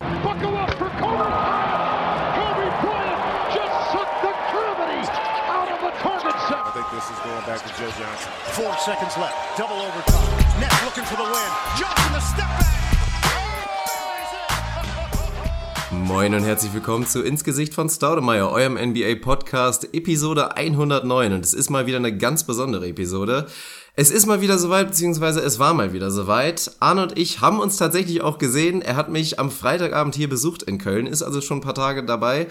Buckle 0.00 0.56
up 0.56 0.70
for 0.80 0.88
Kobe 0.96 1.20
Bryant. 1.20 2.32
Kobe 2.32 2.68
Bryant 2.80 3.20
just 3.52 3.92
sucked 3.92 4.22
the 4.24 4.32
gravity 4.48 5.04
out 5.52 5.68
of 5.68 5.80
the 5.84 5.92
target 6.00 6.32
set. 6.48 6.56
I 6.56 6.70
think 6.72 6.88
this 6.90 7.04
is 7.04 7.18
going 7.20 7.44
back 7.44 7.60
to 7.60 7.68
Joe 7.76 7.90
Johnson. 8.00 8.32
Four 8.56 8.72
seconds 8.78 9.14
left. 9.18 9.36
Double 9.58 9.76
overtime. 9.76 10.60
Nets 10.60 10.84
looking 10.86 11.04
for 11.04 11.16
the 11.16 11.24
win. 11.24 11.50
Johnson 11.76 12.12
the 12.14 12.20
step 12.20 12.48
back. 12.48 12.66
Moin 15.92 16.34
und 16.34 16.44
herzlich 16.44 16.72
willkommen 16.72 17.06
zu 17.06 17.22
Ins 17.22 17.44
Gesicht 17.44 17.74
von 17.74 17.90
Staudemeyer, 17.90 18.50
eurem 18.50 18.78
NBA-Podcast, 18.78 19.92
Episode 19.92 20.56
109. 20.56 21.32
Und 21.32 21.44
es 21.44 21.52
ist 21.52 21.68
mal 21.68 21.86
wieder 21.86 21.98
eine 21.98 22.16
ganz 22.16 22.44
besondere 22.44 22.88
Episode. 22.88 23.48
Es 24.00 24.10
ist 24.10 24.24
mal 24.24 24.40
wieder 24.40 24.56
soweit, 24.56 24.86
beziehungsweise 24.86 25.40
es 25.40 25.58
war 25.58 25.74
mal 25.74 25.92
wieder 25.92 26.10
soweit. 26.10 26.70
Arne 26.80 27.02
und 27.02 27.18
ich 27.18 27.42
haben 27.42 27.60
uns 27.60 27.76
tatsächlich 27.76 28.22
auch 28.22 28.38
gesehen. 28.38 28.80
Er 28.80 28.96
hat 28.96 29.10
mich 29.10 29.38
am 29.38 29.50
Freitagabend 29.50 30.14
hier 30.14 30.30
besucht 30.30 30.62
in 30.62 30.78
Köln, 30.78 31.06
ist 31.06 31.20
also 31.20 31.42
schon 31.42 31.58
ein 31.58 31.60
paar 31.60 31.74
Tage 31.74 32.02
dabei. 32.02 32.46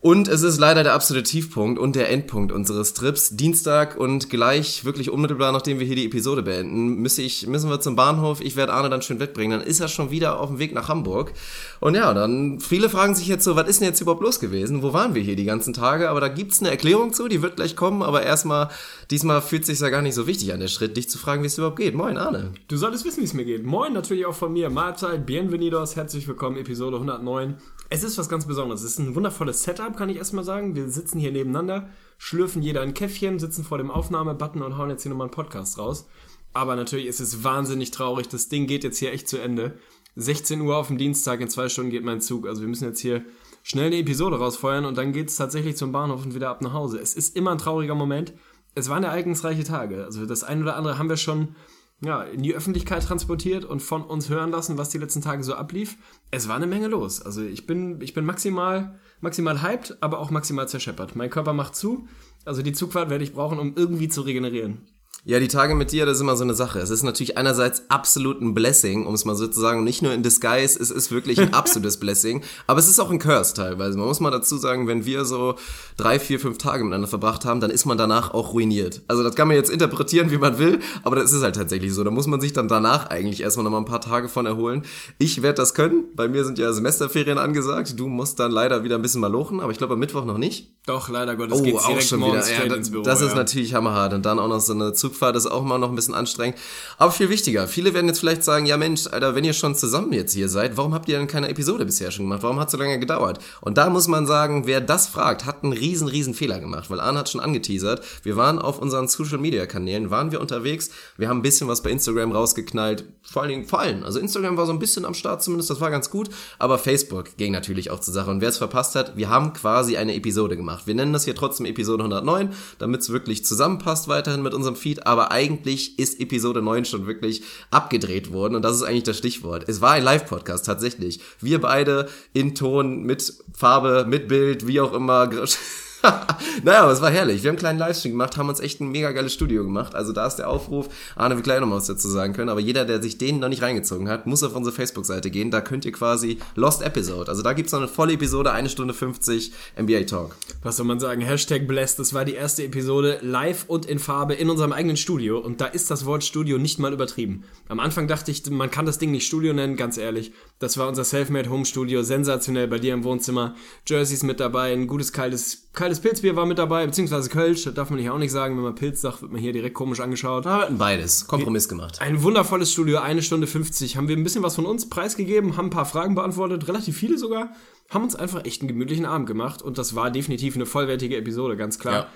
Und 0.00 0.28
es 0.28 0.42
ist 0.42 0.60
leider 0.60 0.84
der 0.84 0.94
absolute 0.94 1.24
Tiefpunkt 1.28 1.76
und 1.76 1.96
der 1.96 2.08
Endpunkt 2.08 2.52
unseres 2.52 2.94
Trips. 2.94 3.30
Dienstag 3.30 3.96
und 3.96 4.30
gleich, 4.30 4.84
wirklich 4.84 5.10
unmittelbar, 5.10 5.50
nachdem 5.50 5.80
wir 5.80 5.86
hier 5.88 5.96
die 5.96 6.06
Episode 6.06 6.44
beenden, 6.44 7.02
müssen, 7.02 7.24
ich, 7.24 7.48
müssen 7.48 7.68
wir 7.68 7.80
zum 7.80 7.96
Bahnhof. 7.96 8.40
Ich 8.40 8.54
werde 8.54 8.74
Arne 8.74 8.90
dann 8.90 9.02
schön 9.02 9.18
wegbringen. 9.18 9.58
Dann 9.58 9.68
ist 9.68 9.80
er 9.80 9.88
schon 9.88 10.12
wieder 10.12 10.38
auf 10.38 10.50
dem 10.50 10.60
Weg 10.60 10.72
nach 10.72 10.88
Hamburg. 10.88 11.32
Und 11.80 11.96
ja, 11.96 12.14
dann, 12.14 12.60
viele 12.60 12.88
fragen 12.88 13.16
sich 13.16 13.26
jetzt 13.26 13.42
so, 13.42 13.56
was 13.56 13.68
ist 13.68 13.80
denn 13.80 13.88
jetzt 13.88 14.00
überhaupt 14.00 14.22
los 14.22 14.38
gewesen? 14.38 14.82
Wo 14.82 14.92
waren 14.92 15.16
wir 15.16 15.22
hier 15.22 15.34
die 15.34 15.44
ganzen 15.44 15.74
Tage? 15.74 16.10
Aber 16.10 16.20
da 16.20 16.28
gibt's 16.28 16.60
eine 16.60 16.70
Erklärung 16.70 17.12
zu, 17.12 17.26
die 17.26 17.42
wird 17.42 17.56
gleich 17.56 17.74
kommen. 17.74 18.02
Aber 18.02 18.22
erstmal, 18.22 18.68
diesmal 19.10 19.42
fühlt 19.42 19.66
sich 19.66 19.80
ja 19.80 19.88
gar 19.88 20.02
nicht 20.02 20.14
so 20.14 20.28
wichtig 20.28 20.52
an 20.52 20.60
der 20.60 20.68
Schritt, 20.68 20.96
dich 20.96 21.10
zu 21.10 21.18
fragen, 21.18 21.42
wie 21.42 21.48
es 21.48 21.58
überhaupt 21.58 21.76
geht. 21.76 21.96
Moin, 21.96 22.18
Arne. 22.18 22.52
Du 22.68 22.76
solltest 22.76 23.04
wissen, 23.04 23.18
wie 23.18 23.24
es 23.24 23.34
mir 23.34 23.44
geht. 23.44 23.66
Moin, 23.66 23.94
natürlich 23.94 24.26
auch 24.26 24.34
von 24.34 24.52
mir. 24.52 24.70
Mahlzeit, 24.70 25.26
bienvenidos, 25.26 25.96
herzlich 25.96 26.28
willkommen, 26.28 26.56
Episode 26.56 26.98
109. 26.98 27.56
Es 27.90 28.02
ist 28.02 28.18
was 28.18 28.28
ganz 28.28 28.46
Besonderes. 28.46 28.82
Es 28.82 28.92
ist 28.92 28.98
ein 28.98 29.14
wundervolles 29.14 29.62
Setup, 29.62 29.96
kann 29.96 30.10
ich 30.10 30.18
erstmal 30.18 30.44
sagen. 30.44 30.74
Wir 30.74 30.90
sitzen 30.90 31.18
hier 31.18 31.32
nebeneinander, 31.32 31.88
schlürfen 32.18 32.60
jeder 32.60 32.82
ein 32.82 32.92
Käffchen, 32.92 33.38
sitzen 33.38 33.64
vor 33.64 33.78
dem 33.78 33.90
Aufnahmebutton 33.90 34.60
und 34.60 34.76
hauen 34.76 34.90
jetzt 34.90 35.02
hier 35.04 35.10
nochmal 35.10 35.26
einen 35.26 35.34
Podcast 35.34 35.78
raus. 35.78 36.06
Aber 36.52 36.76
natürlich 36.76 37.06
ist 37.06 37.20
es 37.20 37.44
wahnsinnig 37.44 37.90
traurig. 37.90 38.28
Das 38.28 38.48
Ding 38.48 38.66
geht 38.66 38.84
jetzt 38.84 38.98
hier 38.98 39.12
echt 39.12 39.26
zu 39.26 39.38
Ende. 39.38 39.78
16 40.16 40.60
Uhr 40.60 40.76
auf 40.76 40.88
dem 40.88 40.98
Dienstag, 40.98 41.40
in 41.40 41.48
zwei 41.48 41.70
Stunden 41.70 41.90
geht 41.90 42.04
mein 42.04 42.20
Zug. 42.20 42.46
Also 42.46 42.60
wir 42.60 42.68
müssen 42.68 42.84
jetzt 42.84 43.00
hier 43.00 43.24
schnell 43.62 43.86
eine 43.86 43.98
Episode 43.98 44.36
rausfeuern 44.36 44.84
und 44.84 44.98
dann 44.98 45.12
geht 45.12 45.28
es 45.28 45.36
tatsächlich 45.36 45.76
zum 45.76 45.90
Bahnhof 45.92 46.24
und 46.24 46.34
wieder 46.34 46.50
ab 46.50 46.60
nach 46.60 46.74
Hause. 46.74 46.98
Es 46.98 47.14
ist 47.14 47.36
immer 47.36 47.52
ein 47.52 47.58
trauriger 47.58 47.94
Moment. 47.94 48.34
Es 48.74 48.90
waren 48.90 49.04
ereignisreiche 49.04 49.64
Tage. 49.64 50.04
Also 50.04 50.26
das 50.26 50.44
eine 50.44 50.62
oder 50.62 50.76
andere 50.76 50.98
haben 50.98 51.08
wir 51.08 51.16
schon 51.16 51.54
ja, 52.00 52.22
in 52.22 52.42
die 52.42 52.54
Öffentlichkeit 52.54 53.04
transportiert 53.04 53.64
und 53.64 53.80
von 53.80 54.02
uns 54.02 54.28
hören 54.28 54.50
lassen, 54.50 54.78
was 54.78 54.90
die 54.90 54.98
letzten 54.98 55.20
Tage 55.20 55.42
so 55.42 55.54
ablief. 55.54 55.96
Es 56.30 56.48
war 56.48 56.56
eine 56.56 56.66
Menge 56.66 56.86
los. 56.86 57.20
Also 57.20 57.42
ich 57.42 57.66
bin, 57.66 58.00
ich 58.00 58.14
bin 58.14 58.24
maximal, 58.24 58.98
maximal 59.20 59.62
hyped, 59.62 59.98
aber 60.00 60.20
auch 60.20 60.30
maximal 60.30 60.68
zerscheppert. 60.68 61.16
Mein 61.16 61.30
Körper 61.30 61.52
macht 61.52 61.74
zu. 61.74 62.06
Also 62.44 62.62
die 62.62 62.72
Zugfahrt 62.72 63.10
werde 63.10 63.24
ich 63.24 63.32
brauchen, 63.32 63.58
um 63.58 63.74
irgendwie 63.76 64.08
zu 64.08 64.22
regenerieren. 64.22 64.86
Ja, 65.28 65.38
die 65.38 65.48
Tage 65.48 65.74
mit 65.74 65.92
dir, 65.92 66.06
das 66.06 66.16
ist 66.16 66.20
immer 66.22 66.36
so 66.36 66.44
eine 66.44 66.54
Sache. 66.54 66.78
Es 66.78 66.88
ist 66.88 67.02
natürlich 67.02 67.36
einerseits 67.36 67.82
absolut 67.90 68.40
ein 68.40 68.54
Blessing, 68.54 69.04
um 69.04 69.12
es 69.12 69.26
mal 69.26 69.34
so 69.34 69.46
zu 69.46 69.60
sagen, 69.60 69.80
und 69.80 69.84
nicht 69.84 70.00
nur 70.00 70.14
in 70.14 70.22
Disguise, 70.22 70.80
es 70.80 70.90
ist 70.90 71.10
wirklich 71.10 71.38
ein 71.38 71.52
absolutes 71.52 71.98
Blessing, 71.98 72.42
aber 72.66 72.80
es 72.80 72.88
ist 72.88 72.98
auch 72.98 73.10
ein 73.10 73.18
Curse 73.18 73.52
teilweise. 73.52 73.98
Man 73.98 74.08
muss 74.08 74.20
mal 74.20 74.30
dazu 74.30 74.56
sagen, 74.56 74.86
wenn 74.86 75.04
wir 75.04 75.26
so 75.26 75.56
drei, 75.98 76.18
vier, 76.18 76.40
fünf 76.40 76.56
Tage 76.56 76.82
miteinander 76.82 77.08
verbracht 77.08 77.44
haben, 77.44 77.60
dann 77.60 77.70
ist 77.70 77.84
man 77.84 77.98
danach 77.98 78.32
auch 78.32 78.54
ruiniert. 78.54 79.02
Also 79.06 79.22
das 79.22 79.34
kann 79.34 79.48
man 79.48 79.58
jetzt 79.58 79.68
interpretieren, 79.68 80.30
wie 80.30 80.38
man 80.38 80.58
will, 80.58 80.78
aber 81.02 81.16
das 81.16 81.30
ist 81.34 81.42
halt 81.42 81.56
tatsächlich 81.56 81.92
so. 81.92 82.04
Da 82.04 82.10
muss 82.10 82.26
man 82.26 82.40
sich 82.40 82.54
dann 82.54 82.66
danach 82.66 83.10
eigentlich 83.10 83.42
erstmal 83.42 83.64
noch 83.64 83.70
mal 83.70 83.80
ein 83.80 83.84
paar 83.84 84.00
Tage 84.00 84.30
von 84.30 84.46
erholen. 84.46 84.82
Ich 85.18 85.42
werde 85.42 85.56
das 85.56 85.74
können. 85.74 86.04
Bei 86.16 86.26
mir 86.26 86.46
sind 86.46 86.58
ja 86.58 86.72
Semesterferien 86.72 87.36
angesagt. 87.36 88.00
Du 88.00 88.08
musst 88.08 88.40
dann 88.40 88.50
leider 88.50 88.82
wieder 88.82 88.94
ein 88.94 89.02
bisschen 89.02 89.20
mal 89.20 89.30
lochen, 89.30 89.60
aber 89.60 89.72
ich 89.72 89.76
glaube 89.76 89.92
am 89.92 90.00
Mittwoch 90.00 90.24
noch 90.24 90.38
nicht. 90.38 90.72
Doch, 90.86 91.10
leider 91.10 91.36
Gottes 91.36 91.60
Oh, 91.60 91.62
geht's 91.62 91.80
auch 91.84 91.88
direkt 91.88 92.08
schon 92.08 92.20
wieder. 92.20 92.36
Ja, 92.50 92.64
das 92.66 92.78
ins 92.78 92.90
Büro. 92.90 93.02
das 93.02 93.20
ist 93.20 93.32
ja. 93.32 93.36
natürlich 93.36 93.74
hammerhart. 93.74 94.14
Und 94.14 94.24
dann 94.24 94.38
auch 94.38 94.48
noch 94.48 94.60
so 94.60 94.72
eine 94.72 94.94
Zugfahrt 95.18 95.36
ist 95.36 95.46
auch 95.46 95.64
mal 95.64 95.78
noch 95.78 95.88
ein 95.88 95.96
bisschen 95.96 96.14
anstrengend. 96.14 96.58
Aber 96.96 97.10
viel 97.10 97.28
wichtiger. 97.28 97.66
Viele 97.66 97.92
werden 97.92 98.06
jetzt 98.06 98.20
vielleicht 98.20 98.44
sagen, 98.44 98.66
ja 98.66 98.76
Mensch, 98.76 99.08
Alter, 99.08 99.34
wenn 99.34 99.42
ihr 99.42 99.52
schon 99.52 99.74
zusammen 99.74 100.12
jetzt 100.12 100.32
hier 100.32 100.48
seid, 100.48 100.76
warum 100.76 100.94
habt 100.94 101.08
ihr 101.08 101.18
denn 101.18 101.26
keine 101.26 101.48
Episode 101.48 101.84
bisher 101.84 102.12
schon 102.12 102.26
gemacht? 102.26 102.44
Warum 102.44 102.60
hat 102.60 102.68
es 102.68 102.72
so 102.72 102.78
lange 102.78 103.00
gedauert? 103.00 103.40
Und 103.60 103.78
da 103.78 103.90
muss 103.90 104.06
man 104.06 104.26
sagen, 104.26 104.66
wer 104.66 104.80
das 104.80 105.08
fragt, 105.08 105.44
hat 105.44 105.64
einen 105.64 105.72
riesen, 105.72 106.06
riesen 106.06 106.34
Fehler 106.34 106.60
gemacht. 106.60 106.88
Weil 106.88 107.00
Arne 107.00 107.18
hat 107.18 107.28
schon 107.28 107.40
angeteasert. 107.40 108.04
Wir 108.22 108.36
waren 108.36 108.60
auf 108.60 108.78
unseren 108.78 109.08
Social 109.08 109.38
Media 109.38 109.66
Kanälen, 109.66 110.10
waren 110.10 110.30
wir 110.30 110.40
unterwegs. 110.40 110.90
Wir 111.16 111.28
haben 111.28 111.38
ein 111.38 111.42
bisschen 111.42 111.66
was 111.66 111.82
bei 111.82 111.90
Instagram 111.90 112.30
rausgeknallt. 112.30 113.04
Vor 113.22 113.42
allen 113.42 113.50
Dingen, 113.50 113.64
vor 113.66 113.80
allem. 113.80 114.04
Also 114.04 114.20
Instagram 114.20 114.56
war 114.56 114.66
so 114.66 114.72
ein 114.72 114.78
bisschen 114.78 115.04
am 115.04 115.14
Start 115.14 115.42
zumindest, 115.42 115.70
das 115.70 115.80
war 115.80 115.90
ganz 115.90 116.10
gut. 116.10 116.30
Aber 116.60 116.78
Facebook 116.78 117.36
ging 117.36 117.52
natürlich 117.52 117.90
auch 117.90 118.00
zur 118.00 118.14
Sache. 118.14 118.30
Und 118.30 118.40
wer 118.40 118.50
es 118.50 118.58
verpasst 118.58 118.94
hat, 118.94 119.16
wir 119.16 119.28
haben 119.28 119.52
quasi 119.52 119.96
eine 119.96 120.14
Episode 120.14 120.56
gemacht. 120.56 120.86
Wir 120.86 120.94
nennen 120.94 121.12
das 121.12 121.24
hier 121.24 121.34
trotzdem 121.34 121.66
Episode 121.66 122.04
109, 122.04 122.50
damit 122.78 123.00
es 123.00 123.10
wirklich 123.10 123.44
zusammenpasst 123.44 124.06
weiterhin 124.08 124.42
mit 124.42 124.54
unserem 124.54 124.76
Feed. 124.76 124.97
Aber 125.06 125.30
eigentlich 125.30 125.98
ist 125.98 126.20
Episode 126.20 126.62
9 126.62 126.84
schon 126.84 127.06
wirklich 127.06 127.42
abgedreht 127.70 128.32
worden. 128.32 128.54
Und 128.54 128.62
das 128.62 128.76
ist 128.76 128.82
eigentlich 128.82 129.04
das 129.04 129.18
Stichwort. 129.18 129.68
Es 129.68 129.80
war 129.80 129.92
ein 129.92 130.04
Live-Podcast, 130.04 130.66
tatsächlich. 130.66 131.20
Wir 131.40 131.60
beide 131.60 132.08
in 132.32 132.54
Ton, 132.54 133.02
mit 133.02 133.32
Farbe, 133.56 134.04
mit 134.08 134.28
Bild, 134.28 134.66
wie 134.66 134.80
auch 134.80 134.92
immer. 134.92 135.30
naja, 136.62 136.82
aber 136.82 136.92
es 136.92 137.00
war 137.00 137.10
herrlich. 137.10 137.42
Wir 137.42 137.48
haben 137.48 137.56
einen 137.56 137.58
kleinen 137.58 137.78
Livestream 137.78 138.12
gemacht, 138.12 138.36
haben 138.36 138.48
uns 138.48 138.60
echt 138.60 138.80
ein 138.80 138.90
mega 138.90 139.10
geiles 139.12 139.32
Studio 139.32 139.64
gemacht. 139.64 139.94
Also 139.94 140.12
da 140.12 140.26
ist 140.26 140.36
der 140.36 140.48
Aufruf. 140.48 140.88
Arne 141.16 141.34
wird 141.34 141.44
gleich 141.44 141.60
noch 141.60 141.66
mal 141.66 141.76
was 141.76 141.86
dazu 141.86 142.08
sagen 142.08 142.32
können. 142.32 142.48
Aber 142.48 142.60
jeder, 142.60 142.84
der 142.84 143.02
sich 143.02 143.18
den 143.18 143.40
noch 143.40 143.48
nicht 143.48 143.62
reingezogen 143.62 144.08
hat, 144.08 144.26
muss 144.26 144.42
auf 144.42 144.54
unsere 144.54 144.74
Facebook-Seite 144.74 145.30
gehen. 145.30 145.50
Da 145.50 145.60
könnt 145.60 145.84
ihr 145.84 145.92
quasi 145.92 146.38
Lost 146.54 146.82
Episode. 146.82 147.30
Also 147.30 147.42
da 147.42 147.52
gibt's 147.52 147.72
noch 147.72 147.80
eine 147.80 147.88
volle 147.88 148.12
Episode, 148.12 148.52
eine 148.52 148.68
Stunde 148.68 148.94
50 148.94 149.52
NBA 149.80 150.04
Talk. 150.04 150.36
Was 150.62 150.76
soll 150.76 150.86
man 150.86 151.00
sagen? 151.00 151.20
Hashtag 151.20 151.66
Blessed, 151.66 151.98
das 151.98 152.14
war 152.14 152.24
die 152.24 152.34
erste 152.34 152.64
Episode 152.64 153.18
live 153.22 153.64
und 153.66 153.86
in 153.86 153.98
Farbe 153.98 154.34
in 154.34 154.50
unserem 154.50 154.72
eigenen 154.72 154.96
Studio. 154.96 155.38
Und 155.38 155.60
da 155.60 155.66
ist 155.66 155.90
das 155.90 156.06
Wort 156.06 156.24
Studio 156.24 156.58
nicht 156.58 156.78
mal 156.78 156.92
übertrieben. 156.92 157.44
Am 157.68 157.80
Anfang 157.80 158.06
dachte 158.08 158.30
ich, 158.30 158.48
man 158.50 158.70
kann 158.70 158.86
das 158.86 158.98
Ding 158.98 159.10
nicht 159.10 159.26
Studio 159.26 159.52
nennen, 159.52 159.76
ganz 159.76 159.98
ehrlich. 159.98 160.32
Das 160.58 160.78
war 160.78 160.88
unser 160.88 161.04
Selfmade 161.04 161.50
Home 161.50 161.64
Studio, 161.64 162.02
sensationell 162.02 162.68
bei 162.68 162.78
dir 162.78 162.94
im 162.94 163.04
Wohnzimmer. 163.04 163.54
Jerseys 163.86 164.22
mit 164.22 164.40
dabei, 164.40 164.72
ein 164.72 164.86
gutes 164.86 165.12
kaltes, 165.12 165.68
kaltes 165.72 165.87
Pilzbier 166.00 166.36
war 166.36 166.46
mit 166.46 166.58
dabei, 166.58 166.86
beziehungsweise 166.86 167.28
Kölsch, 167.30 167.64
das 167.64 167.74
darf 167.74 167.90
man 167.90 167.98
hier 167.98 168.14
auch 168.14 168.18
nicht 168.18 168.30
sagen. 168.30 168.56
Wenn 168.56 168.64
man 168.64 168.74
Pilz 168.74 169.00
sagt, 169.00 169.22
wird 169.22 169.32
man 169.32 169.40
hier 169.40 169.52
direkt 169.52 169.74
komisch 169.74 170.00
angeschaut. 170.00 170.46
Da 170.46 170.62
hatten 170.62 170.78
beides. 170.78 171.26
Kompromiss 171.26 171.68
gemacht. 171.68 172.00
Ein 172.00 172.22
wundervolles 172.22 172.72
Studio, 172.72 172.98
eine 172.98 173.22
Stunde 173.22 173.46
50. 173.46 173.96
Haben 173.96 174.08
wir 174.08 174.16
ein 174.16 174.22
bisschen 174.22 174.42
was 174.42 174.54
von 174.54 174.66
uns 174.66 174.88
preisgegeben, 174.88 175.56
haben 175.56 175.66
ein 175.66 175.70
paar 175.70 175.86
Fragen 175.86 176.14
beantwortet, 176.14 176.68
relativ 176.68 176.96
viele 176.96 177.16
sogar. 177.18 177.52
Haben 177.90 178.04
uns 178.04 178.14
einfach 178.14 178.44
echt 178.44 178.60
einen 178.60 178.68
gemütlichen 178.68 179.06
Abend 179.06 179.26
gemacht 179.26 179.62
und 179.62 179.78
das 179.78 179.94
war 179.94 180.10
definitiv 180.10 180.54
eine 180.54 180.66
vollwertige 180.66 181.16
Episode, 181.16 181.56
ganz 181.56 181.78
klar. 181.78 181.94
Ja. 181.94 182.06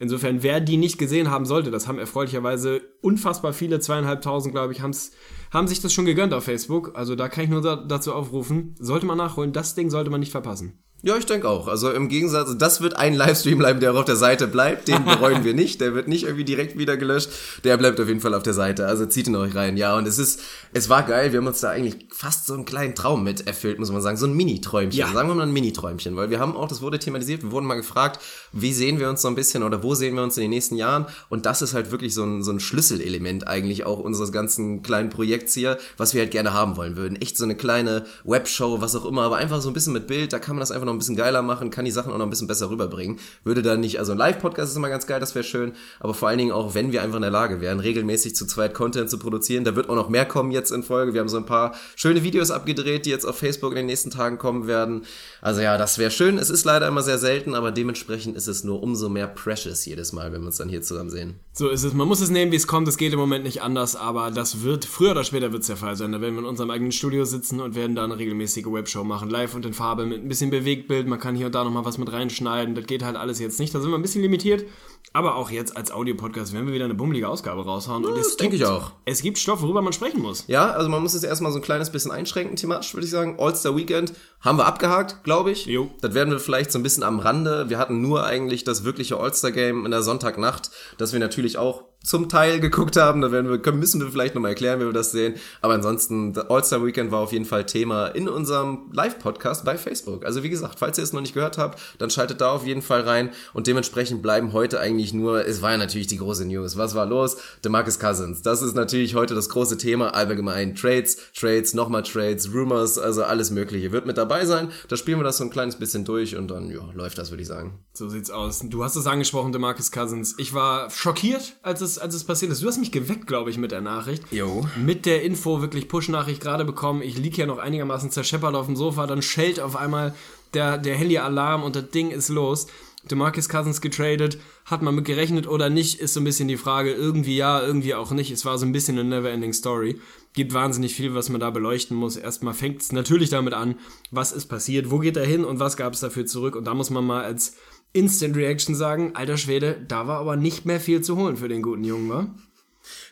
Insofern, 0.00 0.42
wer 0.42 0.60
die 0.60 0.76
nicht 0.76 0.96
gesehen 0.96 1.30
haben 1.30 1.44
sollte, 1.44 1.70
das 1.70 1.88
haben 1.88 1.98
erfreulicherweise 1.98 2.82
unfassbar 3.02 3.52
viele, 3.52 3.80
zweieinhalbtausend, 3.80 4.54
glaube 4.54 4.72
ich, 4.72 4.80
haben's, 4.80 5.10
haben 5.52 5.66
sich 5.66 5.80
das 5.80 5.92
schon 5.92 6.04
gegönnt 6.04 6.32
auf 6.32 6.44
Facebook. 6.44 6.96
Also 6.96 7.16
da 7.16 7.28
kann 7.28 7.44
ich 7.44 7.50
nur 7.50 7.62
da, 7.62 7.76
dazu 7.76 8.14
aufrufen, 8.14 8.76
sollte 8.78 9.06
man 9.06 9.18
nachholen, 9.18 9.52
das 9.52 9.74
Ding 9.74 9.90
sollte 9.90 10.10
man 10.10 10.20
nicht 10.20 10.30
verpassen. 10.30 10.84
Ja, 11.00 11.16
ich 11.16 11.26
denke 11.26 11.48
auch. 11.48 11.68
Also 11.68 11.92
im 11.92 12.08
Gegensatz, 12.08 12.58
das 12.58 12.80
wird 12.80 12.96
ein 12.96 13.14
Livestream 13.14 13.58
bleiben, 13.58 13.78
der 13.78 13.92
auch 13.92 13.98
auf 13.98 14.04
der 14.04 14.16
Seite 14.16 14.48
bleibt. 14.48 14.88
Den 14.88 15.04
bereuen 15.04 15.44
wir 15.44 15.54
nicht. 15.54 15.80
Der 15.80 15.94
wird 15.94 16.08
nicht 16.08 16.24
irgendwie 16.24 16.44
direkt 16.44 16.76
wieder 16.76 16.96
gelöscht. 16.96 17.30
Der 17.62 17.76
bleibt 17.76 18.00
auf 18.00 18.08
jeden 18.08 18.20
Fall 18.20 18.34
auf 18.34 18.42
der 18.42 18.52
Seite. 18.52 18.84
Also 18.86 19.06
zieht 19.06 19.28
ihn 19.28 19.36
euch 19.36 19.54
rein. 19.54 19.76
Ja, 19.76 19.96
und 19.96 20.08
es 20.08 20.18
ist, 20.18 20.40
es 20.72 20.88
war 20.88 21.04
geil. 21.04 21.30
Wir 21.30 21.38
haben 21.38 21.46
uns 21.46 21.60
da 21.60 21.70
eigentlich 21.70 22.08
fast 22.10 22.46
so 22.46 22.54
einen 22.54 22.64
kleinen 22.64 22.96
Traum 22.96 23.22
mit 23.22 23.46
erfüllt, 23.46 23.78
muss 23.78 23.92
man 23.92 24.02
sagen. 24.02 24.16
So 24.16 24.26
ein 24.26 24.34
Mini-Träumchen. 24.34 24.98
Ja. 24.98 25.12
Sagen 25.12 25.28
wir 25.28 25.36
mal 25.36 25.44
ein 25.44 25.52
Mini-Träumchen. 25.52 26.16
Weil 26.16 26.30
wir 26.30 26.40
haben 26.40 26.56
auch, 26.56 26.66
das 26.66 26.82
wurde 26.82 26.98
thematisiert, 26.98 27.44
wir 27.44 27.52
wurden 27.52 27.66
mal 27.66 27.76
gefragt, 27.76 28.18
wie 28.50 28.72
sehen 28.72 28.98
wir 28.98 29.08
uns 29.08 29.22
so 29.22 29.28
ein 29.28 29.36
bisschen 29.36 29.62
oder 29.62 29.84
wo 29.84 29.94
sehen 29.94 30.16
wir 30.16 30.24
uns 30.24 30.36
in 30.36 30.40
den 30.40 30.50
nächsten 30.50 30.74
Jahren? 30.74 31.06
Und 31.28 31.46
das 31.46 31.62
ist 31.62 31.74
halt 31.74 31.92
wirklich 31.92 32.12
so 32.12 32.24
ein, 32.24 32.42
so 32.42 32.50
ein 32.50 32.58
Schlüsselelement 32.58 33.46
eigentlich 33.46 33.86
auch 33.86 34.00
unseres 34.00 34.32
ganzen 34.32 34.82
kleinen 34.82 35.10
Projekts 35.10 35.54
hier, 35.54 35.78
was 35.96 36.12
wir 36.12 36.22
halt 36.22 36.32
gerne 36.32 36.52
haben 36.52 36.76
wollen 36.76 36.96
würden. 36.96 37.14
Echt 37.22 37.36
so 37.36 37.44
eine 37.44 37.54
kleine 37.54 38.04
Webshow, 38.24 38.80
was 38.80 38.96
auch 38.96 39.04
immer, 39.04 39.22
aber 39.22 39.36
einfach 39.36 39.60
so 39.60 39.70
ein 39.70 39.74
bisschen 39.74 39.92
mit 39.92 40.08
Bild. 40.08 40.32
Da 40.32 40.40
kann 40.40 40.56
man 40.56 40.60
das 40.60 40.72
einfach 40.72 40.87
noch 40.88 40.94
ein 40.94 40.98
bisschen 40.98 41.16
geiler 41.16 41.42
machen, 41.42 41.70
kann 41.70 41.84
die 41.84 41.90
Sachen 41.90 42.12
auch 42.12 42.18
noch 42.18 42.26
ein 42.26 42.30
bisschen 42.30 42.48
besser 42.48 42.70
rüberbringen. 42.70 43.18
Würde 43.44 43.62
dann 43.62 43.80
nicht, 43.80 43.98
also 43.98 44.12
ein 44.12 44.18
Live-Podcast 44.18 44.72
ist 44.72 44.76
immer 44.76 44.88
ganz 44.88 45.06
geil, 45.06 45.20
das 45.20 45.34
wäre 45.34 45.44
schön, 45.44 45.72
aber 46.00 46.14
vor 46.14 46.28
allen 46.28 46.38
Dingen 46.38 46.52
auch, 46.52 46.74
wenn 46.74 46.92
wir 46.92 47.02
einfach 47.02 47.16
in 47.16 47.22
der 47.22 47.30
Lage 47.30 47.60
wären, 47.60 47.80
regelmäßig 47.80 48.34
zu 48.34 48.46
zweit 48.46 48.74
Content 48.74 49.10
zu 49.10 49.18
produzieren, 49.18 49.64
da 49.64 49.76
wird 49.76 49.88
auch 49.88 49.94
noch 49.94 50.08
mehr 50.08 50.24
kommen 50.26 50.50
jetzt 50.50 50.70
in 50.70 50.82
Folge. 50.82 51.14
Wir 51.14 51.20
haben 51.20 51.28
so 51.28 51.36
ein 51.36 51.46
paar 51.46 51.74
schöne 51.96 52.22
Videos 52.22 52.50
abgedreht, 52.50 53.06
die 53.06 53.10
jetzt 53.10 53.24
auf 53.24 53.38
Facebook 53.38 53.72
in 53.72 53.76
den 53.76 53.86
nächsten 53.86 54.10
Tagen 54.10 54.38
kommen 54.38 54.66
werden. 54.66 55.04
Also 55.40 55.60
ja, 55.60 55.78
das 55.78 55.98
wäre 55.98 56.10
schön. 56.10 56.38
Es 56.38 56.50
ist 56.50 56.64
leider 56.64 56.88
immer 56.88 57.02
sehr 57.02 57.18
selten, 57.18 57.54
aber 57.54 57.70
dementsprechend 57.72 58.36
ist 58.36 58.48
es 58.48 58.64
nur 58.64 58.82
umso 58.82 59.08
mehr 59.08 59.28
precious 59.28 59.84
jedes 59.84 60.12
Mal, 60.12 60.32
wenn 60.32 60.40
wir 60.40 60.46
uns 60.46 60.56
dann 60.56 60.68
hier 60.68 60.82
zusammen 60.82 61.10
sehen. 61.10 61.40
So 61.52 61.68
ist 61.68 61.84
es. 61.84 61.92
Man 61.92 62.08
muss 62.08 62.20
es 62.20 62.30
nehmen, 62.30 62.52
wie 62.52 62.56
es 62.56 62.66
kommt. 62.66 62.88
Es 62.88 62.96
geht 62.96 63.12
im 63.12 63.18
Moment 63.18 63.44
nicht 63.44 63.62
anders, 63.62 63.96
aber 63.96 64.30
das 64.30 64.62
wird, 64.62 64.84
früher 64.84 65.10
oder 65.12 65.24
später 65.24 65.52
wird 65.52 65.62
es 65.62 65.68
der 65.68 65.76
Fall 65.76 65.96
sein. 65.96 66.12
Da 66.12 66.20
werden 66.20 66.34
wir 66.34 66.40
in 66.40 66.48
unserem 66.48 66.70
eigenen 66.70 66.92
Studio 66.92 67.24
sitzen 67.24 67.60
und 67.60 67.74
werden 67.74 67.96
da 67.96 68.04
eine 68.04 68.18
regelmäßige 68.18 68.66
Webshow 68.66 69.04
machen. 69.04 69.28
Live 69.30 69.54
und 69.54 69.66
in 69.66 69.72
Farbe 69.72 70.06
mit 70.06 70.22
ein 70.22 70.28
bisschen 70.28 70.50
Bewegtbild, 70.78 71.08
man 71.08 71.18
kann 71.18 71.34
hier 71.34 71.46
und 71.46 71.54
da 71.54 71.64
nochmal 71.64 71.84
was 71.84 71.98
mit 71.98 72.12
reinschneiden. 72.12 72.74
Das 72.74 72.86
geht 72.86 73.02
halt 73.02 73.16
alles 73.16 73.38
jetzt 73.38 73.58
nicht. 73.58 73.74
Da 73.74 73.80
sind 73.80 73.90
wir 73.90 73.98
ein 73.98 74.02
bisschen 74.02 74.22
limitiert. 74.22 74.64
Aber 75.12 75.36
auch 75.36 75.50
jetzt 75.50 75.76
als 75.76 75.90
Audiopodcast 75.90 76.52
werden 76.52 76.66
wir 76.66 76.74
wieder 76.74 76.84
eine 76.84 76.94
bummelige 76.94 77.28
Ausgabe 77.28 77.64
raushauen. 77.64 78.04
Und 78.04 78.16
das 78.16 78.28
es 78.28 78.36
denke 78.36 78.56
ich 78.56 78.64
auch. 78.64 78.92
Es 79.04 79.22
gibt 79.22 79.38
Stoff, 79.38 79.62
worüber 79.62 79.80
man 79.80 79.92
sprechen 79.92 80.20
muss. 80.20 80.44
Ja, 80.48 80.70
also 80.70 80.88
man 80.88 81.02
muss 81.02 81.14
es 81.14 81.24
erstmal 81.24 81.50
so 81.50 81.58
ein 81.58 81.62
kleines 81.62 81.90
bisschen 81.90 82.10
einschränken, 82.10 82.56
thematisch 82.56 82.94
würde 82.94 83.06
ich 83.06 83.10
sagen. 83.10 83.36
All-Star 83.38 83.74
Weekend 83.76 84.12
haben 84.40 84.58
wir 84.58 84.66
abgehakt, 84.66 85.24
glaube 85.24 85.50
ich. 85.50 85.66
Jo. 85.66 85.90
Das 86.02 86.14
werden 86.14 86.30
wir 86.30 86.38
vielleicht 86.38 86.70
so 86.70 86.78
ein 86.78 86.82
bisschen 86.82 87.02
am 87.02 87.18
Rande. 87.20 87.70
Wir 87.70 87.78
hatten 87.78 88.00
nur 88.02 88.24
eigentlich 88.24 88.64
das 88.64 88.84
wirkliche 88.84 89.18
All-Star 89.18 89.50
Game 89.50 89.84
in 89.84 89.90
der 89.90 90.02
Sonntagnacht, 90.02 90.70
das 90.98 91.12
wir 91.12 91.20
natürlich 91.20 91.58
auch 91.58 91.84
zum 92.04 92.28
Teil 92.28 92.60
geguckt 92.60 92.96
haben. 92.96 93.20
Da 93.20 93.32
werden 93.32 93.50
wir, 93.50 93.72
müssen 93.72 94.00
wir 94.00 94.10
vielleicht 94.10 94.34
nochmal 94.34 94.52
erklären, 94.52 94.80
wie 94.80 94.84
wir 94.84 94.92
das 94.92 95.10
sehen. 95.10 95.34
Aber 95.62 95.74
ansonsten, 95.74 96.38
All-Star 96.48 96.84
Weekend 96.84 97.10
war 97.10 97.20
auf 97.20 97.32
jeden 97.32 97.44
Fall 97.44 97.66
Thema 97.66 98.06
in 98.08 98.28
unserem 98.28 98.90
Live-Podcast 98.92 99.64
bei 99.64 99.76
Facebook. 99.76 100.24
Also 100.24 100.42
wie 100.42 100.48
gesagt, 100.48 100.78
falls 100.78 100.98
ihr 100.98 101.04
es 101.04 101.12
noch 101.12 101.20
nicht 101.20 101.34
gehört 101.34 101.58
habt, 101.58 101.80
dann 101.98 102.10
schaltet 102.10 102.40
da 102.40 102.52
auf 102.52 102.64
jeden 102.64 102.82
Fall 102.82 103.00
rein. 103.00 103.30
Und 103.52 103.66
dementsprechend 103.66 104.22
bleiben 104.22 104.52
heute 104.52 104.78
eigentlich 104.78 104.87
nur, 105.12 105.46
es 105.46 105.62
war 105.62 105.72
ja 105.72 105.76
natürlich 105.76 106.06
die 106.06 106.18
große 106.18 106.44
News. 106.44 106.76
Was 106.76 106.94
war 106.94 107.06
los? 107.06 107.36
DeMarcus 107.64 107.98
Cousins. 107.98 108.42
Das 108.42 108.62
ist 108.62 108.74
natürlich 108.74 109.14
heute 109.14 109.34
das 109.34 109.48
große 109.48 109.78
Thema. 109.78 110.14
Allgemein 110.14 110.74
Trades, 110.74 111.18
Trades, 111.34 111.74
nochmal 111.74 112.02
Trades, 112.02 112.52
Rumors, 112.52 112.98
also 112.98 113.24
alles 113.24 113.50
mögliche 113.50 113.92
wird 113.92 114.06
mit 114.06 114.18
dabei 114.18 114.46
sein. 114.46 114.70
Da 114.88 114.96
spielen 114.96 115.18
wir 115.18 115.24
das 115.24 115.38
so 115.38 115.44
ein 115.44 115.50
kleines 115.50 115.76
bisschen 115.76 116.04
durch 116.04 116.36
und 116.36 116.48
dann, 116.50 116.70
ja, 116.70 116.88
läuft 116.94 117.18
das, 117.18 117.30
würde 117.30 117.42
ich 117.42 117.48
sagen. 117.48 117.78
So 117.92 118.08
sieht's 118.08 118.30
aus. 118.30 118.60
Du 118.64 118.84
hast 118.84 118.96
es 118.96 119.06
angesprochen, 119.06 119.52
DeMarcus 119.52 119.90
Cousins. 119.90 120.34
Ich 120.38 120.54
war 120.54 120.90
schockiert, 120.90 121.56
als 121.62 121.80
es, 121.80 121.98
als 121.98 122.14
es 122.14 122.24
passiert 122.24 122.52
ist. 122.52 122.62
Du 122.62 122.68
hast 122.68 122.78
mich 122.78 122.92
geweckt, 122.92 123.26
glaube 123.26 123.50
ich, 123.50 123.58
mit 123.58 123.72
der 123.72 123.80
Nachricht. 123.80 124.22
Jo. 124.30 124.66
Mit 124.76 125.06
der 125.06 125.22
Info, 125.22 125.60
wirklich 125.60 125.88
Push-Nachricht 125.88 126.40
gerade 126.40 126.64
bekommen. 126.64 127.02
Ich 127.02 127.16
lieg 127.16 127.36
ja 127.36 127.46
noch 127.46 127.58
einigermaßen 127.58 128.10
zerscheppert 128.10 128.54
auf 128.54 128.66
dem 128.66 128.76
Sofa. 128.76 129.06
Dann 129.06 129.22
schellt 129.22 129.60
auf 129.60 129.76
einmal 129.76 130.14
der, 130.54 130.78
der 130.78 130.96
Handy-Alarm 130.96 131.62
und 131.62 131.76
das 131.76 131.90
Ding 131.90 132.10
ist 132.10 132.28
los. 132.28 132.66
DeMarcus 133.08 133.48
Cousins 133.48 133.80
getradet. 133.80 134.38
Hat 134.64 134.82
man 134.82 134.94
mit 134.94 135.04
gerechnet 135.04 135.46
oder 135.46 135.70
nicht, 135.70 136.00
ist 136.00 136.14
so 136.14 136.20
ein 136.20 136.24
bisschen 136.24 136.48
die 136.48 136.56
Frage. 136.56 136.92
Irgendwie 136.92 137.36
ja, 137.36 137.60
irgendwie 137.60 137.94
auch 137.94 138.10
nicht. 138.12 138.30
Es 138.30 138.44
war 138.44 138.58
so 138.58 138.66
ein 138.66 138.72
bisschen 138.72 138.98
eine 138.98 139.08
never-ending 139.08 139.52
Story. 139.52 140.00
Gibt 140.34 140.54
wahnsinnig 140.54 140.94
viel, 140.94 141.14
was 141.14 141.28
man 141.28 141.40
da 141.40 141.50
beleuchten 141.50 141.96
muss. 141.96 142.16
Erstmal 142.16 142.54
fängt 142.54 142.82
es 142.82 142.92
natürlich 142.92 143.30
damit 143.30 143.54
an, 143.54 143.76
was 144.10 144.32
ist 144.32 144.46
passiert, 144.46 144.90
wo 144.90 144.98
geht 144.98 145.16
er 145.16 145.26
hin 145.26 145.44
und 145.44 145.58
was 145.58 145.76
gab 145.76 145.94
es 145.94 146.00
dafür 146.00 146.26
zurück. 146.26 146.56
Und 146.56 146.64
da 146.64 146.74
muss 146.74 146.90
man 146.90 147.04
mal 147.04 147.24
als 147.24 147.56
Instant 147.92 148.36
Reaction 148.36 148.74
sagen, 148.74 149.12
alter 149.14 149.38
Schwede, 149.38 149.84
da 149.88 150.06
war 150.06 150.18
aber 150.18 150.36
nicht 150.36 150.66
mehr 150.66 150.80
viel 150.80 151.00
zu 151.00 151.16
holen 151.16 151.36
für 151.36 151.48
den 151.48 151.62
guten 151.62 151.84
Jungen, 151.84 152.08
wa? 152.10 152.34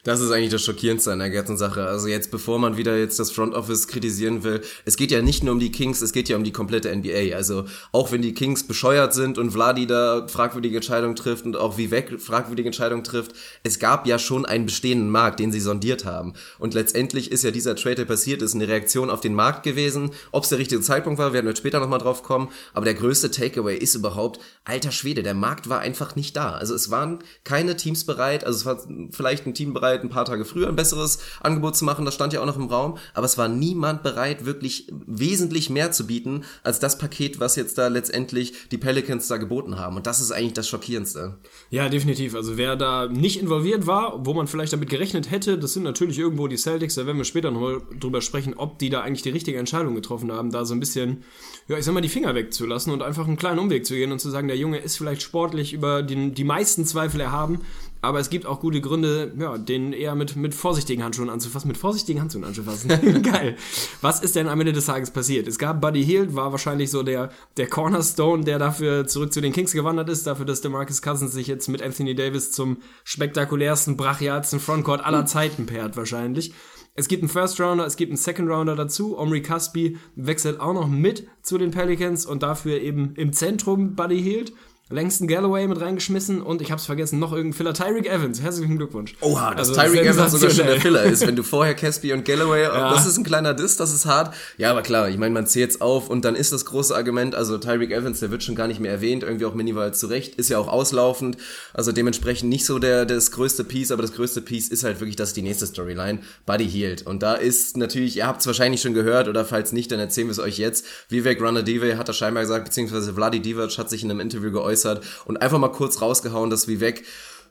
Das 0.07 0.21
ist 0.21 0.31
eigentlich 0.31 0.53
das 0.53 0.63
Schockierendste 0.63 1.11
an 1.11 1.19
der 1.19 1.31
ganzen 1.31 1.57
Sache. 1.57 1.85
Also 1.85 2.07
jetzt, 2.07 2.31
bevor 2.31 2.61
man 2.61 2.77
wieder 2.77 2.97
jetzt 2.97 3.19
das 3.19 3.33
Front 3.33 3.55
Office 3.55 3.89
kritisieren 3.89 4.45
will, 4.45 4.61
es 4.85 4.97
geht 4.97 5.11
ja 5.11 5.21
nicht 5.21 5.43
nur 5.43 5.53
um 5.53 5.59
die 5.59 5.73
Kings, 5.73 6.01
es 6.01 6.13
geht 6.13 6.29
ja 6.29 6.37
um 6.37 6.45
die 6.45 6.53
komplette 6.53 6.95
NBA. 6.95 7.35
Also 7.35 7.65
auch 7.91 8.13
wenn 8.13 8.23
die 8.23 8.33
Kings 8.33 8.69
bescheuert 8.69 9.15
sind 9.15 9.37
und 9.37 9.51
Vladi 9.51 9.85
da 9.89 10.29
fragwürdige 10.29 10.77
Entscheidungen 10.77 11.17
trifft 11.17 11.45
und 11.45 11.57
auch 11.57 11.77
Vivek 11.77 12.21
fragwürdige 12.21 12.69
Entscheidungen 12.69 13.03
trifft, 13.03 13.33
es 13.65 13.81
gab 13.81 14.07
ja 14.07 14.21
schon 14.21 14.47
einen 14.47 14.67
bestehenden 14.67 15.11
Markt, 15.11 15.41
den 15.41 15.51
sie 15.51 15.59
sondiert 15.59 16.05
haben. 16.05 16.35
Und 16.61 16.75
letztendlich 16.75 17.33
ist 17.33 17.43
ja 17.43 17.51
dieser 17.51 17.75
Trade, 17.75 17.97
der 17.97 18.05
passiert 18.05 18.43
ist, 18.43 18.55
eine 18.55 18.69
Reaktion 18.69 19.11
auf 19.11 19.23
den 19.23 19.35
Markt 19.35 19.65
gewesen. 19.65 20.13
Ob 20.31 20.45
es 20.45 20.51
der 20.51 20.61
richtige 20.61 20.83
Zeitpunkt 20.83 21.19
war, 21.19 21.33
werden 21.33 21.47
wir 21.47 21.57
später 21.57 21.81
nochmal 21.81 21.99
drauf 21.99 22.23
kommen. 22.23 22.51
Aber 22.75 22.85
der 22.85 22.95
größte 22.95 23.33
Takeaway 23.33 23.77
ist 23.77 23.97
überhaupt, 23.97 24.39
alter 24.65 24.93
Schwede, 24.93 25.25
der 25.25 25.35
Markt 25.35 25.69
war 25.69 25.81
einfach 25.81 26.15
nicht 26.15 26.37
da. 26.37 26.53
Also 26.53 26.77
es 26.77 26.93
waren 26.93 27.19
keine 27.43 27.77
Teams 27.77 28.05
bereit, 28.05 28.45
also 28.45 28.57
es 28.57 28.67
war 28.67 29.11
vielleicht 29.11 29.47
ein 29.47 29.55
Team 29.55 29.75
bereit, 29.75 29.96
ein 30.03 30.09
paar 30.09 30.25
Tage 30.25 30.45
früher 30.45 30.69
ein 30.69 30.77
besseres 30.77 31.19
Angebot 31.41 31.77
zu 31.77 31.85
machen, 31.85 32.05
das 32.05 32.15
stand 32.15 32.33
ja 32.33 32.41
auch 32.41 32.47
noch 32.47 32.57
im 32.57 32.67
Raum, 32.67 32.99
aber 33.15 33.27
es 33.27 33.39
war 33.39 33.49
niemand 33.49 34.03
bereit, 34.03 34.45
wirklich 34.45 34.89
wesentlich 35.07 35.71
mehr 35.71 35.93
zu 35.93 36.07
bieten, 36.07 36.45
als 36.63 36.79
das 36.79 36.99
Paket, 36.99 37.41
was 37.41 37.57
jetzt 37.57 37.79
da 37.79 37.89
letztendlich 37.89 38.69
die 38.71 38.79
Pelicans 38.79 39.29
da 39.29 39.37
geboten 39.37 39.79
haben. 39.79 39.97
Und 39.97 40.07
das 40.07 40.21
ist 40.21 40.33
eigentlich 40.33 40.55
das 40.55 40.69
Schockierendste. 40.69 41.39
Ja, 41.71 41.89
definitiv. 41.89 42.35
Also 42.35 42.57
wer 42.57 42.77
da 42.77 43.07
nicht 43.09 43.41
involviert 43.41 43.87
war, 43.87 44.25
wo 44.25 44.35
man 44.35 44.47
vielleicht 44.47 44.73
damit 44.73 44.89
gerechnet 44.89 45.31
hätte, 45.31 45.59
das 45.59 45.73
sind 45.73 45.83
natürlich 45.83 46.19
irgendwo 46.19 46.49
die 46.49 46.57
Celtics, 46.57 46.95
da 46.95 47.07
werden 47.07 47.19
wir 47.19 47.25
später 47.25 47.51
noch 47.51 47.83
drüber 47.99 48.21
sprechen, 48.21 48.55
ob 48.55 48.79
die 48.79 48.91
da 48.91 49.03
eigentlich 49.03 49.23
die 49.23 49.31
richtige 49.31 49.59
Entscheidung 49.59 49.95
getroffen 49.95 50.33
haben, 50.33 50.51
da 50.51 50.65
so 50.65 50.75
ein 50.75 50.81
bisschen, 50.81 51.25
ja, 51.69 51.79
ich 51.79 51.85
sag 51.85 51.95
mal, 51.95 52.01
die 52.01 52.09
Finger 52.09 52.35
wegzulassen 52.35 52.93
und 52.93 53.03
einfach 53.03 53.27
einen 53.27 53.37
kleinen 53.37 53.59
Umweg 53.59 53.87
zu 53.87 53.95
gehen 53.95 54.13
und 54.13 54.21
zu 54.21 54.31
sagen, 54.31 54.49
der 54.49 54.57
Junge 54.57 54.79
ist 54.79 54.97
vielleicht 54.97 55.23
sportlich 55.23 55.73
über 55.73 56.03
den, 56.03 56.35
die 56.35 56.45
meisten 56.45 56.85
Zweifel 56.85 57.21
erhaben, 57.21 57.61
aber 58.07 58.21
es 58.21 58.31
gibt 58.31 58.47
auch 58.47 58.61
gute 58.61 58.81
Gründe, 58.81 59.33
ja, 59.39 59.59
den 59.59 59.93
eher 59.93 60.15
mit, 60.15 60.37
mit 60.37 60.55
vorsichtigen 60.55 61.03
Handschuhen 61.03 61.29
anzufassen, 61.29 61.69
mit 61.69 61.77
vorsichtigen 61.77 62.21
Handschuhen 62.21 62.45
anzufassen. 62.45 63.23
Geil. 63.23 63.57
Was 64.01 64.21
ist 64.21 64.37
denn 64.37 64.49
am 64.49 64.61
Ende 64.61 64.73
des 64.73 64.87
Tages 64.87 65.11
passiert? 65.11 65.49
Es 65.49 65.59
gab 65.59 65.81
Buddy 65.81 66.05
Hield, 66.05 66.35
war 66.37 66.53
wahrscheinlich 66.53 66.91
so 66.91 67.03
der, 67.03 67.31
der 67.57 67.67
Cornerstone, 67.67 68.45
der 68.45 68.59
dafür 68.59 69.07
zurück 69.07 69.33
zu 69.33 69.41
den 69.41 69.53
Kings 69.53 69.73
gewandert 69.73 70.09
ist, 70.09 70.27
dafür, 70.27 70.47
dass 70.47 70.61
DeMarcus 70.61 71.03
Cousins 71.03 71.33
sich 71.33 71.49
jetzt 71.49 71.69
mit 71.69 71.83
Anthony 71.83 72.15
Davis 72.15 72.53
zum 72.53 72.79
spektakulärsten, 73.05 73.97
brachialsten 73.97 74.61
Frontcourt 74.61 75.05
aller 75.05 75.27
Zeiten 75.27 75.67
pairt 75.67 75.97
wahrscheinlich. 75.97 76.53
Es 76.95 77.09
gibt 77.09 77.23
einen 77.23 77.29
First 77.29 77.61
Rounder, 77.61 77.85
es 77.85 77.97
gibt 77.97 78.11
einen 78.11 78.17
Second 78.17 78.49
Rounder 78.49 78.75
dazu. 78.75 79.19
Omri 79.19 79.43
Caspi 79.43 79.99
wechselt 80.15 80.61
auch 80.61 80.73
noch 80.73 80.89
mit 80.89 81.29
zu 81.43 81.59
den 81.59 81.71
Pelicans 81.71 82.25
und 82.25 82.43
dafür 82.43 82.81
eben 82.81 83.15
im 83.17 83.35
Zentrum 83.35 83.95
Buddy 83.97 84.23
Hield. 84.23 84.53
Langston 84.89 85.27
Galloway 85.27 85.67
mit 85.67 85.81
reingeschmissen 85.81 86.41
und 86.41 86.63
ich 86.63 86.71
hab's 86.71 86.87
vergessen, 86.87 87.19
noch 87.19 87.33
irgendein 87.33 87.57
Filler. 87.57 87.75
Tyreek 87.75 88.07
Evans, 88.07 88.41
herzlichen 88.41 88.77
Glückwunsch. 88.77 89.15
Oha, 89.21 89.53
dass 89.53 89.71
Also, 89.71 89.81
Tyreek 89.81 90.07
Evans 90.07 90.31
sogar 90.31 90.51
schon 90.51 90.67
der. 90.67 90.81
Filler 90.81 91.03
ist, 91.03 91.27
wenn 91.27 91.35
du 91.35 91.43
vorher 91.43 91.75
Caspi 91.75 92.13
und 92.13 92.25
Galloway, 92.25 92.63
das 92.67 93.05
ist 93.05 93.19
ein 93.19 93.25
kleiner 93.25 93.53
Diss, 93.53 93.77
das 93.77 93.93
ist 93.93 94.07
hart. 94.07 94.33
Ja, 94.59 94.71
aber 94.71 94.83
klar, 94.83 95.09
ich 95.09 95.19
meine, 95.19 95.35
man 95.35 95.49
zählt's 95.49 95.81
auf 95.81 96.09
und 96.09 96.25
dann 96.25 96.37
ist 96.37 96.53
das 96.53 96.67
große 96.67 96.95
Argument, 96.95 97.35
also 97.35 97.59
Tyreek 97.59 97.91
Evans, 97.91 98.21
der 98.21 98.31
wird 98.31 98.45
schon 98.45 98.55
gar 98.55 98.69
nicht 98.69 98.79
mehr 98.79 98.93
erwähnt, 98.93 99.25
irgendwie 99.25 99.45
auch 99.47 99.55
minimal 99.55 99.93
zurecht, 99.93 100.37
ist 100.37 100.51
ja 100.51 100.59
auch 100.59 100.69
auslaufend, 100.69 101.37
also 101.75 101.91
dementsprechend 101.91 102.49
nicht 102.49 102.65
so 102.65 102.79
der 102.79 103.07
das 103.07 103.33
größte 103.33 103.65
Piece, 103.65 103.91
aber 103.91 104.03
das 104.03 104.13
größte 104.13 104.41
Piece 104.41 104.69
ist 104.69 104.85
halt 104.85 105.01
wirklich, 105.01 105.17
das 105.17 105.31
ist 105.31 105.37
die 105.37 105.43
nächste 105.43 105.67
Storyline, 105.67 106.21
Buddy 106.47 106.71
Healed. 106.71 107.05
Und 107.05 107.25
da 107.25 107.35
ist 107.35 107.77
natürlich, 107.77 108.19
ihr 108.19 108.29
habt's 108.29 108.47
wahrscheinlich 108.47 108.83
schon 108.83 108.95
gehört 108.95 109.27
oder 109.27 109.45
falls 109.45 109.73
nicht, 109.73 109.91
dann 109.91 109.99
erzählen 109.99 110.29
wir 110.29 110.33
es 110.33 110.39
euch 110.39 110.59
jetzt. 110.59 110.85
Vivek 111.09 111.43
Ranadive 111.43 111.99
hat 111.99 112.09
das 112.09 112.17
scheinbar 112.17 112.45
gesagt, 112.45 112.67
beziehungsweise 112.67 113.15
Vladi 113.15 113.41
Divac 113.41 113.77
hat 113.79 113.91
sich 113.91 114.05
in 114.05 114.13
einem 114.13 114.21
Interview 114.21 114.53
geäußert 114.53 114.76
und 115.25 115.37
einfach 115.39 115.59
mal 115.59 115.69
kurz 115.69 116.01
rausgehauen, 116.03 116.51
dass 116.51 116.69
Vivek 116.69 117.05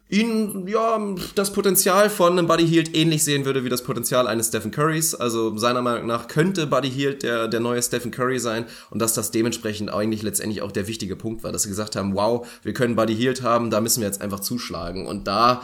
ihn, 0.10 0.68
ja, 0.68 1.00
das 1.34 1.52
Potenzial 1.52 2.10
von 2.10 2.34
einem 2.34 2.48
Buddy 2.48 2.68
Hield 2.68 2.96
ähnlich 2.96 3.24
sehen 3.24 3.46
würde 3.46 3.64
wie 3.64 3.70
das 3.70 3.84
Potenzial 3.84 4.28
eines 4.28 4.48
Stephen 4.48 4.70
Currys. 4.70 5.16
Also 5.16 5.58
seiner 5.58 5.82
Meinung 5.82 6.06
nach 6.06 6.28
könnte 6.28 6.68
Buddy 6.68 6.92
Hield 6.92 7.24
der, 7.24 7.48
der 7.48 7.60
neue 7.60 7.82
Stephen 7.82 8.12
Curry 8.12 8.40
sein 8.40 8.66
und 8.92 9.02
dass 9.02 9.14
das 9.14 9.32
dementsprechend 9.32 9.92
eigentlich 9.92 10.22
letztendlich 10.22 10.62
auch 10.62 10.72
der 10.72 10.88
wichtige 10.88 11.16
Punkt 11.16 11.44
war, 11.44 11.52
dass 11.52 11.64
sie 11.64 11.70
gesagt 11.70 11.96
haben, 11.96 12.14
wow, 12.14 12.48
wir 12.62 12.74
können 12.74 12.96
Buddy 12.96 13.16
Hield 13.16 13.42
haben, 13.42 13.72
da 13.72 13.82
müssen 13.82 14.02
wir 14.02 14.08
jetzt 14.08 14.22
einfach 14.22 14.42
zuschlagen. 14.42 15.08
Und 15.08 15.26
da, 15.26 15.64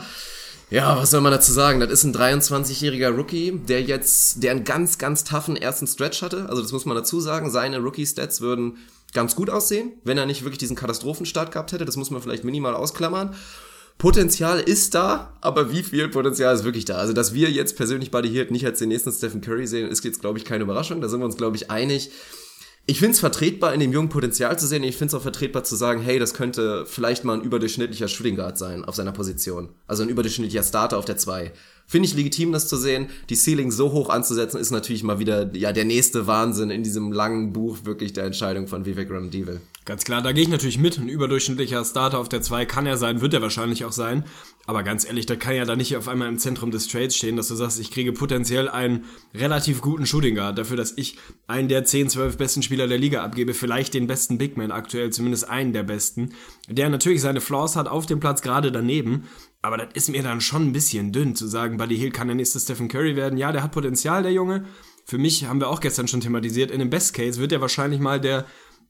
ja, 0.70 0.96
was 0.96 1.12
soll 1.12 1.20
man 1.20 1.32
dazu 1.32 1.52
sagen? 1.52 1.78
Das 1.78 1.90
ist 1.90 2.02
ein 2.02 2.14
23-jähriger 2.14 3.10
Rookie, 3.10 3.60
der 3.68 3.82
jetzt, 3.82 4.42
der 4.42 4.50
einen 4.50 4.64
ganz, 4.64 4.98
ganz 4.98 5.22
toughen 5.22 5.54
ersten 5.54 5.86
Stretch 5.86 6.20
hatte. 6.20 6.48
Also 6.48 6.62
das 6.62 6.72
muss 6.72 6.84
man 6.84 6.96
dazu 6.96 7.20
sagen. 7.20 7.48
Seine 7.48 7.78
Rookie-Stats 7.78 8.40
würden 8.40 8.78
ganz 9.12 9.36
gut 9.36 9.50
aussehen, 9.50 9.92
wenn 10.04 10.18
er 10.18 10.26
nicht 10.26 10.42
wirklich 10.42 10.58
diesen 10.58 10.76
Katastrophenstart 10.76 11.52
gehabt 11.52 11.72
hätte. 11.72 11.84
Das 11.84 11.96
muss 11.96 12.10
man 12.10 12.22
vielleicht 12.22 12.44
minimal 12.44 12.74
ausklammern. 12.74 13.34
Potenzial 13.98 14.58
ist 14.58 14.94
da, 14.94 15.36
aber 15.40 15.70
wie 15.70 15.82
viel 15.82 16.08
Potenzial 16.08 16.54
ist 16.54 16.64
wirklich 16.64 16.86
da? 16.86 16.96
Also, 16.96 17.12
dass 17.12 17.34
wir 17.34 17.50
jetzt 17.50 17.76
persönlich 17.76 18.10
Buddy 18.10 18.30
Hield 18.30 18.50
nicht 18.50 18.66
als 18.66 18.78
den 18.78 18.88
nächsten 18.88 19.12
Stephen 19.12 19.40
Curry 19.40 19.66
sehen, 19.66 19.88
ist 19.88 20.04
jetzt, 20.04 20.20
glaube 20.20 20.38
ich, 20.38 20.44
keine 20.44 20.64
Überraschung. 20.64 21.00
Da 21.00 21.08
sind 21.08 21.20
wir 21.20 21.26
uns, 21.26 21.36
glaube 21.36 21.56
ich, 21.56 21.70
einig. 21.70 22.10
Ich 22.84 22.98
finde 22.98 23.12
es 23.12 23.20
vertretbar, 23.20 23.72
in 23.74 23.78
dem 23.78 23.92
jungen 23.92 24.08
Potenzial 24.08 24.58
zu 24.58 24.66
sehen. 24.66 24.82
Ich 24.82 24.96
finde 24.96 25.10
es 25.10 25.14
auch 25.14 25.22
vertretbar 25.22 25.62
zu 25.62 25.76
sagen, 25.76 26.02
hey, 26.02 26.18
das 26.18 26.34
könnte 26.34 26.84
vielleicht 26.84 27.22
mal 27.22 27.34
ein 27.34 27.42
überdurchschnittlicher 27.42 28.08
Shooting 28.08 28.34
Guard 28.34 28.58
sein 28.58 28.84
auf 28.84 28.96
seiner 28.96 29.12
Position. 29.12 29.68
Also 29.86 30.02
ein 30.02 30.08
überdurchschnittlicher 30.08 30.64
Starter 30.64 30.98
auf 30.98 31.04
der 31.04 31.16
2. 31.16 31.52
Finde 31.86 32.08
ich 32.08 32.14
legitim, 32.14 32.52
das 32.52 32.68
zu 32.68 32.76
sehen. 32.76 33.08
Die 33.28 33.36
Ceiling 33.36 33.70
so 33.70 33.92
hoch 33.92 34.08
anzusetzen, 34.08 34.58
ist 34.58 34.70
natürlich 34.70 35.02
mal 35.02 35.18
wieder 35.18 35.54
ja 35.54 35.72
der 35.72 35.84
nächste 35.84 36.26
Wahnsinn 36.26 36.70
in 36.70 36.82
diesem 36.82 37.12
langen 37.12 37.52
Buch 37.52 37.78
wirklich 37.84 38.12
der 38.12 38.24
Entscheidung 38.24 38.66
von 38.66 38.86
Vivek 38.86 39.10
Ramdeval. 39.10 39.60
Ganz 39.84 40.04
klar, 40.04 40.22
da 40.22 40.30
gehe 40.30 40.44
ich 40.44 40.48
natürlich 40.48 40.78
mit. 40.78 40.96
Ein 40.98 41.08
überdurchschnittlicher 41.08 41.84
Starter 41.84 42.18
auf 42.18 42.28
der 42.28 42.40
2 42.40 42.66
kann 42.66 42.86
er 42.86 42.96
sein, 42.96 43.20
wird 43.20 43.34
er 43.34 43.42
wahrscheinlich 43.42 43.84
auch 43.84 43.90
sein. 43.90 44.24
Aber 44.64 44.84
ganz 44.84 45.04
ehrlich, 45.04 45.26
da 45.26 45.34
kann 45.34 45.56
ja 45.56 45.64
da 45.64 45.74
nicht 45.74 45.96
auf 45.96 46.06
einmal 46.06 46.28
im 46.28 46.38
Zentrum 46.38 46.70
des 46.70 46.86
Trades 46.86 47.16
stehen, 47.16 47.36
dass 47.36 47.48
du 47.48 47.56
sagst, 47.56 47.80
ich 47.80 47.90
kriege 47.90 48.12
potenziell 48.12 48.68
einen 48.68 49.06
relativ 49.34 49.80
guten 49.80 50.06
Shooting 50.06 50.36
Guard 50.36 50.56
dafür, 50.56 50.76
dass 50.76 50.96
ich 50.96 51.18
einen 51.48 51.66
der 51.66 51.84
10, 51.84 52.10
12 52.10 52.36
besten 52.36 52.62
Spieler 52.62 52.86
der 52.86 52.98
Liga 52.98 53.24
abgebe, 53.24 53.54
vielleicht 53.54 53.94
den 53.94 54.06
besten 54.06 54.38
Big 54.38 54.56
Man 54.56 54.70
aktuell, 54.70 55.10
zumindest 55.10 55.48
einen 55.48 55.72
der 55.72 55.82
besten, 55.82 56.32
der 56.68 56.88
natürlich 56.88 57.20
seine 57.20 57.40
Flaws 57.40 57.74
hat 57.74 57.88
auf 57.88 58.06
dem 58.06 58.20
Platz 58.20 58.40
gerade 58.40 58.70
daneben. 58.70 59.24
Aber 59.62 59.76
das 59.76 59.88
ist 59.94 60.08
mir 60.10 60.22
dann 60.22 60.40
schon 60.40 60.68
ein 60.68 60.72
bisschen 60.72 61.12
dünn 61.12 61.36
zu 61.36 61.46
sagen, 61.46 61.76
Buddy 61.76 61.96
Hill 61.96 62.10
kann 62.10 62.26
der 62.26 62.34
nächste 62.34 62.58
Stephen 62.58 62.88
Curry 62.88 63.14
werden. 63.14 63.38
Ja, 63.38 63.52
der 63.52 63.62
hat 63.62 63.72
Potenzial, 63.72 64.24
der 64.24 64.32
Junge. 64.32 64.64
Für 65.06 65.18
mich 65.18 65.44
haben 65.46 65.60
wir 65.60 65.68
auch 65.68 65.80
gestern 65.80 66.08
schon 66.08 66.20
thematisiert, 66.20 66.70
in 66.70 66.80
dem 66.80 66.90
Best 66.90 67.14
Case 67.14 67.40
wird 67.40 67.52
er 67.52 67.60
wahrscheinlich 67.60 68.00
mal 68.00 68.20
der 68.20 68.44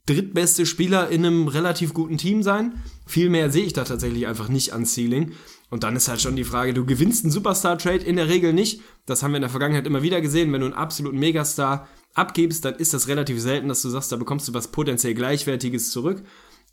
drittbeste 0.06 0.66
Spieler 0.66 1.10
in 1.10 1.24
einem 1.24 1.46
relativ 1.46 1.94
guten 1.94 2.18
Team 2.18 2.42
sein. 2.42 2.82
Viel 3.06 3.30
mehr 3.30 3.50
sehe 3.50 3.64
ich 3.64 3.72
da 3.72 3.84
tatsächlich 3.84 4.26
einfach 4.26 4.48
nicht 4.48 4.72
an 4.72 4.84
Ceiling. 4.84 5.32
Und 5.70 5.84
dann 5.84 5.96
ist 5.96 6.08
halt 6.08 6.20
schon 6.20 6.36
die 6.36 6.44
Frage, 6.44 6.74
du 6.74 6.84
gewinnst 6.84 7.24
einen 7.24 7.32
Superstar-Trade 7.32 8.04
in 8.04 8.16
der 8.16 8.28
Regel 8.28 8.52
nicht. 8.52 8.82
Das 9.06 9.22
haben 9.22 9.32
wir 9.32 9.36
in 9.36 9.42
der 9.42 9.50
Vergangenheit 9.50 9.86
immer 9.86 10.02
wieder 10.02 10.20
gesehen. 10.20 10.52
Wenn 10.52 10.60
du 10.60 10.66
einen 10.66 10.74
absoluten 10.74 11.18
Megastar 11.18 11.88
abgibst, 12.14 12.64
dann 12.64 12.74
ist 12.74 12.92
das 12.92 13.08
relativ 13.08 13.40
selten, 13.40 13.68
dass 13.68 13.82
du 13.82 13.88
sagst, 13.88 14.12
da 14.12 14.16
bekommst 14.16 14.48
du 14.48 14.54
was 14.54 14.68
potenziell 14.68 15.14
Gleichwertiges 15.14 15.90
zurück. 15.90 16.22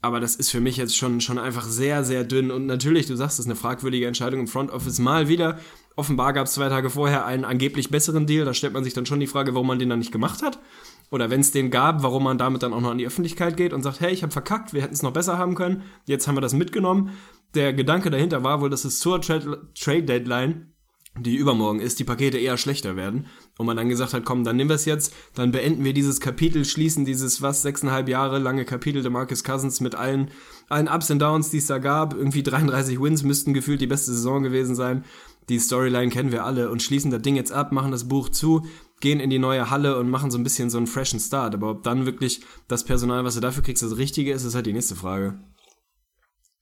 Aber 0.01 0.19
das 0.19 0.35
ist 0.35 0.49
für 0.49 0.61
mich 0.61 0.77
jetzt 0.77 0.95
schon, 0.95 1.19
schon 1.19 1.37
einfach 1.37 1.65
sehr, 1.65 2.05
sehr 2.05 2.23
dünn. 2.23 2.51
Und 2.51 2.65
natürlich, 2.65 3.07
du 3.07 3.15
sagst, 3.15 3.37
das 3.37 3.45
ist 3.45 3.51
eine 3.51 3.57
fragwürdige 3.57 4.07
Entscheidung 4.07 4.41
im 4.41 4.47
Front 4.47 4.71
Office 4.71 4.99
mal 4.99 5.27
wieder. 5.27 5.59
Offenbar 5.97 6.31
gab 6.31 6.47
es 6.47 6.53
zwei 6.53 6.69
Tage 6.69 6.89
vorher 6.89 7.25
einen 7.25 7.43
angeblich 7.43 7.89
besseren 7.89 8.25
Deal. 8.25 8.45
Da 8.45 8.53
stellt 8.53 8.71
man 8.71 8.85
sich 8.85 8.93
dann 8.93 9.05
schon 9.05 9.19
die 9.19 9.27
Frage, 9.27 9.53
warum 9.53 9.67
man 9.67 9.79
den 9.79 9.89
dann 9.89 9.99
nicht 9.99 10.13
gemacht 10.13 10.41
hat. 10.41 10.59
Oder 11.11 11.29
wenn 11.29 11.41
es 11.41 11.51
den 11.51 11.69
gab, 11.69 12.01
warum 12.01 12.23
man 12.23 12.37
damit 12.37 12.63
dann 12.63 12.73
auch 12.73 12.79
noch 12.79 12.91
an 12.91 12.97
die 12.97 13.07
Öffentlichkeit 13.07 13.57
geht 13.57 13.73
und 13.73 13.83
sagt, 13.83 13.99
hey, 13.99 14.13
ich 14.13 14.23
habe 14.23 14.31
verkackt, 14.31 14.73
wir 14.73 14.81
hätten 14.81 14.93
es 14.93 15.01
noch 15.01 15.11
besser 15.11 15.37
haben 15.37 15.55
können. 15.55 15.83
Jetzt 16.05 16.27
haben 16.27 16.37
wir 16.37 16.41
das 16.41 16.53
mitgenommen. 16.53 17.11
Der 17.55 17.73
Gedanke 17.73 18.09
dahinter 18.09 18.43
war 18.43 18.61
wohl, 18.61 18.69
dass 18.69 18.85
es 18.85 18.99
zur 18.99 19.19
Trade, 19.21 19.67
Trade 19.77 20.03
Deadline 20.03 20.68
die 21.23 21.35
übermorgen 21.35 21.79
ist, 21.79 21.99
die 21.99 22.03
Pakete 22.03 22.37
eher 22.37 22.57
schlechter 22.57 22.95
werden. 22.95 23.27
Und 23.57 23.65
man 23.65 23.77
dann 23.77 23.89
gesagt 23.89 24.13
hat, 24.13 24.25
komm, 24.25 24.43
dann 24.43 24.55
nehmen 24.55 24.69
wir 24.69 24.75
es 24.75 24.85
jetzt, 24.85 25.13
dann 25.35 25.51
beenden 25.51 25.83
wir 25.83 25.93
dieses 25.93 26.19
Kapitel, 26.19 26.65
schließen 26.65 27.05
dieses, 27.05 27.41
was, 27.41 27.61
sechseinhalb 27.61 28.07
Jahre 28.07 28.39
lange 28.39 28.65
Kapitel 28.65 29.01
der 29.01 29.11
Marcus 29.11 29.43
Cousins 29.43 29.81
mit 29.81 29.95
allen, 29.95 30.31
allen 30.69 30.87
Ups 30.87 31.11
und 31.11 31.19
Downs, 31.19 31.49
die 31.49 31.57
es 31.57 31.67
da 31.67 31.77
gab. 31.77 32.13
Irgendwie 32.13 32.43
33 32.43 33.01
Wins 33.01 33.23
müssten 33.23 33.53
gefühlt 33.53 33.81
die 33.81 33.87
beste 33.87 34.11
Saison 34.11 34.43
gewesen 34.43 34.75
sein. 34.75 35.03
Die 35.49 35.59
Storyline 35.59 36.09
kennen 36.09 36.31
wir 36.31 36.45
alle 36.45 36.69
und 36.69 36.83
schließen 36.83 37.09
das 37.09 37.23
Ding 37.23 37.35
jetzt 37.35 37.51
ab, 37.51 37.71
machen 37.71 37.91
das 37.91 38.07
Buch 38.07 38.29
zu, 38.29 38.65
gehen 38.99 39.19
in 39.19 39.29
die 39.29 39.39
neue 39.39 39.69
Halle 39.71 39.97
und 39.97 40.09
machen 40.09 40.29
so 40.29 40.37
ein 40.37 40.43
bisschen 40.43 40.69
so 40.69 40.77
einen 40.77 40.87
freshen 40.87 41.19
Start. 41.19 41.55
Aber 41.55 41.71
ob 41.71 41.83
dann 41.83 42.05
wirklich 42.05 42.41
das 42.67 42.83
Personal, 42.83 43.23
was 43.23 43.35
du 43.35 43.41
dafür 43.41 43.63
kriegst, 43.63 43.81
das 43.81 43.97
Richtige 43.97 44.31
ist, 44.31 44.43
ist 44.43 44.55
halt 44.55 44.67
die 44.67 44.73
nächste 44.73 44.95
Frage. 44.95 45.39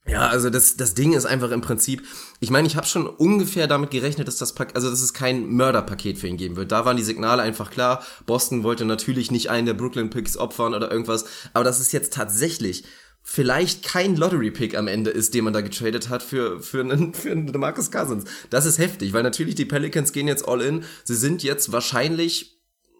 Ja, 0.08 0.28
also 0.28 0.50
das, 0.50 0.78
das 0.78 0.94
Ding 0.94 1.14
ist 1.14 1.26
einfach 1.26 1.52
im 1.52 1.60
Prinzip, 1.60 2.04
ich 2.40 2.50
meine, 2.50 2.66
ich 2.68 2.78
habe 2.78 2.88
schon 2.88 3.08
ungefähr 3.08 3.68
damit 3.68 3.92
gerechnet, 3.92 4.28
dass 4.28 4.38
das 4.38 4.54
Paket, 4.54 4.76
also 4.76 4.90
dass 4.90 5.02
es 5.02 5.14
kein 5.14 5.50
Mörderpaket 5.50 6.18
für 6.18 6.28
ihn 6.28 6.38
geben 6.38 6.56
wird. 6.56 6.72
Da 6.72 6.86
waren 6.86 6.96
die 6.96 7.04
Signale 7.04 7.42
einfach 7.42 7.72
klar. 7.72 8.04
Boston 8.26 8.64
wollte 8.64 8.86
natürlich 8.86 9.32
nicht 9.32 9.50
einen 9.50 9.66
der 9.66 9.74
Brooklyn 9.74 10.10
Picks 10.10 10.38
opfern 10.38 10.74
oder 10.74 10.90
irgendwas, 10.90 11.26
aber 11.54 11.66
das 11.66 11.82
ist 11.82 11.92
jetzt 11.92 12.14
tatsächlich 12.14 12.86
vielleicht 13.22 13.84
kein 13.84 14.16
Lottery-Pick 14.16 14.78
am 14.78 14.88
Ende 14.88 15.10
ist, 15.10 15.34
den 15.34 15.44
man 15.44 15.52
da 15.52 15.60
getradet 15.60 16.08
hat 16.08 16.24
für, 16.24 16.62
für 16.62 16.80
einen, 16.80 17.14
für 17.14 17.32
einen 17.32 17.52
Marcus 17.60 17.92
Cousins. 17.92 18.24
Das 18.50 18.66
ist 18.66 18.78
heftig, 18.78 19.12
weil 19.12 19.24
natürlich 19.24 19.56
die 19.56 19.66
Pelicans 19.66 20.14
gehen 20.14 20.30
jetzt 20.30 20.48
all 20.48 20.62
in. 20.62 20.86
Sie 21.04 21.16
sind 21.16 21.44
jetzt 21.44 21.74
wahrscheinlich 21.74 22.57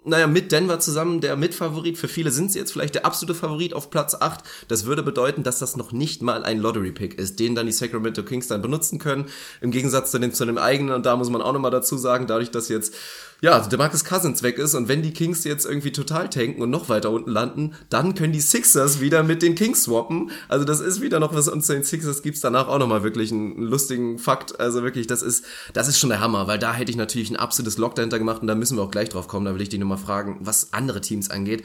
naja, 0.08 0.28
mit 0.28 0.52
Denver 0.52 0.80
zusammen 0.80 1.22
der 1.22 1.36
Mitfavorit. 1.36 1.98
Für 1.98 2.08
viele 2.08 2.32
sind 2.32 2.52
sie 2.52 2.60
jetzt 2.60 2.72
vielleicht 2.72 2.96
der 2.96 3.06
absolute 3.06 3.38
Favorit 3.38 3.74
auf 3.74 3.90
Platz 3.90 4.16
8. 4.16 4.44
Das 4.68 4.86
würde 4.86 5.04
bedeuten, 5.04 5.44
dass 5.44 5.60
das 5.60 5.76
noch 5.76 5.92
nicht 5.92 6.22
mal 6.22 6.44
ein 6.44 6.60
Lottery-Pick 6.60 7.20
ist, 7.20 7.40
den 7.40 7.56
dann 7.56 7.66
die 7.66 7.72
Sacramento 7.72 8.24
Kings 8.24 8.48
dann 8.48 8.62
benutzen 8.62 9.00
können. 9.00 9.26
Im 9.62 9.72
Gegensatz 9.72 10.12
zu 10.12 10.20
dem, 10.20 10.34
zu 10.34 10.46
dem 10.46 10.58
eigenen. 10.58 10.96
Und 10.96 11.06
da 11.06 11.16
muss 11.16 11.30
man 11.30 11.42
auch 11.42 11.54
nochmal 11.54 11.72
dazu 11.72 11.98
sagen, 11.98 12.28
dadurch, 12.28 12.52
dass 12.52 12.70
jetzt 12.70 12.96
ja, 13.42 13.60
der 13.60 13.78
Marcus 13.78 14.04
Cousins 14.04 14.42
weg 14.42 14.58
ist 14.58 14.74
und 14.74 14.88
wenn 14.88 15.04
die 15.04 15.14
Kings 15.14 15.44
jetzt 15.44 15.66
irgendwie 15.66 15.92
total 15.92 16.30
tanken 16.30 16.62
und 16.62 16.72
noch 16.72 16.90
weiter 16.90 17.12
unten 17.12 17.30
landen, 17.30 17.76
dann 17.90 18.16
können 18.16 18.34
die 18.34 18.42
Sixers 18.42 19.00
wieder 19.00 19.22
mit 19.22 19.44
den 19.44 19.54
Kings 19.54 19.84
swappen. 19.84 20.32
Also 20.48 20.66
das 20.66 20.80
ist 20.80 21.02
wieder 21.02 21.20
noch 21.20 21.36
was 21.36 21.48
uns 21.48 21.68
den 21.68 21.84
Sixers 21.84 22.24
gibt's 22.24 22.42
danach 22.42 22.68
auch 22.68 22.80
nochmal 22.80 23.04
wirklich 23.04 23.32
einen, 23.32 23.62
lustigen 23.62 24.18
Fakt. 24.18 24.60
Also 24.60 24.82
wirklich, 24.82 25.06
das 25.06 25.22
ist, 25.22 25.46
das 25.74 25.88
ist 25.88 26.00
schon 26.00 26.10
der 26.10 26.20
Hammer, 26.20 26.48
weil 26.48 26.58
da 26.58 26.74
hätte 26.74 26.90
ich 26.90 26.98
natürlich 26.98 27.30
ein 27.30 27.36
absolutes 27.36 27.78
Lock 27.78 27.94
dahinter 27.96 28.18
gemacht 28.18 28.42
und 28.42 28.48
da 28.48 28.56
müssen 28.56 28.78
wir 28.78 28.84
auch 28.84 28.92
gleich 28.92 29.10
drauf 29.10 29.28
kommen. 29.28 29.46
Da 29.46 29.54
will 29.54 29.62
ich 29.62 29.70
dich 29.70 29.80
nochmal 29.80 29.98
fragen, 29.98 30.38
was 30.40 30.74
andere 30.74 31.02
Teams 31.02 31.30
angeht 31.30 31.64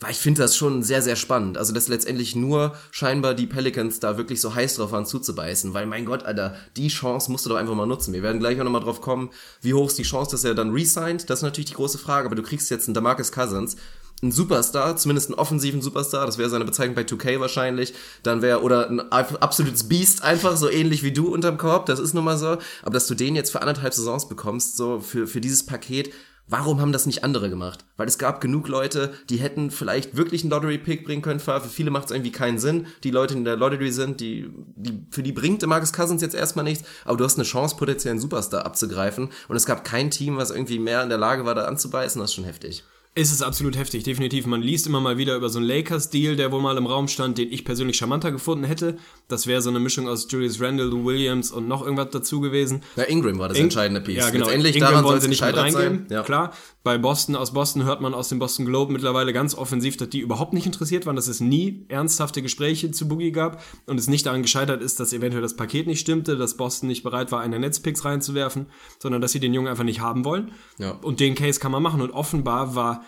weil 0.00 0.12
ich 0.12 0.18
finde 0.18 0.40
das 0.40 0.56
schon 0.56 0.82
sehr, 0.82 1.02
sehr 1.02 1.14
spannend. 1.14 1.58
Also, 1.58 1.74
dass 1.74 1.88
letztendlich 1.88 2.34
nur 2.34 2.74
scheinbar 2.90 3.34
die 3.34 3.46
Pelicans 3.46 4.00
da 4.00 4.16
wirklich 4.16 4.40
so 4.40 4.54
heiß 4.54 4.76
drauf 4.76 4.92
waren 4.92 5.04
zuzubeißen, 5.04 5.74
weil 5.74 5.86
mein 5.86 6.06
Gott, 6.06 6.22
Alter, 6.22 6.56
die 6.76 6.88
Chance 6.88 7.30
musst 7.30 7.44
du 7.44 7.50
doch 7.50 7.56
einfach 7.56 7.74
mal 7.74 7.86
nutzen. 7.86 8.14
Wir 8.14 8.22
werden 8.22 8.40
gleich 8.40 8.58
auch 8.58 8.64
nochmal 8.64 8.80
drauf 8.80 9.02
kommen, 9.02 9.30
wie 9.60 9.74
hoch 9.74 9.88
ist 9.88 9.98
die 9.98 10.04
Chance, 10.04 10.30
dass 10.30 10.44
er 10.44 10.54
dann 10.54 10.70
resigned. 10.70 11.28
Das 11.28 11.40
ist 11.40 11.42
natürlich 11.42 11.70
die 11.70 11.76
große 11.76 11.98
Frage, 11.98 12.26
aber 12.26 12.34
du 12.34 12.42
kriegst 12.42 12.70
jetzt 12.70 12.88
einen 12.88 12.94
Damarcus 12.94 13.30
Cousins, 13.30 13.76
ein 14.22 14.32
Superstar, 14.32 14.96
zumindest 14.96 15.28
einen 15.28 15.38
offensiven 15.38 15.80
Superstar, 15.80 16.26
das 16.26 16.38
wäre 16.38 16.50
seine 16.50 16.64
Bezeichnung 16.64 16.94
bei 16.94 17.02
2K 17.02 17.40
wahrscheinlich, 17.40 17.94
dann 18.22 18.42
wäre, 18.42 18.62
oder 18.62 18.90
ein 18.90 19.00
absolutes 19.10 19.88
Beast 19.88 20.22
einfach, 20.22 20.56
so 20.56 20.68
ähnlich 20.68 21.02
wie 21.02 21.12
du 21.12 21.32
unterm 21.32 21.56
Korb, 21.56 21.86
das 21.86 21.98
ist 21.98 22.12
nun 22.12 22.24
mal 22.24 22.36
so, 22.36 22.58
aber 22.82 22.92
dass 22.92 23.06
du 23.06 23.14
den 23.14 23.34
jetzt 23.34 23.50
für 23.50 23.62
anderthalb 23.62 23.94
Saisons 23.94 24.28
bekommst, 24.28 24.76
so 24.76 25.00
für, 25.00 25.26
für 25.26 25.40
dieses 25.40 25.64
Paket, 25.64 26.12
Warum 26.50 26.80
haben 26.80 26.90
das 26.90 27.06
nicht 27.06 27.22
andere 27.22 27.48
gemacht? 27.48 27.84
Weil 27.96 28.08
es 28.08 28.18
gab 28.18 28.40
genug 28.40 28.66
Leute, 28.66 29.12
die 29.28 29.36
hätten 29.36 29.70
vielleicht 29.70 30.16
wirklich 30.16 30.42
einen 30.42 30.50
Lottery-Pick 30.50 31.04
bringen 31.04 31.22
können. 31.22 31.38
Für 31.38 31.60
viele 31.60 31.92
macht 31.92 32.06
es 32.06 32.10
irgendwie 32.10 32.32
keinen 32.32 32.58
Sinn. 32.58 32.88
Die 33.04 33.12
Leute, 33.12 33.34
die 33.34 33.38
in 33.38 33.44
der 33.44 33.54
Lottery 33.54 33.92
sind, 33.92 34.20
die, 34.20 34.50
die, 34.74 35.06
für 35.12 35.22
die 35.22 35.30
bringt 35.30 35.64
Marcus 35.64 35.92
Cousins 35.92 36.22
jetzt 36.22 36.34
erstmal 36.34 36.64
nichts. 36.64 36.82
Aber 37.04 37.16
du 37.16 37.24
hast 37.24 37.36
eine 37.36 37.44
Chance, 37.44 37.76
potenziell 37.76 38.10
einen 38.10 38.20
Superstar 38.20 38.66
abzugreifen. 38.66 39.28
Und 39.46 39.54
es 39.54 39.64
gab 39.64 39.84
kein 39.84 40.10
Team, 40.10 40.38
was 40.38 40.50
irgendwie 40.50 40.80
mehr 40.80 41.04
in 41.04 41.08
der 41.08 41.18
Lage 41.18 41.44
war, 41.44 41.54
da 41.54 41.66
anzubeißen. 41.66 42.20
Das 42.20 42.30
ist 42.30 42.34
schon 42.34 42.44
heftig. 42.44 42.82
Es 43.16 43.32
ist 43.32 43.42
absolut 43.42 43.76
heftig, 43.76 44.04
definitiv. 44.04 44.46
Man 44.46 44.62
liest 44.62 44.86
immer 44.86 45.00
mal 45.00 45.18
wieder 45.18 45.34
über 45.34 45.48
so 45.48 45.58
einen 45.58 45.66
Lakers-Deal, 45.66 46.36
der 46.36 46.52
wohl 46.52 46.60
mal 46.62 46.76
im 46.76 46.86
Raum 46.86 47.08
stand, 47.08 47.38
den 47.38 47.50
ich 47.50 47.64
persönlich 47.64 47.96
charmanter 47.96 48.30
gefunden 48.30 48.62
hätte. 48.64 48.98
Das 49.26 49.48
wäre 49.48 49.60
so 49.62 49.68
eine 49.68 49.80
Mischung 49.80 50.06
aus 50.06 50.28
Julius 50.30 50.60
Randle, 50.60 50.86
Lou 50.86 51.04
Williams 51.04 51.50
und 51.50 51.66
noch 51.66 51.82
irgendwas 51.82 52.10
dazu 52.10 52.40
gewesen. 52.40 52.82
Ja, 52.94 53.02
Ingram 53.02 53.38
war 53.40 53.48
das 53.48 53.58
In 53.58 53.64
entscheidende 53.64 54.00
Piece. 54.00 54.18
Ja, 54.18 54.30
genau. 54.30 54.44
Letztendlich 54.44 54.76
Ingram 54.76 54.90
daran 54.92 55.04
wollen 55.04 55.20
sie 55.20 55.28
nicht 55.28 55.42
reingehen. 55.42 55.72
sein. 55.72 56.06
Ja. 56.08 56.22
Klar, 56.22 56.52
bei 56.82 56.96
Boston, 56.96 57.36
aus 57.36 57.52
Boston 57.52 57.84
hört 57.84 58.00
man 58.00 58.14
aus 58.14 58.30
dem 58.30 58.38
Boston 58.38 58.64
Globe 58.64 58.92
mittlerweile 58.92 59.32
ganz 59.32 59.54
offensiv, 59.54 59.98
dass 59.98 60.08
die 60.08 60.20
überhaupt 60.20 60.54
nicht 60.54 60.64
interessiert 60.64 61.04
waren, 61.04 61.16
dass 61.16 61.28
es 61.28 61.40
nie 61.40 61.84
ernsthafte 61.88 62.40
Gespräche 62.40 62.90
zu 62.90 63.06
Boogie 63.06 63.32
gab 63.32 63.62
und 63.86 63.98
es 63.98 64.08
nicht 64.08 64.24
daran 64.24 64.42
gescheitert 64.42 64.82
ist, 64.82 64.98
dass 64.98 65.12
eventuell 65.12 65.42
das 65.42 65.56
Paket 65.56 65.86
nicht 65.86 66.00
stimmte, 66.00 66.36
dass 66.36 66.56
Boston 66.56 66.88
nicht 66.88 67.02
bereit 67.02 67.32
war, 67.32 67.40
eine 67.40 67.58
Netzpicks 67.58 68.04
reinzuwerfen, 68.04 68.66
sondern 68.98 69.20
dass 69.20 69.32
sie 69.32 69.40
den 69.40 69.52
Jungen 69.52 69.68
einfach 69.68 69.84
nicht 69.84 70.00
haben 70.00 70.24
wollen. 70.24 70.52
Ja. 70.78 70.92
Und 70.92 71.20
den 71.20 71.34
Case 71.34 71.60
kann 71.60 71.72
man 71.72 71.82
machen 71.82 72.00
und 72.00 72.12
offenbar 72.12 72.74
war 72.74 73.04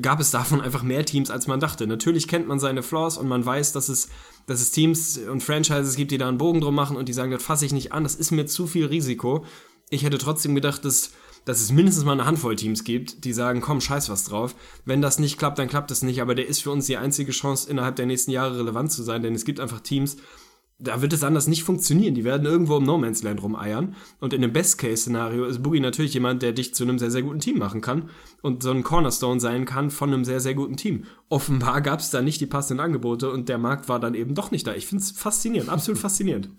gab 0.00 0.18
es 0.18 0.30
davon 0.30 0.60
einfach 0.62 0.82
mehr 0.82 1.04
Teams, 1.04 1.30
als 1.30 1.46
man 1.46 1.60
dachte. 1.60 1.86
Natürlich 1.86 2.26
kennt 2.26 2.48
man 2.48 2.58
seine 2.58 2.82
Flaws 2.82 3.18
und 3.18 3.28
man 3.28 3.44
weiß, 3.44 3.72
dass 3.72 3.88
es, 3.90 4.08
dass 4.46 4.60
es 4.60 4.70
Teams 4.70 5.18
und 5.18 5.42
Franchises 5.42 5.96
gibt, 5.96 6.10
die 6.10 6.18
da 6.18 6.26
einen 6.26 6.38
Bogen 6.38 6.62
drum 6.62 6.74
machen 6.74 6.96
und 6.96 7.08
die 7.08 7.12
sagen, 7.12 7.30
das 7.30 7.42
fasse 7.42 7.66
ich 7.66 7.72
nicht 7.72 7.92
an, 7.92 8.02
das 8.02 8.14
ist 8.14 8.30
mir 8.30 8.46
zu 8.46 8.66
viel 8.66 8.86
Risiko. 8.86 9.44
Ich 9.90 10.02
hätte 10.02 10.16
trotzdem 10.16 10.54
gedacht, 10.54 10.84
dass, 10.86 11.10
dass 11.44 11.60
es 11.60 11.72
mindestens 11.72 12.04
mal 12.04 12.12
eine 12.12 12.26
Handvoll 12.26 12.56
Teams 12.56 12.84
gibt, 12.84 13.24
die 13.24 13.32
sagen, 13.32 13.60
komm, 13.60 13.80
scheiß 13.80 14.08
was 14.08 14.24
drauf. 14.24 14.54
Wenn 14.84 15.02
das 15.02 15.18
nicht 15.18 15.38
klappt, 15.38 15.58
dann 15.58 15.68
klappt 15.68 15.90
es 15.90 16.02
nicht, 16.02 16.22
aber 16.22 16.34
der 16.34 16.48
ist 16.48 16.62
für 16.62 16.70
uns 16.70 16.86
die 16.86 16.96
einzige 16.96 17.32
Chance, 17.32 17.70
innerhalb 17.70 17.96
der 17.96 18.06
nächsten 18.06 18.30
Jahre 18.30 18.58
relevant 18.58 18.92
zu 18.92 19.02
sein, 19.02 19.22
denn 19.22 19.34
es 19.34 19.44
gibt 19.44 19.60
einfach 19.60 19.80
Teams, 19.80 20.16
da 20.78 21.00
wird 21.00 21.12
es 21.12 21.22
anders 21.22 21.46
nicht 21.46 21.62
funktionieren. 21.62 22.14
Die 22.14 22.24
werden 22.24 22.46
irgendwo 22.46 22.76
im 22.76 22.84
No 22.84 22.98
Man's 22.98 23.22
Land 23.22 23.42
rumeiern. 23.42 23.94
Und 24.20 24.32
in 24.32 24.42
dem 24.42 24.52
Best-Case-Szenario 24.52 25.44
ist 25.44 25.62
Boogie 25.62 25.80
natürlich 25.80 26.14
jemand, 26.14 26.42
der 26.42 26.52
dich 26.52 26.74
zu 26.74 26.82
einem 26.82 26.98
sehr, 26.98 27.10
sehr 27.10 27.22
guten 27.22 27.38
Team 27.38 27.58
machen 27.58 27.80
kann 27.80 28.10
und 28.42 28.62
so 28.62 28.70
ein 28.70 28.82
Cornerstone 28.82 29.40
sein 29.40 29.66
kann 29.66 29.90
von 29.90 30.12
einem 30.12 30.24
sehr, 30.24 30.40
sehr 30.40 30.54
guten 30.54 30.76
Team. 30.76 31.04
Offenbar 31.28 31.80
gab 31.80 32.00
es 32.00 32.10
da 32.10 32.22
nicht 32.22 32.40
die 32.40 32.46
passenden 32.46 32.84
Angebote 32.84 33.30
und 33.30 33.48
der 33.48 33.58
Markt 33.58 33.88
war 33.88 34.00
dann 34.00 34.14
eben 34.14 34.34
doch 34.34 34.50
nicht 34.50 34.66
da. 34.66 34.74
Ich 34.74 34.86
finde 34.86 35.04
es 35.04 35.12
faszinierend, 35.12 35.70
absolut 35.70 36.00
faszinierend. 36.00 36.50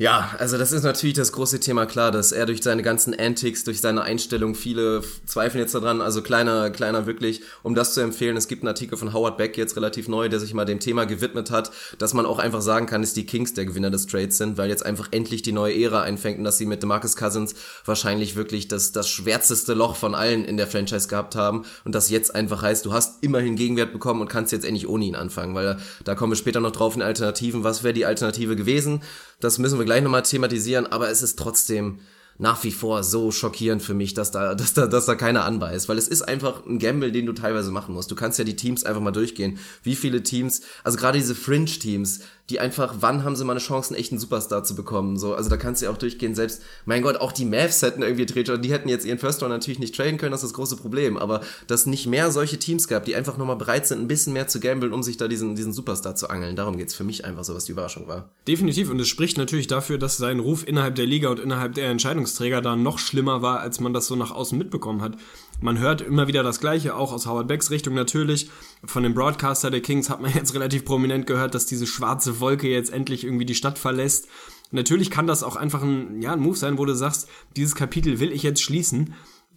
Ja, 0.00 0.30
also 0.38 0.58
das 0.58 0.70
ist 0.70 0.84
natürlich 0.84 1.16
das 1.16 1.32
große 1.32 1.58
Thema, 1.58 1.84
klar, 1.84 2.12
dass 2.12 2.30
er 2.30 2.46
durch 2.46 2.62
seine 2.62 2.82
ganzen 2.82 3.18
Antics, 3.18 3.64
durch 3.64 3.80
seine 3.80 4.02
Einstellung, 4.02 4.54
viele 4.54 5.02
zweifeln 5.26 5.60
jetzt 5.60 5.74
daran, 5.74 6.00
also 6.00 6.22
kleiner, 6.22 6.70
kleiner 6.70 7.06
wirklich, 7.06 7.40
um 7.64 7.74
das 7.74 7.94
zu 7.94 8.00
empfehlen, 8.00 8.36
es 8.36 8.46
gibt 8.46 8.62
einen 8.62 8.68
Artikel 8.68 8.96
von 8.96 9.12
Howard 9.12 9.36
Beck 9.38 9.56
jetzt 9.56 9.74
relativ 9.74 10.06
neu, 10.06 10.28
der 10.28 10.38
sich 10.38 10.54
mal 10.54 10.64
dem 10.64 10.78
Thema 10.78 11.04
gewidmet 11.04 11.50
hat, 11.50 11.72
dass 11.98 12.14
man 12.14 12.26
auch 12.26 12.38
einfach 12.38 12.60
sagen 12.60 12.86
kann, 12.86 13.02
dass 13.02 13.12
die 13.12 13.26
Kings 13.26 13.54
der 13.54 13.64
Gewinner 13.64 13.90
des 13.90 14.06
Trades 14.06 14.38
sind, 14.38 14.56
weil 14.56 14.68
jetzt 14.68 14.86
einfach 14.86 15.08
endlich 15.10 15.42
die 15.42 15.50
neue 15.50 15.74
Ära 15.74 16.02
einfängt 16.02 16.38
und 16.38 16.44
dass 16.44 16.58
sie 16.58 16.66
mit 16.66 16.84
Marcus 16.84 17.16
Cousins 17.16 17.56
wahrscheinlich 17.84 18.36
wirklich 18.36 18.68
das, 18.68 18.92
das 18.92 19.08
schwärzeste 19.08 19.74
Loch 19.74 19.96
von 19.96 20.14
allen 20.14 20.44
in 20.44 20.58
der 20.58 20.68
Franchise 20.68 21.08
gehabt 21.08 21.34
haben 21.34 21.64
und 21.84 21.92
das 21.96 22.08
jetzt 22.08 22.36
einfach 22.36 22.62
heißt, 22.62 22.86
du 22.86 22.92
hast 22.92 23.20
immerhin 23.24 23.56
Gegenwert 23.56 23.92
bekommen 23.92 24.20
und 24.20 24.28
kannst 24.28 24.52
jetzt 24.52 24.64
endlich 24.64 24.88
ohne 24.88 25.06
ihn 25.06 25.16
anfangen, 25.16 25.56
weil 25.56 25.78
da 26.04 26.14
kommen 26.14 26.30
wir 26.30 26.36
später 26.36 26.60
noch 26.60 26.70
drauf 26.70 26.94
in 26.94 27.02
Alternativen, 27.02 27.64
was 27.64 27.82
wäre 27.82 27.94
die 27.94 28.06
Alternative 28.06 28.54
gewesen? 28.54 29.02
Das 29.40 29.58
müssen 29.58 29.78
wir 29.78 29.87
gleich 29.88 30.02
nochmal 30.02 30.22
thematisieren, 30.22 30.86
aber 30.86 31.08
es 31.08 31.22
ist 31.22 31.38
trotzdem 31.38 32.00
nach 32.36 32.62
wie 32.62 32.70
vor 32.70 33.02
so 33.02 33.32
schockierend 33.32 33.82
für 33.82 33.94
mich, 33.94 34.12
dass 34.12 34.30
da, 34.30 34.54
dass 34.54 34.74
da, 34.74 34.86
dass 34.86 35.06
da 35.06 35.14
keiner 35.14 35.44
anbeißt, 35.44 35.88
weil 35.88 35.96
es 35.96 36.08
ist 36.08 36.22
einfach 36.22 36.66
ein 36.66 36.78
Gamble, 36.78 37.10
den 37.10 37.24
du 37.24 37.32
teilweise 37.32 37.70
machen 37.70 37.94
musst. 37.94 38.10
Du 38.10 38.14
kannst 38.14 38.38
ja 38.38 38.44
die 38.44 38.54
Teams 38.54 38.84
einfach 38.84 39.00
mal 39.00 39.12
durchgehen. 39.12 39.58
Wie 39.82 39.96
viele 39.96 40.22
Teams, 40.22 40.60
also 40.84 40.98
gerade 40.98 41.16
diese 41.16 41.34
Fringe-Teams, 41.34 42.20
die 42.50 42.60
einfach, 42.60 42.96
wann 43.00 43.24
haben 43.24 43.36
sie 43.36 43.44
mal 43.44 43.52
eine 43.52 43.60
Chance, 43.60 43.90
einen 43.90 44.00
echten 44.00 44.18
Superstar 44.18 44.64
zu 44.64 44.74
bekommen? 44.74 45.18
So, 45.18 45.34
also 45.34 45.50
da 45.50 45.56
kannst 45.56 45.82
du 45.82 45.86
ja 45.86 45.92
auch 45.92 45.98
durchgehen. 45.98 46.34
Selbst, 46.34 46.62
mein 46.86 47.02
Gott, 47.02 47.16
auch 47.16 47.32
die 47.32 47.44
Mavs 47.44 47.82
hätten 47.82 48.02
irgendwie 48.02 48.24
Trade, 48.24 48.58
die 48.58 48.72
hätten 48.72 48.88
jetzt 48.88 49.04
ihren 49.04 49.18
First 49.18 49.42
Round 49.42 49.52
natürlich 49.52 49.78
nicht 49.78 49.94
traden 49.94 50.16
können, 50.16 50.32
das 50.32 50.42
ist 50.42 50.50
das 50.50 50.56
große 50.56 50.76
Problem. 50.76 51.18
Aber 51.18 51.42
dass 51.66 51.86
nicht 51.86 52.06
mehr 52.06 52.30
solche 52.30 52.58
Teams 52.58 52.88
gab, 52.88 53.04
die 53.04 53.16
einfach 53.16 53.36
nochmal 53.36 53.56
bereit 53.56 53.86
sind, 53.86 54.00
ein 54.00 54.08
bisschen 54.08 54.32
mehr 54.32 54.48
zu 54.48 54.60
gamblen, 54.60 54.92
um 54.92 55.02
sich 55.02 55.18
da 55.18 55.28
diesen, 55.28 55.56
diesen 55.56 55.72
Superstar 55.72 56.14
zu 56.14 56.30
angeln. 56.30 56.56
Darum 56.56 56.78
geht's 56.78 56.94
für 56.94 57.04
mich 57.04 57.24
einfach 57.24 57.44
so, 57.44 57.54
was 57.54 57.66
die 57.66 57.72
Überraschung 57.72 58.08
war. 58.08 58.30
Definitiv. 58.46 58.90
Und 58.90 58.98
es 59.00 59.08
spricht 59.08 59.36
natürlich 59.36 59.66
dafür, 59.66 59.98
dass 59.98 60.16
sein 60.16 60.40
Ruf 60.40 60.66
innerhalb 60.66 60.94
der 60.94 61.06
Liga 61.06 61.28
und 61.28 61.40
innerhalb 61.40 61.74
der 61.74 61.90
Entscheidungsträger 61.90 62.62
da 62.62 62.76
noch 62.76 62.98
schlimmer 62.98 63.42
war, 63.42 63.60
als 63.60 63.80
man 63.80 63.92
das 63.92 64.06
so 64.06 64.16
nach 64.16 64.30
außen 64.30 64.56
mitbekommen 64.56 65.02
hat. 65.02 65.16
Man 65.60 65.78
hört 65.78 66.00
immer 66.00 66.28
wieder 66.28 66.44
das 66.44 66.60
Gleiche, 66.60 66.94
auch 66.94 67.12
aus 67.12 67.26
Howard 67.26 67.48
Becks 67.48 67.70
Richtung 67.70 67.94
natürlich. 67.94 68.48
Von 68.84 69.02
dem 69.02 69.14
Broadcaster 69.14 69.70
der 69.70 69.80
Kings 69.80 70.08
hat 70.08 70.20
man 70.20 70.32
jetzt 70.34 70.54
relativ 70.54 70.84
prominent 70.84 71.26
gehört, 71.26 71.54
dass 71.54 71.66
diese 71.66 71.86
schwarze 71.86 72.40
Wolke 72.40 72.68
jetzt 72.68 72.92
endlich 72.92 73.24
irgendwie 73.24 73.46
die 73.46 73.56
Stadt 73.56 73.78
verlässt. 73.78 74.28
Natürlich 74.70 75.10
kann 75.10 75.26
das 75.26 75.42
auch 75.42 75.56
einfach 75.56 75.82
ein, 75.82 76.22
ja, 76.22 76.32
ein 76.32 76.40
Move 76.40 76.56
sein, 76.56 76.78
wo 76.78 76.84
du 76.84 76.94
sagst, 76.94 77.28
dieses 77.56 77.74
Kapitel 77.74 78.20
will 78.20 78.32
ich 78.32 78.42
jetzt 78.42 78.62
schließen 78.62 79.14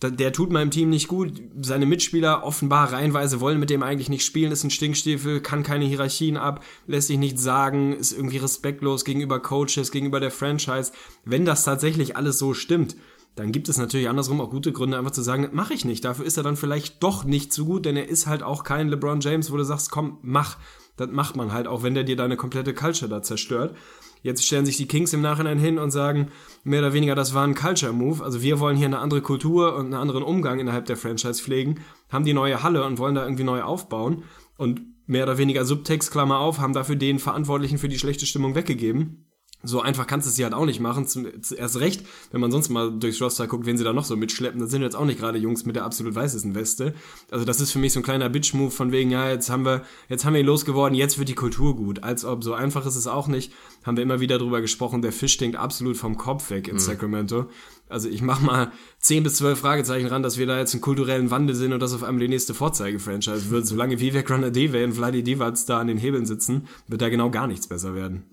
der 0.09 0.33
tut 0.33 0.51
meinem 0.51 0.71
Team 0.71 0.89
nicht 0.89 1.07
gut. 1.07 1.41
Seine 1.61 1.85
Mitspieler 1.85 2.43
offenbar 2.43 2.91
reihenweise 2.91 3.39
wollen 3.39 3.59
mit 3.59 3.69
dem 3.69 3.83
eigentlich 3.83 4.09
nicht 4.09 4.25
spielen, 4.25 4.51
ist 4.51 4.63
ein 4.63 4.71
Stinkstiefel, 4.71 5.41
kann 5.41 5.61
keine 5.61 5.85
Hierarchien 5.85 6.37
ab, 6.37 6.63
lässt 6.87 7.07
sich 7.07 7.19
nichts 7.19 7.43
sagen, 7.43 7.93
ist 7.93 8.11
irgendwie 8.11 8.37
respektlos 8.37 9.05
gegenüber 9.05 9.39
Coaches, 9.39 9.91
gegenüber 9.91 10.19
der 10.19 10.31
Franchise. 10.31 10.91
Wenn 11.23 11.45
das 11.45 11.63
tatsächlich 11.63 12.15
alles 12.15 12.39
so 12.39 12.55
stimmt, 12.55 12.95
dann 13.35 13.51
gibt 13.51 13.69
es 13.69 13.77
natürlich 13.77 14.09
andersrum 14.09 14.41
auch 14.41 14.49
gute 14.49 14.73
Gründe, 14.73 14.97
einfach 14.97 15.11
zu 15.11 15.21
sagen, 15.21 15.49
mache 15.53 15.73
ich 15.73 15.85
nicht. 15.85 16.03
Dafür 16.03 16.25
ist 16.25 16.37
er 16.37 16.43
dann 16.43 16.57
vielleicht 16.57 17.01
doch 17.01 17.23
nicht 17.23 17.53
zu 17.53 17.65
gut, 17.65 17.85
denn 17.85 17.95
er 17.95 18.09
ist 18.09 18.27
halt 18.27 18.43
auch 18.43 18.63
kein 18.63 18.89
LeBron 18.89 19.21
James, 19.21 19.51
wo 19.51 19.57
du 19.57 19.63
sagst, 19.63 19.91
komm, 19.91 20.17
mach. 20.21 20.57
Das 20.97 21.09
macht 21.09 21.35
man 21.35 21.53
halt, 21.53 21.67
auch 21.67 21.83
wenn 21.83 21.93
der 21.93 22.03
dir 22.03 22.17
deine 22.17 22.35
komplette 22.35 22.73
Culture 22.73 23.09
da 23.09 23.21
zerstört. 23.21 23.75
Jetzt 24.21 24.45
stellen 24.45 24.65
sich 24.65 24.77
die 24.77 24.87
Kings 24.87 25.13
im 25.13 25.21
Nachhinein 25.21 25.57
hin 25.57 25.79
und 25.79 25.91
sagen, 25.91 26.27
mehr 26.63 26.81
oder 26.81 26.93
weniger, 26.93 27.15
das 27.15 27.33
war 27.33 27.43
ein 27.43 27.55
Culture-Move. 27.55 28.23
Also 28.23 28.41
wir 28.41 28.59
wollen 28.59 28.77
hier 28.77 28.85
eine 28.85 28.99
andere 28.99 29.21
Kultur 29.21 29.75
und 29.75 29.85
einen 29.85 29.93
anderen 29.95 30.23
Umgang 30.23 30.59
innerhalb 30.59 30.85
der 30.85 30.97
Franchise 30.97 31.41
pflegen, 31.41 31.79
haben 32.09 32.25
die 32.25 32.33
neue 32.33 32.61
Halle 32.61 32.83
und 32.85 32.99
wollen 32.99 33.15
da 33.15 33.23
irgendwie 33.23 33.45
neu 33.45 33.63
aufbauen 33.63 34.23
und 34.57 34.81
mehr 35.07 35.23
oder 35.23 35.37
weniger 35.37 35.65
Subtext, 35.65 36.11
Klammer 36.11 36.39
auf, 36.39 36.59
haben 36.59 36.73
dafür 36.73 36.95
den 36.95 37.17
Verantwortlichen 37.17 37.79
für 37.79 37.89
die 37.89 37.97
schlechte 37.97 38.25
Stimmung 38.25 38.53
weggegeben. 38.53 39.30
So 39.63 39.81
einfach 39.81 40.07
kannst 40.07 40.25
du 40.25 40.29
es 40.29 40.35
sie 40.35 40.43
halt 40.43 40.53
auch 40.53 40.65
nicht 40.65 40.79
machen. 40.79 41.07
Zuerst 41.07 41.79
recht, 41.79 42.05
wenn 42.31 42.41
man 42.41 42.51
sonst 42.51 42.69
mal 42.69 42.91
durchs 42.91 43.21
Roster 43.21 43.47
guckt, 43.47 43.65
wen 43.65 43.77
sie 43.77 43.83
da 43.83 43.93
noch 43.93 44.05
so 44.05 44.15
mitschleppen, 44.15 44.59
dann 44.59 44.69
sind 44.69 44.81
jetzt 44.81 44.95
auch 44.95 45.05
nicht 45.05 45.19
gerade 45.19 45.37
Jungs 45.37 45.65
mit 45.65 45.75
der 45.75 45.85
absolut 45.85 46.15
weißesten 46.15 46.55
Weste. 46.55 46.93
Also 47.29 47.45
das 47.45 47.61
ist 47.61 47.71
für 47.71 47.79
mich 47.79 47.93
so 47.93 47.99
ein 47.99 48.03
kleiner 48.03 48.29
Bitch-Move 48.29 48.71
von 48.71 48.91
wegen, 48.91 49.11
ja, 49.11 49.29
jetzt 49.29 49.49
haben 49.49 49.65
wir, 49.65 49.83
jetzt 50.09 50.25
haben 50.25 50.33
wir 50.33 50.41
ihn 50.41 50.47
losgeworden, 50.47 50.95
jetzt 50.95 51.19
wird 51.19 51.29
die 51.29 51.35
Kultur 51.35 51.75
gut. 51.75 52.03
Als 52.03 52.25
ob 52.25 52.43
so 52.43 52.53
einfach 52.53 52.85
ist 52.85 52.95
es 52.95 53.07
auch 53.07 53.27
nicht. 53.27 53.53
Haben 53.83 53.97
wir 53.97 54.03
immer 54.03 54.19
wieder 54.19 54.37
drüber 54.37 54.61
gesprochen, 54.61 55.01
der 55.01 55.11
Fisch 55.11 55.33
stinkt 55.33 55.57
absolut 55.57 55.97
vom 55.97 56.17
Kopf 56.17 56.49
weg 56.49 56.67
in 56.67 56.75
mhm. 56.75 56.79
Sacramento. 56.79 57.45
Also 57.91 58.09
ich 58.09 58.21
mach 58.21 58.41
mal 58.41 58.71
10 58.99 59.23
bis 59.23 59.35
12 59.35 59.59
Fragezeichen 59.59 60.07
ran, 60.07 60.23
dass 60.23 60.37
wir 60.37 60.47
da 60.47 60.57
jetzt 60.57 60.73
einen 60.73 60.81
kulturellen 60.81 61.29
Wandel 61.29 61.55
sind 61.55 61.73
und 61.73 61.81
das 61.81 61.93
auf 61.93 62.03
einmal 62.03 62.21
die 62.21 62.29
nächste 62.29 62.53
Vorzeige-Franchise 62.53 63.49
wird. 63.49 63.67
Solange 63.67 63.99
Vivek 63.99 64.29
Ranadeve 64.29 64.83
und 64.83 64.93
Vladi 64.93 65.23
Divac 65.23 65.57
da 65.67 65.79
an 65.79 65.87
den 65.87 65.97
Hebeln 65.97 66.25
sitzen, 66.25 66.67
wird 66.87 67.01
da 67.01 67.09
genau 67.09 67.29
gar 67.29 67.47
nichts 67.47 67.67
besser 67.67 67.93
werden. 67.93 68.23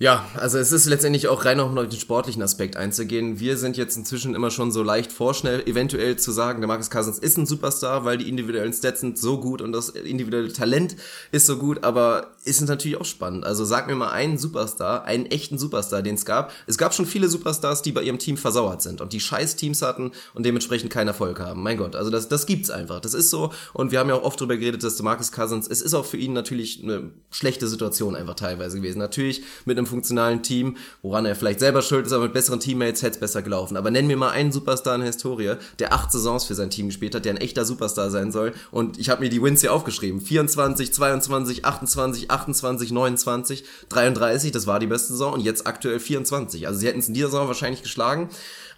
Ja, 0.00 0.28
also 0.34 0.58
es 0.58 0.72
ist 0.72 0.86
letztendlich 0.86 1.28
auch 1.28 1.44
rein 1.44 1.60
auf 1.60 1.72
den 1.72 1.92
sportlichen 1.92 2.42
Aspekt 2.42 2.76
einzugehen. 2.76 3.38
Wir 3.38 3.56
sind 3.56 3.76
jetzt 3.76 3.96
inzwischen 3.96 4.34
immer 4.34 4.50
schon 4.50 4.72
so 4.72 4.82
leicht 4.82 5.12
vorschnell, 5.12 5.62
eventuell 5.68 6.16
zu 6.16 6.32
sagen, 6.32 6.60
der 6.60 6.66
Marcus 6.66 6.90
Cousins 6.90 7.20
ist 7.20 7.38
ein 7.38 7.46
Superstar, 7.46 8.04
weil 8.04 8.18
die 8.18 8.28
individuellen 8.28 8.72
Stats 8.72 9.02
sind 9.02 9.18
so 9.18 9.38
gut 9.38 9.62
und 9.62 9.70
das 9.70 9.90
individuelle 9.90 10.52
Talent 10.52 10.96
ist 11.30 11.46
so 11.46 11.58
gut, 11.58 11.84
aber 11.84 12.34
ist 12.44 12.60
natürlich 12.62 13.00
auch 13.00 13.04
spannend. 13.04 13.44
Also 13.44 13.64
sag 13.64 13.86
mir 13.86 13.94
mal 13.94 14.10
einen 14.10 14.36
Superstar, 14.36 15.04
einen 15.04 15.26
echten 15.26 15.58
Superstar, 15.58 16.02
den 16.02 16.16
es 16.16 16.24
gab. 16.24 16.52
Es 16.66 16.76
gab 16.76 16.92
schon 16.92 17.06
viele 17.06 17.28
Superstars, 17.28 17.82
die 17.82 17.92
bei 17.92 18.02
ihrem 18.02 18.18
Team 18.18 18.36
versauert 18.36 18.82
sind 18.82 19.00
und 19.00 19.12
die 19.12 19.20
scheiß 19.20 19.54
Teams 19.54 19.80
hatten 19.80 20.10
und 20.34 20.44
dementsprechend 20.44 20.90
keinen 20.90 21.06
Erfolg 21.06 21.38
haben. 21.38 21.62
Mein 21.62 21.76
Gott, 21.76 21.94
also 21.94 22.10
das, 22.10 22.28
das 22.28 22.46
gibt's 22.46 22.68
einfach. 22.68 22.98
Das 22.98 23.14
ist 23.14 23.30
so 23.30 23.52
und 23.72 23.92
wir 23.92 24.00
haben 24.00 24.08
ja 24.08 24.16
auch 24.16 24.24
oft 24.24 24.40
darüber 24.40 24.56
geredet, 24.56 24.82
dass 24.82 24.96
der 24.96 25.04
Marcus 25.04 25.30
Cousins, 25.30 25.68
es 25.68 25.80
ist 25.80 25.94
auch 25.94 26.04
für 26.04 26.16
ihn 26.16 26.32
natürlich 26.32 26.82
eine 26.82 27.12
schlechte 27.30 27.68
Situation 27.68 28.16
einfach 28.16 28.34
teilweise 28.34 28.78
gewesen. 28.78 28.98
Natürlich 28.98 29.44
mit 29.64 29.78
einem 29.78 29.83
einem 29.84 29.90
funktionalen 29.90 30.42
Team, 30.42 30.76
woran 31.02 31.26
er 31.26 31.36
vielleicht 31.36 31.60
selber 31.60 31.82
schuld 31.82 32.06
ist, 32.06 32.12
aber 32.12 32.24
mit 32.24 32.32
besseren 32.32 32.60
Teammates 32.60 33.02
hätte 33.02 33.14
es 33.14 33.20
besser 33.20 33.42
gelaufen. 33.42 33.76
Aber 33.76 33.90
nenn 33.90 34.06
mir 34.06 34.16
mal 34.16 34.30
einen 34.30 34.52
Superstar 34.52 34.94
in 34.94 35.02
der 35.02 35.08
Historie, 35.08 35.54
der 35.78 35.92
acht 35.92 36.10
Saisons 36.10 36.44
für 36.44 36.54
sein 36.54 36.70
Team 36.70 36.86
gespielt 36.86 37.14
hat, 37.14 37.24
der 37.24 37.34
ein 37.34 37.38
echter 37.38 37.64
Superstar 37.64 38.10
sein 38.10 38.32
soll. 38.32 38.52
Und 38.70 38.98
ich 38.98 39.10
habe 39.10 39.22
mir 39.22 39.30
die 39.30 39.42
Wins 39.42 39.60
hier 39.60 39.72
aufgeschrieben. 39.72 40.20
24, 40.20 40.92
22, 40.92 41.64
28, 41.64 42.30
28, 42.30 42.92
29, 42.92 43.64
33, 43.88 44.52
das 44.52 44.66
war 44.66 44.80
die 44.80 44.86
beste 44.86 45.12
Saison 45.12 45.34
und 45.34 45.40
jetzt 45.40 45.66
aktuell 45.66 46.00
24. 46.00 46.66
Also 46.66 46.80
sie 46.80 46.86
hätten 46.86 47.00
es 47.00 47.08
in 47.08 47.14
dieser 47.14 47.28
Saison 47.28 47.48
wahrscheinlich 47.48 47.82
geschlagen. 47.82 48.28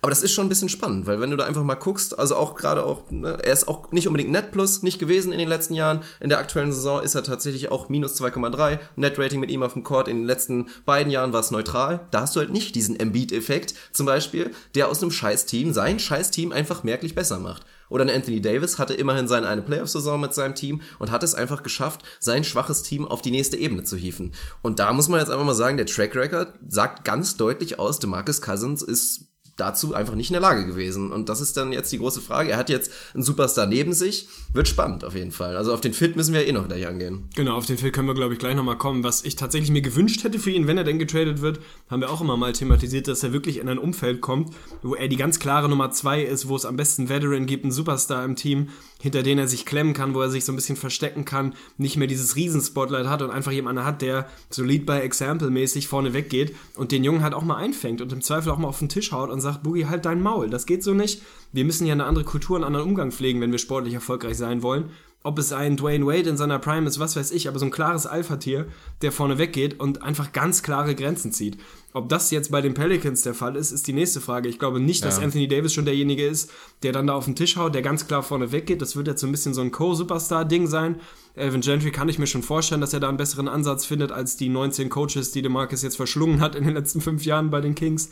Aber 0.02 0.10
das 0.10 0.22
ist 0.22 0.32
schon 0.32 0.46
ein 0.46 0.48
bisschen 0.48 0.68
spannend, 0.68 1.06
weil 1.06 1.20
wenn 1.20 1.30
du 1.30 1.36
da 1.36 1.44
einfach 1.44 1.62
mal 1.62 1.74
guckst, 1.74 2.18
also 2.18 2.36
auch 2.36 2.54
gerade 2.54 2.84
auch, 2.84 3.10
ne, 3.10 3.38
er 3.42 3.52
ist 3.52 3.68
auch 3.68 3.92
nicht 3.92 4.06
unbedingt 4.06 4.30
Net 4.30 4.52
Plus 4.52 4.82
nicht 4.82 4.98
gewesen 4.98 5.32
in 5.32 5.38
den 5.38 5.48
letzten 5.48 5.74
Jahren. 5.74 6.02
In 6.20 6.28
der 6.28 6.38
aktuellen 6.38 6.72
Saison 6.72 7.02
ist 7.02 7.14
er 7.14 7.22
tatsächlich 7.22 7.70
auch 7.70 7.88
minus 7.88 8.20
2,3. 8.20 8.78
Net 8.96 9.18
Rating 9.18 9.40
mit 9.40 9.50
ihm 9.50 9.62
auf 9.62 9.72
dem 9.72 9.84
Court 9.84 10.08
in 10.08 10.18
den 10.18 10.26
letzten 10.26 10.66
beiden 10.84 11.10
Jahren 11.10 11.32
war 11.32 11.40
es 11.40 11.50
neutral. 11.50 12.06
Da 12.10 12.22
hast 12.22 12.36
du 12.36 12.40
halt 12.40 12.52
nicht 12.52 12.74
diesen 12.74 12.98
Embiid-Effekt 12.98 13.74
zum 13.92 14.06
Beispiel, 14.06 14.50
der 14.74 14.88
aus 14.88 15.02
einem 15.02 15.10
Scheiß-Team 15.10 15.72
sein 15.72 15.98
Scheiß-Team 15.98 16.52
einfach 16.52 16.82
merklich 16.82 17.14
besser 17.14 17.38
macht. 17.38 17.64
Oder 17.88 18.04
ein 18.04 18.10
Anthony 18.10 18.40
Davis 18.40 18.78
hatte 18.78 18.94
immerhin 18.94 19.28
seine 19.28 19.48
eine 19.48 19.62
Playoff-Saison 19.62 20.20
mit 20.20 20.34
seinem 20.34 20.54
Team 20.54 20.80
und 20.98 21.10
hat 21.10 21.22
es 21.22 21.34
einfach 21.34 21.62
geschafft, 21.62 22.02
sein 22.18 22.44
schwaches 22.44 22.82
Team 22.82 23.06
auf 23.06 23.22
die 23.22 23.30
nächste 23.30 23.56
Ebene 23.56 23.84
zu 23.84 23.96
hieven. 23.96 24.32
Und 24.62 24.78
da 24.78 24.92
muss 24.92 25.08
man 25.08 25.20
jetzt 25.20 25.30
einfach 25.30 25.44
mal 25.44 25.54
sagen, 25.54 25.76
der 25.76 25.86
Track 25.86 26.16
Record 26.16 26.54
sagt 26.68 27.04
ganz 27.04 27.36
deutlich 27.36 27.78
aus, 27.78 27.98
DeMarcus 27.98 28.42
Cousins 28.42 28.82
ist 28.82 29.25
dazu 29.56 29.94
einfach 29.94 30.14
nicht 30.14 30.30
in 30.30 30.34
der 30.34 30.42
Lage 30.42 30.66
gewesen. 30.66 31.10
Und 31.10 31.28
das 31.28 31.40
ist 31.40 31.56
dann 31.56 31.72
jetzt 31.72 31.90
die 31.90 31.98
große 31.98 32.20
Frage. 32.20 32.50
Er 32.50 32.58
hat 32.58 32.68
jetzt 32.68 32.90
einen 33.14 33.22
Superstar 33.22 33.66
neben 33.66 33.92
sich. 33.94 34.28
Wird 34.52 34.68
spannend 34.68 35.04
auf 35.04 35.14
jeden 35.14 35.32
Fall. 35.32 35.56
Also 35.56 35.72
auf 35.72 35.80
den 35.80 35.94
Fit 35.94 36.14
müssen 36.14 36.34
wir 36.34 36.46
eh 36.46 36.52
noch 36.52 36.68
gleich 36.68 36.86
angehen. 36.86 37.28
Genau, 37.34 37.56
auf 37.56 37.66
den 37.66 37.78
Fit 37.78 37.92
können 37.92 38.06
wir, 38.06 38.14
glaube 38.14 38.34
ich, 38.34 38.38
gleich 38.38 38.54
nochmal 38.54 38.76
kommen. 38.76 39.02
Was 39.02 39.24
ich 39.24 39.36
tatsächlich 39.36 39.70
mir 39.70 39.82
gewünscht 39.82 40.24
hätte 40.24 40.38
für 40.38 40.50
ihn, 40.50 40.66
wenn 40.66 40.78
er 40.78 40.84
denn 40.84 40.98
getradet 40.98 41.40
wird, 41.40 41.60
haben 41.88 42.00
wir 42.00 42.10
auch 42.10 42.20
immer 42.20 42.36
mal 42.36 42.52
thematisiert, 42.52 43.08
dass 43.08 43.22
er 43.22 43.32
wirklich 43.32 43.58
in 43.58 43.68
ein 43.68 43.78
Umfeld 43.78 44.20
kommt, 44.20 44.54
wo 44.82 44.94
er 44.94 45.08
die 45.08 45.16
ganz 45.16 45.38
klare 45.38 45.68
Nummer 45.68 45.90
zwei 45.90 46.22
ist, 46.22 46.48
wo 46.48 46.56
es 46.56 46.66
am 46.66 46.76
besten 46.76 47.08
Veteran 47.08 47.46
gibt, 47.46 47.64
einen 47.64 47.72
Superstar 47.72 48.24
im 48.24 48.36
Team, 48.36 48.68
hinter 49.00 49.22
den 49.22 49.38
er 49.38 49.48
sich 49.48 49.66
klemmen 49.66 49.92
kann, 49.92 50.14
wo 50.14 50.20
er 50.20 50.30
sich 50.30 50.44
so 50.44 50.52
ein 50.52 50.56
bisschen 50.56 50.76
verstecken 50.76 51.24
kann, 51.24 51.54
nicht 51.76 51.96
mehr 51.96 52.06
dieses 52.06 52.36
Riesenspotlight 52.36 53.06
hat 53.06 53.22
und 53.22 53.30
einfach 53.30 53.52
jemanden 53.52 53.84
hat, 53.84 54.02
der 54.02 54.28
so 54.50 54.64
Lead 54.64 54.86
by 54.86 54.98
Example 54.98 55.50
mäßig 55.50 55.88
vorne 55.88 56.14
weggeht 56.14 56.54
und 56.76 56.92
den 56.92 57.04
Jungen 57.04 57.22
halt 57.22 57.34
auch 57.34 57.42
mal 57.42 57.56
einfängt 57.56 58.00
und 58.00 58.12
im 58.12 58.22
Zweifel 58.22 58.50
auch 58.50 58.58
mal 58.58 58.68
auf 58.68 58.78
den 58.78 58.88
Tisch 58.88 59.12
haut 59.12 59.30
und 59.30 59.40
sagt, 59.40 59.62
Boogie, 59.62 59.86
halt 59.86 60.04
dein 60.06 60.22
Maul, 60.22 60.48
das 60.50 60.66
geht 60.66 60.82
so 60.82 60.94
nicht. 60.94 61.22
Wir 61.52 61.64
müssen 61.64 61.86
ja 61.86 61.92
eine 61.92 62.04
andere 62.04 62.24
Kultur, 62.24 62.56
einen 62.56 62.64
anderen 62.64 62.86
Umgang 62.86 63.12
pflegen, 63.12 63.40
wenn 63.40 63.52
wir 63.52 63.58
sportlich 63.58 63.94
erfolgreich 63.94 64.36
sein 64.36 64.62
wollen 64.62 64.90
ob 65.26 65.40
es 65.40 65.52
ein 65.52 65.76
Dwayne 65.76 66.06
Wade 66.06 66.30
in 66.30 66.36
seiner 66.36 66.60
Prime 66.60 66.86
ist, 66.86 67.00
was 67.00 67.16
weiß 67.16 67.32
ich, 67.32 67.48
aber 67.48 67.58
so 67.58 67.64
ein 67.64 67.72
klares 67.72 68.06
Alpha-Tier, 68.06 68.66
der 69.02 69.10
vorne 69.10 69.38
weggeht 69.38 69.80
und 69.80 70.02
einfach 70.02 70.32
ganz 70.32 70.62
klare 70.62 70.94
Grenzen 70.94 71.32
zieht. 71.32 71.58
Ob 71.92 72.08
das 72.08 72.30
jetzt 72.30 72.52
bei 72.52 72.60
den 72.60 72.74
Pelicans 72.74 73.22
der 73.22 73.34
Fall 73.34 73.56
ist, 73.56 73.72
ist 73.72 73.88
die 73.88 73.92
nächste 73.92 74.20
Frage. 74.20 74.48
Ich 74.48 74.60
glaube 74.60 74.78
nicht, 74.78 75.04
dass 75.04 75.16
ja. 75.16 75.24
Anthony 75.24 75.48
Davis 75.48 75.74
schon 75.74 75.84
derjenige 75.84 76.24
ist, 76.24 76.52
der 76.84 76.92
dann 76.92 77.08
da 77.08 77.14
auf 77.14 77.24
den 77.24 77.34
Tisch 77.34 77.56
haut, 77.56 77.74
der 77.74 77.82
ganz 77.82 78.06
klar 78.06 78.22
vorne 78.22 78.52
weggeht. 78.52 78.80
Das 78.80 78.94
wird 78.94 79.08
jetzt 79.08 79.20
so 79.20 79.26
ein 79.26 79.32
bisschen 79.32 79.52
so 79.52 79.62
ein 79.62 79.72
Co-Superstar-Ding 79.72 80.68
sein. 80.68 81.00
Evan 81.34 81.60
Gentry 81.60 81.90
kann 81.90 82.08
ich 82.08 82.20
mir 82.20 82.28
schon 82.28 82.44
vorstellen, 82.44 82.80
dass 82.80 82.92
er 82.92 83.00
da 83.00 83.08
einen 83.08 83.16
besseren 83.16 83.48
Ansatz 83.48 83.84
findet 83.84 84.12
als 84.12 84.36
die 84.36 84.48
19 84.48 84.90
Coaches, 84.90 85.32
die 85.32 85.42
DeMarcus 85.42 85.82
jetzt 85.82 85.96
verschlungen 85.96 86.40
hat 86.40 86.54
in 86.54 86.64
den 86.64 86.74
letzten 86.74 87.00
fünf 87.00 87.24
Jahren 87.24 87.50
bei 87.50 87.60
den 87.60 87.74
Kings. 87.74 88.10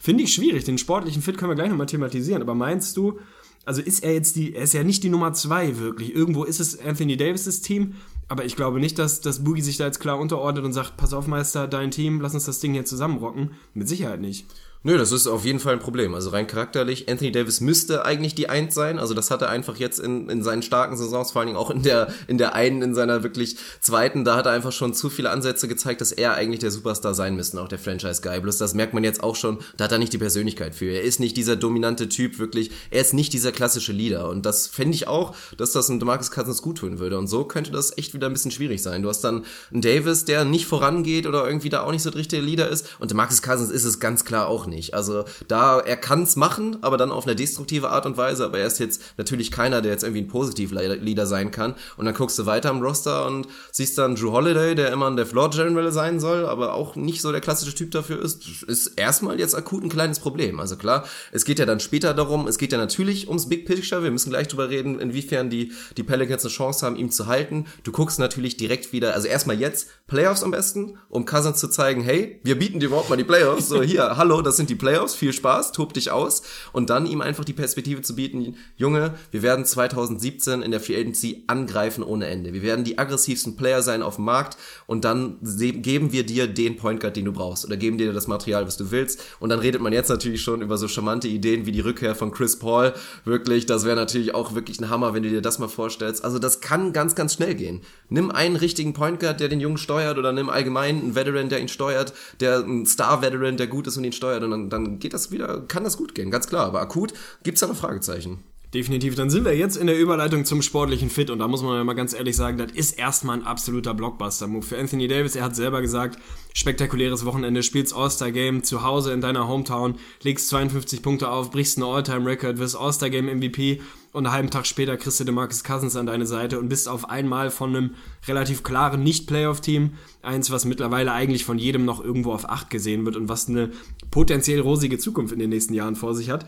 Finde 0.00 0.24
ich 0.24 0.34
schwierig. 0.34 0.64
Den 0.64 0.76
sportlichen 0.76 1.22
Fit 1.22 1.38
können 1.38 1.50
wir 1.50 1.54
gleich 1.56 1.70
nochmal 1.70 1.86
thematisieren. 1.86 2.42
Aber 2.42 2.54
meinst 2.54 2.96
du, 2.96 3.20
also 3.64 3.80
ist 3.80 4.02
er 4.02 4.12
jetzt 4.12 4.36
die, 4.36 4.54
er 4.54 4.64
ist 4.64 4.74
ja 4.74 4.82
nicht 4.84 5.02
die 5.02 5.08
Nummer 5.08 5.32
zwei 5.34 5.78
wirklich. 5.78 6.14
Irgendwo 6.14 6.44
ist 6.44 6.60
es 6.60 6.78
Anthony 6.78 7.16
Davis' 7.16 7.60
Team, 7.60 7.94
aber 8.28 8.44
ich 8.44 8.56
glaube 8.56 8.80
nicht, 8.80 8.98
dass, 8.98 9.20
dass 9.20 9.44
Boogie 9.44 9.62
sich 9.62 9.76
da 9.76 9.84
jetzt 9.84 10.00
klar 10.00 10.18
unterordnet 10.18 10.64
und 10.64 10.72
sagt, 10.72 10.96
pass 10.96 11.12
auf 11.12 11.26
Meister, 11.26 11.68
dein 11.68 11.90
Team, 11.90 12.20
lass 12.20 12.34
uns 12.34 12.46
das 12.46 12.60
Ding 12.60 12.72
hier 12.72 12.84
zusammenrocken. 12.84 13.50
Mit 13.74 13.88
Sicherheit 13.88 14.20
nicht. 14.20 14.46
Nö, 14.84 14.98
das 14.98 15.12
ist 15.12 15.28
auf 15.28 15.44
jeden 15.44 15.60
Fall 15.60 15.74
ein 15.74 15.78
Problem. 15.78 16.12
Also 16.12 16.30
rein 16.30 16.48
charakterlich, 16.48 17.08
Anthony 17.08 17.30
Davis 17.30 17.60
müsste 17.60 18.04
eigentlich 18.04 18.34
die 18.34 18.48
Eins 18.48 18.74
sein. 18.74 18.98
Also 18.98 19.14
das 19.14 19.30
hat 19.30 19.40
er 19.40 19.48
einfach 19.48 19.76
jetzt 19.76 20.00
in, 20.00 20.28
in 20.28 20.42
seinen 20.42 20.62
starken 20.62 20.96
Saisons, 20.96 21.30
vor 21.30 21.40
allen 21.40 21.46
Dingen 21.46 21.58
auch 21.58 21.70
in 21.70 21.82
der, 21.82 22.12
in 22.26 22.36
der 22.36 22.56
einen, 22.56 22.82
in 22.82 22.92
seiner 22.92 23.22
wirklich 23.22 23.56
zweiten, 23.80 24.24
da 24.24 24.34
hat 24.34 24.46
er 24.46 24.52
einfach 24.52 24.72
schon 24.72 24.92
zu 24.92 25.08
viele 25.08 25.30
Ansätze 25.30 25.68
gezeigt, 25.68 26.00
dass 26.00 26.10
er 26.10 26.34
eigentlich 26.34 26.58
der 26.58 26.72
Superstar 26.72 27.14
sein 27.14 27.36
müsste, 27.36 27.62
auch 27.62 27.68
der 27.68 27.78
Franchise-Guy. 27.78 28.40
Bloß 28.40 28.58
das 28.58 28.74
merkt 28.74 28.92
man 28.92 29.04
jetzt 29.04 29.22
auch 29.22 29.36
schon, 29.36 29.58
da 29.76 29.84
hat 29.84 29.92
er 29.92 29.98
nicht 29.98 30.12
die 30.12 30.18
Persönlichkeit 30.18 30.74
für. 30.74 30.86
Er 30.86 31.02
ist 31.02 31.20
nicht 31.20 31.36
dieser 31.36 31.54
dominante 31.54 32.08
Typ, 32.08 32.40
wirklich. 32.40 32.72
Er 32.90 33.02
ist 33.02 33.14
nicht 33.14 33.32
dieser 33.32 33.52
klassische 33.52 33.92
Leader. 33.92 34.28
Und 34.28 34.44
das 34.46 34.66
fände 34.66 34.96
ich 34.96 35.06
auch, 35.06 35.36
dass 35.58 35.70
das 35.70 35.90
einem 35.90 36.00
DeMarcus 36.00 36.32
Cousins 36.32 36.60
gut 36.60 36.78
tun 36.78 36.98
würde. 36.98 37.18
Und 37.18 37.28
so 37.28 37.44
könnte 37.44 37.70
das 37.70 37.96
echt 37.96 38.14
wieder 38.14 38.26
ein 38.26 38.32
bisschen 38.32 38.50
schwierig 38.50 38.82
sein. 38.82 39.02
Du 39.02 39.08
hast 39.08 39.20
dann 39.20 39.44
einen 39.70 39.82
Davis, 39.82 40.24
der 40.24 40.44
nicht 40.44 40.66
vorangeht 40.66 41.28
oder 41.28 41.46
irgendwie 41.46 41.68
da 41.68 41.84
auch 41.84 41.92
nicht 41.92 42.02
so 42.02 42.10
der 42.10 42.18
richtige 42.18 42.42
Leader 42.42 42.68
ist. 42.68 42.88
Und 42.98 43.12
DeMarcus 43.12 43.42
Cousins 43.42 43.70
ist 43.70 43.84
es 43.84 44.00
ganz 44.00 44.24
klar 44.24 44.48
auch 44.48 44.66
nicht. 44.66 44.71
Also 44.94 45.24
da, 45.48 45.78
er 45.80 45.96
kann 45.96 46.22
es 46.22 46.36
machen, 46.36 46.78
aber 46.82 46.96
dann 46.96 47.10
auf 47.10 47.26
eine 47.26 47.36
destruktive 47.36 47.90
Art 47.90 48.06
und 48.06 48.16
Weise. 48.16 48.44
Aber 48.44 48.58
er 48.58 48.66
ist 48.66 48.78
jetzt 48.78 49.02
natürlich 49.16 49.50
keiner, 49.50 49.82
der 49.82 49.92
jetzt 49.92 50.02
irgendwie 50.02 50.22
ein 50.22 50.28
Positiv-Leader 50.28 51.26
sein 51.26 51.50
kann. 51.50 51.74
Und 51.96 52.06
dann 52.06 52.14
guckst 52.14 52.38
du 52.38 52.46
weiter 52.46 52.70
am 52.70 52.82
Roster 52.82 53.26
und 53.26 53.46
siehst 53.70 53.98
dann 53.98 54.14
Drew 54.14 54.32
Holiday, 54.32 54.74
der 54.74 54.92
immer 54.92 55.14
der 55.14 55.26
Floor 55.26 55.50
General 55.50 55.92
sein 55.92 56.20
soll, 56.20 56.46
aber 56.46 56.74
auch 56.74 56.96
nicht 56.96 57.20
so 57.20 57.32
der 57.32 57.40
klassische 57.40 57.74
Typ 57.74 57.90
dafür 57.90 58.22
ist, 58.22 58.62
ist 58.62 58.86
erstmal 58.96 59.38
jetzt 59.38 59.54
akut 59.54 59.82
ein 59.82 59.88
kleines 59.88 60.20
Problem. 60.20 60.60
Also 60.60 60.76
klar, 60.76 61.04
es 61.32 61.44
geht 61.44 61.58
ja 61.58 61.66
dann 61.66 61.80
später 61.80 62.14
darum, 62.14 62.46
es 62.46 62.58
geht 62.58 62.72
ja 62.72 62.78
natürlich 62.78 63.28
ums 63.28 63.48
Big 63.48 63.66
Picture. 63.66 64.02
Wir 64.02 64.10
müssen 64.10 64.30
gleich 64.30 64.48
drüber 64.48 64.68
reden, 64.70 65.00
inwiefern 65.00 65.50
die, 65.50 65.72
die 65.96 66.02
Pelicans 66.02 66.44
eine 66.44 66.52
Chance 66.52 66.86
haben, 66.86 66.96
ihn 66.96 67.10
zu 67.10 67.26
halten. 67.26 67.66
Du 67.84 67.92
guckst 67.92 68.18
natürlich 68.18 68.56
direkt 68.56 68.92
wieder, 68.92 69.14
also 69.14 69.28
erstmal 69.28 69.58
jetzt 69.58 69.88
Playoffs 70.06 70.42
am 70.42 70.50
besten, 70.50 70.98
um 71.08 71.24
Cousins 71.24 71.58
zu 71.58 71.68
zeigen, 71.68 72.02
hey, 72.02 72.40
wir 72.44 72.58
bieten 72.58 72.80
dir 72.80 72.86
überhaupt 72.86 73.10
mal 73.10 73.16
die 73.16 73.24
Playoffs. 73.24 73.68
So, 73.68 73.82
hier, 73.82 74.16
hallo, 74.16 74.42
das 74.42 74.56
sind 74.56 74.61
die 74.68 74.74
Playoffs, 74.74 75.14
viel 75.14 75.32
Spaß, 75.32 75.72
tob 75.72 75.94
dich 75.94 76.10
aus. 76.10 76.42
Und 76.72 76.90
dann 76.90 77.06
ihm 77.06 77.20
einfach 77.20 77.44
die 77.44 77.52
Perspektive 77.52 78.02
zu 78.02 78.14
bieten, 78.14 78.56
Junge, 78.76 79.14
wir 79.30 79.42
werden 79.42 79.64
2017 79.64 80.62
in 80.62 80.70
der 80.70 80.80
Free 80.80 80.96
Agency 80.96 81.44
angreifen 81.46 82.02
ohne 82.02 82.26
Ende. 82.26 82.52
Wir 82.52 82.62
werden 82.62 82.84
die 82.84 82.98
aggressivsten 82.98 83.56
Player 83.56 83.82
sein 83.82 84.02
auf 84.02 84.16
dem 84.16 84.24
Markt. 84.24 84.56
Und 84.86 85.04
dann 85.04 85.38
geben 85.40 86.12
wir 86.12 86.24
dir 86.24 86.46
den 86.46 86.76
Point 86.76 87.00
Guard, 87.00 87.16
den 87.16 87.24
du 87.24 87.32
brauchst. 87.32 87.64
Oder 87.64 87.76
geben 87.76 87.98
dir 87.98 88.12
das 88.12 88.28
Material, 88.28 88.66
was 88.66 88.76
du 88.76 88.90
willst. 88.90 89.22
Und 89.40 89.50
dann 89.50 89.58
redet 89.58 89.80
man 89.80 89.92
jetzt 89.92 90.08
natürlich 90.08 90.42
schon 90.42 90.62
über 90.62 90.78
so 90.78 90.88
charmante 90.88 91.28
Ideen 91.28 91.66
wie 91.66 91.72
die 91.72 91.80
Rückkehr 91.80 92.14
von 92.14 92.30
Chris 92.30 92.58
Paul. 92.58 92.92
Wirklich, 93.24 93.66
das 93.66 93.84
wäre 93.84 93.96
natürlich 93.96 94.34
auch 94.34 94.54
wirklich 94.54 94.80
ein 94.80 94.90
Hammer, 94.90 95.14
wenn 95.14 95.22
du 95.22 95.28
dir 95.28 95.42
das 95.42 95.58
mal 95.58 95.68
vorstellst. 95.68 96.24
Also 96.24 96.38
das 96.38 96.60
kann 96.60 96.92
ganz, 96.92 97.14
ganz 97.14 97.34
schnell 97.34 97.54
gehen. 97.54 97.80
Nimm 98.08 98.30
einen 98.30 98.56
richtigen 98.56 98.92
Point 98.92 99.20
Guard, 99.20 99.40
der 99.40 99.48
den 99.48 99.60
Jungen 99.60 99.78
steuert. 99.78 100.18
Oder 100.18 100.32
nimm 100.32 100.48
allgemein 100.48 101.00
einen 101.00 101.14
Veteran, 101.14 101.48
der 101.48 101.60
ihn 101.60 101.68
steuert, 101.68 102.12
der 102.40 102.60
ein 102.60 102.86
Star-Veteran, 102.86 103.56
der 103.56 103.66
gut 103.66 103.86
ist 103.86 103.96
und 103.96 104.04
ihn 104.04 104.12
steuert. 104.12 104.42
Und 104.42 104.51
dann, 104.52 104.70
dann 104.70 104.98
geht 104.98 105.12
das 105.12 105.30
wieder, 105.30 105.62
kann 105.66 105.84
das 105.84 105.96
gut 105.96 106.14
gehen, 106.14 106.30
ganz 106.30 106.46
klar. 106.46 106.66
Aber 106.66 106.80
akut 106.80 107.12
gibt's 107.42 107.60
da 107.60 107.66
noch 107.66 107.76
Fragezeichen. 107.76 108.38
Definitiv. 108.74 109.16
Dann 109.16 109.28
sind 109.28 109.44
wir 109.44 109.54
jetzt 109.54 109.76
in 109.76 109.86
der 109.86 109.98
Überleitung 109.98 110.46
zum 110.46 110.62
sportlichen 110.62 111.10
Fit 111.10 111.28
und 111.28 111.40
da 111.40 111.48
muss 111.48 111.62
man 111.62 111.76
ja 111.76 111.84
mal 111.84 111.92
ganz 111.92 112.14
ehrlich 112.14 112.36
sagen, 112.36 112.56
das 112.56 112.72
ist 112.72 112.98
erstmal 112.98 113.36
ein 113.36 113.44
absoluter 113.44 113.92
Blockbuster-Move 113.92 114.64
für 114.64 114.78
Anthony 114.78 115.08
Davis. 115.08 115.36
Er 115.36 115.44
hat 115.44 115.54
selber 115.54 115.82
gesagt, 115.82 116.18
spektakuläres 116.54 117.26
Wochenende, 117.26 117.62
spielst 117.62 117.94
All-Star-Game 117.94 118.62
zu 118.62 118.82
Hause 118.82 119.12
in 119.12 119.20
deiner 119.20 119.46
Hometown, 119.46 119.96
legst 120.22 120.48
52 120.48 121.02
Punkte 121.02 121.28
auf, 121.28 121.50
brichst 121.50 121.76
einen 121.76 121.86
All-Time-Record, 121.86 122.56
wirst 122.56 122.74
All-Star-Game 122.74 123.26
MVP 123.26 123.82
und 124.12 124.26
einen 124.26 124.34
halben 124.34 124.50
Tag 124.50 124.66
später 124.66 124.96
kriegst 124.96 125.18
du 125.20 125.24
DeMarcus 125.24 125.64
Cousins 125.64 125.96
an 125.96 126.06
deine 126.06 126.26
Seite 126.26 126.58
und 126.58 126.68
bist 126.68 126.88
auf 126.88 127.08
einmal 127.08 127.50
von 127.50 127.74
einem 127.74 127.94
relativ 128.28 128.62
klaren 128.62 129.02
Nicht-Playoff-Team, 129.02 129.94
eins, 130.20 130.50
was 130.50 130.64
mittlerweile 130.64 131.12
eigentlich 131.12 131.44
von 131.44 131.58
jedem 131.58 131.84
noch 131.84 132.04
irgendwo 132.04 132.32
auf 132.32 132.48
acht 132.48 132.68
gesehen 132.68 133.04
wird 133.06 133.16
und 133.16 133.28
was 133.28 133.48
eine 133.48 133.70
potenziell 134.10 134.60
rosige 134.60 134.98
Zukunft 134.98 135.32
in 135.32 135.38
den 135.38 135.50
nächsten 135.50 135.74
Jahren 135.74 135.96
vor 135.96 136.14
sich 136.14 136.30
hat. 136.30 136.46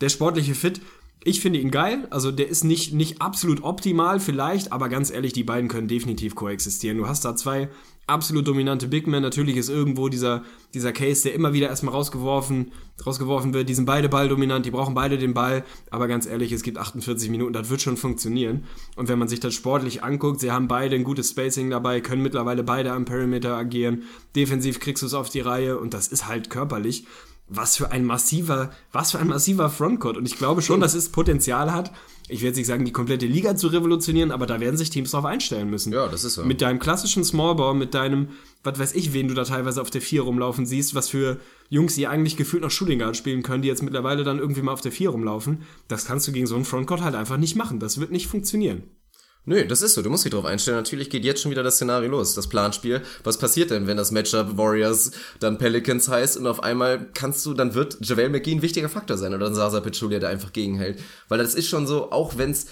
Der 0.00 0.08
sportliche 0.08 0.56
Fit 0.56 0.80
ich 1.24 1.40
finde 1.40 1.58
ihn 1.58 1.70
geil. 1.70 2.06
Also 2.10 2.30
der 2.30 2.48
ist 2.48 2.64
nicht, 2.64 2.92
nicht 2.92 3.20
absolut 3.20 3.62
optimal 3.62 4.20
vielleicht, 4.20 4.72
aber 4.72 4.88
ganz 4.88 5.10
ehrlich, 5.10 5.32
die 5.32 5.44
beiden 5.44 5.68
können 5.68 5.88
definitiv 5.88 6.34
koexistieren. 6.34 6.98
Du 6.98 7.08
hast 7.08 7.24
da 7.24 7.34
zwei 7.34 7.70
absolut 8.06 8.46
dominante 8.46 8.88
Big 8.88 9.06
Men. 9.06 9.22
Natürlich 9.22 9.56
ist 9.56 9.70
irgendwo 9.70 10.08
dieser, 10.08 10.42
dieser 10.74 10.92
Case, 10.92 11.22
der 11.22 11.34
immer 11.34 11.52
wieder 11.54 11.68
erstmal 11.68 11.94
rausgeworfen, 11.94 12.72
rausgeworfen 13.04 13.54
wird. 13.54 13.68
Die 13.68 13.74
sind 13.74 13.86
beide 13.86 14.08
balldominant, 14.08 14.66
die 14.66 14.70
brauchen 14.70 14.94
beide 14.94 15.16
den 15.16 15.34
Ball. 15.34 15.64
Aber 15.90 16.08
ganz 16.08 16.26
ehrlich, 16.26 16.52
es 16.52 16.62
gibt 16.62 16.78
48 16.78 17.30
Minuten, 17.30 17.54
das 17.54 17.70
wird 17.70 17.80
schon 17.80 17.96
funktionieren. 17.96 18.64
Und 18.96 19.08
wenn 19.08 19.18
man 19.18 19.28
sich 19.28 19.40
das 19.40 19.54
sportlich 19.54 20.02
anguckt, 20.02 20.40
sie 20.40 20.52
haben 20.52 20.68
beide 20.68 20.94
ein 20.96 21.04
gutes 21.04 21.30
Spacing 21.30 21.70
dabei, 21.70 22.00
können 22.00 22.22
mittlerweile 22.22 22.62
beide 22.62 22.92
am 22.92 23.06
Perimeter 23.06 23.56
agieren. 23.56 24.02
Defensiv 24.36 24.80
kriegst 24.80 25.02
du 25.02 25.06
es 25.06 25.14
auf 25.14 25.30
die 25.30 25.40
Reihe 25.40 25.78
und 25.78 25.94
das 25.94 26.08
ist 26.08 26.28
halt 26.28 26.50
körperlich 26.50 27.06
was 27.46 27.76
für 27.76 27.90
ein 27.90 28.04
massiver, 28.04 28.70
was 28.92 29.12
für 29.12 29.18
ein 29.18 29.28
massiver 29.28 29.68
Frontcourt. 29.68 30.16
Und 30.16 30.26
ich 30.26 30.36
glaube 30.36 30.62
schon, 30.62 30.80
dass 30.80 30.94
es 30.94 31.10
Potenzial 31.10 31.72
hat, 31.72 31.92
ich 32.26 32.40
werde 32.40 32.48
jetzt 32.48 32.56
nicht 32.56 32.66
sagen, 32.66 32.86
die 32.86 32.92
komplette 32.92 33.26
Liga 33.26 33.54
zu 33.54 33.66
revolutionieren, 33.66 34.32
aber 34.32 34.46
da 34.46 34.58
werden 34.58 34.78
sich 34.78 34.88
Teams 34.88 35.10
drauf 35.10 35.26
einstellen 35.26 35.68
müssen. 35.68 35.92
Ja, 35.92 36.08
das 36.08 36.24
ist 36.24 36.34
so. 36.34 36.44
Mit 36.44 36.62
deinem 36.62 36.78
klassischen 36.78 37.22
Smallball, 37.22 37.74
mit 37.74 37.92
deinem, 37.92 38.28
was 38.62 38.78
weiß 38.78 38.94
ich, 38.94 39.12
wen 39.12 39.28
du 39.28 39.34
da 39.34 39.44
teilweise 39.44 39.82
auf 39.82 39.90
der 39.90 40.00
4 40.00 40.22
rumlaufen 40.22 40.64
siehst, 40.64 40.94
was 40.94 41.10
für 41.10 41.38
Jungs, 41.68 41.96
die 41.96 42.06
eigentlich 42.06 42.38
gefühlt 42.38 42.62
noch 42.62 42.70
Shooting 42.70 42.98
Guard 42.98 43.16
spielen 43.16 43.42
können, 43.42 43.60
die 43.60 43.68
jetzt 43.68 43.82
mittlerweile 43.82 44.24
dann 44.24 44.38
irgendwie 44.38 44.62
mal 44.62 44.72
auf 44.72 44.80
der 44.80 44.92
4 44.92 45.10
rumlaufen, 45.10 45.62
das 45.86 46.06
kannst 46.06 46.26
du 46.26 46.32
gegen 46.32 46.46
so 46.46 46.54
einen 46.54 46.64
Frontcourt 46.64 47.02
halt 47.02 47.14
einfach 47.14 47.36
nicht 47.36 47.56
machen. 47.56 47.78
Das 47.78 48.00
wird 48.00 48.10
nicht 48.10 48.26
funktionieren. 48.26 48.84
Nö, 49.46 49.66
das 49.66 49.82
ist 49.82 49.92
so. 49.92 50.00
Du 50.00 50.08
musst 50.08 50.24
dich 50.24 50.32
drauf 50.32 50.46
einstellen. 50.46 50.78
Natürlich 50.78 51.10
geht 51.10 51.24
jetzt 51.24 51.42
schon 51.42 51.50
wieder 51.50 51.62
das 51.62 51.74
Szenario 51.74 52.08
los, 52.08 52.34
das 52.34 52.48
Planspiel. 52.48 53.02
Was 53.24 53.36
passiert 53.36 53.70
denn, 53.70 53.86
wenn 53.86 53.98
das 53.98 54.10
Matchup 54.10 54.56
Warriors 54.56 55.10
dann 55.38 55.58
Pelicans 55.58 56.08
heißt 56.08 56.38
und 56.38 56.46
auf 56.46 56.62
einmal 56.62 57.08
kannst 57.12 57.44
du, 57.44 57.52
dann 57.52 57.74
wird 57.74 57.98
JaVale 58.00 58.30
McGee 58.30 58.52
ein 58.52 58.62
wichtiger 58.62 58.88
Faktor 58.88 59.18
sein 59.18 59.34
oder 59.34 59.46
ein 59.46 59.54
Sasa 59.54 59.80
Pachulia, 59.80 60.18
der 60.18 60.30
einfach 60.30 60.54
gegenhält. 60.54 60.98
Weil 61.28 61.38
das 61.38 61.54
ist 61.54 61.68
schon 61.68 61.86
so, 61.86 62.10
auch 62.10 62.38
wenn's 62.38 62.66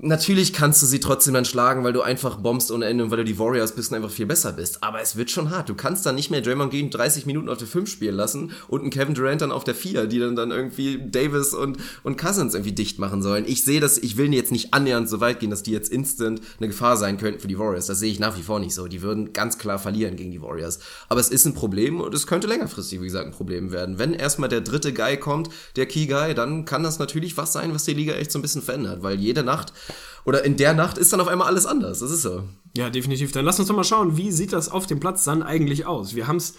Natürlich 0.00 0.52
kannst 0.52 0.82
du 0.82 0.86
sie 0.86 0.98
trotzdem 0.98 1.34
dann 1.34 1.44
schlagen, 1.44 1.84
weil 1.84 1.92
du 1.92 2.02
einfach 2.02 2.36
bombst 2.36 2.72
ohne 2.72 2.86
Ende 2.86 3.04
und 3.04 3.10
weil 3.12 3.18
du 3.18 3.24
die 3.24 3.38
Warriors 3.38 3.76
bist 3.76 3.92
und 3.92 3.96
einfach 3.96 4.10
viel 4.10 4.26
besser 4.26 4.52
bist. 4.52 4.82
Aber 4.82 5.00
es 5.00 5.14
wird 5.14 5.30
schon 5.30 5.50
hart. 5.50 5.68
Du 5.68 5.76
kannst 5.76 6.04
dann 6.04 6.16
nicht 6.16 6.32
mehr 6.32 6.40
Draymond 6.40 6.72
Green 6.72 6.90
30 6.90 7.26
Minuten 7.26 7.48
auf 7.48 7.58
der 7.58 7.68
5 7.68 7.88
spielen 7.88 8.16
lassen 8.16 8.50
und 8.66 8.80
einen 8.80 8.90
Kevin 8.90 9.14
Durant 9.14 9.40
dann 9.40 9.52
auf 9.52 9.62
der 9.62 9.76
4, 9.76 10.06
die 10.06 10.18
dann 10.18 10.34
dann 10.34 10.50
irgendwie 10.50 11.00
Davis 11.00 11.54
und, 11.54 11.78
und 12.02 12.18
Cousins 12.18 12.54
irgendwie 12.54 12.72
dicht 12.72 12.98
machen 12.98 13.22
sollen. 13.22 13.44
Ich 13.46 13.62
sehe 13.62 13.78
das, 13.78 13.96
ich 13.96 14.16
will 14.16 14.34
jetzt 14.34 14.50
nicht 14.50 14.74
annähernd 14.74 15.08
so 15.08 15.20
weit 15.20 15.38
gehen, 15.38 15.50
dass 15.50 15.62
die 15.62 15.70
jetzt 15.70 15.92
instant 15.92 16.40
eine 16.58 16.68
Gefahr 16.68 16.96
sein 16.96 17.16
könnten 17.16 17.38
für 17.38 17.48
die 17.48 17.58
Warriors. 17.58 17.86
Das 17.86 18.00
sehe 18.00 18.10
ich 18.10 18.18
nach 18.18 18.36
wie 18.36 18.42
vor 18.42 18.58
nicht 18.58 18.74
so. 18.74 18.88
Die 18.88 19.00
würden 19.00 19.32
ganz 19.32 19.58
klar 19.58 19.78
verlieren 19.78 20.16
gegen 20.16 20.32
die 20.32 20.42
Warriors. 20.42 20.80
Aber 21.08 21.20
es 21.20 21.28
ist 21.28 21.46
ein 21.46 21.54
Problem 21.54 22.00
und 22.00 22.12
es 22.12 22.26
könnte 22.26 22.48
längerfristig, 22.48 23.00
wie 23.00 23.06
gesagt, 23.06 23.26
ein 23.26 23.32
Problem 23.32 23.70
werden. 23.70 24.00
Wenn 24.00 24.12
erstmal 24.12 24.48
der 24.48 24.60
dritte 24.60 24.92
Guy 24.92 25.18
kommt, 25.18 25.50
der 25.76 25.86
Key 25.86 26.06
Guy, 26.06 26.34
dann 26.34 26.64
kann 26.64 26.82
das 26.82 26.98
natürlich 26.98 27.36
was 27.36 27.52
sein, 27.52 27.72
was 27.72 27.84
die 27.84 27.94
Liga 27.94 28.14
echt 28.14 28.32
so 28.32 28.40
ein 28.40 28.42
bisschen 28.42 28.62
verändert, 28.62 29.04
weil 29.04 29.20
jede 29.20 29.44
Nacht 29.44 29.72
oder 30.24 30.44
in 30.44 30.56
der 30.56 30.74
Nacht 30.74 30.98
ist 30.98 31.12
dann 31.12 31.20
auf 31.20 31.28
einmal 31.28 31.48
alles 31.48 31.66
anders. 31.66 31.98
Das 32.00 32.10
ist 32.10 32.22
so. 32.22 32.44
Ja, 32.76 32.90
definitiv. 32.90 33.32
Dann 33.32 33.44
lass 33.44 33.58
uns 33.58 33.68
doch 33.68 33.76
mal 33.76 33.84
schauen, 33.84 34.16
wie 34.16 34.30
sieht 34.30 34.52
das 34.52 34.68
auf 34.68 34.86
dem 34.86 35.00
Platz 35.00 35.24
dann 35.24 35.42
eigentlich 35.42 35.86
aus? 35.86 36.14
Wir 36.14 36.26
haben 36.26 36.36
es 36.36 36.54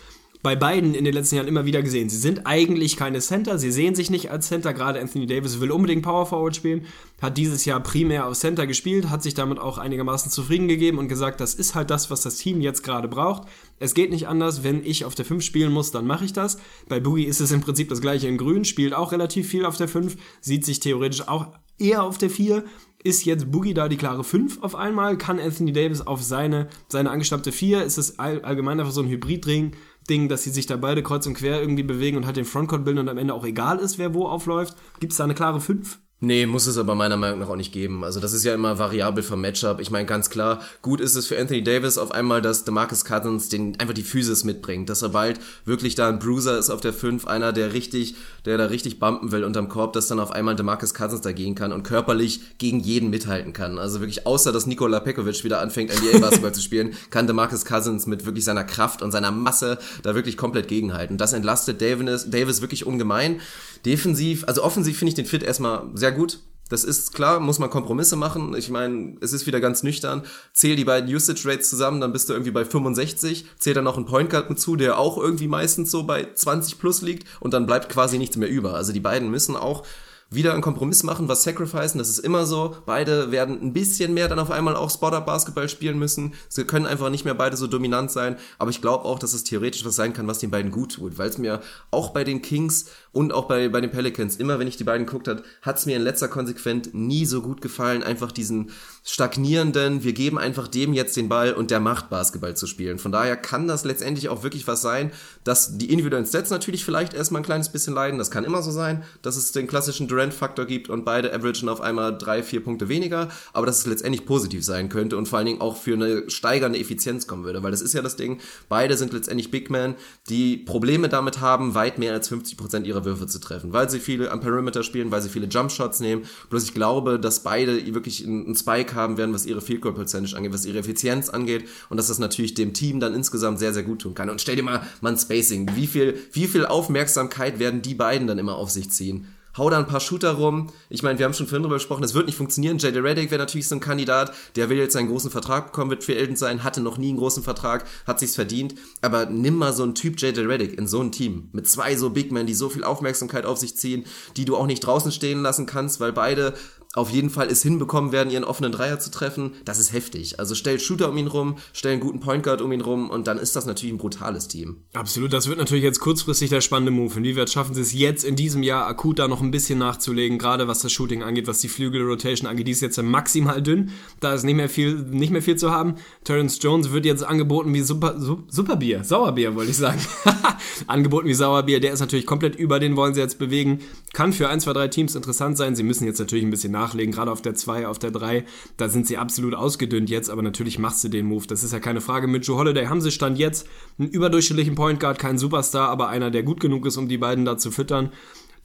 bei 0.46 0.56
beiden 0.56 0.94
in 0.94 1.06
den 1.06 1.14
letzten 1.16 1.38
Jahren 1.38 1.48
immer 1.48 1.66
wieder 1.66 1.82
gesehen. 1.82 2.08
Sie 2.08 2.20
sind 2.20 2.46
eigentlich 2.46 2.98
keine 2.98 3.20
Center, 3.20 3.58
sie 3.58 3.72
sehen 3.72 3.96
sich 3.96 4.12
nicht 4.12 4.30
als 4.30 4.48
Center. 4.48 4.76
Gerade 4.76 5.00
Anthony 5.02 5.26
Davis 5.26 5.60
will 5.60 5.72
unbedingt 5.72 6.04
Power 6.04 6.28
Forward 6.28 6.56
spielen, 6.56 6.86
hat 7.20 7.40
dieses 7.40 7.66
Jahr 7.66 7.80
primär 7.80 8.28
auf 8.28 8.38
Center 8.38 8.68
gespielt, 8.68 9.10
hat 9.10 9.24
sich 9.24 9.34
damit 9.34 9.58
auch 9.58 9.80
einigermaßen 9.80 10.32
zufrieden 10.32 10.68
gegeben 10.68 11.00
und 11.00 11.08
gesagt, 11.08 11.42
das 11.42 11.56
ist 11.56 11.74
halt 11.74 11.90
das, 11.90 12.12
was 12.12 12.22
das 12.22 12.36
Team 12.36 12.62
jetzt 12.62 12.84
gerade 12.84 13.08
braucht. 13.08 13.48
Es 13.80 13.96
geht 13.96 14.12
nicht 14.12 14.28
anders, 14.28 14.64
wenn 14.64 14.86
ich 14.86 15.04
auf 15.04 15.16
der 15.16 15.26
5 15.26 15.44
spielen 15.44 15.72
muss, 15.72 15.90
dann 15.90 16.06
mache 16.06 16.26
ich 16.26 16.34
das. 16.34 16.60
Bei 16.88 17.00
Boogie 17.00 17.26
ist 17.26 17.42
es 17.42 17.52
im 17.52 17.62
Prinzip 17.62 17.90
das 17.90 18.02
gleiche 18.02 18.28
in 18.28 18.38
Grün, 18.38 18.66
spielt 18.66 18.94
auch 18.94 19.14
relativ 19.14 19.50
viel 19.50 19.66
auf 19.66 19.78
der 19.78 19.88
5, 19.88 20.16
sieht 20.42 20.64
sich 20.64 20.80
theoretisch 20.80 21.28
auch 21.28 21.48
eher 21.80 22.04
auf 22.04 22.20
der 22.20 22.30
4 22.30 22.64
ist 23.06 23.24
jetzt 23.24 23.52
Boogie 23.52 23.76
da 23.76 23.88
die 23.88 23.98
klare 23.98 24.24
5 24.24 24.64
auf 24.64 24.74
einmal? 24.74 25.18
Kann 25.18 25.40
Anthony 25.40 25.72
Davis 25.72 26.02
auf 26.02 26.24
seine, 26.24 26.68
seine 26.88 27.12
angestammte 27.12 27.52
4? 27.52 27.84
Ist 27.84 28.00
es 28.00 28.18
all, 28.18 28.42
allgemein 28.42 28.80
einfach 28.80 28.92
so 28.92 29.02
ein 29.02 29.08
Hybrid-Ding, 29.08 29.76
Ding, 30.10 30.28
dass 30.28 30.44
sie 30.44 30.50
sich 30.50 30.66
da 30.66 30.76
beide 30.76 31.04
kreuz 31.04 31.28
und 31.28 31.36
quer 31.36 31.62
irgendwie 31.62 31.84
bewegen 31.84 32.18
und 32.18 32.26
halt 32.26 32.36
den 32.36 32.46
Frontcourt 32.46 32.84
bilden 32.84 33.00
und 33.00 33.10
am 33.10 33.20
Ende 33.20 33.36
auch 33.36 33.46
egal 33.46 33.78
ist, 33.78 34.00
wer 34.00 34.16
wo 34.16 34.26
aufläuft? 34.26 34.76
Gibt 35.00 35.12
es 35.12 35.18
da 35.18 35.24
eine 35.24 35.36
klare 35.36 35.62
5? 35.62 36.00
Nee, 36.22 36.46
muss 36.46 36.66
es 36.66 36.78
aber 36.78 36.96
meiner 36.96 37.18
Meinung 37.18 37.40
nach 37.40 37.50
auch 37.50 37.58
nicht 37.58 37.74
geben. 37.74 38.06
Also 38.06 38.22
das 38.22 38.32
ist 38.32 38.46
ja 38.46 38.54
immer 38.54 38.80
variabel 38.80 39.22
vom 39.22 39.42
Matchup. 39.42 39.82
Ich 39.82 39.92
meine, 39.92 40.06
ganz 40.06 40.30
klar, 40.30 40.62
gut 40.82 41.02
ist 41.02 41.16
es 41.16 41.28
für 41.28 41.38
Anthony 41.38 41.62
Davis 41.62 41.98
auf 41.98 42.12
einmal, 42.14 42.42
dass 42.42 42.64
DeMarcus 42.64 43.04
Cousins 43.04 43.50
den 43.50 43.78
einfach 43.82 43.94
die 43.94 44.02
Physis 44.02 44.46
mitbringt, 44.46 44.88
dass 44.88 45.02
er 45.02 45.10
bald 45.10 45.42
wirklich 45.66 45.96
da 45.96 46.08
ein 46.08 46.20
Bruiser 46.20 46.58
ist 46.58 46.70
auf 46.70 46.80
der 46.80 46.94
5, 46.94 47.28
einer, 47.28 47.52
der 47.52 47.74
richtig, 47.74 48.16
der 48.46 48.58
da 48.58 48.68
richtig 48.68 48.98
bumpen 48.98 49.34
will 49.34 49.44
unterm 49.44 49.68
Korb, 49.68 49.92
dass 49.92 50.08
dann 50.08 50.22
auf 50.22 50.32
einmal 50.32 50.56
DeMarcus 50.56 50.94
Cousins 50.94 51.20
dagegen 51.20 51.54
kann 51.54 51.74
und 51.74 51.84
körperlich 51.84 52.58
gegen 52.60 52.80
jeden 52.80 53.10
mithalten 53.10 53.52
kann. 53.52 53.78
Also 53.78 54.00
wirklich, 54.00 54.26
außer 54.26 54.54
dass 54.54 54.68
Nikola 54.68 55.02
Pekovic 55.02 55.44
wieder 55.44 55.60
anfängt, 55.60 55.92
NBA-Basketball 55.94 56.54
zu 56.54 56.62
spielen, 56.62 56.94
kann 57.10 57.28
DeMarcus 57.28 57.66
Cousins 57.66 58.08
mit 58.08 58.26
wirklich 58.26 58.46
seiner 58.46 58.64
Kraft 58.64 59.02
und 59.02 59.12
seiner 59.12 59.32
Masse 59.32 59.80
da 60.02 60.16
wirklich 60.16 60.38
komplett 60.38 60.70
gegenhalten. 60.70 61.18
Das 61.18 61.34
entlastet 61.34 61.82
Davis, 61.82 62.30
Davis 62.30 62.62
wirklich 62.62 62.88
ungemein. 62.88 63.42
Defensiv, 63.86 64.46
also 64.48 64.64
offensiv 64.64 64.98
finde 64.98 65.10
ich 65.10 65.16
den 65.16 65.28
Fit 65.28 65.44
erstmal 65.44 65.84
sehr 65.94 66.05
gut. 66.12 66.40
Das 66.68 66.84
ist 66.84 67.14
klar, 67.14 67.40
muss 67.40 67.60
man 67.60 67.70
Kompromisse 67.70 68.16
machen. 68.16 68.56
Ich 68.58 68.72
meine, 68.72 69.18
es 69.22 69.34
ist 69.34 69.46
wieder 69.46 69.60
ganz 69.60 69.84
nüchtern. 69.84 70.24
Zähl 70.52 70.76
die 70.76 70.86
beiden 70.86 71.14
Usage 71.14 71.48
Rates 71.48 71.70
zusammen, 71.70 72.02
dann 72.02 72.12
bist 72.12 72.28
du 72.28 72.34
irgendwie 72.34 72.52
bei 72.52 72.66
65. 72.66 73.46
Zähl 73.60 73.76
dann 73.76 73.84
noch 73.84 73.98
einen 73.98 74.08
Point 74.08 74.32
Guard 74.32 74.50
mit 74.50 74.60
zu, 74.60 74.76
der 74.76 74.98
auch 74.98 75.20
irgendwie 75.20 75.48
meistens 75.48 75.92
so 75.92 76.04
bei 76.04 76.28
20 76.34 76.80
plus 76.80 77.04
liegt 77.04 77.28
und 77.40 77.54
dann 77.54 77.68
bleibt 77.68 77.90
quasi 77.90 78.18
nichts 78.18 78.36
mehr 78.36 78.50
über. 78.50 78.74
Also 78.74 78.94
die 78.94 79.00
beiden 79.00 79.30
müssen 79.30 79.56
auch 79.56 79.84
wieder 80.32 80.54
einen 80.54 80.62
Kompromiss 80.62 81.04
machen, 81.04 81.28
was 81.28 81.44
sacrificen, 81.44 82.00
das 82.00 82.10
ist 82.10 82.20
immer 82.20 82.46
so. 82.46 82.76
Beide 82.86 83.32
werden 83.32 83.62
ein 83.62 83.74
bisschen 83.74 84.14
mehr 84.14 84.28
dann 84.28 84.40
auf 84.40 84.52
einmal 84.52 84.76
auch 84.76 84.90
Spot-Up-Basketball 84.90 85.70
spielen 85.70 86.00
müssen. 86.00 86.34
Sie 86.50 86.66
können 86.66 86.86
einfach 86.86 87.10
nicht 87.10 87.26
mehr 87.26 87.36
beide 87.36 87.58
so 87.58 87.68
dominant 87.68 88.12
sein, 88.12 88.38
aber 88.58 88.72
ich 88.72 88.82
glaube 88.82 89.06
auch, 89.06 89.20
dass 89.20 89.34
es 89.34 89.44
theoretisch 89.44 89.86
was 89.86 89.96
sein 89.96 90.14
kann, 90.14 90.28
was 90.28 90.40
den 90.40 90.52
beiden 90.52 90.72
gut 90.72 90.94
tut, 90.94 91.18
weil 91.18 91.30
es 91.30 91.38
mir 91.38 91.62
auch 91.92 92.10
bei 92.10 92.24
den 92.24 92.42
Kings 92.42 92.86
und 93.12 93.34
auch 93.34 93.48
bei, 93.48 93.70
bei 93.70 93.82
den 93.82 93.92
Pelicans, 93.92 94.38
immer 94.38 94.60
wenn 94.60 94.68
ich 94.68 94.78
die 94.78 94.84
beiden 94.84 95.06
geguckt 95.06 95.28
hat, 95.28 95.44
hat 95.62 95.78
es 95.78 95.86
mir 95.86 95.96
in 95.96 96.02
letzter 96.02 96.28
Konsequent 96.28 96.94
nie 96.94 97.26
so 97.26 97.42
gut 97.42 97.62
gefallen, 97.62 98.04
einfach 98.04 98.32
diesen 98.32 98.72
stagnierenden, 99.08 100.04
wir 100.04 100.14
geben 100.14 100.40
einfach 100.40 100.68
dem 100.68 100.92
jetzt 100.92 101.16
den 101.16 101.30
Ball 101.30 101.54
und 101.54 101.70
der 101.70 101.80
macht 101.80 102.10
Basketball 102.10 102.58
zu 102.58 102.66
spielen. 102.66 102.98
Von 102.98 103.12
daher 103.12 103.38
kann 103.38 103.68
das 103.68 103.86
letztendlich 103.86 104.30
auch 104.30 104.42
wirklich 104.42 104.68
was 104.68 104.82
sein, 104.82 105.12
dass 105.44 105.78
die 105.78 105.92
individuellen 105.92 106.26
Stats 106.26 106.50
natürlich 106.50 106.84
vielleicht 106.84 107.14
erstmal 107.14 107.44
ein 107.44 107.46
kleines 107.46 107.70
bisschen 107.70 107.94
leiden, 107.94 108.18
das 108.18 108.32
kann 108.32 108.44
immer 108.44 108.64
so 108.64 108.72
sein, 108.72 109.04
dass 109.22 109.38
es 109.38 109.52
den 109.52 109.68
klassischen 109.68 110.08
Durant-Faktor 110.08 110.66
gibt 110.66 110.90
und 110.90 111.06
beide 111.06 111.32
averagen 111.32 111.70
auf 111.70 111.82
einmal 111.82 112.18
drei, 112.18 112.42
vier 112.42 112.64
Punkte 112.64 112.90
weniger, 112.90 113.30
aber 113.54 113.68
dass 113.68 113.78
es 113.78 113.86
letztendlich 113.86 114.26
positiv 114.26 114.66
sein 114.66 114.90
könnte 114.90 115.18
und 115.18 115.28
vor 115.28 115.38
allen 115.38 115.46
Dingen 115.46 115.62
auch 115.62 115.78
für 115.78 115.94
eine 115.94 116.28
steigernde 116.32 116.80
Effizienz 116.80 117.28
kommen 117.28 117.44
würde, 117.44 117.62
weil 117.62 117.70
das 117.70 117.82
ist 117.82 117.94
ja 117.94 118.02
das 118.02 118.16
Ding, 118.16 118.40
beide 118.70 118.98
sind 118.98 119.14
letztendlich 119.14 119.52
Big 119.52 119.70
Men, 119.70 119.94
die 120.30 120.58
Probleme 120.58 121.10
damit 121.10 121.42
haben, 121.42 121.76
weit 121.76 122.00
mehr 122.00 122.14
als 122.14 122.32
50% 122.32 122.86
ihrer 122.86 123.06
Würfe 123.06 123.28
zu 123.28 123.38
treffen, 123.38 123.72
weil 123.72 123.88
sie 123.88 124.00
viele 124.00 124.32
am 124.32 124.40
Perimeter 124.40 124.82
spielen, 124.82 125.12
weil 125.12 125.22
sie 125.22 125.30
viele 125.30 125.46
Jumpshots 125.46 126.00
nehmen, 126.00 126.24
bloß 126.50 126.64
ich 126.64 126.74
glaube, 126.74 127.20
dass 127.20 127.44
beide 127.44 127.94
wirklich 127.94 128.26
einen 128.26 128.56
Spike 128.56 128.95
haben 128.96 129.18
werden, 129.18 129.34
was 129.34 129.46
ihre 129.46 129.62
Field 129.62 129.82
Goal 129.82 129.94
Percentage 129.94 130.36
angeht, 130.36 130.54
was 130.54 130.66
ihre 130.66 130.80
Effizienz 130.80 131.30
angeht 131.30 131.66
und 131.90 131.98
dass 131.98 132.08
das 132.08 132.20
natürlich 132.20 132.54
dem 132.54 132.74
Team 132.74 133.00
dann 133.00 133.14
insgesamt 133.14 133.60
sehr, 133.60 133.74
sehr 133.74 133.84
gut 133.84 134.02
tun 134.02 134.16
kann. 134.16 134.30
Und 134.30 134.42
stell 134.42 134.56
dir 134.56 134.64
mal, 134.64 134.82
ein 135.02 135.18
Spacing, 135.18 135.70
wie 135.76 135.88
viel, 135.88 136.18
wie 136.32 136.48
viel 136.48 136.66
Aufmerksamkeit 136.66 137.60
werden 137.60 137.82
die 137.82 137.96
beiden 137.96 138.28
dann 138.28 138.40
immer 138.40 138.56
auf 138.56 138.72
sich 138.72 138.90
ziehen? 138.90 139.28
hau 139.58 139.70
da 139.70 139.78
ein 139.78 139.88
paar 139.88 140.00
Shooter 140.00 140.32
rum. 140.32 140.68
Ich 140.90 141.04
meine, 141.04 141.20
wir 141.20 141.26
haben 141.26 141.34
schon 141.34 141.48
vorhin 141.48 141.64
drüber 141.64 141.76
gesprochen, 141.76 142.04
es 142.04 142.14
wird 142.14 142.26
nicht 142.26 142.38
funktionieren. 142.38 142.78
JD 142.78 142.98
Reddick 142.98 143.32
wäre 143.32 143.40
natürlich 143.40 143.68
so 143.68 143.76
ein 143.76 143.82
Kandidat, 143.82 144.34
der 144.56 144.70
will 144.70 144.78
jetzt 144.78 144.94
seinen 144.94 145.08
großen 145.08 145.32
Vertrag 145.32 145.68
bekommen, 145.68 145.92
wird 145.92 146.04
für 146.04 146.16
Elton 146.16 146.36
sein, 146.36 146.64
hatte 146.64 146.82
noch 146.82 146.98
nie 146.98 147.10
einen 147.10 147.18
großen 147.18 147.44
Vertrag, 147.44 147.86
hat 148.06 148.20
sich's 148.20 148.36
verdient. 148.36 148.76
Aber 149.02 149.26
nimm 149.26 149.56
mal 149.56 149.74
so 149.74 149.84
einen 149.84 149.96
Typ 149.96 150.20
JD 150.20 150.40
Reddick 150.40 150.78
in 150.78 150.88
so 150.88 151.02
ein 151.02 151.12
Team 151.12 151.50
mit 151.54 151.68
zwei 151.70 151.96
so 151.96 152.10
Big 152.10 152.32
Men, 152.32 152.48
die 152.48 152.54
so 152.54 152.70
viel 152.70 152.84
Aufmerksamkeit 152.84 153.46
auf 153.46 153.58
sich 153.58 153.76
ziehen, 153.78 154.06
die 154.38 154.46
du 154.46 154.56
auch 154.58 154.68
nicht 154.68 154.82
draußen 154.82 155.12
stehen 155.12 155.42
lassen 155.42 155.66
kannst, 155.66 156.00
weil 156.00 156.14
beide 156.14 156.54
auf 156.96 157.10
jeden 157.10 157.30
Fall 157.30 157.48
es 157.48 157.62
hinbekommen 157.62 158.12
werden, 158.12 158.32
ihren 158.32 158.44
offenen 158.44 158.72
Dreier 158.72 159.00
zu 159.00 159.12
treffen, 159.12 159.54
das 159.66 159.80
ist 159.80 159.94
heftig. 159.94 160.40
Also 160.40 160.56
stell 160.56 160.80
Shooter 160.80 161.10
um 161.10 161.18
ihn 161.18 161.28
rum, 161.28 161.58
stell 161.74 161.92
einen 161.92 162.02
guten 162.02 162.20
Point 162.20 162.44
Guard 162.44 162.62
um 162.62 162.72
ihn 162.72 162.82
rum 162.82 163.10
und 163.10 163.28
dann 163.28 163.38
ist 163.38 163.56
das 163.56 163.66
natürlich 163.66 163.94
ein 163.94 163.98
brutales 163.98 164.48
Team. 164.48 164.78
Absolut, 164.94 165.34
das 165.34 165.48
wird 165.48 165.60
natürlich 165.60 165.84
jetzt 165.84 166.00
kurzfristig 166.00 166.50
der 166.50 166.62
spannende 166.62 166.92
Move. 166.92 167.18
Inwieweit 167.18 167.50
schaffen 167.50 167.76
sie 167.76 167.82
es 167.82 167.94
jetzt 167.94 168.24
in 168.24 168.36
diesem 168.36 168.64
Jahr 168.64 168.88
akut 168.88 169.20
da 169.20 169.28
noch 169.28 169.42
ein 169.42 169.52
bisschen 169.52 169.78
nachzulegen, 169.78 170.38
gerade 170.38 170.68
was 170.68 170.80
das 170.80 170.92
Shooting 170.92 171.22
angeht, 171.22 171.48
was 171.48 171.60
die 171.60 171.68
Flügel-Rotation 171.68 172.48
angeht, 172.48 172.68
die 172.68 172.72
ist 172.72 172.82
jetzt 172.82 173.02
maximal 173.02 173.62
dünn, 173.62 173.92
da 174.22 174.34
ist 174.34 174.44
nicht 174.44 174.56
mehr 174.56 174.70
viel, 174.70 174.96
nicht 174.96 175.32
mehr 175.32 175.42
viel 175.42 175.58
zu 175.58 175.72
haben. 175.72 175.96
Terrence 176.24 176.60
Jones 176.62 176.92
wird 176.92 177.06
jetzt 177.06 177.24
angeboten 177.24 177.74
wie 177.74 177.82
Super, 177.82 178.16
Superbier, 178.48 179.04
Sauerbier 179.04 179.56
wollte 179.56 179.72
ich 179.72 179.78
sagen. 179.78 180.00
angeboten 180.88 181.28
wie 181.28 181.34
Sauerbier, 181.34 181.80
der 181.80 181.92
ist 181.92 182.00
natürlich 182.00 182.26
komplett 182.26 182.56
über, 182.56 182.80
den 182.80 182.96
wollen 182.96 183.14
sie 183.14 183.20
jetzt 183.20 183.38
bewegen. 183.38 183.80
Kann 184.16 184.32
für 184.32 184.48
ein, 184.48 184.62
zwei, 184.62 184.72
drei 184.72 184.88
Teams 184.88 185.14
interessant 185.14 185.58
sein. 185.58 185.76
Sie 185.76 185.84
müssen 185.84 186.06
jetzt 186.06 186.20
natürlich 186.20 186.46
ein 186.46 186.50
bisschen 186.50 186.72
nach 186.72 186.86
nachlegen, 186.86 187.14
gerade 187.14 187.32
auf 187.32 187.42
der 187.42 187.54
2, 187.54 187.88
auf 187.88 188.00
der 188.00 188.12
3, 188.12 188.46
da 188.78 188.88
sind 188.90 189.08
sie 189.08 189.18
absolut 189.18 189.54
ausgedünnt 189.54 190.10
jetzt, 190.10 190.30
aber 190.30 190.42
natürlich 190.42 190.80
machst 190.80 191.04
du 191.04 191.10
den 191.10 191.26
Move, 191.26 191.48
das 191.48 191.64
ist 191.64 191.74
ja 191.74 191.80
keine 191.80 192.00
Frage. 192.00 192.28
Mit 192.28 192.46
Joe 192.46 192.58
Holiday 192.58 192.86
haben 192.86 193.02
sie 193.02 193.12
Stand 193.12 193.38
jetzt 193.38 193.68
einen 194.00 194.08
überdurchschnittlichen 194.10 194.76
Point 194.76 195.00
Guard, 195.00 195.20
kein 195.20 195.38
Superstar, 195.38 195.90
aber 195.90 196.08
einer, 196.08 196.32
der 196.32 196.44
gut 196.44 196.60
genug 196.60 196.86
ist, 196.86 196.98
um 196.98 197.10
die 197.10 197.18
beiden 197.18 197.44
da 197.44 197.58
zu 197.58 197.72
füttern. 197.72 198.12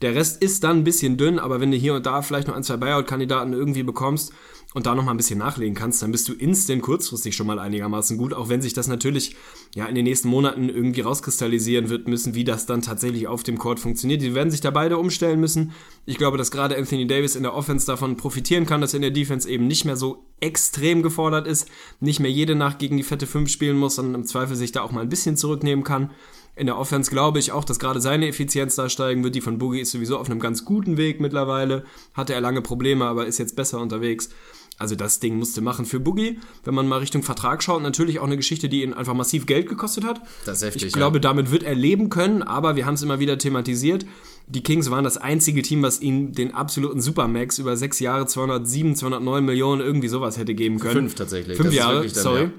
Der 0.01 0.15
Rest 0.15 0.41
ist 0.41 0.63
dann 0.63 0.77
ein 0.77 0.83
bisschen 0.83 1.17
dünn, 1.17 1.37
aber 1.37 1.59
wenn 1.59 1.69
du 1.69 1.77
hier 1.77 1.93
und 1.93 2.05
da 2.05 2.21
vielleicht 2.21 2.47
noch 2.47 2.55
ein, 2.55 2.63
zwei 2.63 2.77
Buyout-Kandidaten 2.77 3.53
irgendwie 3.53 3.83
bekommst, 3.83 4.33
und 4.73 4.85
da 4.85 4.95
nochmal 4.95 5.13
ein 5.13 5.17
bisschen 5.17 5.39
nachlegen 5.39 5.75
kannst, 5.75 6.01
dann 6.01 6.11
bist 6.11 6.29
du 6.29 6.33
instant 6.33 6.81
kurzfristig 6.81 7.35
schon 7.35 7.47
mal 7.47 7.59
einigermaßen 7.59 8.17
gut, 8.17 8.33
auch 8.33 8.47
wenn 8.47 8.61
sich 8.61 8.73
das 8.73 8.87
natürlich 8.87 9.35
ja 9.75 9.85
in 9.85 9.95
den 9.95 10.05
nächsten 10.05 10.29
Monaten 10.29 10.69
irgendwie 10.69 11.01
rauskristallisieren 11.01 11.89
wird 11.89 12.07
müssen, 12.07 12.35
wie 12.35 12.45
das 12.45 12.65
dann 12.65 12.81
tatsächlich 12.81 13.27
auf 13.27 13.43
dem 13.43 13.57
Court 13.57 13.79
funktioniert. 13.79 14.21
Die 14.21 14.33
werden 14.33 14.51
sich 14.51 14.61
da 14.61 14.71
beide 14.71 14.97
umstellen 14.97 15.39
müssen. 15.39 15.71
Ich 16.05 16.17
glaube, 16.17 16.37
dass 16.37 16.51
gerade 16.51 16.77
Anthony 16.77 17.05
Davis 17.05 17.35
in 17.35 17.43
der 17.43 17.53
Offense 17.53 17.85
davon 17.85 18.15
profitieren 18.15 18.65
kann, 18.65 18.81
dass 18.81 18.93
er 18.93 18.97
in 18.97 19.03
der 19.03 19.11
Defense 19.11 19.49
eben 19.49 19.67
nicht 19.67 19.85
mehr 19.85 19.97
so 19.97 20.25
extrem 20.39 21.03
gefordert 21.03 21.47
ist, 21.47 21.67
nicht 21.99 22.19
mehr 22.19 22.31
jede 22.31 22.55
Nacht 22.55 22.79
gegen 22.79 22.97
die 22.97 23.03
fette 23.03 23.27
5 23.27 23.49
spielen 23.49 23.77
muss, 23.77 23.95
sondern 23.95 24.21
im 24.21 24.27
Zweifel 24.27 24.55
sich 24.55 24.71
da 24.71 24.81
auch 24.81 24.91
mal 24.91 25.01
ein 25.01 25.09
bisschen 25.09 25.37
zurücknehmen 25.37 25.83
kann. 25.83 26.11
In 26.55 26.65
der 26.65 26.77
Offense 26.77 27.09
glaube 27.09 27.39
ich 27.39 27.51
auch, 27.51 27.63
dass 27.63 27.79
gerade 27.79 28.01
seine 28.01 28.27
Effizienz 28.27 28.75
da 28.75 28.89
steigen 28.89 29.23
wird. 29.23 29.35
Die 29.35 29.41
von 29.41 29.57
Boogie 29.57 29.79
ist 29.81 29.91
sowieso 29.91 30.17
auf 30.17 30.29
einem 30.29 30.39
ganz 30.39 30.65
guten 30.65 30.97
Weg 30.97 31.21
mittlerweile. 31.21 31.85
Hatte 32.13 32.33
er 32.33 32.41
lange 32.41 32.61
Probleme, 32.61 33.05
aber 33.05 33.25
ist 33.25 33.37
jetzt 33.37 33.55
besser 33.55 33.79
unterwegs. 33.79 34.29
Also 34.77 34.95
das 34.95 35.19
Ding 35.19 35.37
musste 35.37 35.61
machen 35.61 35.85
für 35.85 35.99
Boogie. 35.99 36.39
Wenn 36.63 36.73
man 36.73 36.87
mal 36.87 36.97
Richtung 36.97 37.21
Vertrag 37.21 37.61
schaut, 37.61 37.83
natürlich 37.83 38.19
auch 38.19 38.25
eine 38.25 38.37
Geschichte, 38.37 38.67
die 38.67 38.81
ihn 38.81 38.93
einfach 38.93 39.13
massiv 39.13 39.45
Geld 39.45 39.69
gekostet 39.69 40.03
hat. 40.03 40.21
Das 40.45 40.57
ist 40.57 40.67
heftig. 40.67 40.85
Ich 40.85 40.93
glaube, 40.93 41.17
ja. 41.17 41.21
damit 41.21 41.51
wird 41.51 41.63
er 41.63 41.75
leben 41.75 42.09
können, 42.09 42.41
aber 42.41 42.75
wir 42.75 42.85
haben 42.85 42.95
es 42.95 43.03
immer 43.03 43.19
wieder 43.19 43.37
thematisiert. 43.37 44.05
Die 44.47 44.63
Kings 44.63 44.89
waren 44.89 45.03
das 45.03 45.17
einzige 45.17 45.61
Team, 45.61 45.83
was 45.83 46.01
ihnen 46.01 46.33
den 46.33 46.53
absoluten 46.53 46.99
Supermax 46.99 47.59
über 47.59 47.77
sechs 47.77 47.99
Jahre 47.99 48.25
207, 48.25 48.95
209 48.95 49.45
Millionen 49.45 49.81
irgendwie 49.81 50.07
sowas 50.07 50.37
hätte 50.37 50.55
geben 50.55 50.79
können. 50.79 50.95
Fünf 50.95 51.15
tatsächlich. 51.15 51.57
Fünf 51.57 51.73
Jahre, 51.73 52.01
dann, 52.01 52.09
sorry. 52.09 52.41
Ja 52.43 52.51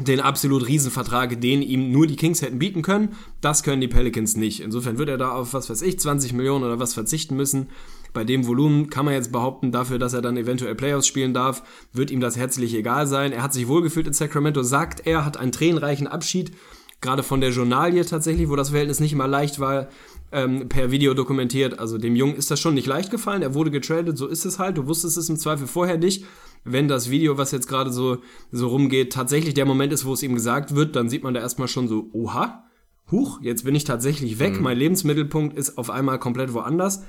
den 0.00 0.20
absolut 0.20 0.66
Riesenvertrag, 0.66 1.40
den 1.40 1.60
ihm 1.60 1.92
nur 1.92 2.06
die 2.06 2.16
Kings 2.16 2.40
hätten 2.40 2.58
bieten 2.58 2.80
können. 2.80 3.14
Das 3.42 3.62
können 3.62 3.80
die 3.80 3.88
Pelicans 3.88 4.36
nicht. 4.36 4.60
Insofern 4.60 4.96
wird 4.96 5.10
er 5.10 5.18
da 5.18 5.32
auf, 5.32 5.52
was 5.52 5.68
weiß 5.68 5.82
ich, 5.82 6.00
20 6.00 6.32
Millionen 6.32 6.64
oder 6.64 6.78
was 6.78 6.94
verzichten 6.94 7.36
müssen. 7.36 7.68
Bei 8.12 8.24
dem 8.24 8.46
Volumen 8.46 8.90
kann 8.90 9.04
man 9.04 9.14
jetzt 9.14 9.32
behaupten, 9.32 9.72
dafür, 9.72 9.98
dass 9.98 10.12
er 10.12 10.22
dann 10.22 10.36
eventuell 10.36 10.74
Playoffs 10.74 11.06
spielen 11.06 11.32
darf, 11.32 11.62
wird 11.92 12.10
ihm 12.10 12.20
das 12.20 12.36
herzlich 12.36 12.74
egal 12.74 13.06
sein. 13.06 13.32
Er 13.32 13.42
hat 13.42 13.54
sich 13.54 13.68
wohlgefühlt 13.68 14.06
in 14.06 14.12
Sacramento, 14.12 14.62
sagt 14.62 15.06
er, 15.06 15.24
hat 15.24 15.36
einen 15.36 15.52
tränenreichen 15.52 16.06
Abschied, 16.06 16.52
gerade 17.00 17.22
von 17.22 17.40
der 17.40 17.50
Journalie 17.50 18.04
tatsächlich, 18.04 18.48
wo 18.48 18.56
das 18.56 18.70
Verhältnis 18.70 19.00
nicht 19.00 19.12
immer 19.12 19.28
leicht 19.28 19.60
war, 19.60 19.88
ähm, 20.30 20.68
per 20.68 20.90
Video 20.90 21.14
dokumentiert. 21.14 21.78
Also 21.78 21.98
dem 21.98 22.16
Jungen 22.16 22.36
ist 22.36 22.50
das 22.50 22.60
schon 22.60 22.74
nicht 22.74 22.86
leicht 22.86 23.10
gefallen. 23.10 23.42
Er 23.42 23.54
wurde 23.54 23.70
getradet, 23.70 24.16
so 24.16 24.26
ist 24.26 24.44
es 24.44 24.58
halt. 24.58 24.78
Du 24.78 24.86
wusstest 24.86 25.16
es 25.16 25.28
im 25.28 25.36
Zweifel 25.36 25.66
vorher 25.66 25.98
nicht. 25.98 26.24
Wenn 26.64 26.88
das 26.88 27.10
Video, 27.10 27.38
was 27.38 27.50
jetzt 27.50 27.66
gerade 27.66 27.92
so, 27.92 28.18
so 28.50 28.68
rumgeht, 28.68 29.12
tatsächlich 29.12 29.54
der 29.54 29.66
Moment 29.66 29.92
ist, 29.92 30.04
wo 30.04 30.12
es 30.12 30.22
ihm 30.22 30.34
gesagt 30.34 30.74
wird, 30.74 30.96
dann 30.96 31.08
sieht 31.08 31.24
man 31.24 31.34
da 31.34 31.40
erstmal 31.40 31.68
schon 31.68 31.88
so, 31.88 32.08
oha, 32.12 32.64
huch, 33.10 33.40
jetzt 33.42 33.64
bin 33.64 33.74
ich 33.74 33.84
tatsächlich 33.84 34.38
weg. 34.38 34.56
Mhm. 34.56 34.62
Mein 34.62 34.78
Lebensmittelpunkt 34.78 35.56
ist 35.56 35.76
auf 35.76 35.90
einmal 35.90 36.18
komplett 36.18 36.54
woanders 36.54 37.02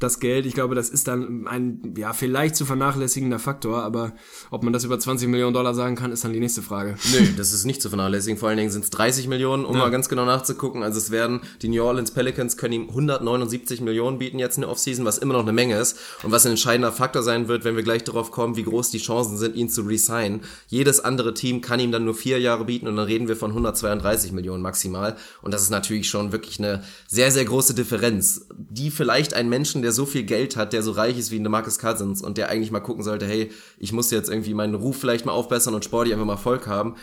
das 0.00 0.18
Geld. 0.18 0.44
Ich 0.44 0.54
glaube, 0.54 0.74
das 0.74 0.90
ist 0.90 1.08
dann 1.08 1.46
ein, 1.46 1.94
ja, 1.96 2.12
vielleicht 2.12 2.56
zu 2.56 2.64
vernachlässigender 2.64 3.38
Faktor, 3.38 3.82
aber 3.82 4.12
ob 4.50 4.64
man 4.64 4.72
das 4.72 4.84
über 4.84 4.98
20 4.98 5.28
Millionen 5.28 5.54
Dollar 5.54 5.74
sagen 5.74 5.94
kann, 5.94 6.10
ist 6.10 6.24
dann 6.24 6.32
die 6.32 6.40
nächste 6.40 6.62
Frage. 6.62 6.96
Nö, 7.12 7.28
das 7.36 7.52
ist 7.52 7.64
nicht 7.64 7.80
zu 7.80 7.88
vernachlässigen. 7.88 8.38
Vor 8.38 8.48
allen 8.48 8.58
Dingen 8.58 8.70
sind 8.70 8.84
es 8.84 8.90
30 8.90 9.28
Millionen, 9.28 9.64
um 9.64 9.74
ja. 9.74 9.82
mal 9.82 9.90
ganz 9.90 10.08
genau 10.08 10.24
nachzugucken. 10.24 10.82
Also 10.82 10.98
es 10.98 11.10
werden, 11.10 11.40
die 11.62 11.68
New 11.68 11.82
Orleans 11.82 12.10
Pelicans 12.10 12.56
können 12.56 12.74
ihm 12.74 12.88
179 12.88 13.80
Millionen 13.80 14.18
bieten 14.18 14.38
jetzt 14.38 14.56
in 14.56 14.62
der 14.62 14.70
Offseason, 14.70 15.04
was 15.04 15.18
immer 15.18 15.34
noch 15.34 15.42
eine 15.42 15.52
Menge 15.52 15.78
ist 15.78 15.98
und 16.22 16.32
was 16.32 16.44
ein 16.44 16.50
entscheidender 16.50 16.92
Faktor 16.92 17.22
sein 17.22 17.46
wird, 17.46 17.64
wenn 17.64 17.76
wir 17.76 17.84
gleich 17.84 18.02
darauf 18.02 18.32
kommen, 18.32 18.56
wie 18.56 18.64
groß 18.64 18.90
die 18.90 18.98
Chancen 18.98 19.38
sind, 19.38 19.54
ihn 19.54 19.70
zu 19.70 19.82
resignen. 19.82 20.40
Jedes 20.66 21.00
andere 21.00 21.34
Team 21.34 21.60
kann 21.60 21.78
ihm 21.78 21.92
dann 21.92 22.04
nur 22.04 22.14
vier 22.14 22.40
Jahre 22.40 22.64
bieten 22.64 22.88
und 22.88 22.96
dann 22.96 23.06
reden 23.06 23.28
wir 23.28 23.36
von 23.36 23.50
132 23.50 24.32
Millionen 24.32 24.62
maximal. 24.62 25.16
Und 25.40 25.54
das 25.54 25.62
ist 25.62 25.70
natürlich 25.70 26.08
schon 26.08 26.32
wirklich 26.32 26.58
eine 26.58 26.82
sehr, 27.06 27.30
sehr 27.30 27.44
große 27.44 27.74
Differenz, 27.74 28.46
die 28.56 28.90
vielleicht 28.90 29.34
ein 29.34 29.48
Menschen, 29.48 29.83
der 29.84 29.92
so 29.92 30.06
viel 30.06 30.24
Geld 30.24 30.56
hat, 30.56 30.72
der 30.72 30.82
so 30.82 30.90
reich 30.90 31.18
ist 31.18 31.30
wie 31.30 31.38
eine 31.38 31.48
Marcus 31.48 31.78
Cousins 31.78 32.22
und 32.22 32.38
der 32.38 32.48
eigentlich 32.48 32.72
mal 32.72 32.80
gucken 32.80 33.04
sollte, 33.04 33.26
hey, 33.26 33.52
ich 33.78 33.92
muss 33.92 34.10
jetzt 34.10 34.28
irgendwie 34.28 34.54
meinen 34.54 34.74
Ruf 34.74 34.96
vielleicht 34.98 35.26
mal 35.26 35.32
aufbessern 35.32 35.74
und 35.74 35.84
sportlich 35.84 36.14
einfach 36.14 36.26
mal 36.26 36.34
Erfolg 36.34 36.66
haben. 36.66 36.96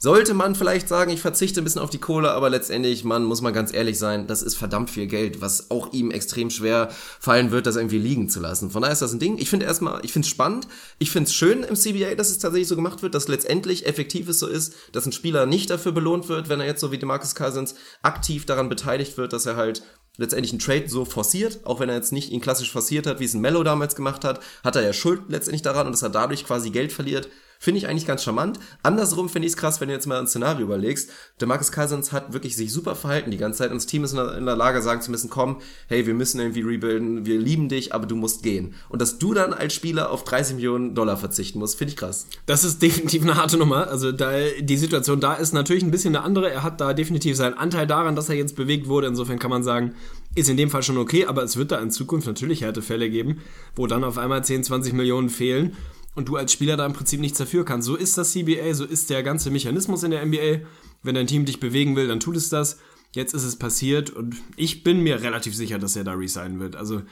Sollte 0.00 0.32
man 0.32 0.54
vielleicht 0.54 0.86
sagen, 0.86 1.10
ich 1.10 1.20
verzichte 1.20 1.60
ein 1.60 1.64
bisschen 1.64 1.80
auf 1.80 1.90
die 1.90 1.98
Kohle, 1.98 2.30
aber 2.30 2.50
letztendlich, 2.50 3.02
man 3.02 3.24
muss 3.24 3.42
mal 3.42 3.50
ganz 3.50 3.74
ehrlich 3.74 3.98
sein, 3.98 4.28
das 4.28 4.42
ist 4.42 4.54
verdammt 4.54 4.90
viel 4.90 5.08
Geld, 5.08 5.40
was 5.40 5.72
auch 5.72 5.92
ihm 5.92 6.12
extrem 6.12 6.50
schwer 6.50 6.88
fallen 7.18 7.50
wird, 7.50 7.66
das 7.66 7.74
irgendwie 7.74 7.98
liegen 7.98 8.28
zu 8.28 8.38
lassen. 8.38 8.70
Von 8.70 8.82
daher 8.82 8.92
ist 8.92 9.02
das 9.02 9.12
ein 9.12 9.18
Ding. 9.18 9.38
Ich 9.38 9.50
finde 9.50 9.66
erstmal, 9.66 10.04
ich 10.04 10.12
finde 10.12 10.26
es 10.26 10.30
spannend, 10.30 10.68
ich 11.00 11.10
finde 11.10 11.26
es 11.26 11.34
schön 11.34 11.64
im 11.64 11.74
CBA, 11.74 12.14
dass 12.14 12.30
es 12.30 12.38
tatsächlich 12.38 12.68
so 12.68 12.76
gemacht 12.76 13.02
wird, 13.02 13.16
dass 13.16 13.26
letztendlich 13.26 13.86
effektiv 13.86 14.28
es 14.28 14.38
so 14.38 14.46
ist, 14.46 14.74
dass 14.92 15.04
ein 15.04 15.10
Spieler 15.10 15.46
nicht 15.46 15.68
dafür 15.68 15.90
belohnt 15.90 16.28
wird, 16.28 16.48
wenn 16.48 16.60
er 16.60 16.66
jetzt 16.66 16.80
so 16.80 16.92
wie 16.92 16.98
Demarcus 16.98 17.34
Cousins 17.34 17.74
aktiv 18.00 18.46
daran 18.46 18.68
beteiligt 18.68 19.18
wird, 19.18 19.32
dass 19.32 19.46
er 19.46 19.56
halt 19.56 19.82
letztendlich 20.18 20.52
einen 20.52 20.58
Trade 20.58 20.88
so 20.88 21.04
forciert, 21.04 21.60
auch 21.64 21.80
wenn 21.80 21.88
er 21.88 21.94
jetzt 21.94 22.12
nicht 22.12 22.30
ihn 22.30 22.40
klassisch 22.40 22.70
forciert 22.70 23.06
hat, 23.06 23.20
wie 23.20 23.24
es 23.24 23.34
ein 23.34 23.40
Mello 23.40 23.62
damals 23.62 23.96
gemacht 23.96 24.24
hat, 24.24 24.40
hat 24.62 24.76
er 24.76 24.82
ja 24.82 24.92
Schuld 24.92 25.22
letztendlich 25.28 25.62
daran 25.62 25.86
und 25.86 25.92
dass 25.92 26.02
er 26.02 26.10
dadurch 26.10 26.44
quasi 26.44 26.70
Geld 26.70 26.92
verliert. 26.92 27.28
Finde 27.60 27.78
ich 27.78 27.88
eigentlich 27.88 28.06
ganz 28.06 28.22
charmant. 28.22 28.60
Andersrum 28.84 29.28
finde 29.28 29.46
ich 29.46 29.54
es 29.54 29.56
krass, 29.56 29.80
wenn 29.80 29.88
du 29.88 29.94
jetzt 29.94 30.06
mal 30.06 30.20
ein 30.20 30.28
Szenario 30.28 30.64
überlegst. 30.64 31.10
Der 31.40 31.48
Marcus 31.48 31.72
Cousins 31.72 32.12
hat 32.12 32.32
wirklich 32.32 32.54
sich 32.54 32.72
super 32.72 32.94
verhalten 32.94 33.32
die 33.32 33.36
ganze 33.36 33.58
Zeit 33.58 33.72
und 33.72 33.76
das 33.78 33.86
Team 33.86 34.04
ist 34.04 34.12
in 34.12 34.18
der, 34.18 34.38
in 34.38 34.46
der 34.46 34.54
Lage, 34.54 34.80
sagen 34.80 35.00
zu 35.00 35.10
müssen, 35.10 35.28
komm, 35.28 35.60
hey, 35.88 36.06
wir 36.06 36.14
müssen 36.14 36.38
irgendwie 36.38 36.60
rebuilden, 36.60 37.26
wir 37.26 37.36
lieben 37.36 37.68
dich, 37.68 37.92
aber 37.92 38.06
du 38.06 38.14
musst 38.14 38.44
gehen. 38.44 38.74
Und 38.88 39.02
dass 39.02 39.18
du 39.18 39.34
dann 39.34 39.52
als 39.52 39.74
Spieler 39.74 40.10
auf 40.12 40.22
30 40.22 40.54
Millionen 40.54 40.94
Dollar 40.94 41.16
verzichten 41.16 41.58
musst, 41.58 41.76
finde 41.76 41.94
ich 41.94 41.96
krass. 41.96 42.28
Das 42.46 42.62
ist 42.62 42.80
definitiv 42.80 43.22
eine 43.22 43.34
harte 43.34 43.56
Nummer. 43.56 43.88
Also 43.88 44.12
da, 44.12 44.30
die 44.60 44.76
Situation 44.76 45.18
da 45.18 45.34
ist 45.34 45.52
natürlich 45.52 45.82
ein 45.82 45.90
bisschen 45.90 46.14
eine 46.14 46.24
andere. 46.24 46.50
Er 46.50 46.62
hat 46.62 46.80
da 46.80 46.94
definitiv 46.94 47.36
seinen 47.36 47.54
Anteil 47.54 47.88
daran, 47.88 48.14
dass 48.14 48.28
er 48.28 48.36
jetzt 48.36 48.54
bewegt 48.54 48.86
wurde. 48.86 49.08
Insofern 49.08 49.40
kann 49.40 49.50
man 49.50 49.64
sagen, 49.64 49.94
ist 50.36 50.48
in 50.48 50.56
dem 50.56 50.70
Fall 50.70 50.84
schon 50.84 50.96
okay, 50.96 51.26
aber 51.26 51.42
es 51.42 51.56
wird 51.56 51.72
da 51.72 51.80
in 51.80 51.90
Zukunft 51.90 52.28
natürlich 52.28 52.62
Härtefälle 52.62 53.10
geben, 53.10 53.40
wo 53.74 53.88
dann 53.88 54.04
auf 54.04 54.16
einmal 54.16 54.44
10, 54.44 54.62
20 54.62 54.92
Millionen 54.92 55.28
fehlen 55.28 55.76
und 56.14 56.28
du 56.28 56.36
als 56.36 56.52
Spieler 56.52 56.76
da 56.76 56.86
im 56.86 56.92
Prinzip 56.92 57.20
nichts 57.20 57.38
dafür 57.38 57.64
kannst. 57.64 57.86
So 57.86 57.96
ist 57.96 58.18
das 58.18 58.32
CBA, 58.32 58.74
so 58.74 58.84
ist 58.84 59.10
der 59.10 59.22
ganze 59.22 59.50
Mechanismus 59.50 60.02
in 60.02 60.10
der 60.10 60.24
NBA. 60.24 60.66
Wenn 61.02 61.14
dein 61.14 61.26
Team 61.26 61.44
dich 61.44 61.60
bewegen 61.60 61.96
will, 61.96 62.08
dann 62.08 62.20
tut 62.20 62.36
es 62.36 62.48
das. 62.48 62.78
Jetzt 63.12 63.34
ist 63.34 63.44
es 63.44 63.56
passiert 63.56 64.10
und 64.10 64.36
ich 64.56 64.84
bin 64.84 65.00
mir 65.00 65.22
relativ 65.22 65.54
sicher, 65.54 65.78
dass 65.78 65.96
er 65.96 66.04
da 66.04 66.12
resignen 66.12 66.60
wird. 66.60 66.76
Also 66.76 67.02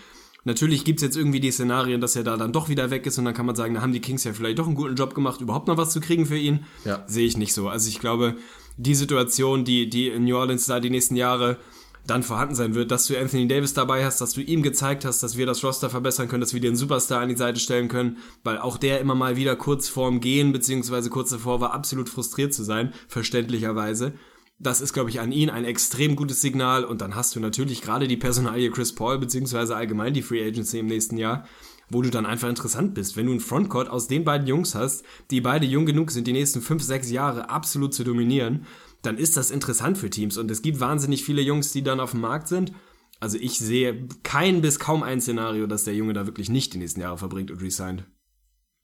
natürlich 0.44 0.84
gibt 0.84 0.98
es 0.98 1.04
jetzt 1.04 1.16
irgendwie 1.16 1.40
die 1.40 1.50
Szenarien, 1.50 2.00
dass 2.00 2.16
er 2.16 2.24
da 2.24 2.36
dann 2.36 2.52
doch 2.52 2.68
wieder 2.68 2.90
weg 2.90 3.06
ist 3.06 3.18
und 3.18 3.24
dann 3.24 3.34
kann 3.34 3.46
man 3.46 3.56
sagen, 3.56 3.74
da 3.74 3.80
haben 3.80 3.92
die 3.92 4.00
Kings 4.00 4.24
ja 4.24 4.32
vielleicht 4.32 4.58
doch 4.58 4.66
einen 4.66 4.74
guten 4.74 4.96
Job 4.96 5.14
gemacht, 5.14 5.40
überhaupt 5.40 5.68
noch 5.68 5.78
was 5.78 5.92
zu 5.92 6.00
kriegen 6.00 6.26
für 6.26 6.36
ihn. 6.36 6.64
Ja. 6.84 7.04
Sehe 7.06 7.26
ich 7.26 7.38
nicht 7.38 7.54
so. 7.54 7.68
Also 7.68 7.88
ich 7.88 7.98
glaube, 7.98 8.36
die 8.76 8.94
Situation, 8.94 9.64
die, 9.64 9.88
die 9.88 10.08
in 10.08 10.24
New 10.24 10.36
Orleans 10.36 10.66
da 10.66 10.80
die 10.80 10.90
nächsten 10.90 11.16
Jahre 11.16 11.58
dann 12.06 12.22
vorhanden 12.22 12.54
sein 12.54 12.74
wird, 12.74 12.90
dass 12.90 13.06
du 13.06 13.18
Anthony 13.18 13.48
Davis 13.48 13.74
dabei 13.74 14.04
hast, 14.04 14.20
dass 14.20 14.32
du 14.32 14.40
ihm 14.40 14.62
gezeigt 14.62 15.04
hast, 15.04 15.22
dass 15.22 15.36
wir 15.36 15.46
das 15.46 15.64
Roster 15.64 15.90
verbessern 15.90 16.28
können, 16.28 16.40
dass 16.40 16.54
wir 16.54 16.60
dir 16.60 16.68
einen 16.68 16.76
Superstar 16.76 17.20
an 17.20 17.28
die 17.28 17.36
Seite 17.36 17.60
stellen 17.60 17.88
können, 17.88 18.18
weil 18.44 18.58
auch 18.58 18.78
der 18.78 19.00
immer 19.00 19.14
mal 19.14 19.36
wieder 19.36 19.56
kurz 19.56 19.88
vorm 19.88 20.20
Gehen, 20.20 20.52
beziehungsweise 20.52 21.10
kurz 21.10 21.30
davor 21.30 21.60
war, 21.60 21.74
absolut 21.74 22.08
frustriert 22.08 22.54
zu 22.54 22.62
sein, 22.64 22.92
verständlicherweise. 23.08 24.14
Das 24.58 24.80
ist, 24.80 24.94
glaube 24.94 25.10
ich, 25.10 25.20
an 25.20 25.32
ihn 25.32 25.50
ein 25.50 25.64
extrem 25.64 26.16
gutes 26.16 26.40
Signal 26.40 26.84
und 26.84 27.02
dann 27.02 27.14
hast 27.14 27.36
du 27.36 27.40
natürlich 27.40 27.82
gerade 27.82 28.08
die 28.08 28.16
Personalie 28.16 28.70
Chris 28.70 28.94
Paul, 28.94 29.18
beziehungsweise 29.18 29.76
allgemein 29.76 30.14
die 30.14 30.22
Free 30.22 30.46
Agency 30.46 30.78
im 30.78 30.86
nächsten 30.86 31.18
Jahr, 31.18 31.46
wo 31.90 32.00
du 32.02 32.10
dann 32.10 32.24
einfach 32.24 32.48
interessant 32.48 32.94
bist. 32.94 33.16
Wenn 33.16 33.26
du 33.26 33.32
einen 33.32 33.40
Frontcourt 33.40 33.90
aus 33.90 34.08
den 34.08 34.24
beiden 34.24 34.46
Jungs 34.46 34.74
hast, 34.74 35.04
die 35.30 35.40
beide 35.42 35.66
jung 35.66 35.84
genug 35.84 36.10
sind, 36.10 36.26
die 36.26 36.32
nächsten 36.32 36.62
fünf, 36.62 36.82
sechs 36.82 37.10
Jahre 37.10 37.50
absolut 37.50 37.92
zu 37.92 38.02
dominieren, 38.02 38.66
dann 39.06 39.18
ist 39.18 39.36
das 39.36 39.50
interessant 39.50 39.96
für 39.98 40.10
Teams. 40.10 40.36
Und 40.36 40.50
es 40.50 40.62
gibt 40.62 40.80
wahnsinnig 40.80 41.24
viele 41.24 41.42
Jungs, 41.42 41.72
die 41.72 41.82
dann 41.82 42.00
auf 42.00 42.10
dem 42.10 42.20
Markt 42.20 42.48
sind. 42.48 42.72
Also 43.20 43.38
ich 43.40 43.58
sehe 43.58 44.08
kein 44.22 44.60
bis 44.60 44.78
kaum 44.78 45.02
ein 45.02 45.20
Szenario, 45.20 45.66
dass 45.66 45.84
der 45.84 45.94
Junge 45.94 46.12
da 46.12 46.26
wirklich 46.26 46.50
nicht 46.50 46.74
die 46.74 46.78
nächsten 46.78 47.00
Jahre 47.00 47.16
verbringt 47.18 47.50
und 47.50 47.62
resigned. 47.62 48.04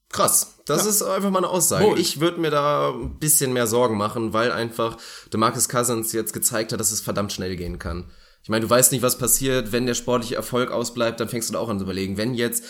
Krass. 0.09 0.59
Das 0.67 0.85
Ja. 0.85 0.91
ist 0.91 1.03
einfach 1.03 1.31
mal 1.31 1.39
eine 1.39 1.49
Aussage. 1.49 1.87
Wohl. 1.87 1.99
Ich 1.99 2.21
würde 2.21 2.41
mir 2.41 2.51
da 2.51 2.91
ein 2.91 3.19
bisschen 3.19 3.53
mehr 3.53 3.67
Sorgen 3.67 3.97
machen, 3.97 4.33
weil 4.33 4.53
einfach 4.53 4.97
DeMarcus 5.33 5.69
Cousins 5.69 6.13
jetzt 6.13 6.33
gezeigt 6.33 6.73
hat, 6.73 6.81
dass 6.81 6.93
es 6.93 7.01
verdammt 7.01 7.33
schnell 7.33 7.57
gehen 7.57 7.79
kann. 7.79 8.11
Ich 8.43 8.49
meine, 8.49 8.63
du 8.65 8.71
weißt 8.71 8.91
nicht, 8.93 9.03
was 9.03 9.19
passiert, 9.19 9.71
wenn 9.73 9.87
der 9.87 9.95
sportliche 9.95 10.35
Erfolg 10.35 10.71
ausbleibt, 10.71 11.21
dann 11.21 11.29
fängst 11.29 11.49
du 11.49 11.53
da 11.55 11.61
auch 11.61 11.69
an 11.69 11.79
zu 11.79 11.85
überlegen. 11.85 12.17
Wenn 12.17 12.35
jetzt 12.35 12.65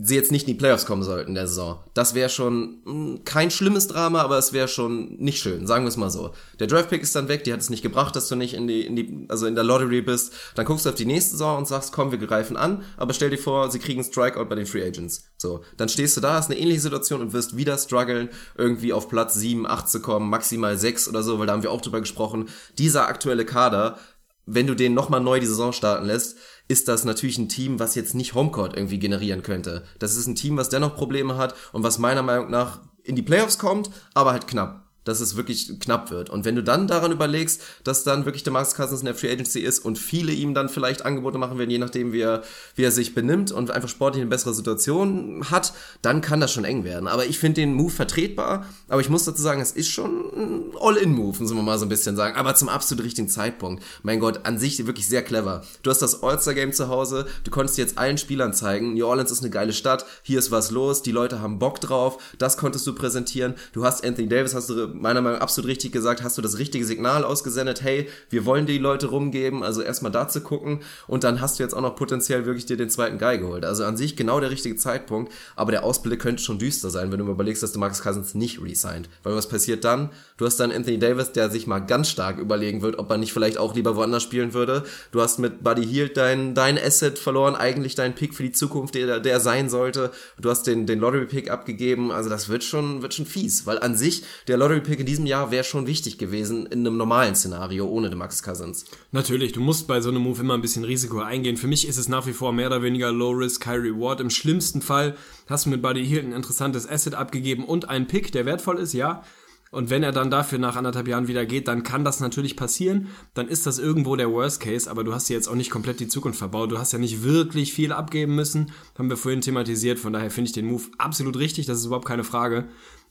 sie 0.00 0.14
jetzt 0.14 0.32
nicht 0.32 0.46
in 0.46 0.54
die 0.54 0.58
Playoffs 0.58 0.86
kommen 0.86 1.02
sollten 1.02 1.34
der 1.34 1.46
Saison, 1.46 1.80
das 1.94 2.14
wäre 2.14 2.28
schon 2.28 2.80
mh, 2.84 3.20
kein 3.24 3.50
schlimmes 3.50 3.88
Drama, 3.88 4.22
aber 4.22 4.38
es 4.38 4.52
wäre 4.52 4.68
schon 4.68 5.16
nicht 5.16 5.40
schön, 5.40 5.66
sagen 5.66 5.84
wir 5.84 5.88
es 5.88 5.96
mal 5.96 6.10
so. 6.10 6.30
Der 6.60 6.66
Draftpick 6.66 7.02
ist 7.02 7.14
dann 7.16 7.28
weg, 7.28 7.44
die 7.44 7.52
hat 7.52 7.60
es 7.60 7.70
nicht 7.70 7.82
gebracht, 7.82 8.14
dass 8.16 8.28
du 8.28 8.36
nicht 8.36 8.54
in 8.54 8.66
die, 8.66 8.86
in 8.86 8.96
die, 8.96 9.26
also 9.28 9.46
in 9.46 9.54
der 9.54 9.64
Lottery 9.64 10.02
bist. 10.02 10.32
Dann 10.54 10.66
guckst 10.66 10.84
du 10.84 10.90
auf 10.90 10.94
die 10.94 11.06
nächste 11.06 11.32
Saison 11.32 11.58
und 11.58 11.68
sagst, 11.68 11.92
komm, 11.92 12.10
wir 12.10 12.18
greifen 12.18 12.56
an, 12.56 12.82
aber 12.96 13.12
stell 13.12 13.30
dir 13.30 13.38
vor, 13.38 13.70
sie 13.70 13.78
kriegen 13.78 14.04
Strikeout 14.04 14.46
bei 14.46 14.54
den 14.54 14.66
Free 14.66 14.86
Agents. 14.86 15.24
So, 15.36 15.62
dann 15.76 15.88
stehst 15.88 16.16
du 16.16 16.20
da, 16.20 16.34
hast 16.34 16.50
eine 16.50 16.58
ähnliche 16.58 16.80
Situation 16.80 17.20
und 17.20 17.32
wirst 17.32 17.56
wieder 17.56 17.76
strugglen, 17.78 18.28
irgendwie 18.56 18.92
auf 18.92 19.08
Platz 19.08 19.34
7, 19.34 19.66
8 19.66 19.88
zu 19.88 20.00
kommen, 20.00 20.30
maximal 20.30 20.76
6 20.76 21.08
oder 21.08 21.22
so, 21.22 21.38
weil 21.38 21.46
da 21.46 21.54
haben 21.54 21.62
wir 21.62 21.72
auch 21.72 21.80
drüber 21.80 22.00
gesprochen. 22.00 22.48
Dieser 22.78 23.08
aktuelle 23.08 23.44
Kader, 23.44 23.98
wenn 24.46 24.66
du 24.66 24.74
den 24.74 24.94
nochmal 24.94 25.20
neu 25.20 25.40
die 25.40 25.46
Saison 25.46 25.72
starten 25.72 26.06
lässt, 26.06 26.36
ist 26.68 26.88
das 26.88 27.04
natürlich 27.04 27.38
ein 27.38 27.48
Team, 27.48 27.80
was 27.80 27.94
jetzt 27.94 28.14
nicht 28.14 28.34
Homecourt 28.34 28.76
irgendwie 28.76 28.98
generieren 28.98 29.42
könnte. 29.42 29.84
Das 29.98 30.16
ist 30.16 30.26
ein 30.26 30.34
Team, 30.34 30.56
was 30.56 30.68
dennoch 30.68 30.94
Probleme 30.94 31.36
hat 31.36 31.54
und 31.72 31.82
was 31.82 31.98
meiner 31.98 32.22
Meinung 32.22 32.50
nach 32.50 32.80
in 33.02 33.16
die 33.16 33.22
Playoffs 33.22 33.58
kommt, 33.58 33.90
aber 34.14 34.32
halt 34.32 34.46
knapp. 34.46 34.87
Dass 35.08 35.20
es 35.20 35.36
wirklich 35.36 35.80
knapp 35.80 36.10
wird. 36.10 36.28
Und 36.28 36.44
wenn 36.44 36.54
du 36.54 36.62
dann 36.62 36.86
daran 36.86 37.12
überlegst, 37.12 37.62
dass 37.82 38.04
dann 38.04 38.26
wirklich 38.26 38.42
der 38.42 38.52
Marcus 38.52 38.74
Cousins 38.74 39.00
in 39.00 39.06
der 39.06 39.14
Free 39.14 39.32
Agency 39.32 39.60
ist 39.60 39.78
und 39.78 39.98
viele 39.98 40.32
ihm 40.32 40.52
dann 40.52 40.68
vielleicht 40.68 41.06
Angebote 41.06 41.38
machen 41.38 41.58
werden, 41.58 41.70
je 41.70 41.78
nachdem, 41.78 42.12
wie 42.12 42.20
er, 42.20 42.42
wie 42.74 42.84
er 42.84 42.90
sich 42.90 43.14
benimmt 43.14 43.50
und 43.50 43.70
einfach 43.70 43.88
sportlich 43.88 44.20
eine 44.20 44.28
bessere 44.28 44.52
Situation 44.52 45.44
hat, 45.50 45.72
dann 46.02 46.20
kann 46.20 46.40
das 46.40 46.52
schon 46.52 46.64
eng 46.64 46.84
werden. 46.84 47.08
Aber 47.08 47.24
ich 47.24 47.38
finde 47.38 47.62
den 47.62 47.72
Move 47.72 47.90
vertretbar. 47.90 48.66
Aber 48.88 49.00
ich 49.00 49.08
muss 49.08 49.24
dazu 49.24 49.40
sagen, 49.40 49.62
es 49.62 49.72
ist 49.72 49.88
schon 49.88 50.10
ein 50.36 50.72
All-In-Move, 50.78 51.40
müssen 51.40 51.56
wir 51.56 51.62
mal 51.62 51.78
so 51.78 51.86
ein 51.86 51.88
bisschen 51.88 52.14
sagen. 52.14 52.36
Aber 52.36 52.54
zum 52.54 52.68
absolut 52.68 53.04
richtigen 53.04 53.28
Zeitpunkt. 53.28 53.82
Mein 54.02 54.20
Gott, 54.20 54.40
an 54.44 54.58
sich 54.58 54.86
wirklich 54.86 55.08
sehr 55.08 55.22
clever. 55.22 55.64
Du 55.82 55.90
hast 55.90 56.02
das 56.02 56.22
All-Star-Game 56.22 56.74
zu 56.74 56.88
Hause. 56.88 57.26
Du 57.44 57.50
konntest 57.50 57.78
jetzt 57.78 57.96
allen 57.96 58.18
Spielern 58.18 58.52
zeigen, 58.52 58.92
New 58.92 59.06
Orleans 59.06 59.30
ist 59.30 59.40
eine 59.40 59.50
geile 59.50 59.72
Stadt. 59.72 60.04
Hier 60.22 60.38
ist 60.38 60.50
was 60.50 60.70
los. 60.70 61.00
Die 61.00 61.12
Leute 61.12 61.40
haben 61.40 61.58
Bock 61.58 61.80
drauf. 61.80 62.18
Das 62.36 62.58
konntest 62.58 62.86
du 62.86 62.94
präsentieren. 62.94 63.54
Du 63.72 63.84
hast 63.84 64.04
Anthony 64.04 64.28
Davis, 64.28 64.54
hast 64.54 64.68
du 64.68 64.88
meiner 65.00 65.20
Meinung 65.20 65.38
nach 65.38 65.42
absolut 65.42 65.68
richtig 65.68 65.92
gesagt, 65.92 66.22
hast 66.22 66.38
du 66.38 66.42
das 66.42 66.58
richtige 66.58 66.84
Signal 66.84 67.24
ausgesendet. 67.24 67.82
Hey, 67.82 68.08
wir 68.30 68.44
wollen 68.44 68.66
die 68.66 68.78
Leute 68.78 69.06
rumgeben. 69.06 69.62
Also 69.62 69.82
erstmal 69.82 70.12
da 70.12 70.28
zu 70.28 70.40
gucken. 70.40 70.80
Und 71.06 71.24
dann 71.24 71.40
hast 71.40 71.58
du 71.58 71.62
jetzt 71.62 71.74
auch 71.74 71.80
noch 71.80 71.96
potenziell 71.96 72.46
wirklich 72.46 72.66
dir 72.66 72.76
den 72.76 72.90
zweiten 72.90 73.18
Guy 73.18 73.38
geholt. 73.38 73.64
Also 73.64 73.84
an 73.84 73.96
sich 73.96 74.16
genau 74.16 74.40
der 74.40 74.50
richtige 74.50 74.76
Zeitpunkt. 74.76 75.32
Aber 75.56 75.72
der 75.72 75.84
Ausblick 75.84 76.20
könnte 76.20 76.42
schon 76.42 76.58
düster 76.58 76.90
sein, 76.90 77.12
wenn 77.12 77.18
du 77.18 77.26
überlegst, 77.26 77.62
dass 77.62 77.72
du 77.72 77.78
Marcus 77.78 78.02
Cousins 78.02 78.34
nicht 78.34 78.62
resigned. 78.62 79.08
Weil 79.22 79.34
was 79.34 79.48
passiert 79.48 79.84
dann? 79.84 80.10
Du 80.36 80.46
hast 80.46 80.58
dann 80.60 80.72
Anthony 80.72 80.98
Davis, 80.98 81.32
der 81.32 81.50
sich 81.50 81.66
mal 81.66 81.80
ganz 81.80 82.08
stark 82.08 82.38
überlegen 82.38 82.82
wird, 82.82 82.98
ob 82.98 83.10
er 83.10 83.18
nicht 83.18 83.32
vielleicht 83.32 83.58
auch 83.58 83.74
lieber 83.74 83.96
woanders 83.96 84.22
spielen 84.22 84.54
würde. 84.54 84.84
Du 85.12 85.20
hast 85.20 85.38
mit 85.38 85.62
Buddy 85.62 85.84
Hield 85.84 86.16
dein, 86.16 86.54
dein 86.54 86.78
Asset 86.78 87.18
verloren, 87.18 87.54
eigentlich 87.54 87.94
dein 87.94 88.14
Pick 88.14 88.34
für 88.34 88.42
die 88.42 88.52
Zukunft, 88.52 88.94
der, 88.94 89.20
der 89.20 89.40
sein 89.40 89.68
sollte. 89.68 90.10
Du 90.40 90.50
hast 90.50 90.66
den, 90.66 90.86
den 90.86 91.00
Lottery-Pick 91.00 91.50
abgegeben. 91.50 92.12
Also 92.12 92.30
das 92.30 92.48
wird 92.48 92.64
schon, 92.64 93.02
wird 93.02 93.14
schon 93.14 93.26
fies. 93.26 93.66
Weil 93.66 93.78
an 93.78 93.96
sich, 93.96 94.24
der 94.46 94.56
Lottery-Pick 94.88 95.00
in 95.00 95.06
diesem 95.06 95.26
Jahr 95.26 95.50
wäre 95.50 95.64
schon 95.64 95.86
wichtig 95.86 96.18
gewesen 96.18 96.66
in 96.66 96.80
einem 96.80 96.96
normalen 96.96 97.34
Szenario 97.34 97.86
ohne 97.86 98.14
Max 98.14 98.42
Cousins. 98.42 98.86
Natürlich, 99.12 99.52
du 99.52 99.60
musst 99.60 99.86
bei 99.86 100.00
so 100.00 100.08
einem 100.08 100.22
Move 100.22 100.40
immer 100.40 100.54
ein 100.54 100.62
bisschen 100.62 100.84
Risiko 100.84 101.20
eingehen. 101.20 101.56
Für 101.56 101.66
mich 101.66 101.86
ist 101.86 101.98
es 101.98 102.08
nach 102.08 102.26
wie 102.26 102.32
vor 102.32 102.52
mehr 102.52 102.68
oder 102.68 102.82
weniger 102.82 103.12
Low 103.12 103.30
Risk, 103.30 103.66
High 103.66 103.82
Reward. 103.82 104.20
Im 104.20 104.30
schlimmsten 104.30 104.80
Fall 104.80 105.14
hast 105.46 105.66
du 105.66 105.70
mit 105.70 105.82
Buddy 105.82 106.04
Hield 106.04 106.24
ein 106.24 106.32
interessantes 106.32 106.88
Asset 106.88 107.14
abgegeben 107.14 107.64
und 107.64 107.88
einen 107.88 108.06
Pick, 108.06 108.32
der 108.32 108.46
wertvoll 108.46 108.78
ist, 108.78 108.94
ja. 108.94 109.22
Und 109.70 109.90
wenn 109.90 110.02
er 110.02 110.12
dann 110.12 110.30
dafür 110.30 110.58
nach 110.58 110.76
anderthalb 110.76 111.08
Jahren 111.08 111.28
wieder 111.28 111.44
geht, 111.44 111.68
dann 111.68 111.82
kann 111.82 112.02
das 112.02 112.20
natürlich 112.20 112.56
passieren. 112.56 113.08
Dann 113.34 113.48
ist 113.48 113.66
das 113.66 113.78
irgendwo 113.78 114.16
der 114.16 114.32
Worst 114.32 114.60
Case, 114.60 114.90
aber 114.90 115.04
du 115.04 115.12
hast 115.12 115.28
dir 115.28 115.34
jetzt 115.34 115.46
auch 115.46 115.54
nicht 115.54 115.70
komplett 115.70 116.00
die 116.00 116.08
Zukunft 116.08 116.38
verbaut. 116.38 116.72
Du 116.72 116.78
hast 116.78 116.94
ja 116.94 116.98
nicht 116.98 117.22
wirklich 117.22 117.74
viel 117.74 117.92
abgeben 117.92 118.34
müssen. 118.34 118.72
Haben 118.96 119.10
wir 119.10 119.18
vorhin 119.18 119.42
thematisiert. 119.42 119.98
Von 119.98 120.14
daher 120.14 120.30
finde 120.30 120.48
ich 120.48 120.54
den 120.54 120.64
Move 120.64 120.84
absolut 120.96 121.36
richtig. 121.36 121.66
Das 121.66 121.76
ist 121.76 121.84
überhaupt 121.84 122.08
keine 122.08 122.24
Frage. 122.24 122.68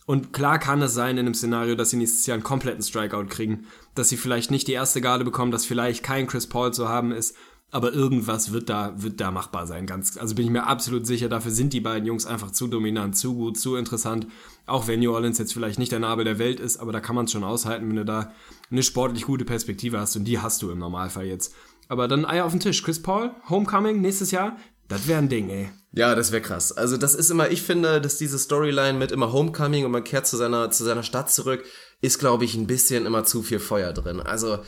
Und 0.07 0.31
klar 0.31 0.57
kann 0.57 0.81
es 0.81 0.93
sein 0.93 1.17
in 1.17 1.25
einem 1.25 1.33
Szenario, 1.33 1.75
dass 1.75 1.89
sie 1.89 1.97
nächstes 1.97 2.25
Jahr 2.25 2.35
einen 2.35 2.43
kompletten 2.43 2.81
Strikeout 2.81 3.25
kriegen. 3.25 3.65
Dass 3.93 4.07
sie 4.07 4.15
vielleicht 4.15 4.51
nicht 4.51 4.69
die 4.69 4.73
erste 4.73 5.01
Garde 5.01 5.25
bekommen, 5.25 5.51
dass 5.51 5.65
vielleicht 5.65 6.01
kein 6.01 6.27
Chris 6.27 6.47
Paul 6.47 6.73
zu 6.73 6.87
haben 6.87 7.11
ist. 7.11 7.35
Aber 7.71 7.91
irgendwas 7.91 8.53
wird 8.53 8.69
da, 8.69 8.93
wird 8.95 9.19
da 9.19 9.31
machbar 9.31 9.67
sein. 9.67 9.85
Ganz, 9.85 10.17
also 10.17 10.33
bin 10.33 10.45
ich 10.45 10.51
mir 10.51 10.65
absolut 10.65 11.05
sicher, 11.05 11.27
dafür 11.27 11.51
sind 11.51 11.73
die 11.73 11.81
beiden 11.81 12.07
Jungs 12.07 12.25
einfach 12.25 12.51
zu 12.51 12.67
dominant, 12.67 13.17
zu 13.17 13.35
gut, 13.35 13.59
zu 13.59 13.75
interessant. 13.75 14.27
Auch 14.65 14.87
wenn 14.87 15.01
New 15.01 15.11
Orleans 15.11 15.39
jetzt 15.39 15.51
vielleicht 15.51 15.77
nicht 15.77 15.91
der 15.91 15.99
Nabel 15.99 16.23
der 16.23 16.39
Welt 16.39 16.61
ist, 16.61 16.77
aber 16.77 16.93
da 16.93 17.01
kann 17.01 17.17
man 17.17 17.25
es 17.25 17.33
schon 17.33 17.43
aushalten, 17.43 17.89
wenn 17.89 17.97
du 17.97 18.05
da 18.05 18.31
eine 18.71 18.83
sportlich 18.83 19.25
gute 19.25 19.43
Perspektive 19.43 19.99
hast 19.99 20.15
und 20.15 20.23
die 20.23 20.39
hast 20.39 20.61
du 20.61 20.71
im 20.71 20.79
Normalfall 20.79 21.25
jetzt. 21.25 21.53
Aber 21.89 22.07
dann 22.07 22.23
Eier 22.23 22.45
auf 22.45 22.53
den 22.53 22.61
Tisch. 22.61 22.81
Chris 22.81 23.01
Paul, 23.01 23.31
Homecoming 23.49 23.99
nächstes 23.99 24.31
Jahr, 24.31 24.55
das 24.87 25.07
wäre 25.07 25.19
ein 25.19 25.29
Ding, 25.29 25.49
ey. 25.49 25.69
Ja, 25.93 26.13
das 26.15 26.31
wäre 26.31 26.41
krass. 26.41 26.71
Also 26.71 26.97
das 26.97 27.15
ist 27.15 27.31
immer, 27.31 27.49
ich 27.49 27.61
finde, 27.61 27.99
dass 28.01 28.17
diese 28.17 28.37
Storyline 28.37 28.97
mit 28.97 29.11
immer 29.11 29.31
Homecoming 29.31 29.85
und 29.85 29.91
man 29.91 30.03
kehrt 30.03 30.27
zu 30.27 30.37
seiner, 30.37 30.69
zu 30.69 30.83
seiner 30.83 31.03
Stadt 31.03 31.31
zurück, 31.31 31.63
ist, 32.01 32.19
glaube 32.19 32.45
ich, 32.45 32.55
ein 32.55 32.67
bisschen 32.67 33.05
immer 33.05 33.23
zu 33.23 33.41
viel 33.41 33.59
Feuer 33.59 33.93
drin. 33.93 34.19
Also, 34.19 34.59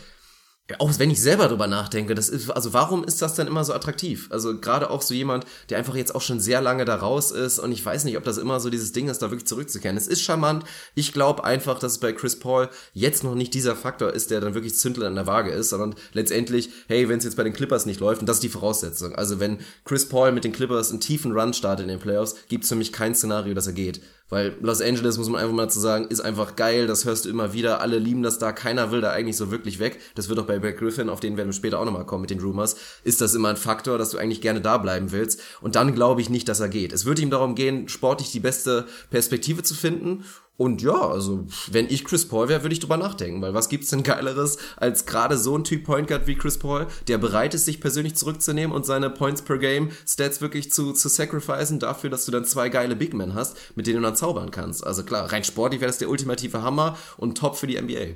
auch 0.77 0.91
wenn 0.99 1.09
ich 1.09 1.21
selber 1.21 1.47
drüber 1.47 1.67
nachdenke, 1.67 2.13
das 2.13 2.29
ist, 2.29 2.49
also 2.51 2.73
warum 2.73 3.03
ist 3.03 3.21
das 3.21 3.33
denn 3.33 3.47
immer 3.47 3.63
so 3.63 3.73
attraktiv? 3.73 4.27
Also 4.31 4.59
gerade 4.59 4.89
auch 4.91 5.01
so 5.01 5.13
jemand, 5.13 5.45
der 5.69 5.79
einfach 5.79 5.95
jetzt 5.95 6.13
auch 6.13 6.21
schon 6.21 6.39
sehr 6.39 6.61
lange 6.61 6.85
da 6.85 6.95
raus 6.95 7.31
ist 7.31 7.57
und 7.57 7.71
ich 7.71 7.83
weiß 7.83 8.03
nicht, 8.03 8.17
ob 8.17 8.23
das 8.23 8.37
immer 8.37 8.59
so 8.59 8.69
dieses 8.69 8.91
Ding 8.91 9.09
ist, 9.09 9.19
da 9.19 9.31
wirklich 9.31 9.47
zurückzukehren. 9.47 9.97
Es 9.97 10.07
ist 10.07 10.21
charmant. 10.21 10.63
Ich 10.93 11.11
glaube 11.11 11.43
einfach, 11.43 11.79
dass 11.79 11.93
es 11.93 11.97
bei 11.97 12.13
Chris 12.13 12.37
Paul 12.37 12.69
jetzt 12.93 13.23
noch 13.23 13.35
nicht 13.35 13.53
dieser 13.53 13.75
Faktor 13.75 14.13
ist, 14.13 14.29
der 14.29 14.41
dann 14.41 14.53
wirklich 14.53 14.75
Zündler 14.75 15.07
in 15.07 15.15
der 15.15 15.27
Waage 15.27 15.51
ist, 15.51 15.69
sondern 15.69 15.95
letztendlich, 16.13 16.69
hey, 16.87 17.09
wenn 17.09 17.17
es 17.17 17.23
jetzt 17.23 17.37
bei 17.37 17.43
den 17.43 17.53
Clippers 17.53 17.85
nicht 17.85 17.99
läuft, 17.99 18.21
und 18.21 18.29
das 18.29 18.37
ist 18.37 18.43
die 18.43 18.49
Voraussetzung. 18.49 19.15
Also 19.15 19.39
wenn 19.39 19.59
Chris 19.85 20.07
Paul 20.07 20.31
mit 20.31 20.43
den 20.43 20.51
Clippers 20.51 20.91
einen 20.91 20.99
tiefen 20.99 21.31
Run 21.31 21.53
startet 21.53 21.83
in 21.83 21.89
den 21.89 21.99
Playoffs, 21.99 22.35
gibt 22.47 22.63
es 22.63 22.69
für 22.69 22.75
mich 22.75 22.93
kein 22.93 23.15
Szenario, 23.15 23.53
dass 23.53 23.67
er 23.67 23.73
geht. 23.73 24.01
Weil 24.29 24.55
Los 24.61 24.81
Angeles, 24.81 25.17
muss 25.17 25.29
man 25.29 25.41
einfach 25.41 25.55
mal 25.55 25.69
zu 25.69 25.79
sagen, 25.79 26.07
ist 26.07 26.21
einfach 26.21 26.55
geil, 26.55 26.85
das 26.87 27.05
hörst 27.05 27.25
du 27.25 27.29
immer 27.29 27.53
wieder, 27.53 27.81
alle 27.81 27.97
lieben 27.97 28.21
das 28.21 28.37
da, 28.37 28.51
keiner 28.51 28.91
will 28.91 29.01
da 29.01 29.11
eigentlich 29.11 29.37
so 29.37 29.51
wirklich 29.51 29.79
weg. 29.79 29.99
Das 30.15 30.29
wird 30.29 30.39
auch 30.39 30.45
bei 30.45 30.59
Brad 30.59 30.77
Griffin, 30.77 31.09
auf 31.09 31.19
den 31.19 31.35
werden 31.35 31.49
wir 31.49 31.53
später 31.53 31.79
auch 31.79 31.85
nochmal 31.85 32.05
kommen 32.05 32.21
mit 32.21 32.29
den 32.29 32.39
Rumors, 32.39 32.75
ist 33.03 33.21
das 33.21 33.33
immer 33.33 33.49
ein 33.49 33.57
Faktor, 33.57 33.97
dass 33.97 34.11
du 34.11 34.17
eigentlich 34.17 34.41
gerne 34.41 34.61
da 34.61 34.77
bleiben 34.77 35.11
willst. 35.11 35.41
Und 35.61 35.75
dann 35.75 35.95
glaube 35.95 36.21
ich 36.21 36.29
nicht, 36.29 36.47
dass 36.47 36.59
er 36.59 36.69
geht. 36.69 36.93
Es 36.93 37.05
wird 37.05 37.19
ihm 37.19 37.31
darum 37.31 37.55
gehen, 37.55 37.89
sportlich 37.89 38.31
die 38.31 38.39
beste 38.39 38.85
Perspektive 39.09 39.63
zu 39.63 39.73
finden. 39.73 40.23
Und 40.59 40.81
ja, 40.81 41.07
also 41.07 41.45
wenn 41.71 41.87
ich 41.89 42.03
Chris 42.03 42.27
Paul 42.27 42.49
wäre, 42.49 42.63
würde 42.63 42.73
ich 42.73 42.81
drüber 42.81 42.97
nachdenken, 42.97 43.41
weil 43.41 43.53
was 43.53 43.69
gibt's 43.69 43.91
denn 43.91 44.03
geileres 44.03 44.57
als 44.75 45.05
gerade 45.05 45.37
so 45.37 45.57
ein 45.57 45.63
Typ 45.63 45.85
Point 45.85 46.09
Guard 46.09 46.27
wie 46.27 46.35
Chris 46.35 46.57
Paul, 46.57 46.87
der 47.07 47.17
bereit 47.17 47.53
ist, 47.53 47.63
sich 47.63 47.79
persönlich 47.79 48.15
zurückzunehmen 48.15 48.75
und 48.75 48.85
seine 48.85 49.09
Points 49.09 49.41
per 49.41 49.57
Game 49.57 49.91
Stats 50.05 50.41
wirklich 50.41 50.69
zu, 50.69 50.91
zu 50.91 51.07
sacrificen 51.07 51.79
dafür, 51.79 52.09
dass 52.09 52.25
du 52.25 52.33
dann 52.33 52.43
zwei 52.43 52.67
geile 52.67 52.97
Big 52.97 53.13
Men 53.13 53.35
hast, 53.35 53.55
mit 53.77 53.87
denen 53.87 54.01
du 54.01 54.03
dann 54.03 54.17
zaubern 54.17 54.51
kannst. 54.51 54.85
Also 54.85 55.03
klar, 55.03 55.31
rein 55.31 55.45
sportlich 55.45 55.79
wäre 55.79 55.89
das 55.89 55.97
der 55.97 56.09
ultimative 56.09 56.61
Hammer 56.61 56.97
und 57.15 57.37
top 57.37 57.55
für 57.55 57.65
die 57.65 57.79
NBA. 57.79 58.15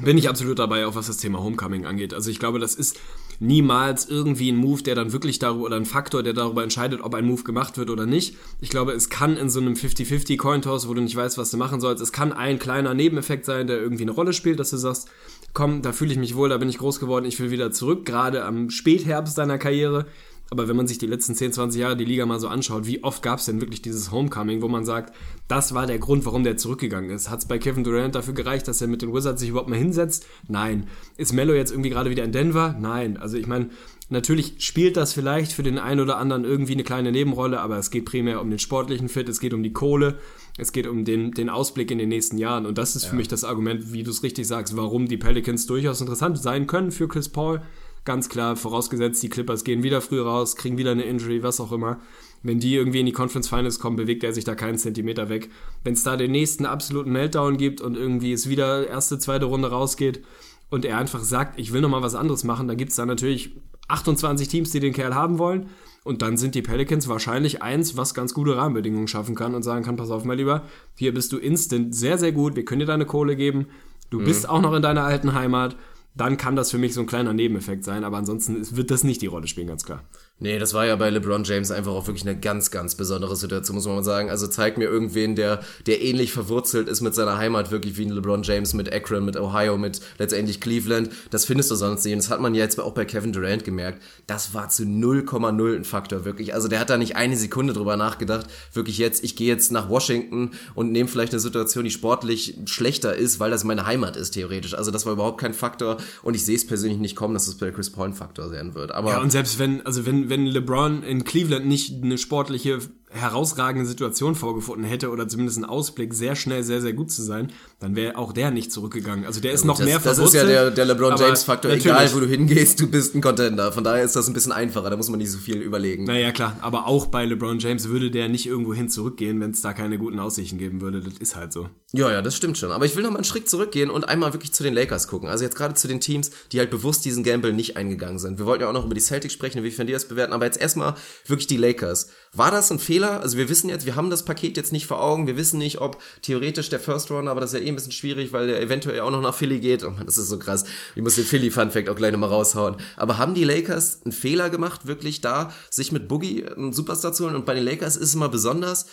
Bin 0.00 0.18
ich 0.18 0.28
absolut 0.28 0.58
dabei, 0.58 0.86
auch 0.86 0.96
was 0.96 1.06
das 1.06 1.18
Thema 1.18 1.44
Homecoming 1.44 1.86
angeht. 1.86 2.12
Also 2.12 2.28
ich 2.28 2.40
glaube, 2.40 2.58
das 2.58 2.74
ist 2.74 2.98
niemals 3.40 4.08
irgendwie 4.08 4.50
ein 4.50 4.56
Move, 4.56 4.82
der 4.82 4.94
dann 4.94 5.12
wirklich 5.12 5.38
darüber, 5.38 5.64
oder 5.64 5.76
ein 5.76 5.86
Faktor, 5.86 6.22
der 6.22 6.32
darüber 6.32 6.62
entscheidet, 6.62 7.00
ob 7.02 7.14
ein 7.14 7.26
Move 7.26 7.42
gemacht 7.42 7.78
wird 7.78 7.90
oder 7.90 8.06
nicht. 8.06 8.36
Ich 8.60 8.70
glaube, 8.70 8.92
es 8.92 9.10
kann 9.10 9.36
in 9.36 9.50
so 9.50 9.60
einem 9.60 9.74
50-50 9.74 10.36
Cointoss, 10.36 10.88
wo 10.88 10.94
du 10.94 11.00
nicht 11.00 11.16
weißt, 11.16 11.38
was 11.38 11.50
du 11.50 11.56
machen 11.56 11.80
sollst, 11.80 12.02
es 12.02 12.12
kann 12.12 12.32
ein 12.32 12.58
kleiner 12.58 12.94
Nebeneffekt 12.94 13.44
sein, 13.44 13.66
der 13.66 13.78
irgendwie 13.78 14.04
eine 14.04 14.12
Rolle 14.12 14.32
spielt, 14.32 14.60
dass 14.60 14.70
du 14.70 14.76
sagst, 14.76 15.08
komm, 15.52 15.82
da 15.82 15.92
fühle 15.92 16.12
ich 16.12 16.18
mich 16.18 16.34
wohl, 16.34 16.48
da 16.48 16.58
bin 16.58 16.68
ich 16.68 16.78
groß 16.78 17.00
geworden, 17.00 17.24
ich 17.24 17.38
will 17.40 17.50
wieder 17.50 17.70
zurück, 17.70 18.04
gerade 18.04 18.44
am 18.44 18.70
Spätherbst 18.70 19.38
deiner 19.38 19.58
Karriere. 19.58 20.06
Aber 20.50 20.68
wenn 20.68 20.76
man 20.76 20.86
sich 20.86 20.98
die 20.98 21.06
letzten 21.06 21.34
10, 21.34 21.52
20 21.52 21.80
Jahre 21.80 21.96
die 21.96 22.04
Liga 22.04 22.26
mal 22.26 22.38
so 22.38 22.48
anschaut, 22.48 22.86
wie 22.86 23.02
oft 23.02 23.22
gab 23.22 23.38
es 23.38 23.46
denn 23.46 23.60
wirklich 23.60 23.82
dieses 23.82 24.12
Homecoming, 24.12 24.62
wo 24.62 24.68
man 24.68 24.84
sagt, 24.84 25.14
das 25.48 25.74
war 25.74 25.86
der 25.86 25.98
Grund, 25.98 26.26
warum 26.26 26.44
der 26.44 26.56
zurückgegangen 26.56 27.10
ist? 27.10 27.30
Hat 27.30 27.40
es 27.40 27.48
bei 27.48 27.58
Kevin 27.58 27.84
Durant 27.84 28.14
dafür 28.14 28.34
gereicht, 28.34 28.68
dass 28.68 28.80
er 28.80 28.88
mit 28.88 29.02
den 29.02 29.12
Wizards 29.12 29.40
sich 29.40 29.50
überhaupt 29.50 29.70
mal 29.70 29.78
hinsetzt? 29.78 30.26
Nein. 30.46 30.86
Ist 31.16 31.32
Mello 31.32 31.54
jetzt 31.54 31.70
irgendwie 31.70 31.90
gerade 31.90 32.10
wieder 32.10 32.24
in 32.24 32.32
Denver? 32.32 32.76
Nein. 32.78 33.16
Also 33.16 33.36
ich 33.36 33.46
meine, 33.46 33.70
Natürlich 34.10 34.56
spielt 34.58 34.98
das 34.98 35.14
vielleicht 35.14 35.52
für 35.52 35.62
den 35.62 35.78
einen 35.78 36.00
oder 36.00 36.18
anderen 36.18 36.44
irgendwie 36.44 36.74
eine 36.74 36.84
kleine 36.84 37.10
Nebenrolle, 37.10 37.60
aber 37.60 37.78
es 37.78 37.90
geht 37.90 38.04
primär 38.04 38.42
um 38.42 38.50
den 38.50 38.58
sportlichen 38.58 39.08
Fit, 39.08 39.30
es 39.30 39.40
geht 39.40 39.54
um 39.54 39.62
die 39.62 39.72
Kohle, 39.72 40.18
es 40.58 40.72
geht 40.72 40.86
um 40.86 41.06
den, 41.06 41.30
den 41.30 41.48
Ausblick 41.48 41.90
in 41.90 41.96
den 41.96 42.10
nächsten 42.10 42.36
Jahren. 42.36 42.66
Und 42.66 42.76
das 42.76 42.96
ist 42.96 43.04
ja. 43.04 43.10
für 43.10 43.16
mich 43.16 43.28
das 43.28 43.44
Argument, 43.44 43.94
wie 43.94 44.02
du 44.02 44.10
es 44.10 44.22
richtig 44.22 44.46
sagst, 44.46 44.76
warum 44.76 45.08
die 45.08 45.16
Pelicans 45.16 45.66
durchaus 45.66 46.02
interessant 46.02 46.38
sein 46.38 46.66
können 46.66 46.90
für 46.90 47.08
Chris 47.08 47.30
Paul. 47.30 47.62
Ganz 48.04 48.28
klar, 48.28 48.56
vorausgesetzt, 48.56 49.22
die 49.22 49.30
Clippers 49.30 49.64
gehen 49.64 49.82
wieder 49.82 50.02
früh 50.02 50.20
raus, 50.20 50.56
kriegen 50.56 50.76
wieder 50.76 50.90
eine 50.90 51.04
Injury, 51.04 51.42
was 51.42 51.58
auch 51.58 51.72
immer. 51.72 52.00
Wenn 52.42 52.60
die 52.60 52.74
irgendwie 52.74 53.00
in 53.00 53.06
die 53.06 53.12
Conference 53.12 53.48
Finals 53.48 53.78
kommen, 53.78 53.96
bewegt 53.96 54.22
er 54.22 54.34
sich 54.34 54.44
da 54.44 54.54
keinen 54.54 54.76
Zentimeter 54.76 55.30
weg. 55.30 55.48
Wenn 55.82 55.94
es 55.94 56.02
da 56.02 56.16
den 56.16 56.30
nächsten 56.30 56.66
absoluten 56.66 57.12
Meltdown 57.12 57.56
gibt 57.56 57.80
und 57.80 57.96
irgendwie 57.96 58.32
es 58.34 58.48
wieder 58.48 58.86
erste, 58.86 59.18
zweite 59.18 59.46
Runde 59.46 59.70
rausgeht 59.70 60.22
und 60.68 60.84
er 60.84 60.98
einfach 60.98 61.22
sagt, 61.22 61.58
ich 61.58 61.72
will 61.72 61.80
nochmal 61.80 62.02
was 62.02 62.14
anderes 62.14 62.44
machen, 62.44 62.68
dann 62.68 62.76
gibt 62.76 62.90
es 62.90 62.96
da 62.96 63.06
natürlich 63.06 63.56
28 63.88 64.48
Teams, 64.48 64.70
die 64.70 64.80
den 64.80 64.92
Kerl 64.92 65.14
haben 65.14 65.38
wollen. 65.38 65.70
Und 66.02 66.20
dann 66.20 66.36
sind 66.36 66.54
die 66.54 66.60
Pelicans 66.60 67.08
wahrscheinlich 67.08 67.62
eins, 67.62 67.96
was 67.96 68.12
ganz 68.12 68.34
gute 68.34 68.58
Rahmenbedingungen 68.58 69.08
schaffen 69.08 69.34
kann 69.34 69.54
und 69.54 69.62
sagen 69.62 69.82
kann, 69.82 69.96
pass 69.96 70.10
auf, 70.10 70.24
mein 70.24 70.36
Lieber, 70.36 70.64
hier 70.96 71.14
bist 71.14 71.32
du 71.32 71.38
instant 71.38 71.94
sehr, 71.94 72.18
sehr 72.18 72.32
gut, 72.32 72.56
wir 72.56 72.66
können 72.66 72.80
dir 72.80 72.86
deine 72.86 73.06
Kohle 73.06 73.36
geben, 73.36 73.68
du 74.10 74.20
mhm. 74.20 74.24
bist 74.24 74.46
auch 74.46 74.60
noch 74.60 74.74
in 74.74 74.82
deiner 74.82 75.04
alten 75.04 75.32
Heimat, 75.32 75.76
dann 76.14 76.36
kann 76.36 76.56
das 76.56 76.70
für 76.70 76.78
mich 76.78 76.94
so 76.94 77.00
ein 77.00 77.06
kleiner 77.06 77.32
Nebeneffekt 77.32 77.84
sein, 77.84 78.04
aber 78.04 78.16
ansonsten 78.18 78.76
wird 78.76 78.90
das 78.90 79.04
nicht 79.04 79.22
die 79.22 79.26
Rolle 79.26 79.48
spielen, 79.48 79.66
ganz 79.66 79.84
klar. 79.84 80.04
Nee, 80.40 80.58
das 80.58 80.74
war 80.74 80.84
ja 80.84 80.96
bei 80.96 81.10
LeBron 81.10 81.44
James 81.44 81.70
einfach 81.70 81.92
auch 81.92 82.08
wirklich 82.08 82.26
eine 82.26 82.36
ganz, 82.36 82.72
ganz 82.72 82.96
besondere 82.96 83.36
Situation, 83.36 83.76
muss 83.76 83.86
man 83.86 83.94
mal 83.94 84.02
sagen. 84.02 84.30
Also 84.30 84.48
zeig 84.48 84.76
mir 84.76 84.86
irgendwen, 84.86 85.36
der, 85.36 85.60
der 85.86 86.02
ähnlich 86.02 86.32
verwurzelt 86.32 86.88
ist 86.88 87.02
mit 87.02 87.14
seiner 87.14 87.38
Heimat, 87.38 87.70
wirklich 87.70 87.96
wie 87.98 88.04
ein 88.04 88.10
LeBron 88.10 88.42
James 88.42 88.74
mit 88.74 88.92
Akron, 88.92 89.24
mit 89.24 89.38
Ohio, 89.38 89.78
mit 89.78 90.00
letztendlich 90.18 90.60
Cleveland. 90.60 91.10
Das 91.30 91.44
findest 91.44 91.70
du 91.70 91.76
sonst 91.76 92.04
nicht. 92.04 92.14
Und 92.14 92.18
das 92.18 92.30
hat 92.30 92.40
man 92.40 92.52
ja 92.56 92.64
jetzt 92.64 92.80
auch 92.80 92.92
bei 92.94 93.04
Kevin 93.04 93.32
Durant 93.32 93.64
gemerkt. 93.64 94.02
Das 94.26 94.54
war 94.54 94.68
zu 94.68 94.82
0,0 94.82 95.76
ein 95.76 95.84
Faktor, 95.84 96.24
wirklich. 96.24 96.52
Also 96.52 96.66
der 96.66 96.80
hat 96.80 96.90
da 96.90 96.98
nicht 96.98 97.14
eine 97.14 97.36
Sekunde 97.36 97.72
drüber 97.72 97.96
nachgedacht. 97.96 98.46
Wirklich 98.72 98.98
jetzt, 98.98 99.22
ich 99.22 99.36
gehe 99.36 99.46
jetzt 99.46 99.70
nach 99.70 99.88
Washington 99.88 100.50
und 100.74 100.90
nehme 100.90 101.08
vielleicht 101.08 101.32
eine 101.32 101.40
Situation, 101.40 101.84
die 101.84 101.92
sportlich 101.92 102.58
schlechter 102.66 103.14
ist, 103.14 103.38
weil 103.38 103.52
das 103.52 103.62
meine 103.62 103.86
Heimat 103.86 104.16
ist, 104.16 104.32
theoretisch. 104.32 104.74
Also 104.74 104.90
das 104.90 105.06
war 105.06 105.12
überhaupt 105.12 105.40
kein 105.40 105.54
Faktor. 105.54 105.98
Und 106.24 106.34
ich 106.34 106.44
sehe 106.44 106.56
es 106.56 106.66
persönlich 106.66 106.98
nicht 106.98 107.14
kommen, 107.14 107.34
dass 107.34 107.46
es 107.46 107.54
bei 107.54 107.70
Chris 107.70 107.90
Paul 107.90 108.08
ein 108.08 108.14
Faktor 108.14 108.48
sein 108.48 108.74
wird. 108.74 108.90
Aber 108.90 109.12
ja, 109.12 109.20
und 109.20 109.30
selbst 109.30 109.60
wenn, 109.60 109.86
also 109.86 110.04
wenn, 110.04 110.23
wenn 110.28 110.46
LeBron 110.46 111.02
in 111.02 111.24
Cleveland 111.24 111.66
nicht 111.66 112.02
eine 112.02 112.18
sportliche 112.18 112.78
herausragende 113.10 113.86
Situation 113.86 114.34
vorgefunden 114.34 114.84
hätte 114.84 115.10
oder 115.10 115.28
zumindest 115.28 115.58
einen 115.58 115.66
Ausblick, 115.66 116.14
sehr 116.14 116.34
schnell 116.34 116.64
sehr, 116.64 116.80
sehr 116.80 116.92
gut 116.92 117.10
zu 117.10 117.22
sein, 117.22 117.52
dann 117.80 117.96
wäre 117.96 118.16
auch 118.16 118.32
der 118.32 118.50
nicht 118.50 118.72
zurückgegangen. 118.72 119.26
Also 119.26 119.40
der 119.40 119.52
ist 119.52 119.62
ja, 119.62 119.66
noch 119.66 119.78
das, 119.78 119.86
mehr 119.86 119.98
Das 119.98 120.18
ist 120.18 120.34
ja 120.34 120.44
der, 120.44 120.70
der 120.70 120.84
LeBron 120.84 121.16
James-Faktor. 121.16 121.72
Egal, 121.72 122.12
wo 122.14 122.20
du 122.20 122.26
hingehst, 122.26 122.80
du 122.80 122.86
bist 122.86 123.14
ein 123.14 123.20
Contender. 123.20 123.72
Von 123.72 123.84
daher 123.84 124.04
ist 124.04 124.16
das 124.16 124.28
ein 124.28 124.32
bisschen 124.32 124.52
einfacher. 124.52 124.90
Da 124.90 124.96
muss 124.96 125.08
man 125.08 125.18
nicht 125.18 125.30
so 125.30 125.38
viel 125.38 125.60
überlegen. 125.60 126.04
Naja, 126.04 126.32
klar. 126.32 126.56
Aber 126.60 126.86
auch 126.86 127.06
bei 127.06 127.24
LeBron 127.24 127.58
James 127.58 127.88
würde 127.88 128.10
der 128.10 128.28
nicht 128.28 128.46
irgendwo 128.46 128.74
hin 128.74 128.88
zurückgehen, 128.88 129.40
wenn 129.40 129.50
es 129.50 129.60
da 129.60 129.72
keine 129.72 129.98
guten 129.98 130.18
Aussichten 130.18 130.58
geben 130.58 130.80
würde. 130.80 131.00
Das 131.00 131.14
ist 131.18 131.36
halt 131.36 131.52
so. 131.52 131.68
Ja, 131.92 132.10
ja, 132.10 132.22
das 132.22 132.36
stimmt 132.36 132.58
schon. 132.58 132.72
Aber 132.72 132.86
ich 132.86 132.96
will 132.96 133.02
noch 133.02 133.10
mal 133.10 133.18
einen 133.18 133.24
Schritt 133.24 133.48
zurückgehen 133.48 133.90
und 133.90 134.08
einmal 134.08 134.32
wirklich 134.32 134.52
zu 134.52 134.62
den 134.62 134.74
Lakers 134.74 135.08
gucken. 135.08 135.28
Also 135.28 135.44
jetzt 135.44 135.56
gerade 135.56 135.74
zu 135.74 135.88
den 135.88 136.00
Teams, 136.00 136.30
die 136.52 136.58
halt 136.58 136.70
bewusst 136.70 137.04
diesen 137.04 137.22
Gamble 137.22 137.52
nicht 137.52 137.76
eingegangen 137.76 138.18
sind. 138.18 138.38
Wir 138.38 138.46
wollten 138.46 138.62
ja 138.62 138.68
auch 138.68 138.72
noch 138.72 138.84
über 138.84 138.94
die 138.94 139.00
Celtics 139.00 139.34
sprechen, 139.34 139.62
wie 139.62 139.70
finden 139.70 139.88
die 139.88 139.92
das 139.92 140.08
bewerten. 140.08 140.32
Aber 140.32 140.44
jetzt 140.44 140.60
erstmal 140.60 140.94
wirklich 141.26 141.46
die 141.46 141.56
Lakers. 141.56 142.08
War 142.32 142.50
das 142.50 142.70
ein 142.70 142.78
Fehler? 142.78 143.20
Also 143.20 143.36
wir 143.36 143.48
wissen 143.48 143.68
jetzt, 143.68 143.86
wir 143.86 143.94
haben 143.94 144.10
das 144.10 144.24
Paket 144.24 144.56
jetzt 144.56 144.72
nicht 144.72 144.86
vor 144.86 145.02
Augen. 145.02 145.26
Wir 145.26 145.36
wissen 145.36 145.58
nicht, 145.58 145.80
ob 145.80 146.02
theoretisch 146.22 146.68
der 146.68 146.80
First 146.80 147.10
Runner, 147.10 147.30
aber 147.30 147.40
das 147.40 147.52
ist 147.52 147.60
ja 147.60 147.63
eh 147.64 147.68
ein 147.68 147.74
bisschen 147.74 147.92
schwierig, 147.92 148.32
weil 148.32 148.46
der 148.46 148.60
eventuell 148.60 149.00
auch 149.00 149.10
noch 149.10 149.20
nach 149.20 149.34
Philly 149.34 149.60
geht. 149.60 149.84
Oh 149.84 149.90
man, 149.90 150.06
das 150.06 150.18
ist 150.18 150.28
so 150.28 150.38
krass. 150.38 150.64
Ich 150.94 151.02
muss 151.02 151.16
den 151.16 151.24
Philly 151.24 151.50
Fun 151.50 151.70
Fact 151.70 151.88
auch 151.88 151.96
gleich 151.96 152.12
nochmal 152.12 152.30
raushauen. 152.30 152.76
Aber 152.96 153.18
haben 153.18 153.34
die 153.34 153.44
Lakers 153.44 154.02
einen 154.04 154.12
Fehler 154.12 154.50
gemacht, 154.50 154.86
wirklich 154.86 155.20
da, 155.20 155.52
sich 155.70 155.92
mit 155.92 156.08
Boogie 156.08 156.46
einen 156.46 156.72
Superstar 156.72 157.12
zu 157.12 157.24
holen? 157.24 157.36
Und 157.36 157.46
bei 157.46 157.54
den 157.54 157.64
Lakers 157.64 157.96
ist 157.96 158.08
es 158.08 158.14
immer 158.14 158.28
besonders. 158.28 158.86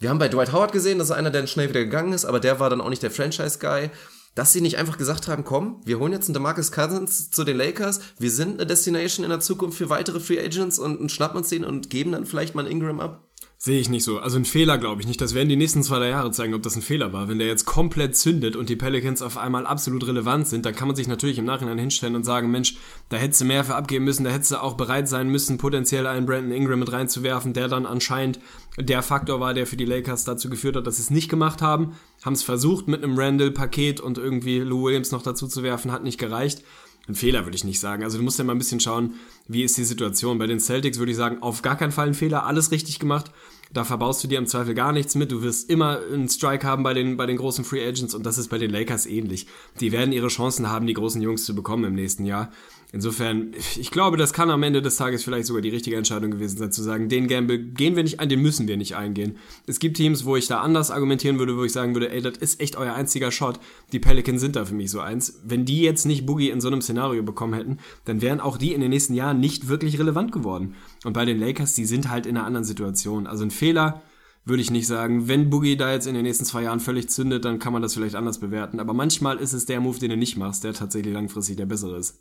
Wir 0.00 0.10
haben 0.10 0.18
bei 0.18 0.28
Dwight 0.28 0.52
Howard 0.52 0.72
gesehen, 0.72 0.98
dass 0.98 1.10
er 1.10 1.16
einer, 1.16 1.30
der 1.30 1.46
schnell 1.46 1.68
wieder 1.68 1.84
gegangen 1.84 2.12
ist, 2.12 2.24
aber 2.24 2.40
der 2.40 2.58
war 2.60 2.70
dann 2.70 2.80
auch 2.80 2.90
nicht 2.90 3.02
der 3.02 3.10
Franchise-Guy 3.10 3.90
dass 4.34 4.52
sie 4.52 4.60
nicht 4.60 4.78
einfach 4.78 4.98
gesagt 4.98 5.28
haben, 5.28 5.44
komm, 5.44 5.80
wir 5.84 5.98
holen 5.98 6.12
jetzt 6.12 6.26
einen 6.26 6.34
DeMarcus 6.34 6.72
Cousins 6.72 7.30
zu 7.30 7.44
den 7.44 7.56
Lakers, 7.56 8.00
wir 8.18 8.30
sind 8.30 8.54
eine 8.54 8.66
Destination 8.66 9.24
in 9.24 9.30
der 9.30 9.40
Zukunft 9.40 9.78
für 9.78 9.90
weitere 9.90 10.20
Free 10.20 10.40
Agents 10.40 10.78
und, 10.78 10.98
und 10.98 11.12
schnappen 11.12 11.38
uns 11.38 11.48
den 11.48 11.64
und 11.64 11.90
geben 11.90 12.12
dann 12.12 12.26
vielleicht 12.26 12.54
mal 12.54 12.62
einen 12.62 12.72
Ingram 12.72 13.00
ab? 13.00 13.28
Sehe 13.56 13.80
ich 13.80 13.88
nicht 13.88 14.04
so. 14.04 14.18
Also 14.18 14.36
ein 14.36 14.44
Fehler 14.44 14.76
glaube 14.76 15.00
ich 15.00 15.06
nicht. 15.06 15.20
Das 15.20 15.32
werden 15.32 15.48
die 15.48 15.56
nächsten 15.56 15.82
zwei, 15.82 15.98
drei 15.98 16.10
Jahre 16.10 16.30
zeigen, 16.32 16.52
ob 16.52 16.62
das 16.62 16.76
ein 16.76 16.82
Fehler 16.82 17.12
war. 17.14 17.28
Wenn 17.28 17.38
der 17.38 17.46
jetzt 17.46 17.64
komplett 17.64 18.14
zündet 18.14 18.56
und 18.56 18.68
die 18.68 18.76
Pelicans 18.76 19.22
auf 19.22 19.38
einmal 19.38 19.64
absolut 19.64 20.06
relevant 20.06 20.46
sind, 20.48 20.66
dann 20.66 20.74
kann 20.74 20.88
man 20.88 20.96
sich 20.96 21.08
natürlich 21.08 21.38
im 21.38 21.46
Nachhinein 21.46 21.78
hinstellen 21.78 22.14
und 22.14 22.24
sagen, 22.24 22.50
Mensch, 22.50 22.76
da 23.08 23.16
hättest 23.16 23.40
du 23.40 23.46
mehr 23.46 23.64
für 23.64 23.74
abgeben 23.74 24.04
müssen, 24.04 24.24
da 24.24 24.30
hättest 24.30 24.50
du 24.50 24.62
auch 24.62 24.74
bereit 24.74 25.08
sein 25.08 25.28
müssen, 25.28 25.56
potenziell 25.56 26.06
einen 26.06 26.26
Brandon 26.26 26.52
Ingram 26.52 26.80
mit 26.80 26.92
reinzuwerfen, 26.92 27.54
der 27.54 27.68
dann 27.68 27.86
anscheinend 27.86 28.38
der 28.78 29.02
Faktor 29.02 29.40
war, 29.40 29.54
der 29.54 29.66
für 29.66 29.76
die 29.76 29.86
Lakers 29.86 30.24
dazu 30.24 30.50
geführt 30.50 30.76
hat, 30.76 30.86
dass 30.86 30.96
sie 30.96 31.02
es 31.02 31.10
nicht 31.10 31.30
gemacht 31.30 31.62
haben. 31.62 31.94
Haben 32.22 32.34
es 32.34 32.42
versucht 32.42 32.88
mit 32.88 33.02
einem 33.02 33.18
Randall-Paket 33.18 34.00
und 34.00 34.18
irgendwie 34.18 34.58
Lou 34.58 34.84
Williams 34.84 35.10
noch 35.10 35.22
dazu 35.22 35.46
zu 35.46 35.62
werfen, 35.62 35.92
hat 35.92 36.04
nicht 36.04 36.18
gereicht. 36.18 36.62
Ein 37.06 37.14
Fehler 37.14 37.44
würde 37.44 37.56
ich 37.56 37.64
nicht 37.64 37.80
sagen. 37.80 38.02
Also 38.02 38.16
du 38.16 38.24
musst 38.24 38.38
ja 38.38 38.44
mal 38.44 38.54
ein 38.54 38.58
bisschen 38.58 38.80
schauen, 38.80 39.14
wie 39.46 39.62
ist 39.62 39.76
die 39.76 39.84
Situation. 39.84 40.38
Bei 40.38 40.46
den 40.46 40.60
Celtics 40.60 40.98
würde 40.98 41.12
ich 41.12 41.18
sagen, 41.18 41.42
auf 41.42 41.60
gar 41.60 41.76
keinen 41.76 41.92
Fall 41.92 42.06
ein 42.06 42.14
Fehler, 42.14 42.46
alles 42.46 42.70
richtig 42.70 42.98
gemacht. 42.98 43.30
Da 43.72 43.84
verbaust 43.84 44.22
du 44.22 44.28
dir 44.28 44.38
im 44.38 44.46
Zweifel 44.46 44.74
gar 44.74 44.92
nichts 44.92 45.14
mit. 45.14 45.32
Du 45.32 45.42
wirst 45.42 45.68
immer 45.68 45.98
einen 46.12 46.28
Strike 46.28 46.66
haben 46.66 46.82
bei 46.82 46.94
den, 46.94 47.16
bei 47.16 47.26
den 47.26 47.36
großen 47.36 47.64
Free 47.64 47.86
Agents 47.86 48.14
und 48.14 48.24
das 48.24 48.38
ist 48.38 48.48
bei 48.48 48.56
den 48.56 48.70
Lakers 48.70 49.04
ähnlich. 49.04 49.48
Die 49.80 49.92
werden 49.92 50.12
ihre 50.12 50.28
Chancen 50.28 50.70
haben, 50.70 50.86
die 50.86 50.94
großen 50.94 51.20
Jungs 51.20 51.44
zu 51.44 51.54
bekommen 51.54 51.84
im 51.84 51.94
nächsten 51.94 52.24
Jahr. 52.24 52.52
Insofern, 52.94 53.50
ich 53.76 53.90
glaube, 53.90 54.16
das 54.16 54.32
kann 54.32 54.50
am 54.50 54.62
Ende 54.62 54.80
des 54.80 54.94
Tages 54.94 55.24
vielleicht 55.24 55.48
sogar 55.48 55.62
die 55.62 55.68
richtige 55.68 55.96
Entscheidung 55.96 56.30
gewesen 56.30 56.58
sein, 56.58 56.70
zu 56.70 56.80
sagen, 56.80 57.08
den 57.08 57.26
Gamble 57.26 57.58
gehen 57.58 57.96
wir 57.96 58.04
nicht 58.04 58.20
ein, 58.20 58.28
den 58.28 58.40
müssen 58.40 58.68
wir 58.68 58.76
nicht 58.76 58.94
eingehen. 58.94 59.36
Es 59.66 59.80
gibt 59.80 59.96
Teams, 59.96 60.24
wo 60.24 60.36
ich 60.36 60.46
da 60.46 60.60
anders 60.60 60.92
argumentieren 60.92 61.40
würde, 61.40 61.56
wo 61.56 61.64
ich 61.64 61.72
sagen 61.72 61.96
würde, 61.96 62.12
ey, 62.12 62.22
das 62.22 62.38
ist 62.38 62.60
echt 62.60 62.76
euer 62.76 62.94
einziger 62.94 63.32
Shot. 63.32 63.58
Die 63.90 63.98
Pelicans 63.98 64.40
sind 64.40 64.54
da 64.54 64.64
für 64.64 64.76
mich 64.76 64.92
so 64.92 65.00
eins. 65.00 65.40
Wenn 65.44 65.64
die 65.64 65.82
jetzt 65.82 66.06
nicht 66.06 66.24
Boogie 66.24 66.50
in 66.50 66.60
so 66.60 66.68
einem 66.68 66.82
Szenario 66.82 67.24
bekommen 67.24 67.54
hätten, 67.54 67.78
dann 68.04 68.22
wären 68.22 68.38
auch 68.38 68.58
die 68.58 68.72
in 68.72 68.80
den 68.80 68.90
nächsten 68.90 69.14
Jahren 69.14 69.40
nicht 69.40 69.66
wirklich 69.66 69.98
relevant 69.98 70.30
geworden. 70.30 70.76
Und 71.02 71.14
bei 71.14 71.24
den 71.24 71.40
Lakers, 71.40 71.74
die 71.74 71.86
sind 71.86 72.10
halt 72.10 72.26
in 72.26 72.36
einer 72.36 72.46
anderen 72.46 72.64
Situation. 72.64 73.26
Also 73.26 73.42
ein 73.42 73.50
Fehler, 73.50 74.02
würde 74.44 74.62
ich 74.62 74.70
nicht 74.70 74.86
sagen. 74.86 75.26
Wenn 75.26 75.50
Boogie 75.50 75.76
da 75.76 75.92
jetzt 75.92 76.06
in 76.06 76.14
den 76.14 76.22
nächsten 76.22 76.44
zwei 76.44 76.62
Jahren 76.62 76.78
völlig 76.78 77.10
zündet, 77.10 77.44
dann 77.44 77.58
kann 77.58 77.72
man 77.72 77.82
das 77.82 77.94
vielleicht 77.94 78.14
anders 78.14 78.38
bewerten. 78.38 78.78
Aber 78.78 78.94
manchmal 78.94 79.38
ist 79.38 79.52
es 79.52 79.66
der 79.66 79.80
Move, 79.80 79.98
den 79.98 80.10
du 80.10 80.16
nicht 80.16 80.36
machst, 80.36 80.62
der 80.62 80.74
tatsächlich 80.74 81.12
langfristig 81.12 81.56
der 81.56 81.66
bessere 81.66 81.98
ist. 81.98 82.20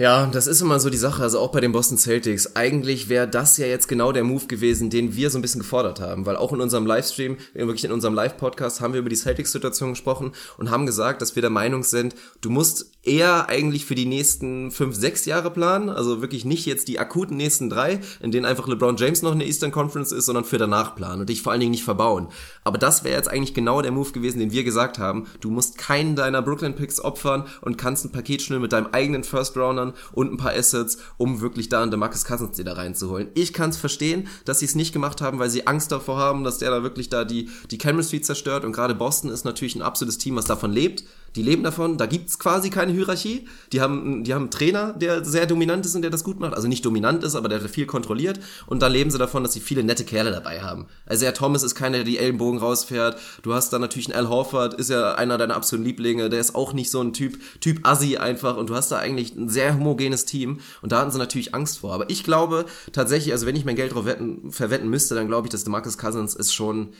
Ja, 0.00 0.26
das 0.26 0.46
ist 0.46 0.60
immer 0.60 0.78
so 0.78 0.90
die 0.90 0.96
Sache, 0.96 1.24
also 1.24 1.40
auch 1.40 1.50
bei 1.50 1.58
den 1.58 1.72
Boston 1.72 1.98
Celtics. 1.98 2.54
Eigentlich 2.54 3.08
wäre 3.08 3.26
das 3.26 3.56
ja 3.56 3.66
jetzt 3.66 3.88
genau 3.88 4.12
der 4.12 4.22
Move 4.22 4.46
gewesen, 4.46 4.90
den 4.90 5.16
wir 5.16 5.28
so 5.28 5.38
ein 5.38 5.42
bisschen 5.42 5.60
gefordert 5.60 5.98
haben, 5.98 6.24
weil 6.24 6.36
auch 6.36 6.52
in 6.52 6.60
unserem 6.60 6.86
Livestream, 6.86 7.36
wirklich 7.52 7.84
in 7.84 7.90
unserem 7.90 8.14
Live-Podcast 8.14 8.80
haben 8.80 8.92
wir 8.92 9.00
über 9.00 9.08
die 9.08 9.16
Celtics-Situation 9.16 9.90
gesprochen 9.90 10.30
und 10.56 10.70
haben 10.70 10.86
gesagt, 10.86 11.20
dass 11.20 11.34
wir 11.34 11.40
der 11.40 11.50
Meinung 11.50 11.82
sind, 11.82 12.14
du 12.40 12.48
musst 12.48 12.92
eher 13.02 13.48
eigentlich 13.48 13.86
für 13.86 13.94
die 13.94 14.06
nächsten 14.06 14.70
fünf, 14.70 14.94
sechs 14.94 15.24
Jahre 15.24 15.50
planen, 15.50 15.88
also 15.88 16.20
wirklich 16.20 16.44
nicht 16.44 16.66
jetzt 16.66 16.88
die 16.88 16.98
akuten 16.98 17.36
nächsten 17.36 17.70
drei, 17.70 18.00
in 18.20 18.30
denen 18.30 18.44
einfach 18.44 18.68
LeBron 18.68 18.96
James 18.96 19.22
noch 19.22 19.32
in 19.32 19.38
der 19.38 19.48
Eastern 19.48 19.72
Conference 19.72 20.12
ist, 20.12 20.26
sondern 20.26 20.44
für 20.44 20.58
danach 20.58 20.94
planen 20.94 21.22
und 21.22 21.28
dich 21.28 21.42
vor 21.42 21.52
allen 21.52 21.60
Dingen 21.60 21.72
nicht 21.72 21.84
verbauen. 21.84 22.28
Aber 22.62 22.78
das 22.78 23.04
wäre 23.04 23.16
jetzt 23.16 23.28
eigentlich 23.28 23.54
genau 23.54 23.82
der 23.82 23.92
Move 23.92 24.12
gewesen, 24.12 24.38
den 24.38 24.52
wir 24.52 24.62
gesagt 24.62 24.98
haben. 24.98 25.26
Du 25.40 25.50
musst 25.50 25.78
keinen 25.78 26.14
deiner 26.14 26.42
Brooklyn-Picks 26.42 27.00
opfern 27.00 27.46
und 27.62 27.78
kannst 27.78 28.04
ein 28.04 28.12
Paket 28.12 28.42
schnell 28.42 28.60
mit 28.60 28.72
deinem 28.72 28.88
eigenen 28.92 29.24
First-Roundern 29.24 29.88
Spielern 29.88 29.94
und 30.12 30.32
ein 30.32 30.36
paar 30.36 30.52
Assets, 30.52 30.98
um 31.16 31.40
wirklich 31.40 31.68
da 31.68 31.82
einen 31.82 31.90
DeMarcus 31.90 32.24
Cousins 32.24 32.56
dir 32.56 32.64
da 32.64 32.74
reinzuholen. 32.74 33.28
Ich 33.34 33.52
kann 33.52 33.70
es 33.70 33.76
verstehen, 33.76 34.28
dass 34.44 34.60
sie 34.60 34.66
es 34.66 34.74
nicht 34.74 34.92
gemacht 34.92 35.20
haben, 35.20 35.38
weil 35.38 35.50
sie 35.50 35.66
Angst 35.66 35.92
davor 35.92 36.18
haben, 36.18 36.44
dass 36.44 36.58
der 36.58 36.70
da 36.70 36.82
wirklich 36.82 37.08
da 37.08 37.24
die, 37.24 37.50
die 37.70 37.78
Chemistry 37.78 38.20
zerstört 38.20 38.64
und 38.64 38.72
gerade 38.72 38.94
Boston 38.94 39.30
ist 39.30 39.44
natürlich 39.44 39.76
ein 39.76 39.82
absolutes 39.82 40.18
Team, 40.18 40.36
was 40.36 40.46
davon 40.46 40.72
lebt. 40.72 41.04
Die 41.36 41.42
leben 41.42 41.62
davon, 41.62 41.98
da 41.98 42.06
gibt's 42.06 42.38
quasi 42.38 42.70
keine 42.70 42.87
Hierarchie. 42.94 43.48
Die 43.72 43.80
haben, 43.80 44.24
die 44.24 44.34
haben 44.34 44.42
einen 44.42 44.50
Trainer, 44.50 44.92
der 44.92 45.24
sehr 45.24 45.46
dominant 45.46 45.86
ist 45.86 45.94
und 45.94 46.02
der 46.02 46.10
das 46.10 46.24
gut 46.24 46.40
macht. 46.40 46.54
Also 46.54 46.68
nicht 46.68 46.84
dominant 46.84 47.24
ist, 47.24 47.34
aber 47.34 47.48
der 47.48 47.60
viel 47.68 47.86
kontrolliert. 47.86 48.40
Und 48.66 48.82
dann 48.82 48.92
leben 48.92 49.10
sie 49.10 49.18
davon, 49.18 49.42
dass 49.42 49.52
sie 49.52 49.60
viele 49.60 49.82
nette 49.82 50.04
Kerle 50.04 50.30
dabei 50.30 50.60
haben. 50.62 50.86
Also 51.06 51.24
ja, 51.24 51.32
Thomas 51.32 51.62
ist 51.62 51.74
keiner, 51.74 51.98
der 51.98 52.04
die 52.04 52.18
Ellenbogen 52.18 52.58
rausfährt. 52.58 53.18
Du 53.42 53.54
hast 53.54 53.72
dann 53.72 53.80
natürlich 53.80 54.12
einen 54.14 54.26
Al 54.26 54.30
Horford, 54.30 54.74
ist 54.74 54.90
ja 54.90 55.14
einer 55.14 55.38
deiner 55.38 55.56
absoluten 55.56 55.86
Lieblinge. 55.86 56.30
Der 56.30 56.40
ist 56.40 56.54
auch 56.54 56.72
nicht 56.72 56.90
so 56.90 57.00
ein 57.00 57.12
Typ, 57.12 57.38
Typ 57.60 57.86
Assi 57.86 58.16
einfach. 58.16 58.56
Und 58.56 58.70
du 58.70 58.74
hast 58.74 58.90
da 58.90 58.98
eigentlich 58.98 59.34
ein 59.34 59.48
sehr 59.48 59.74
homogenes 59.74 60.24
Team. 60.24 60.60
Und 60.82 60.92
da 60.92 61.00
hatten 61.00 61.10
sie 61.10 61.18
natürlich 61.18 61.54
Angst 61.54 61.78
vor. 61.78 61.92
Aber 61.92 62.08
ich 62.10 62.24
glaube 62.24 62.66
tatsächlich, 62.92 63.32
also 63.32 63.46
wenn 63.46 63.56
ich 63.56 63.64
mein 63.64 63.76
Geld 63.76 63.94
drauf 63.94 64.04
wetten, 64.04 64.52
verwetten 64.52 64.88
müsste, 64.88 65.14
dann 65.14 65.28
glaube 65.28 65.46
ich, 65.46 65.50
dass 65.50 65.64
DeMarcus 65.64 65.98
Cousins 65.98 66.34
ist 66.34 66.52
schon 66.52 66.90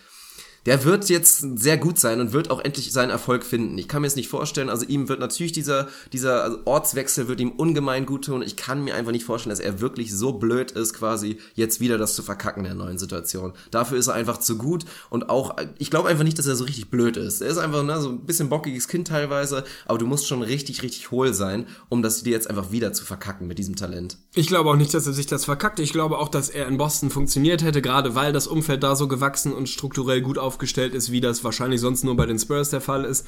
der 0.66 0.84
wird 0.84 1.08
jetzt 1.08 1.58
sehr 1.58 1.78
gut 1.78 1.98
sein 1.98 2.20
und 2.20 2.32
wird 2.32 2.50
auch 2.50 2.60
endlich 2.60 2.92
seinen 2.92 3.10
Erfolg 3.10 3.44
finden. 3.44 3.78
Ich 3.78 3.88
kann 3.88 4.02
mir 4.02 4.08
es 4.08 4.16
nicht 4.16 4.28
vorstellen, 4.28 4.68
also 4.68 4.84
ihm 4.84 5.08
wird 5.08 5.20
natürlich 5.20 5.52
dieser, 5.52 5.88
dieser 6.12 6.66
Ortswechsel 6.66 7.28
wird 7.28 7.40
ihm 7.40 7.52
ungemein 7.52 8.06
gut 8.06 8.26
tun. 8.26 8.42
Ich 8.42 8.56
kann 8.56 8.84
mir 8.84 8.94
einfach 8.94 9.12
nicht 9.12 9.24
vorstellen, 9.24 9.50
dass 9.50 9.60
er 9.60 9.80
wirklich 9.80 10.14
so 10.14 10.32
blöd 10.32 10.72
ist, 10.72 10.94
quasi 10.94 11.38
jetzt 11.54 11.80
wieder 11.80 11.96
das 11.96 12.14
zu 12.14 12.22
verkacken 12.22 12.64
in 12.64 12.76
der 12.76 12.84
neuen 12.84 12.98
Situation. 12.98 13.52
Dafür 13.70 13.98
ist 13.98 14.08
er 14.08 14.14
einfach 14.14 14.38
zu 14.38 14.58
gut 14.58 14.84
und 15.10 15.30
auch, 15.30 15.56
ich 15.78 15.90
glaube 15.90 16.08
einfach 16.08 16.24
nicht, 16.24 16.38
dass 16.38 16.46
er 16.46 16.56
so 16.56 16.64
richtig 16.64 16.90
blöd 16.90 17.16
ist. 17.16 17.40
Er 17.40 17.48
ist 17.48 17.58
einfach 17.58 17.82
ne, 17.82 18.00
so 18.00 18.10
ein 18.10 18.26
bisschen 18.26 18.48
bockiges 18.48 18.88
Kind 18.88 19.08
teilweise, 19.08 19.64
aber 19.86 19.98
du 19.98 20.06
musst 20.06 20.26
schon 20.26 20.42
richtig, 20.42 20.82
richtig 20.82 21.10
hohl 21.10 21.32
sein, 21.32 21.66
um 21.88 22.02
das 22.02 22.22
dir 22.22 22.32
jetzt 22.32 22.50
einfach 22.50 22.72
wieder 22.72 22.92
zu 22.92 23.04
verkacken 23.04 23.46
mit 23.46 23.58
diesem 23.58 23.76
Talent. 23.76 24.18
Ich 24.34 24.48
glaube 24.48 24.70
auch 24.70 24.76
nicht, 24.76 24.92
dass 24.92 25.06
er 25.06 25.12
sich 25.12 25.26
das 25.26 25.44
verkackt. 25.44 25.78
Ich 25.80 25.92
glaube 25.92 26.18
auch, 26.18 26.28
dass 26.28 26.48
er 26.48 26.66
in 26.66 26.76
Boston 26.76 27.10
funktioniert 27.10 27.62
hätte, 27.62 27.80
gerade 27.80 28.14
weil 28.14 28.32
das 28.32 28.46
Umfeld 28.46 28.82
da 28.82 28.96
so 28.96 29.08
gewachsen 29.08 29.52
und 29.52 29.68
strukturell 29.68 30.20
gut 30.20 30.36
aufgestellt 30.36 30.47
aufgestellt 30.48 30.94
ist, 30.94 31.12
wie 31.12 31.20
das 31.20 31.44
wahrscheinlich 31.44 31.80
sonst 31.80 32.04
nur 32.04 32.16
bei 32.16 32.24
den 32.24 32.38
Spurs 32.38 32.70
der 32.70 32.80
Fall 32.80 33.04
ist. 33.04 33.26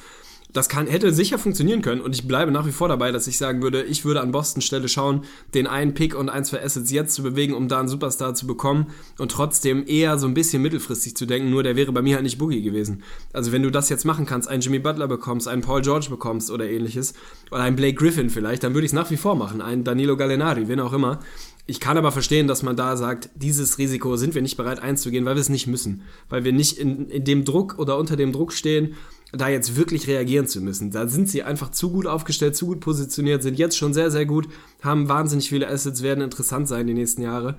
Das 0.53 0.67
kann, 0.67 0.87
hätte 0.87 1.13
sicher 1.13 1.39
funktionieren 1.39 1.81
können 1.81 2.01
und 2.01 2.13
ich 2.13 2.27
bleibe 2.27 2.51
nach 2.51 2.65
wie 2.65 2.73
vor 2.73 2.89
dabei, 2.89 3.13
dass 3.13 3.27
ich 3.27 3.37
sagen 3.37 3.61
würde, 3.61 3.83
ich 3.83 4.03
würde 4.03 4.19
an 4.19 4.33
Boston 4.33 4.61
Stelle 4.61 4.89
schauen, 4.89 5.23
den 5.53 5.65
einen 5.65 5.93
Pick 5.93 6.13
und 6.13 6.27
ein, 6.27 6.43
zwei 6.43 6.61
Assets 6.61 6.91
jetzt 6.91 7.13
zu 7.13 7.23
bewegen, 7.23 7.53
um 7.53 7.69
da 7.69 7.79
einen 7.79 7.87
Superstar 7.87 8.33
zu 8.33 8.47
bekommen 8.47 8.87
und 9.17 9.31
trotzdem 9.31 9.85
eher 9.87 10.17
so 10.17 10.27
ein 10.27 10.33
bisschen 10.33 10.61
mittelfristig 10.61 11.15
zu 11.15 11.25
denken, 11.25 11.51
nur 11.51 11.63
der 11.63 11.77
wäre 11.77 11.93
bei 11.93 12.01
mir 12.01 12.15
halt 12.15 12.23
nicht 12.23 12.37
Boogie 12.37 12.61
gewesen. 12.61 13.03
Also 13.31 13.53
wenn 13.53 13.63
du 13.63 13.69
das 13.69 13.87
jetzt 13.87 14.03
machen 14.03 14.25
kannst, 14.25 14.49
einen 14.49 14.61
Jimmy 14.61 14.79
Butler 14.79 15.07
bekommst, 15.07 15.47
einen 15.47 15.61
Paul 15.61 15.83
George 15.83 16.07
bekommst 16.09 16.51
oder 16.51 16.69
ähnliches, 16.69 17.13
oder 17.49 17.61
einen 17.61 17.77
Blake 17.77 17.95
Griffin 17.95 18.29
vielleicht, 18.29 18.63
dann 18.63 18.73
würde 18.73 18.85
ich 18.85 18.89
es 18.89 18.95
nach 18.95 19.09
wie 19.09 19.17
vor 19.17 19.35
machen, 19.35 19.61
einen 19.61 19.85
Danilo 19.85 20.17
Gallinari, 20.17 20.67
wen 20.67 20.81
auch 20.81 20.91
immer. 20.91 21.19
Ich 21.67 21.79
kann 21.79 21.97
aber 21.97 22.11
verstehen, 22.11 22.47
dass 22.47 22.63
man 22.63 22.75
da 22.75 22.97
sagt, 22.97 23.29
dieses 23.35 23.77
Risiko 23.77 24.17
sind 24.17 24.35
wir 24.35 24.41
nicht 24.41 24.57
bereit 24.57 24.81
einzugehen, 24.81 25.25
weil 25.25 25.35
wir 25.35 25.41
es 25.41 25.49
nicht 25.49 25.67
müssen. 25.67 26.01
Weil 26.29 26.43
wir 26.43 26.53
nicht 26.53 26.77
in, 26.77 27.09
in 27.09 27.23
dem 27.23 27.45
Druck 27.45 27.77
oder 27.77 27.97
unter 27.97 28.15
dem 28.15 28.31
Druck 28.31 28.51
stehen, 28.51 28.95
da 29.31 29.47
jetzt 29.47 29.75
wirklich 29.75 30.07
reagieren 30.07 30.47
zu 30.47 30.61
müssen. 30.61 30.91
Da 30.91 31.07
sind 31.07 31.29
sie 31.29 31.43
einfach 31.43 31.71
zu 31.71 31.91
gut 31.91 32.07
aufgestellt, 32.07 32.55
zu 32.55 32.65
gut 32.65 32.81
positioniert, 32.81 33.43
sind 33.43 33.57
jetzt 33.57 33.77
schon 33.77 33.93
sehr, 33.93 34.11
sehr 34.11 34.25
gut, 34.25 34.47
haben 34.81 35.07
wahnsinnig 35.07 35.49
viele 35.49 35.69
Assets, 35.69 36.01
werden 36.01 36.23
interessant 36.23 36.67
sein 36.67 36.87
die 36.87 36.93
nächsten 36.93 37.21
Jahre. 37.21 37.57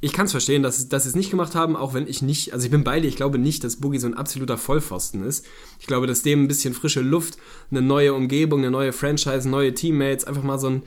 Ich 0.00 0.12
kann 0.12 0.26
es 0.26 0.32
verstehen, 0.32 0.62
dass, 0.62 0.88
dass 0.88 1.04
sie 1.04 1.08
es 1.08 1.14
nicht 1.14 1.30
gemacht 1.30 1.54
haben, 1.54 1.76
auch 1.76 1.94
wenn 1.94 2.06
ich 2.06 2.20
nicht, 2.20 2.52
also 2.52 2.66
ich 2.66 2.70
bin 2.70 2.84
bei 2.84 3.00
dir, 3.00 3.08
ich 3.08 3.16
glaube 3.16 3.38
nicht, 3.38 3.64
dass 3.64 3.76
Boogie 3.76 3.98
so 3.98 4.06
ein 4.06 4.12
absoluter 4.12 4.58
Vollpfosten 4.58 5.24
ist. 5.24 5.46
Ich 5.80 5.86
glaube, 5.86 6.06
dass 6.06 6.20
dem 6.20 6.42
ein 6.42 6.48
bisschen 6.48 6.74
frische 6.74 7.00
Luft, 7.00 7.38
eine 7.70 7.80
neue 7.80 8.12
Umgebung, 8.12 8.58
eine 8.58 8.70
neue 8.70 8.92
Franchise, 8.92 9.48
neue 9.48 9.72
Teammates, 9.72 10.26
einfach 10.26 10.42
mal 10.42 10.58
so 10.58 10.68
ein, 10.68 10.82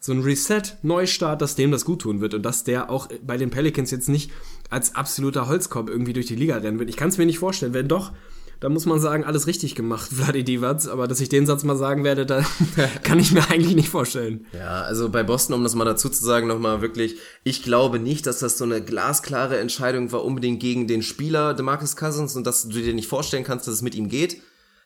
so 0.00 0.12
ein 0.12 0.22
Reset, 0.22 0.62
Neustart, 0.82 1.42
dass 1.42 1.56
dem 1.56 1.70
das 1.70 1.84
gut 1.84 2.00
tun 2.00 2.22
wird 2.22 2.32
und 2.32 2.42
dass 2.42 2.64
der 2.64 2.90
auch 2.90 3.08
bei 3.24 3.36
den 3.36 3.50
Pelicans 3.50 3.90
jetzt 3.90 4.08
nicht 4.08 4.30
als 4.70 4.94
absoluter 4.94 5.46
Holzkorb 5.46 5.90
irgendwie 5.90 6.14
durch 6.14 6.26
die 6.26 6.36
Liga 6.36 6.56
rennen 6.56 6.78
wird. 6.78 6.88
Ich 6.88 6.96
kann 6.96 7.10
es 7.10 7.18
mir 7.18 7.26
nicht 7.26 7.38
vorstellen. 7.38 7.74
Wenn 7.74 7.86
doch, 7.86 8.12
da 8.60 8.70
muss 8.70 8.86
man 8.86 8.98
sagen, 8.98 9.24
alles 9.24 9.46
richtig 9.46 9.74
gemacht, 9.74 10.10
Vladi 10.14 10.42
Divac. 10.42 10.88
Aber 10.88 11.06
dass 11.06 11.20
ich 11.20 11.28
den 11.28 11.44
Satz 11.44 11.64
mal 11.64 11.76
sagen 11.76 12.02
werde, 12.02 12.24
da 12.24 12.42
kann 13.02 13.18
ich 13.18 13.32
mir 13.32 13.50
eigentlich 13.50 13.74
nicht 13.74 13.90
vorstellen. 13.90 14.46
Ja, 14.54 14.80
also 14.82 15.10
bei 15.10 15.22
Boston, 15.22 15.54
um 15.54 15.62
das 15.64 15.74
mal 15.74 15.84
dazu 15.84 16.08
zu 16.08 16.24
sagen, 16.24 16.46
nochmal 16.46 16.80
wirklich, 16.80 17.16
ich 17.44 17.62
glaube 17.62 17.98
nicht, 17.98 18.26
dass 18.26 18.38
das 18.38 18.56
so 18.56 18.64
eine 18.64 18.82
glasklare 18.82 19.58
Entscheidung 19.58 20.12
war, 20.12 20.24
unbedingt 20.24 20.60
gegen 20.60 20.86
den 20.86 21.02
Spieler 21.02 21.52
DeMarcus 21.52 21.96
Cousins 21.96 22.36
und 22.36 22.46
dass 22.46 22.66
du 22.66 22.80
dir 22.80 22.94
nicht 22.94 23.08
vorstellen 23.08 23.44
kannst, 23.44 23.66
dass 23.66 23.74
es 23.74 23.82
mit 23.82 23.94
ihm 23.94 24.08
geht. 24.08 24.40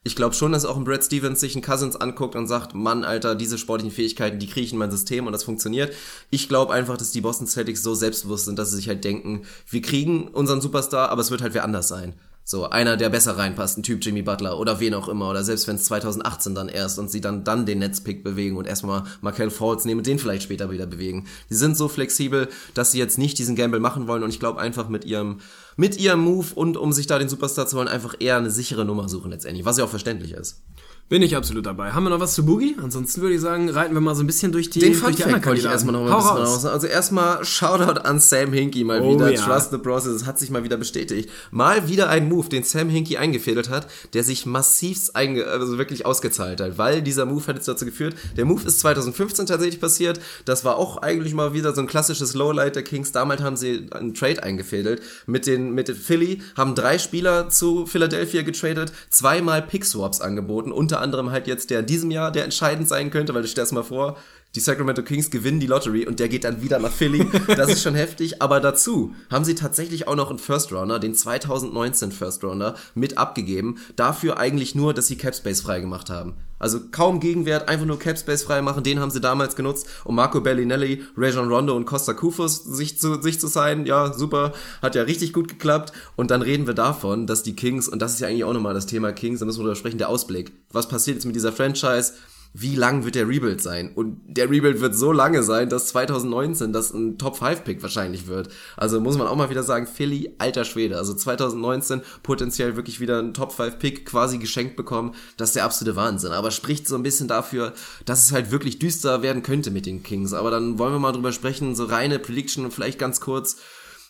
Ich 0.06 0.14
glaube 0.14 0.34
schon, 0.34 0.52
dass 0.52 0.66
auch 0.66 0.76
ein 0.76 0.84
Brad 0.84 1.02
Stevens 1.02 1.40
sich 1.40 1.54
einen 1.54 1.64
Cousins 1.64 1.96
anguckt 1.96 2.36
und 2.36 2.46
sagt, 2.46 2.74
Mann, 2.74 3.04
Alter, 3.04 3.34
diese 3.34 3.56
sportlichen 3.56 3.94
Fähigkeiten, 3.94 4.38
die 4.38 4.46
kriege 4.46 4.66
ich 4.66 4.72
in 4.72 4.78
mein 4.78 4.90
System 4.90 5.26
und 5.26 5.32
das 5.32 5.44
funktioniert. 5.44 5.94
Ich 6.28 6.46
glaube 6.46 6.74
einfach, 6.74 6.98
dass 6.98 7.10
die 7.10 7.22
Boston 7.22 7.46
Celtics 7.46 7.82
so 7.82 7.94
selbstbewusst 7.94 8.44
sind, 8.44 8.58
dass 8.58 8.70
sie 8.70 8.76
sich 8.76 8.88
halt 8.88 9.02
denken, 9.02 9.46
wir 9.70 9.80
kriegen 9.80 10.28
unseren 10.28 10.60
Superstar, 10.60 11.08
aber 11.08 11.22
es 11.22 11.30
wird 11.30 11.40
halt 11.40 11.54
wer 11.54 11.64
anders 11.64 11.88
sein. 11.88 12.12
So, 12.46 12.68
einer, 12.68 12.98
der 12.98 13.08
besser 13.08 13.38
reinpasst, 13.38 13.78
ein 13.78 13.82
Typ 13.82 14.04
Jimmy 14.04 14.20
Butler 14.20 14.58
oder 14.58 14.78
wen 14.78 14.92
auch 14.92 15.08
immer, 15.08 15.30
oder 15.30 15.42
selbst 15.42 15.66
wenn 15.66 15.76
es 15.76 15.84
2018 15.84 16.54
dann 16.54 16.68
erst 16.68 16.98
und 16.98 17.10
sie 17.10 17.22
dann, 17.22 17.42
dann 17.42 17.64
den 17.64 17.78
Netzpick 17.78 18.22
bewegen 18.22 18.58
und 18.58 18.66
erstmal 18.66 19.04
Markel 19.22 19.50
Falls 19.50 19.86
nehmen 19.86 20.00
und 20.00 20.06
den 20.06 20.18
vielleicht 20.18 20.42
später 20.42 20.70
wieder 20.70 20.84
bewegen. 20.84 21.26
Die 21.48 21.54
sind 21.54 21.74
so 21.78 21.88
flexibel, 21.88 22.50
dass 22.74 22.92
sie 22.92 22.98
jetzt 22.98 23.16
nicht 23.16 23.38
diesen 23.38 23.56
Gamble 23.56 23.80
machen 23.80 24.06
wollen 24.06 24.22
und 24.22 24.28
ich 24.28 24.40
glaube 24.40 24.60
einfach 24.60 24.90
mit 24.90 25.06
ihrem, 25.06 25.38
mit 25.76 25.98
ihrem 25.98 26.20
Move 26.20 26.54
und 26.54 26.76
um 26.76 26.92
sich 26.92 27.06
da 27.06 27.18
den 27.18 27.28
Superstar 27.28 27.66
zu 27.66 27.78
holen, 27.78 27.88
einfach 27.88 28.14
eher 28.18 28.36
eine 28.36 28.50
sichere 28.50 28.84
Nummer 28.84 29.08
suchen 29.08 29.30
letztendlich, 29.30 29.64
was 29.64 29.78
ja 29.78 29.84
auch 29.84 29.90
verständlich 29.90 30.32
ist. 30.32 30.62
Bin 31.10 31.20
ich 31.20 31.36
absolut 31.36 31.66
dabei. 31.66 31.92
Haben 31.92 32.04
wir 32.04 32.10
noch 32.10 32.18
was 32.18 32.32
zu 32.32 32.46
Boogie? 32.46 32.76
Ansonsten 32.82 33.20
würde 33.20 33.34
ich 33.34 33.40
sagen, 33.42 33.68
reiten 33.68 33.92
wir 33.92 34.00
mal 34.00 34.14
so 34.14 34.22
ein 34.22 34.26
bisschen 34.26 34.52
durch 34.52 34.70
die, 34.70 34.78
Den 34.80 34.92
durch 34.92 35.02
Fun 35.02 35.14
die 35.14 35.22
Fact 35.22 35.44
wollte 35.44 35.60
ich 35.60 35.66
erstmal 35.66 35.92
noch 35.92 36.02
mal 36.08 36.10
ein 36.10 36.16
bisschen 36.16 36.36
raus. 36.46 36.64
Also 36.64 36.86
erstmal 36.86 37.44
Shoutout 37.44 38.00
an 38.00 38.20
Sam 38.20 38.54
Hinkie 38.54 38.84
mal 38.84 39.02
Oh 39.02 39.14
wieder. 39.14 39.30
ja. 39.30 39.38
Trust 39.40 39.70
the 39.70 39.76
process. 39.76 40.12
Es 40.14 40.26
hat 40.26 40.38
sich 40.38 40.48
mal 40.50 40.64
wieder 40.64 40.78
bestätigt. 40.78 41.28
Mal 41.50 41.88
wieder 41.88 42.08
ein 42.08 42.26
Move, 42.30 42.48
den 42.48 42.62
Sam 42.62 42.88
Hinkie 42.88 43.18
eingefädelt 43.18 43.68
hat, 43.68 43.86
der 44.14 44.24
sich 44.24 44.46
massivst 44.46 45.14
einge 45.14 45.44
also 45.46 45.76
wirklich 45.76 46.06
ausgezahlt 46.06 46.62
hat. 46.62 46.78
Weil 46.78 47.02
dieser 47.02 47.26
Move 47.26 47.46
hat 47.48 47.56
jetzt 47.56 47.68
dazu 47.68 47.84
geführt, 47.84 48.14
der 48.38 48.46
Move 48.46 48.66
ist 48.66 48.80
2015 48.80 49.44
tatsächlich 49.44 49.80
passiert. 49.82 50.20
Das 50.46 50.64
war 50.64 50.78
auch 50.78 50.96
eigentlich 51.02 51.34
mal 51.34 51.52
wieder 51.52 51.74
so 51.74 51.82
ein 51.82 51.86
klassisches 51.86 52.32
Lowlight 52.32 52.76
der 52.76 52.82
Kings. 52.82 53.12
Damals 53.12 53.42
haben 53.42 53.58
sie 53.58 53.88
einen 53.90 54.14
Trade 54.14 54.42
eingefädelt 54.42 55.02
mit 55.26 55.46
den, 55.46 55.74
mit 55.74 55.88
den 55.88 55.96
Philly, 55.96 56.40
haben 56.56 56.74
drei 56.74 56.98
Spieler 56.98 57.50
zu 57.50 57.84
Philadelphia 57.84 58.40
getradet, 58.40 58.90
zweimal 59.10 59.60
Pick-Swaps 59.60 60.22
angeboten, 60.22 60.72
unter 60.94 61.02
anderem 61.02 61.32
halt 61.32 61.48
jetzt 61.48 61.70
der 61.70 61.80
in 61.80 61.86
diesem 61.86 62.12
Jahr, 62.12 62.30
der 62.30 62.44
entscheidend 62.44 62.86
sein 62.86 63.10
könnte, 63.10 63.34
weil 63.34 63.42
du 63.42 63.48
stellst 63.48 63.72
mal 63.72 63.82
vor, 63.82 64.16
die 64.54 64.60
Sacramento 64.60 65.02
Kings 65.02 65.28
gewinnen 65.30 65.58
die 65.58 65.66
Lottery 65.66 66.06
und 66.06 66.20
der 66.20 66.28
geht 66.28 66.44
dann 66.44 66.62
wieder 66.62 66.78
nach 66.78 66.92
Philly. 66.92 67.28
Das 67.56 67.68
ist 67.68 67.82
schon 67.82 67.96
heftig. 67.96 68.40
Aber 68.40 68.60
dazu 68.60 69.12
haben 69.28 69.44
sie 69.44 69.56
tatsächlich 69.56 70.06
auch 70.06 70.14
noch 70.14 70.30
einen 70.30 70.38
First 70.38 70.72
Rounder, 70.72 71.00
den 71.00 71.16
2019 71.16 72.12
First 72.12 72.44
Rounder, 72.44 72.76
mit 72.94 73.18
abgegeben. 73.18 73.78
Dafür 73.96 74.38
eigentlich 74.38 74.76
nur, 74.76 74.94
dass 74.94 75.08
sie 75.08 75.16
Cap 75.16 75.34
Space 75.34 75.62
freigemacht 75.62 76.10
haben. 76.10 76.34
Also 76.64 76.80
kaum 76.90 77.20
Gegenwert, 77.20 77.68
einfach 77.68 77.84
nur 77.84 77.98
Cap 77.98 78.16
Space 78.16 78.42
freimachen. 78.42 78.82
Den 78.82 78.98
haben 78.98 79.10
sie 79.10 79.20
damals 79.20 79.54
genutzt, 79.54 79.86
um 80.02 80.14
Marco 80.14 80.40
Bellinelli, 80.40 81.02
Rajon 81.14 81.52
Rondo 81.52 81.76
und 81.76 81.84
Costa 81.84 82.14
Kufos 82.14 82.64
sich 82.64 82.98
zu, 82.98 83.20
sich 83.20 83.38
zu 83.38 83.48
sein. 83.48 83.84
Ja, 83.84 84.14
super. 84.14 84.54
Hat 84.80 84.94
ja 84.94 85.02
richtig 85.02 85.34
gut 85.34 85.46
geklappt. 85.48 85.92
Und 86.16 86.30
dann 86.30 86.40
reden 86.40 86.66
wir 86.66 86.72
davon, 86.72 87.26
dass 87.26 87.42
die 87.42 87.54
Kings, 87.54 87.86
und 87.86 88.00
das 88.00 88.14
ist 88.14 88.20
ja 88.20 88.28
eigentlich 88.28 88.44
auch 88.44 88.54
nochmal 88.54 88.72
das 88.72 88.86
Thema 88.86 89.12
Kings, 89.12 89.40
da 89.40 89.44
müssen 89.44 89.58
wir 89.58 89.64
drüber 89.64 89.76
sprechen, 89.76 89.98
der 89.98 90.08
Ausblick. 90.08 90.52
Was 90.72 90.88
passiert 90.88 91.16
jetzt 91.16 91.26
mit 91.26 91.36
dieser 91.36 91.52
Franchise? 91.52 92.14
Wie 92.56 92.76
lang 92.76 93.04
wird 93.04 93.16
der 93.16 93.28
Rebuild 93.28 93.60
sein? 93.60 93.90
Und 93.96 94.20
der 94.28 94.48
Rebuild 94.48 94.80
wird 94.80 94.94
so 94.94 95.10
lange 95.10 95.42
sein, 95.42 95.68
dass 95.68 95.88
2019 95.88 96.72
das 96.72 96.94
ein 96.94 97.18
Top-5-Pick 97.18 97.82
wahrscheinlich 97.82 98.28
wird. 98.28 98.48
Also 98.76 99.00
muss 99.00 99.18
man 99.18 99.26
auch 99.26 99.34
mal 99.34 99.50
wieder 99.50 99.64
sagen, 99.64 99.88
Philly, 99.88 100.36
alter 100.38 100.64
Schwede. 100.64 100.96
Also 100.96 101.14
2019 101.14 102.02
potenziell 102.22 102.76
wirklich 102.76 103.00
wieder 103.00 103.18
ein 103.18 103.34
Top-5-Pick 103.34 104.06
quasi 104.06 104.38
geschenkt 104.38 104.76
bekommen. 104.76 105.16
Das 105.36 105.48
ist 105.48 105.56
der 105.56 105.64
absolute 105.64 105.96
Wahnsinn. 105.96 106.30
Aber 106.30 106.52
spricht 106.52 106.86
so 106.86 106.94
ein 106.94 107.02
bisschen 107.02 107.26
dafür, 107.26 107.72
dass 108.04 108.24
es 108.24 108.32
halt 108.32 108.52
wirklich 108.52 108.78
düster 108.78 109.20
werden 109.22 109.42
könnte 109.42 109.72
mit 109.72 109.84
den 109.84 110.04
Kings. 110.04 110.32
Aber 110.32 110.52
dann 110.52 110.78
wollen 110.78 110.92
wir 110.92 111.00
mal 111.00 111.10
drüber 111.10 111.32
sprechen, 111.32 111.74
so 111.74 111.86
reine 111.86 112.20
Prediction 112.20 112.70
vielleicht 112.70 113.00
ganz 113.00 113.20
kurz. 113.20 113.56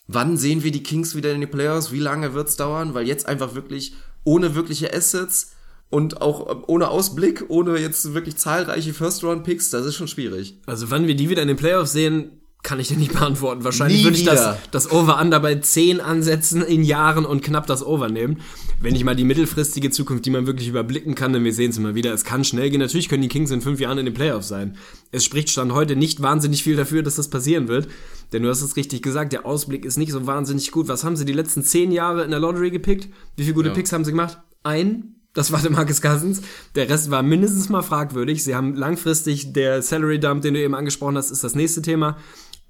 Wann 0.07 0.37
sehen 0.37 0.63
wir 0.63 0.71
die 0.71 0.83
Kings 0.83 1.15
wieder 1.15 1.33
in 1.33 1.41
die 1.41 1.47
Playoffs? 1.47 1.93
Wie 1.93 1.99
lange 1.99 2.35
wird's 2.35 2.57
dauern? 2.57 2.93
Weil 2.93 3.09
jetzt 3.09 3.25
einfach 3.25 3.55
wirklich 3.55 3.95
ohne 4.23 4.55
wirkliche 4.55 4.93
Assets 4.93 5.54
und 5.91 6.21
auch 6.23 6.65
ohne 6.67 6.89
Ausblick, 6.89 7.45
ohne 7.49 7.79
jetzt 7.79 8.15
wirklich 8.15 8.37
zahlreiche 8.37 8.93
First-Round-Picks, 8.95 9.71
das 9.71 9.87
ist 9.87 9.95
schon 9.95 10.09
schwierig. 10.09 10.59
Also 10.67 10.91
wann 10.91 11.07
wir 11.07 11.15
die 11.15 11.29
wieder 11.31 11.43
in 11.43 11.49
den 11.49 11.57
Playoffs 11.57 11.93
sehen, 11.93 12.41
kann 12.65 12.81
ich 12.81 12.89
dir 12.89 12.97
nicht 12.97 13.13
beantworten. 13.19 13.63
Wahrscheinlich 13.63 13.99
Nie 13.99 14.05
würde 14.05 14.17
ich 14.17 14.25
das, 14.25 14.57
das 14.71 14.91
Over-Under 14.91 15.39
bei 15.39 15.55
10 15.57 16.01
ansetzen 16.01 16.63
in 16.63 16.83
Jahren 16.83 17.27
und 17.27 17.43
knapp 17.43 17.67
das 17.67 17.85
Over 17.85 18.09
nehmen. 18.09 18.41
Wenn 18.81 18.97
ich 18.97 19.05
mal 19.05 19.15
die 19.15 19.25
mittelfristige 19.25 19.91
Zukunft, 19.91 20.25
die 20.27 20.31
man 20.31 20.47
wirklich 20.47 20.67
überblicken 20.69 21.15
kann, 21.15 21.33
denn 21.33 21.45
wir 21.45 21.53
sehen 21.53 21.71
es 21.71 21.77
immer 21.77 21.95
wieder, 21.95 22.13
es 22.13 22.25
kann 22.25 22.43
schnell 22.43 22.71
gehen. 22.71 22.81
Natürlich 22.81 23.09
können 23.09 23.23
die 23.23 23.29
Kings 23.29 23.51
in 23.51 23.61
fünf 23.61 23.81
Jahren 23.81 23.99
in 23.99 24.07
den 24.07 24.15
Playoffs 24.15 24.49
sein. 24.49 24.77
Es 25.13 25.25
spricht 25.25 25.51
Stand 25.51 25.73
heute 25.73 25.95
nicht 25.95 26.23
wahnsinnig 26.23 26.63
viel 26.65 26.75
dafür, 26.75 27.03
dass 27.03 27.17
das 27.17 27.29
passieren 27.29 27.69
wird. 27.69 27.87
Denn 28.33 28.43
du 28.43 28.49
hast 28.49 28.63
es 28.63 28.77
richtig 28.77 29.03
gesagt, 29.03 29.33
der 29.33 29.47
Ausblick 29.47 29.85
ist 29.85 29.97
nicht 29.99 30.11
so 30.11 30.27
wahnsinnig 30.27 30.73
gut. 30.73 30.89
Was 30.89 31.05
haben 31.05 31.17
sie 31.17 31.25
die 31.27 31.33
letzten 31.35 31.63
zehn 31.63 31.93
Jahre 31.93 32.25
in 32.25 32.31
der 32.31 32.41
Lottery 32.41 32.71
gepickt? 32.71 33.09
Wie 33.37 33.43
viele 33.45 33.55
gute 33.55 33.69
Ja. 33.69 33.75
Picks 33.75 33.93
haben 33.93 34.05
sie 34.05 34.11
gemacht? 34.11 34.39
Ein? 34.65 35.17
Das 35.35 35.53
war 35.53 35.61
der 35.61 35.71
Marcus 35.71 36.01
Cousins. 36.01 36.41
Der 36.77 36.89
Rest 36.89 37.11
war 37.11 37.23
mindestens 37.23 37.69
mal 37.69 37.83
fragwürdig. 37.83 38.43
Sie 38.43 38.55
haben 38.55 38.75
langfristig 38.75 39.53
der 39.53 39.83
Salary 39.83 40.19
Dump, 40.21 40.43
den 40.43 40.55
du 40.55 40.61
eben 40.61 40.75
angesprochen 40.75 41.17
hast, 41.17 41.31
ist 41.31 41.45
das 41.45 41.55
nächste 41.55 41.83
Thema 41.83 42.17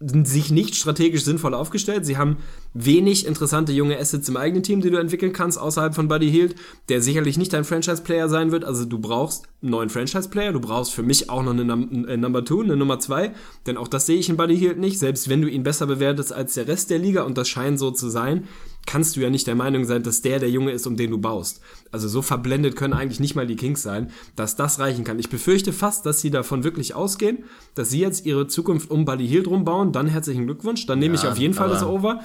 sich 0.00 0.50
nicht 0.50 0.74
strategisch 0.74 1.24
sinnvoll 1.24 1.54
aufgestellt. 1.54 2.04
Sie 2.04 2.16
haben 2.16 2.38
wenig 2.74 3.26
interessante 3.26 3.72
junge 3.72 3.98
Assets 3.98 4.28
im 4.28 4.36
eigenen 4.36 4.62
Team, 4.62 4.80
die 4.80 4.90
du 4.90 4.98
entwickeln 4.98 5.32
kannst, 5.32 5.58
außerhalb 5.58 5.94
von 5.94 6.08
Buddy 6.08 6.30
Hield, 6.30 6.56
der 6.88 7.00
sicherlich 7.00 7.38
nicht 7.38 7.52
dein 7.52 7.64
Franchise-Player 7.64 8.28
sein 8.28 8.50
wird. 8.50 8.64
Also 8.64 8.84
du 8.84 8.98
brauchst 8.98 9.44
einen 9.62 9.70
neuen 9.70 9.90
Franchise-Player, 9.90 10.52
du 10.52 10.60
brauchst 10.60 10.92
für 10.92 11.02
mich 11.02 11.30
auch 11.30 11.42
noch 11.42 11.52
eine 11.52 11.64
Num 11.64 12.06
äh, 12.06 12.16
Number 12.16 12.44
2, 12.44 12.64
eine 12.64 12.76
Nummer 12.76 12.98
2, 12.98 13.32
denn 13.66 13.76
auch 13.76 13.88
das 13.88 14.06
sehe 14.06 14.18
ich 14.18 14.28
in 14.28 14.36
Buddy 14.36 14.58
Hield 14.58 14.78
nicht. 14.78 14.98
Selbst 14.98 15.28
wenn 15.28 15.40
du 15.40 15.48
ihn 15.48 15.62
besser 15.62 15.86
bewertest 15.86 16.32
als 16.32 16.54
der 16.54 16.66
Rest 16.66 16.90
der 16.90 16.98
Liga, 16.98 17.22
und 17.22 17.38
das 17.38 17.48
scheint 17.48 17.78
so 17.78 17.90
zu 17.90 18.08
sein, 18.08 18.48
kannst 18.86 19.16
du 19.16 19.20
ja 19.20 19.30
nicht 19.30 19.46
der 19.46 19.54
Meinung 19.54 19.84
sein, 19.84 20.02
dass 20.02 20.22
der 20.22 20.40
der 20.40 20.50
Junge 20.50 20.72
ist, 20.72 20.86
um 20.86 20.96
den 20.96 21.12
du 21.12 21.18
baust. 21.18 21.60
Also 21.94 22.08
so 22.08 22.22
verblendet 22.22 22.74
können 22.74 22.92
eigentlich 22.92 23.20
nicht 23.20 23.36
mal 23.36 23.46
die 23.46 23.54
Kings 23.54 23.80
sein, 23.80 24.10
dass 24.34 24.56
das 24.56 24.80
reichen 24.80 25.04
kann. 25.04 25.20
Ich 25.20 25.30
befürchte 25.30 25.72
fast, 25.72 26.04
dass 26.04 26.20
sie 26.20 26.32
davon 26.32 26.64
wirklich 26.64 26.96
ausgehen, 26.96 27.44
dass 27.76 27.90
sie 27.90 28.00
jetzt 28.00 28.26
ihre 28.26 28.48
Zukunft 28.48 28.90
um 28.90 29.04
Buddy 29.04 29.28
Hield 29.28 29.46
rumbauen. 29.46 29.92
Dann 29.92 30.08
herzlichen 30.08 30.46
Glückwunsch. 30.46 30.86
Dann 30.86 30.98
nehme 30.98 31.14
ich 31.14 31.22
Ja, 31.22 31.30
auf 31.30 31.38
jeden 31.38 31.54
Fall 31.54 31.68
das 31.68 31.84
Over. 31.84 32.18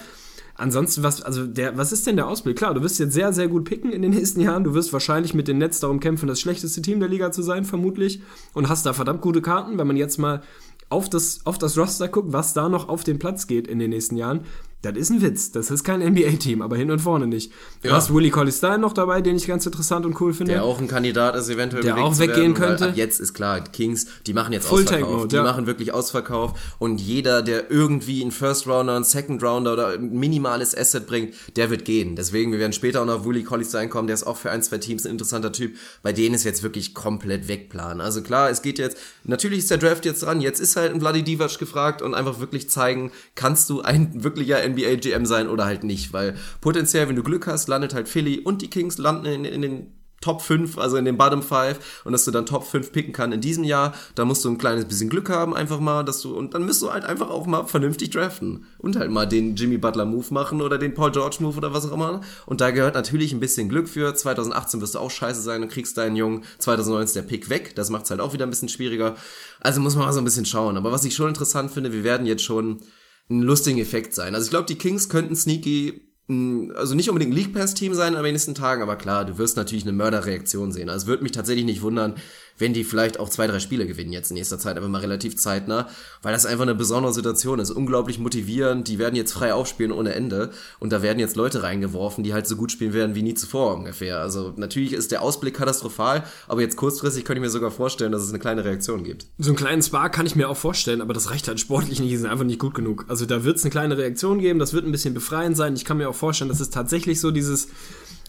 Ansonsten, 0.56 1.04
was, 1.04 1.22
also 1.22 1.46
der, 1.46 1.78
was 1.78 1.92
ist 1.92 2.08
denn 2.08 2.16
der 2.16 2.28
Ausblick? 2.28 2.58
Klar, 2.58 2.74
du 2.74 2.82
wirst 2.82 2.98
jetzt 2.98 3.14
sehr, 3.14 3.32
sehr 3.32 3.48
gut 3.48 3.66
picken 3.66 3.92
in 3.92 4.02
den 4.02 4.10
nächsten 4.16 4.42
Jahren. 4.42 4.64
Du 4.64 4.74
wirst 4.74 4.92
wahrscheinlich 4.92 5.36
mit 5.36 5.48
den 5.48 5.60
Nets 5.60 5.80
darum 5.80 6.00
kämpfen, 6.00 6.26
das 6.26 6.42
schlechteste 6.42 6.82
Team 6.82 7.00
der 7.00 7.08
Liga 7.08 7.32
zu 7.32 7.44
sein, 7.44 7.64
vermutlich. 7.64 8.24
Und 8.56 8.70
hast 8.70 8.88
da 8.88 8.94
verdammt 8.94 9.22
gute 9.22 9.44
Karten, 9.44 9.78
wenn 9.78 9.86
man 9.86 9.98
jetzt 9.98 10.18
mal 10.18 10.42
auf 10.90 11.12
das, 11.12 11.46
auf 11.46 11.60
das 11.60 11.78
Roster 11.78 12.08
guckt, 12.08 12.34
was 12.34 12.54
da 12.54 12.70
noch 12.70 12.90
auf 12.90 13.04
den 13.04 13.20
Platz 13.20 13.46
geht 13.46 13.68
in 13.68 13.78
den 13.78 13.92
nächsten 13.92 14.18
Jahren. 14.18 14.42
Das 14.82 14.96
ist 14.96 15.10
ein 15.10 15.22
Witz. 15.22 15.52
Das 15.52 15.72
ist 15.72 15.84
kein 15.84 16.02
NBA-Team, 16.02 16.62
aber 16.62 16.78
hin 16.78 16.90
und 16.90 17.00
vorne 17.00 17.28
nicht. 17.28 17.52
Du 17.82 17.90
Ja. 17.90 17.96
hast 17.96 18.14
Willie 18.14 18.32
Stein 18.52 18.80
noch 18.80 18.94
dabei, 18.94 19.22
den 19.22 19.36
ich 19.36 19.46
ganz 19.46 19.66
interessant 19.66 20.06
und 20.06 20.20
cool 20.22 20.34
finde. 20.34 20.54
Der 20.54 20.64
auch 20.64 20.80
ein 20.80 20.88
Kandidat 20.88 21.36
ist, 21.36 21.50
eventuell 21.50 21.84
Der 21.84 21.98
auch 21.98 22.18
weggehen 22.18 22.38
werden, 22.38 22.54
könnte. 22.54 22.86
Ab 22.90 22.96
jetzt 22.96 23.20
ist 23.20 23.34
klar, 23.34 23.60
Kings, 23.62 24.08
die 24.26 24.34
machen 24.34 24.54
jetzt 24.54 24.68
Full 24.68 24.84
Ausverkauf. 24.84 25.28
Die 25.28 25.36
ja. 25.36 25.44
machen 25.44 25.68
wirklich 25.68 25.94
Ausverkauf. 25.94 26.54
Und 26.80 27.02
jeder, 27.02 27.42
der 27.42 27.70
irgendwie 27.70 28.22
einen 28.22 28.32
First 28.32 28.68
Rounder, 28.68 28.96
einen 28.96 29.04
Second 29.04 29.44
Rounder 29.44 29.74
oder 29.74 29.90
ein 29.90 30.12
minimales 30.18 30.78
Asset 30.78 31.08
bringt, 31.08 31.34
der 31.58 31.70
wird 31.70 31.84
gehen. 31.84 32.16
Deswegen, 32.16 32.54
wir 32.54 32.60
werden 32.60 32.72
später 32.72 33.02
auch 33.02 33.06
noch 33.06 33.16
auf 33.20 33.26
Willie 33.26 33.44
Collins 33.44 33.76
reinkommen. 33.76 34.08
Der 34.08 34.14
ist 34.14 34.26
auch 34.26 34.38
für 34.38 34.50
ein, 34.50 34.64
zwei 34.64 34.78
Teams 34.78 35.06
ein 35.06 35.12
interessanter 35.12 35.52
Typ. 35.52 35.76
Bei 36.04 36.14
denen 36.14 36.36
ist 36.36 36.46
jetzt 36.46 36.64
wirklich 36.64 36.94
komplett 36.94 37.50
wegplanen. 37.50 38.00
Also 38.00 38.22
klar, 38.22 38.50
es 38.50 38.62
geht 38.62 38.80
jetzt, 38.80 38.98
natürlich 39.26 39.60
ist 39.60 39.72
der 39.72 39.78
Draft 39.78 40.06
jetzt 40.06 40.24
dran. 40.24 40.40
Jetzt 40.40 40.62
ist 40.62 40.78
halt 40.78 40.94
ein 40.94 41.02
Vladi 41.02 41.24
Divac 41.24 41.60
gefragt 41.60 42.02
und 42.02 42.14
einfach 42.14 42.40
wirklich 42.40 42.70
zeigen, 42.70 43.12
kannst 43.36 43.70
du 43.70 43.82
ein 43.82 44.24
wirklicher 44.24 44.69
NBA 44.74 44.96
GM 44.96 45.26
sein 45.26 45.48
oder 45.48 45.66
halt 45.66 45.84
nicht. 45.84 46.14
Weil 46.14 46.36
potenziell, 46.62 47.08
wenn 47.10 47.16
du 47.16 47.24
Glück 47.24 47.48
hast, 47.48 47.68
landet 47.68 47.94
halt 47.94 48.08
Philly 48.08 48.40
und 48.40 48.62
die 48.62 48.70
Kings 48.70 48.98
landen 48.98 49.26
in, 49.26 49.46
in 49.46 49.62
den 49.62 50.00
Top 50.22 50.42
5, 50.42 50.78
also 50.78 50.98
in 50.98 51.06
den 51.06 51.18
Bottom 51.18 51.42
5 51.42 52.02
und 52.04 52.12
dass 52.12 52.26
du 52.26 52.32
dann 52.32 52.46
Top 52.46 52.66
5 52.66 52.92
picken 52.92 53.14
kann 53.14 53.32
in 53.32 53.40
diesem 53.40 53.64
Jahr, 53.64 53.94
da 54.16 54.26
musst 54.26 54.44
du 54.44 54.50
ein 54.50 54.58
kleines 54.58 54.86
bisschen 54.86 55.10
Glück 55.10 55.30
haben, 55.30 55.56
einfach 55.56 55.80
mal, 55.80 56.04
dass 56.04 56.22
du, 56.22 56.36
und 56.36 56.54
dann 56.54 56.66
müsst 56.66 56.82
du 56.82 56.92
halt 56.92 57.06
einfach 57.06 57.30
auch 57.30 57.46
mal 57.46 57.66
vernünftig 57.66 58.10
draften 58.10 58.66
und 58.78 58.98
halt 58.98 59.12
mal 59.12 59.26
den 59.26 59.56
Jimmy 59.56 59.78
Butler 59.78 60.06
Move 60.06 60.26
machen 60.32 60.62
oder 60.62 60.78
den 60.78 60.94
Paul 60.94 61.12
George 61.12 61.38
Move 61.40 61.58
oder 61.58 61.74
was 61.74 61.88
auch 61.88 61.94
immer. 61.94 62.22
Und 62.46 62.60
da 62.60 62.72
gehört 62.72 62.96
natürlich 62.96 63.32
ein 63.32 63.40
bisschen 63.40 63.70
Glück 63.70 63.88
für. 63.88 64.14
2018 64.14 64.82
wirst 64.82 64.96
du 64.96 65.00
auch 65.00 65.12
scheiße 65.12 65.42
sein 65.42 65.64
und 65.64 65.72
kriegst 65.72 65.98
deinen 65.98 66.16
Jungen. 66.16 66.44
2019 66.58 67.06
ist 67.06 67.16
der 67.16 67.22
Pick 67.22 67.50
weg, 67.50 67.76
das 67.76 67.90
macht's 67.90 68.10
halt 68.10 68.20
auch 68.20 68.34
wieder 68.34 68.46
ein 68.46 68.50
bisschen 68.50 68.70
schwieriger. 68.70 69.16
Also 69.62 69.80
muss 69.80 69.96
man 69.96 70.06
mal 70.06 70.14
so 70.14 70.20
ein 70.20 70.26
bisschen 70.26 70.46
schauen. 70.46 70.76
Aber 70.76 70.92
was 70.92 71.06
ich 71.06 71.16
schon 71.16 71.30
interessant 71.30 71.72
finde, 71.72 71.94
wir 71.94 72.04
werden 72.04 72.26
jetzt 72.26 72.44
schon 72.44 72.82
einen 73.30 73.44
lustigen 73.44 73.80
Effekt 73.80 74.14
sein. 74.14 74.36
Also 74.36 74.46
ich 74.46 74.50
glaube, 74.50 74.66
die 74.66 74.78
Kings 74.78 75.10
könnten 75.10 75.36
sneaky 75.36 76.02
mh, 76.28 76.74
also 76.76 76.96
nicht 76.96 77.10
unbedingt 77.10 77.34
League 77.34 77.54
Pass 77.54 77.74
Team 77.74 77.94
sein 77.94 78.14
in 78.14 78.24
den 78.24 78.32
nächsten 78.32 78.56
Tagen, 78.56 78.82
aber 78.82 78.96
klar, 78.96 79.26
du 79.26 79.38
wirst 79.38 79.58
natürlich 79.58 79.84
eine 79.84 79.94
Mörderreaktion 79.94 80.72
sehen. 80.72 80.90
Also 80.90 81.04
es 81.04 81.08
würde 81.08 81.24
mich 81.24 81.32
tatsächlich 81.32 81.66
nicht 81.66 81.82
wundern, 81.82 82.16
wenn 82.60 82.74
die 82.74 82.84
vielleicht 82.84 83.20
auch 83.20 83.30
zwei, 83.30 83.48
drei 83.48 83.60
Spiele 83.60 83.88
gewinnen 83.88 84.14
jetzt 84.14 84.30
in 84.30 84.36
nächster 84.36 84.60
Zeit, 84.60 84.78
aber 84.78 84.88
mal 84.88 85.00
relativ 85.00 85.36
zeitnah, 85.38 85.90
weil 86.22 86.34
das 86.34 86.46
einfach 86.46 86.64
eine 86.64 86.76
besondere 86.76 87.14
Situation 87.14 87.60
ist. 87.60 87.72
Unglaublich 87.72 88.20
motivierend, 88.20 88.88
die 88.88 89.00
werden 89.00 89.16
jetzt 89.16 89.32
frei 89.32 89.54
aufspielen 89.54 89.92
ohne 89.92 90.14
Ende 90.14 90.52
und 90.80 90.92
da 90.92 91.02
werden 91.02 91.20
jetzt 91.20 91.36
Leute 91.36 91.64
reingeworfen, 91.64 92.24
die 92.24 92.34
halt 92.34 92.48
so 92.48 92.56
gut 92.56 92.72
spielen 92.72 92.94
werden 92.94 93.16
wie 93.16 93.24
nie 93.24 93.34
zuvor 93.34 93.76
ungefähr. 93.76 94.20
Also 94.20 94.54
natürlich 94.58 94.94
ist 94.94 95.12
der 95.12 95.22
Ausblick 95.22 95.56
katastrophal, 95.56 96.24
aber 96.48 96.62
jetzt 96.62 96.76
kurzfristig 96.76 97.26
könnte 97.26 97.40
ich 97.40 97.44
mir 97.44 97.50
sogar 97.50 97.72
vorstellen, 97.72 98.12
dass 98.12 98.24
es 98.24 98.30
eine 98.30 98.40
kleine 98.40 98.66
Reaktion 98.66 99.04
gibt. 99.04 99.28
So 99.38 99.50
einen 99.50 99.58
kleinen 99.58 99.82
Spark 99.82 100.14
kann 100.14 100.26
ich 100.26 100.36
mir 100.36 100.50
auch 100.50 100.58
vorstellen, 100.58 101.02
aber 101.02 101.14
das 101.14 101.32
reicht 101.32 101.48
halt 101.48 101.60
sportlich 101.60 102.00
nicht, 102.00 102.12
die 102.12 102.18
sind 102.18 102.30
einfach 102.30 102.46
nicht 102.46 102.60
gut 102.60 102.74
genug. 102.74 103.06
Also 103.08 103.26
da 103.26 103.44
wird 103.44 103.58
es 103.58 103.64
eine 103.64 103.72
kleine 103.72 103.98
Reaktion 103.98 104.40
geben, 104.40 104.60
das 104.60 104.74
wird 104.74 104.86
ein 104.86 104.92
bisschen 104.92 105.14
befreiend 105.14 105.56
sein. 105.56 105.76
Ich 105.76 105.86
kann 105.86 105.98
mir 105.98 106.10
auch 106.10 106.16
vorstellen, 106.16 106.50
dass 106.50 106.60
es 106.60 106.70
tatsächlich 106.70 107.20
so 107.20 107.32
dieses 107.32 107.70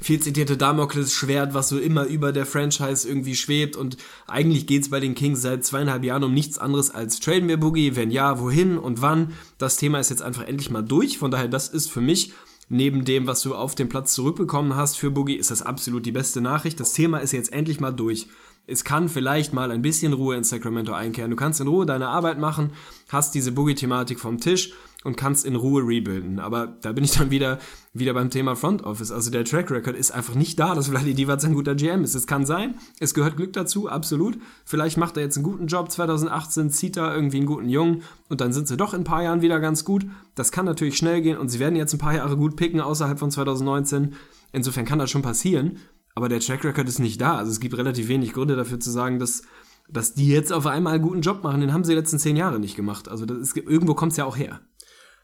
viel 0.01 0.21
zitierte 0.21 0.57
Damoklesschwert, 0.57 1.55
was 1.55 1.69
so 1.69 1.79
immer 1.79 2.05
über 2.05 2.33
der 2.33 2.47
Franchise 2.47 3.09
irgendwie 3.09 3.37
schwebt 3.37 3.77
und 3.77 3.97
eigentlich 4.27 4.67
geht's 4.67 4.91
bei 4.91 5.01
den 5.01 5.15
Kings 5.15 5.43
seit 5.43 5.65
zweieinhalb 5.65 6.05
Jahren 6.05 6.25
um 6.25 6.35
nichts 6.35 6.59
anderes 6.59 6.91
als 6.91 7.21
traden 7.21 7.49
wir 7.49 7.59
Boogie, 7.59 7.97
wenn 7.97 8.11
ja, 8.11 8.41
wohin 8.41 8.79
und 8.79 9.03
wann. 9.03 9.33
Das 9.59 9.77
Thema 9.77 10.01
ist 10.01 10.11
jetzt 10.11 10.23
einfach 10.23 10.47
endlich 10.47 10.71
mal 10.71 10.83
durch, 10.83 11.19
von 11.19 11.31
daher 11.31 11.49
das 11.49 11.69
ist 11.69 11.91
für 11.91 12.01
mich 12.01 12.33
neben 12.71 13.05
dem, 13.05 13.27
was 13.27 13.43
du 13.43 13.55
auf 13.55 13.75
dem 13.75 13.89
Platz 13.89 14.15
zurückbekommen 14.15 14.77
hast 14.77 14.97
für 14.97 15.11
Boogie, 15.11 15.35
ist 15.35 15.51
das 15.51 15.61
absolut 15.61 16.07
die 16.07 16.13
beste 16.13 16.41
Nachricht. 16.41 16.81
Das 16.81 16.93
Thema 16.93 17.19
ist 17.19 17.33
jetzt 17.33 17.53
endlich 17.53 17.81
mal 17.81 17.91
durch. 17.91 18.29
Es 18.67 18.85
kann 18.85 19.09
vielleicht 19.09 19.53
mal 19.53 19.73
ein 19.73 19.83
bisschen 19.83 20.13
Ruhe 20.13 20.37
in 20.37 20.45
Sacramento 20.45 20.93
einkehren. 20.93 21.33
Du 21.33 21.37
kannst 21.37 21.61
in 21.61 21.67
Ruhe 21.67 21.87
deine 21.87 22.09
Arbeit 22.09 22.39
machen, 22.39 22.71
hast 23.09 23.35
diese 23.35 23.51
Boogie-Thematik 23.51 24.21
vom 24.21 24.39
Tisch 24.39 24.73
und 25.03 25.17
kannst 25.17 25.47
in 25.47 25.57
Ruhe 25.57 25.83
rebuilden. 25.83 26.39
Aber 26.41 26.67
da 26.67 26.93
bin 26.93 27.05
ich 27.05 27.13
dann 27.13 27.31
wieder, 27.31 27.59
wieder 27.95 28.13
beim 28.13 28.29
Thema 28.29 28.55
Front 28.55 28.83
Office. 28.83 29.11
Also 29.11 29.31
der 29.31 29.45
Track 29.45 29.71
Record 29.71 29.97
ist 29.97 30.11
einfach 30.11 30.35
nicht 30.35 30.59
da, 30.59 30.75
dass 30.75 30.89
Vladi 30.89 31.15
Divac 31.15 31.43
ein 31.45 31.55
guter 31.55 31.75
GM 31.75 32.05
ist. 32.05 32.15
Es 32.15 32.27
kann 32.27 32.45
sein, 32.45 32.75
es 32.99 33.15
gehört 33.15 33.37
Glück 33.37 33.55
dazu, 33.55 33.89
absolut. 33.89 34.39
Vielleicht 34.65 34.99
macht 34.99 35.17
er 35.17 35.23
jetzt 35.23 35.37
einen 35.37 35.45
guten 35.45 35.69
Job 35.69 35.91
2018, 35.91 36.71
zieht 36.71 36.97
da 36.97 37.15
irgendwie 37.15 37.39
einen 37.39 37.47
guten 37.47 37.69
Jungen 37.69 38.03
und 38.29 38.43
dann 38.43 38.53
sind 38.53 38.69
sie 38.69 38.77
doch 38.77 38.93
in 38.93 39.01
ein 39.01 39.05
paar 39.05 39.23
Jahren 39.23 39.41
wieder 39.41 39.59
ganz 39.59 39.85
gut. 39.85 40.05
Das 40.35 40.53
kann 40.53 40.67
natürlich 40.67 40.99
schnell 40.99 41.23
gehen 41.23 41.39
und 41.39 41.49
sie 41.49 41.61
werden 41.61 41.77
jetzt 41.77 41.95
ein 41.95 41.99
paar 41.99 42.15
Jahre 42.15 42.37
gut 42.37 42.57
picken 42.57 42.81
außerhalb 42.81 43.19
von 43.19 43.31
2019. 43.31 44.15
Insofern 44.53 44.85
kann 44.85 44.99
das 44.99 45.11
schon 45.11 45.23
passieren. 45.23 45.79
Aber 46.15 46.29
der 46.29 46.41
Track 46.41 46.65
Record 46.65 46.89
ist 46.89 46.99
nicht 46.99 47.21
da. 47.21 47.37
Also 47.37 47.51
es 47.51 47.61
gibt 47.61 47.79
relativ 47.79 48.09
wenig 48.09 48.33
Gründe 48.33 48.57
dafür 48.57 48.81
zu 48.81 48.91
sagen, 48.91 49.19
dass, 49.19 49.43
dass 49.89 50.13
die 50.13 50.29
jetzt 50.29 50.53
auf 50.53 50.67
einmal 50.67 50.95
einen 50.95 51.03
guten 51.03 51.21
Job 51.23 51.43
machen. 51.43 51.61
Den 51.61 51.73
haben 51.73 51.85
sie 51.85 51.93
die 51.93 51.99
letzten 51.99 52.19
zehn 52.19 52.37
Jahre 52.37 52.59
nicht 52.59 52.77
gemacht. 52.77 53.09
Also 53.09 53.25
ist, 53.25 53.57
irgendwo 53.57 53.95
kommt 53.95 54.13
es 54.13 54.19
ja 54.19 54.25
auch 54.25 54.37
her. 54.37 54.61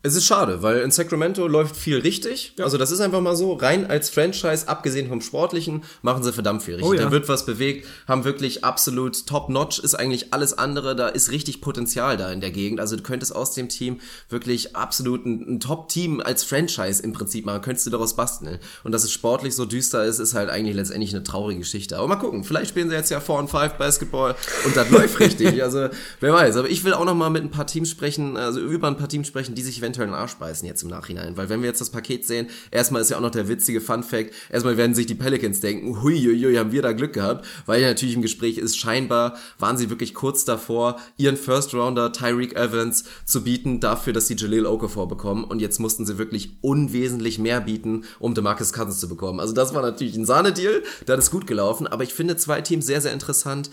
Es 0.07 0.15
ist 0.15 0.25
schade, 0.25 0.63
weil 0.63 0.83
in 0.83 0.93
Sacramento 0.93 1.49
läuft 1.49 1.75
viel 1.75 1.99
richtig. 1.99 2.53
Also 2.61 2.79
das 2.79 2.93
ist 2.93 3.01
einfach 3.01 3.21
mal 3.21 3.35
so. 3.35 3.55
Rein 3.55 3.91
als 3.91 4.09
Franchise, 4.09 4.69
abgesehen 4.69 5.09
vom 5.09 5.21
Sportlichen, 5.21 5.83
machen 6.01 6.23
sie 6.23 6.33
verdammt 6.33 6.63
viel 6.63 6.75
richtig. 6.75 6.89
Oh 6.89 6.95
ja. 6.95 7.03
Da 7.03 7.11
wird 7.11 7.29
was 7.29 7.45
bewegt, 7.45 7.89
haben 8.07 8.23
wirklich 8.23 8.65
absolut 8.65 9.27
top-notch, 9.27 9.81
ist 9.81 9.97
eigentlich 9.97 10.33
alles 10.33 10.57
andere. 10.57 10.95
Da 10.95 11.09
ist 11.09 11.33
richtig 11.33 11.61
Potenzial 11.61 12.17
da 12.17 12.31
in 12.31 12.41
der 12.41 12.53
Gegend. 12.53 12.79
Also 12.79 12.95
du 12.95 13.03
könntest 13.03 13.35
aus 13.35 13.55
dem 13.55 13.69
Team 13.69 13.99
wirklich 14.29 14.77
absolut 14.77 15.27
ein, 15.27 15.55
ein 15.55 15.59
Top-Team 15.59 16.21
als 16.21 16.45
Franchise 16.45 17.03
im 17.03 17.13
Prinzip 17.13 17.45
machen. 17.45 17.63
Könntest 17.63 17.87
du 17.87 17.91
daraus 17.91 18.15
basteln. 18.15 18.61
Und 18.85 18.93
dass 18.93 19.03
es 19.03 19.11
sportlich 19.11 19.57
so 19.57 19.65
düster 19.65 20.05
ist, 20.05 20.21
ist 20.21 20.35
halt 20.35 20.51
eigentlich 20.51 20.77
letztendlich 20.77 21.13
eine 21.15 21.25
traurige 21.25 21.59
Geschichte. 21.59 21.99
Aber 21.99 22.07
mal 22.07 22.15
gucken. 22.15 22.45
Vielleicht 22.45 22.69
spielen 22.69 22.91
sie 22.91 22.95
jetzt 22.95 23.11
ja 23.11 23.19
4 23.19 23.35
on 23.35 23.49
5 23.49 23.73
Basketball 23.73 24.37
und 24.65 24.77
das 24.77 24.89
läuft 24.89 25.19
richtig. 25.19 25.65
Also 25.65 25.89
wer 26.21 26.33
weiß. 26.33 26.59
Aber 26.59 26.71
ich 26.71 26.85
will 26.85 26.95
auch 26.95 27.05
noch 27.05 27.17
mal 27.17 27.31
mit 27.31 27.43
ein 27.43 27.51
paar 27.51 27.67
Teams 27.67 27.91
sprechen, 27.91 28.37
also 28.37 28.61
über 28.61 28.87
ein 28.87 28.97
paar 28.97 29.09
Teams 29.09 29.27
sprechen, 29.27 29.57
die 29.57 29.63
sich 29.63 29.79
eventuell 29.79 29.96
in 30.05 30.11
den 30.11 30.19
Arsch 30.19 30.35
beißen 30.35 30.67
jetzt 30.67 30.83
im 30.83 30.89
Nachhinein. 30.89 31.37
Weil 31.37 31.49
wenn 31.49 31.61
wir 31.61 31.69
jetzt 31.69 31.81
das 31.81 31.91
Paket 31.91 32.27
sehen, 32.27 32.49
erstmal 32.71 33.03
ist 33.03 33.11
ja 33.11 33.17
auch 33.17 33.23
noch 33.23 33.31
der 33.31 33.49
witzige 33.49 33.81
Fun-Fact, 33.81 34.33
erstmal 34.51 34.77
werden 34.77 34.95
sich 34.95 35.07
die 35.07 35.15
Pelicans 35.15 35.61
denken, 35.61 36.03
huiuiui, 36.03 36.57
haben 36.57 36.73
wir 36.73 36.83
da 36.83 36.93
Glück 36.93 37.13
gehabt, 37.13 37.47
weil 37.67 37.81
ja 37.81 37.89
natürlich 37.89 38.15
im 38.15 38.23
Gespräch 38.23 38.59
ist, 38.59 38.79
scheinbar 38.79 39.37
waren 39.59 39.77
sie 39.77 39.91
wirklich 39.91 40.15
kurz 40.15 40.45
davor, 40.45 41.01
ihren 41.17 41.37
First-Rounder 41.37 42.13
Tyreek 42.13 42.57
Evans 42.57 43.05
zu 43.25 43.45
bieten, 43.45 43.81
dafür, 43.81 44.13
dass 44.13 44.29
sie 44.29 44.37
Jaleel 44.37 44.67
Okafor 44.67 45.09
bekommen 45.09 45.45
und 45.45 45.61
jetzt 45.61 45.79
mussten 45.79 46.07
sie 46.07 46.19
wirklich 46.19 46.51
unwesentlich 46.61 47.39
mehr 47.39 47.61
bieten, 47.61 48.05
um 48.19 48.35
DeMarcus 48.35 48.73
Cousins 48.73 49.01
zu 49.01 49.09
bekommen. 49.09 49.41
Also 49.41 49.53
das 49.53 49.75
war 49.75 49.83
natürlich 49.83 50.17
ein 50.17 50.27
Sahnedeal, 50.27 50.83
da 51.07 51.15
ist 51.15 51.31
gut 51.31 51.47
gelaufen, 51.47 51.87
aber 51.87 52.05
ich 52.05 52.15
finde 52.15 52.37
zwei 52.37 52.61
Teams 52.61 52.87
sehr, 52.87 53.01
sehr 53.01 53.13
interessant, 53.13 53.71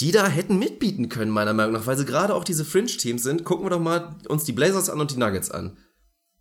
die 0.00 0.12
da 0.12 0.26
hätten 0.26 0.58
mitbieten 0.58 1.08
können, 1.08 1.30
meiner 1.30 1.52
Meinung 1.52 1.72
nach, 1.72 1.86
weil 1.86 1.98
sie 1.98 2.06
gerade 2.06 2.34
auch 2.34 2.44
diese 2.44 2.64
Fringe-Teams 2.64 3.22
sind. 3.22 3.44
Gucken 3.44 3.66
wir 3.66 3.70
doch 3.70 3.80
mal 3.80 4.16
uns 4.28 4.44
die 4.44 4.52
Blazers 4.52 4.88
an 4.88 5.00
und 5.00 5.10
die 5.10 5.18
Nuggets 5.18 5.50
an. 5.50 5.76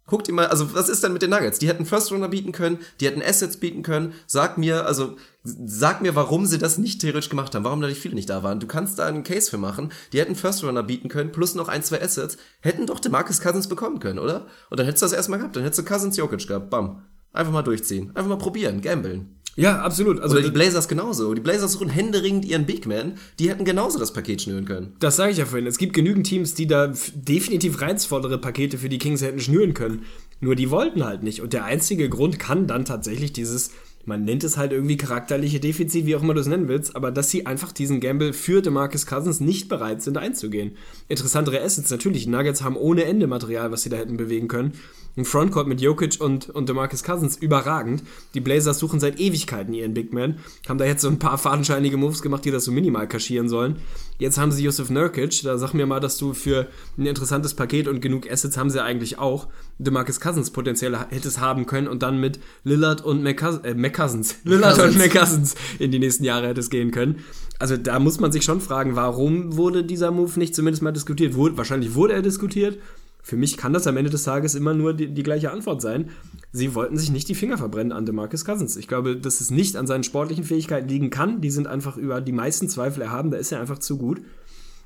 Guckt 0.09 0.27
ihr 0.27 0.33
mal, 0.33 0.47
also 0.47 0.73
was 0.73 0.89
ist 0.89 1.03
denn 1.03 1.13
mit 1.13 1.21
den 1.21 1.29
Nuggets? 1.29 1.59
Die 1.59 1.67
hätten 1.67 1.85
First 1.85 2.11
Runner 2.11 2.29
bieten 2.29 2.51
können, 2.51 2.79
die 2.99 3.05
hätten 3.05 3.21
Assets 3.21 3.57
bieten 3.57 3.83
können. 3.83 4.13
Sag 4.25 4.57
mir, 4.57 4.87
also 4.87 5.17
sag 5.43 6.01
mir, 6.01 6.15
warum 6.15 6.47
sie 6.47 6.57
das 6.57 6.79
nicht 6.79 6.99
theoretisch 6.99 7.29
gemacht 7.29 7.53
haben, 7.53 7.63
warum 7.63 7.79
da 7.79 7.87
nicht 7.87 8.01
viele 8.01 8.15
nicht 8.15 8.29
da 8.29 8.41
waren. 8.41 8.59
Du 8.59 8.65
kannst 8.65 8.97
da 8.97 9.05
einen 9.05 9.23
Case 9.23 9.51
für 9.51 9.59
machen. 9.59 9.91
Die 10.11 10.19
hätten 10.19 10.35
First 10.35 10.63
Runner 10.63 10.81
bieten 10.81 11.09
können, 11.09 11.31
plus 11.31 11.53
noch 11.53 11.67
ein, 11.67 11.83
zwei 11.83 12.01
Assets, 12.01 12.37
hätten 12.61 12.87
doch 12.87 12.99
DeMarcus 12.99 13.39
Cousins 13.39 13.67
bekommen 13.67 13.99
können, 13.99 14.17
oder? 14.17 14.47
Und 14.71 14.79
dann 14.79 14.87
hättest 14.87 15.03
du 15.03 15.05
das 15.05 15.13
erstmal 15.13 15.37
gehabt, 15.37 15.55
dann 15.55 15.63
hättest 15.63 15.79
du 15.79 15.85
Cousins 15.85 16.17
Jokic 16.17 16.47
gehabt, 16.47 16.71
bam. 16.71 17.03
Einfach 17.31 17.53
mal 17.53 17.61
durchziehen, 17.61 18.09
einfach 18.15 18.29
mal 18.29 18.37
probieren, 18.39 18.81
gambeln. 18.81 19.38
Ja, 19.55 19.81
absolut. 19.81 20.19
Also 20.21 20.35
Oder 20.35 20.45
die 20.45 20.51
Blazers 20.51 20.87
genauso. 20.87 21.33
Die 21.33 21.41
Blazers 21.41 21.73
suchen 21.73 21.89
händeringend 21.89 22.45
ihren 22.45 22.65
Big 22.65 22.85
Man. 22.85 23.15
Die 23.39 23.49
hätten 23.49 23.65
genauso 23.65 23.99
das 23.99 24.13
Paket 24.13 24.41
schnüren 24.41 24.65
können. 24.65 24.93
Das 24.99 25.17
sage 25.17 25.31
ich 25.31 25.37
ja 25.37 25.45
vorhin. 25.45 25.67
Es 25.67 25.77
gibt 25.77 25.93
genügend 25.93 26.27
Teams, 26.27 26.53
die 26.53 26.67
da 26.67 26.93
definitiv 27.13 27.81
reizvollere 27.81 28.37
Pakete 28.37 28.77
für 28.77 28.89
die 28.89 28.99
Kings 28.99 29.21
hätten 29.21 29.39
schnüren 29.39 29.73
können. 29.73 30.03
Nur 30.39 30.55
die 30.55 30.69
wollten 30.69 31.03
halt 31.03 31.23
nicht. 31.23 31.41
Und 31.41 31.53
der 31.53 31.65
einzige 31.65 32.07
Grund 32.09 32.39
kann 32.39 32.67
dann 32.67 32.85
tatsächlich 32.85 33.33
dieses, 33.33 33.71
man 34.05 34.23
nennt 34.23 34.43
es 34.45 34.55
halt 34.55 34.71
irgendwie 34.71 34.97
charakterliche 34.97 35.59
Defizit, 35.59 36.05
wie 36.05 36.15
auch 36.15 36.23
immer 36.23 36.33
du 36.33 36.39
es 36.39 36.47
nennen 36.47 36.69
willst, 36.69 36.95
aber 36.95 37.11
dass 37.11 37.29
sie 37.29 37.45
einfach 37.45 37.73
diesen 37.73 37.99
Gamble 37.99 38.31
für 38.31 38.61
DeMarcus 38.61 39.05
Cousins 39.05 39.41
nicht 39.41 39.67
bereit 39.67 40.01
sind 40.01 40.17
einzugehen. 40.17 40.77
Interessantere 41.09 41.61
Assets 41.61 41.91
natürlich. 41.91 42.27
Nuggets 42.27 42.63
haben 42.63 42.77
ohne 42.77 43.03
Ende 43.03 43.27
Material, 43.27 43.71
was 43.71 43.83
sie 43.83 43.89
da 43.89 43.97
hätten 43.97 44.15
bewegen 44.15 44.47
können. 44.47 44.73
Ein 45.17 45.25
Frontcourt 45.25 45.67
mit 45.67 45.81
Jokic 45.81 46.21
und, 46.21 46.49
und 46.49 46.69
DeMarcus 46.69 47.03
Cousins 47.03 47.35
überragend. 47.37 48.03
Die 48.33 48.39
Blazers 48.39 48.79
suchen 48.79 48.99
seit 48.99 49.19
Ewigkeiten 49.19 49.73
ihren 49.73 49.93
Big 49.93 50.13
Man. 50.13 50.39
Haben 50.67 50.77
da 50.77 50.85
jetzt 50.85 51.01
so 51.01 51.09
ein 51.09 51.19
paar 51.19 51.37
fadenscheinige 51.39 51.97
Moves 51.97 52.21
gemacht, 52.21 52.45
die 52.45 52.51
das 52.51 52.65
so 52.65 52.71
minimal 52.71 53.07
kaschieren 53.07 53.49
sollen. 53.49 53.77
Jetzt 54.17 54.37
haben 54.37 54.51
sie 54.51 54.63
Yusuf 54.63 54.89
Nurkic. 54.89 55.43
Da 55.43 55.57
sag 55.57 55.73
mir 55.73 55.85
mal, 55.85 55.99
dass 55.99 56.17
du 56.17 56.33
für 56.33 56.67
ein 56.97 57.05
interessantes 57.05 57.53
Paket 57.53 57.87
und 57.87 58.01
genug 58.01 58.29
Assets 58.29 58.57
haben 58.57 58.69
sie 58.69 58.83
eigentlich 58.83 59.17
auch. 59.17 59.47
DeMarcus 59.77 60.19
Cousins 60.19 60.51
potenziell 60.51 60.97
hättest 61.09 61.39
haben 61.39 61.65
können 61.65 61.87
und 61.87 62.03
dann 62.03 62.19
mit 62.19 62.39
Lillard 62.63 63.03
und 63.03 63.23
McCousins, 63.23 63.65
äh, 63.65 63.75
McCousins. 63.75 64.35
Lillard 64.43 64.77
und 64.77 64.93
Cousins. 64.93 64.97
McCousins 64.97 65.55
in 65.79 65.91
die 65.91 65.99
nächsten 65.99 66.23
Jahre 66.23 66.47
hätte 66.47 66.59
es 66.59 66.69
gehen 66.69 66.91
können. 66.91 67.23
Also 67.59 67.75
da 67.75 67.99
muss 67.99 68.21
man 68.21 68.31
sich 68.31 68.43
schon 68.45 68.61
fragen, 68.61 68.95
warum 68.95 69.57
wurde 69.57 69.83
dieser 69.83 70.11
Move 70.11 70.39
nicht 70.39 70.55
zumindest 70.55 70.81
mal 70.81 70.93
diskutiert? 70.93 71.35
Wurde, 71.35 71.57
wahrscheinlich 71.57 71.93
wurde 71.93 72.13
er 72.13 72.21
diskutiert. 72.21 72.77
Für 73.21 73.37
mich 73.37 73.57
kann 73.57 73.73
das 73.73 73.85
am 73.85 73.97
Ende 73.97 74.09
des 74.09 74.23
Tages 74.23 74.55
immer 74.55 74.73
nur 74.73 74.93
die, 74.93 75.13
die 75.13 75.23
gleiche 75.23 75.51
Antwort 75.51 75.81
sein. 75.81 76.09
Sie 76.51 76.73
wollten 76.73 76.97
sich 76.97 77.11
nicht 77.11 77.27
die 77.27 77.35
Finger 77.35 77.57
verbrennen 77.57 77.91
an 77.91 78.05
DeMarcus 78.05 78.45
Cousins. 78.45 78.75
Ich 78.77 78.87
glaube, 78.87 79.17
dass 79.17 79.41
es 79.41 79.51
nicht 79.51 79.75
an 79.75 79.87
seinen 79.87 80.03
sportlichen 80.03 80.43
Fähigkeiten 80.43 80.87
liegen 80.87 81.09
kann. 81.09 81.41
Die 81.41 81.51
sind 81.51 81.67
einfach 81.67 81.97
über 81.97 82.21
die 82.21 82.31
meisten 82.31 82.69
Zweifel 82.69 83.01
erhaben. 83.01 83.29
Da 83.29 83.37
ist 83.37 83.51
er 83.51 83.59
einfach 83.59 83.79
zu 83.79 83.97
gut. 83.97 84.21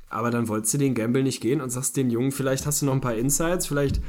Aber 0.09 0.29
dann 0.29 0.47
wolltest 0.47 0.73
du 0.73 0.77
den 0.77 0.93
Gamble 0.93 1.23
nicht 1.23 1.41
gehen 1.41 1.61
und 1.61 1.71
sagst 1.71 1.97
den 1.97 2.09
Jungen, 2.11 2.31
vielleicht 2.31 2.65
hast 2.65 2.81
du 2.81 2.85
noch 2.85 2.93
ein 2.93 3.01
paar 3.01 3.15
Insights, 3.15 3.65
vielleicht 3.65 3.99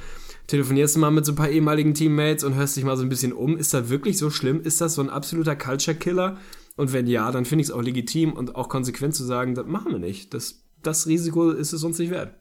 telefonierst 0.48 0.96
du 0.96 1.00
mal 1.00 1.10
mit 1.10 1.24
so 1.24 1.32
ein 1.32 1.36
paar 1.36 1.48
ehemaligen 1.48 1.94
Teammates 1.94 2.44
und 2.44 2.54
hörst 2.54 2.76
dich 2.76 2.84
mal 2.84 2.96
so 2.98 3.02
ein 3.02 3.08
bisschen 3.08 3.32
um. 3.32 3.56
Ist 3.56 3.72
das 3.72 3.88
wirklich 3.88 4.18
so 4.18 4.28
schlimm? 4.28 4.60
Ist 4.60 4.82
das 4.82 4.94
so 4.94 5.02
ein 5.02 5.08
absoluter 5.08 5.56
Culture-Killer? 5.56 6.36
Und 6.76 6.92
wenn 6.92 7.06
ja, 7.06 7.30
dann 7.30 7.46
finde 7.46 7.62
ich 7.62 7.68
es 7.68 7.74
auch 7.74 7.82
legitim 7.82 8.32
und 8.32 8.54
auch 8.54 8.68
konsequent 8.68 9.14
zu 9.14 9.24
sagen, 9.24 9.54
das 9.54 9.66
machen 9.66 9.92
wir 9.92 9.98
nicht. 9.98 10.34
Das, 10.34 10.64
das 10.82 11.06
Risiko 11.06 11.50
ist 11.50 11.72
es 11.72 11.84
uns 11.84 11.98
nicht 11.98 12.10
wert. 12.10 12.34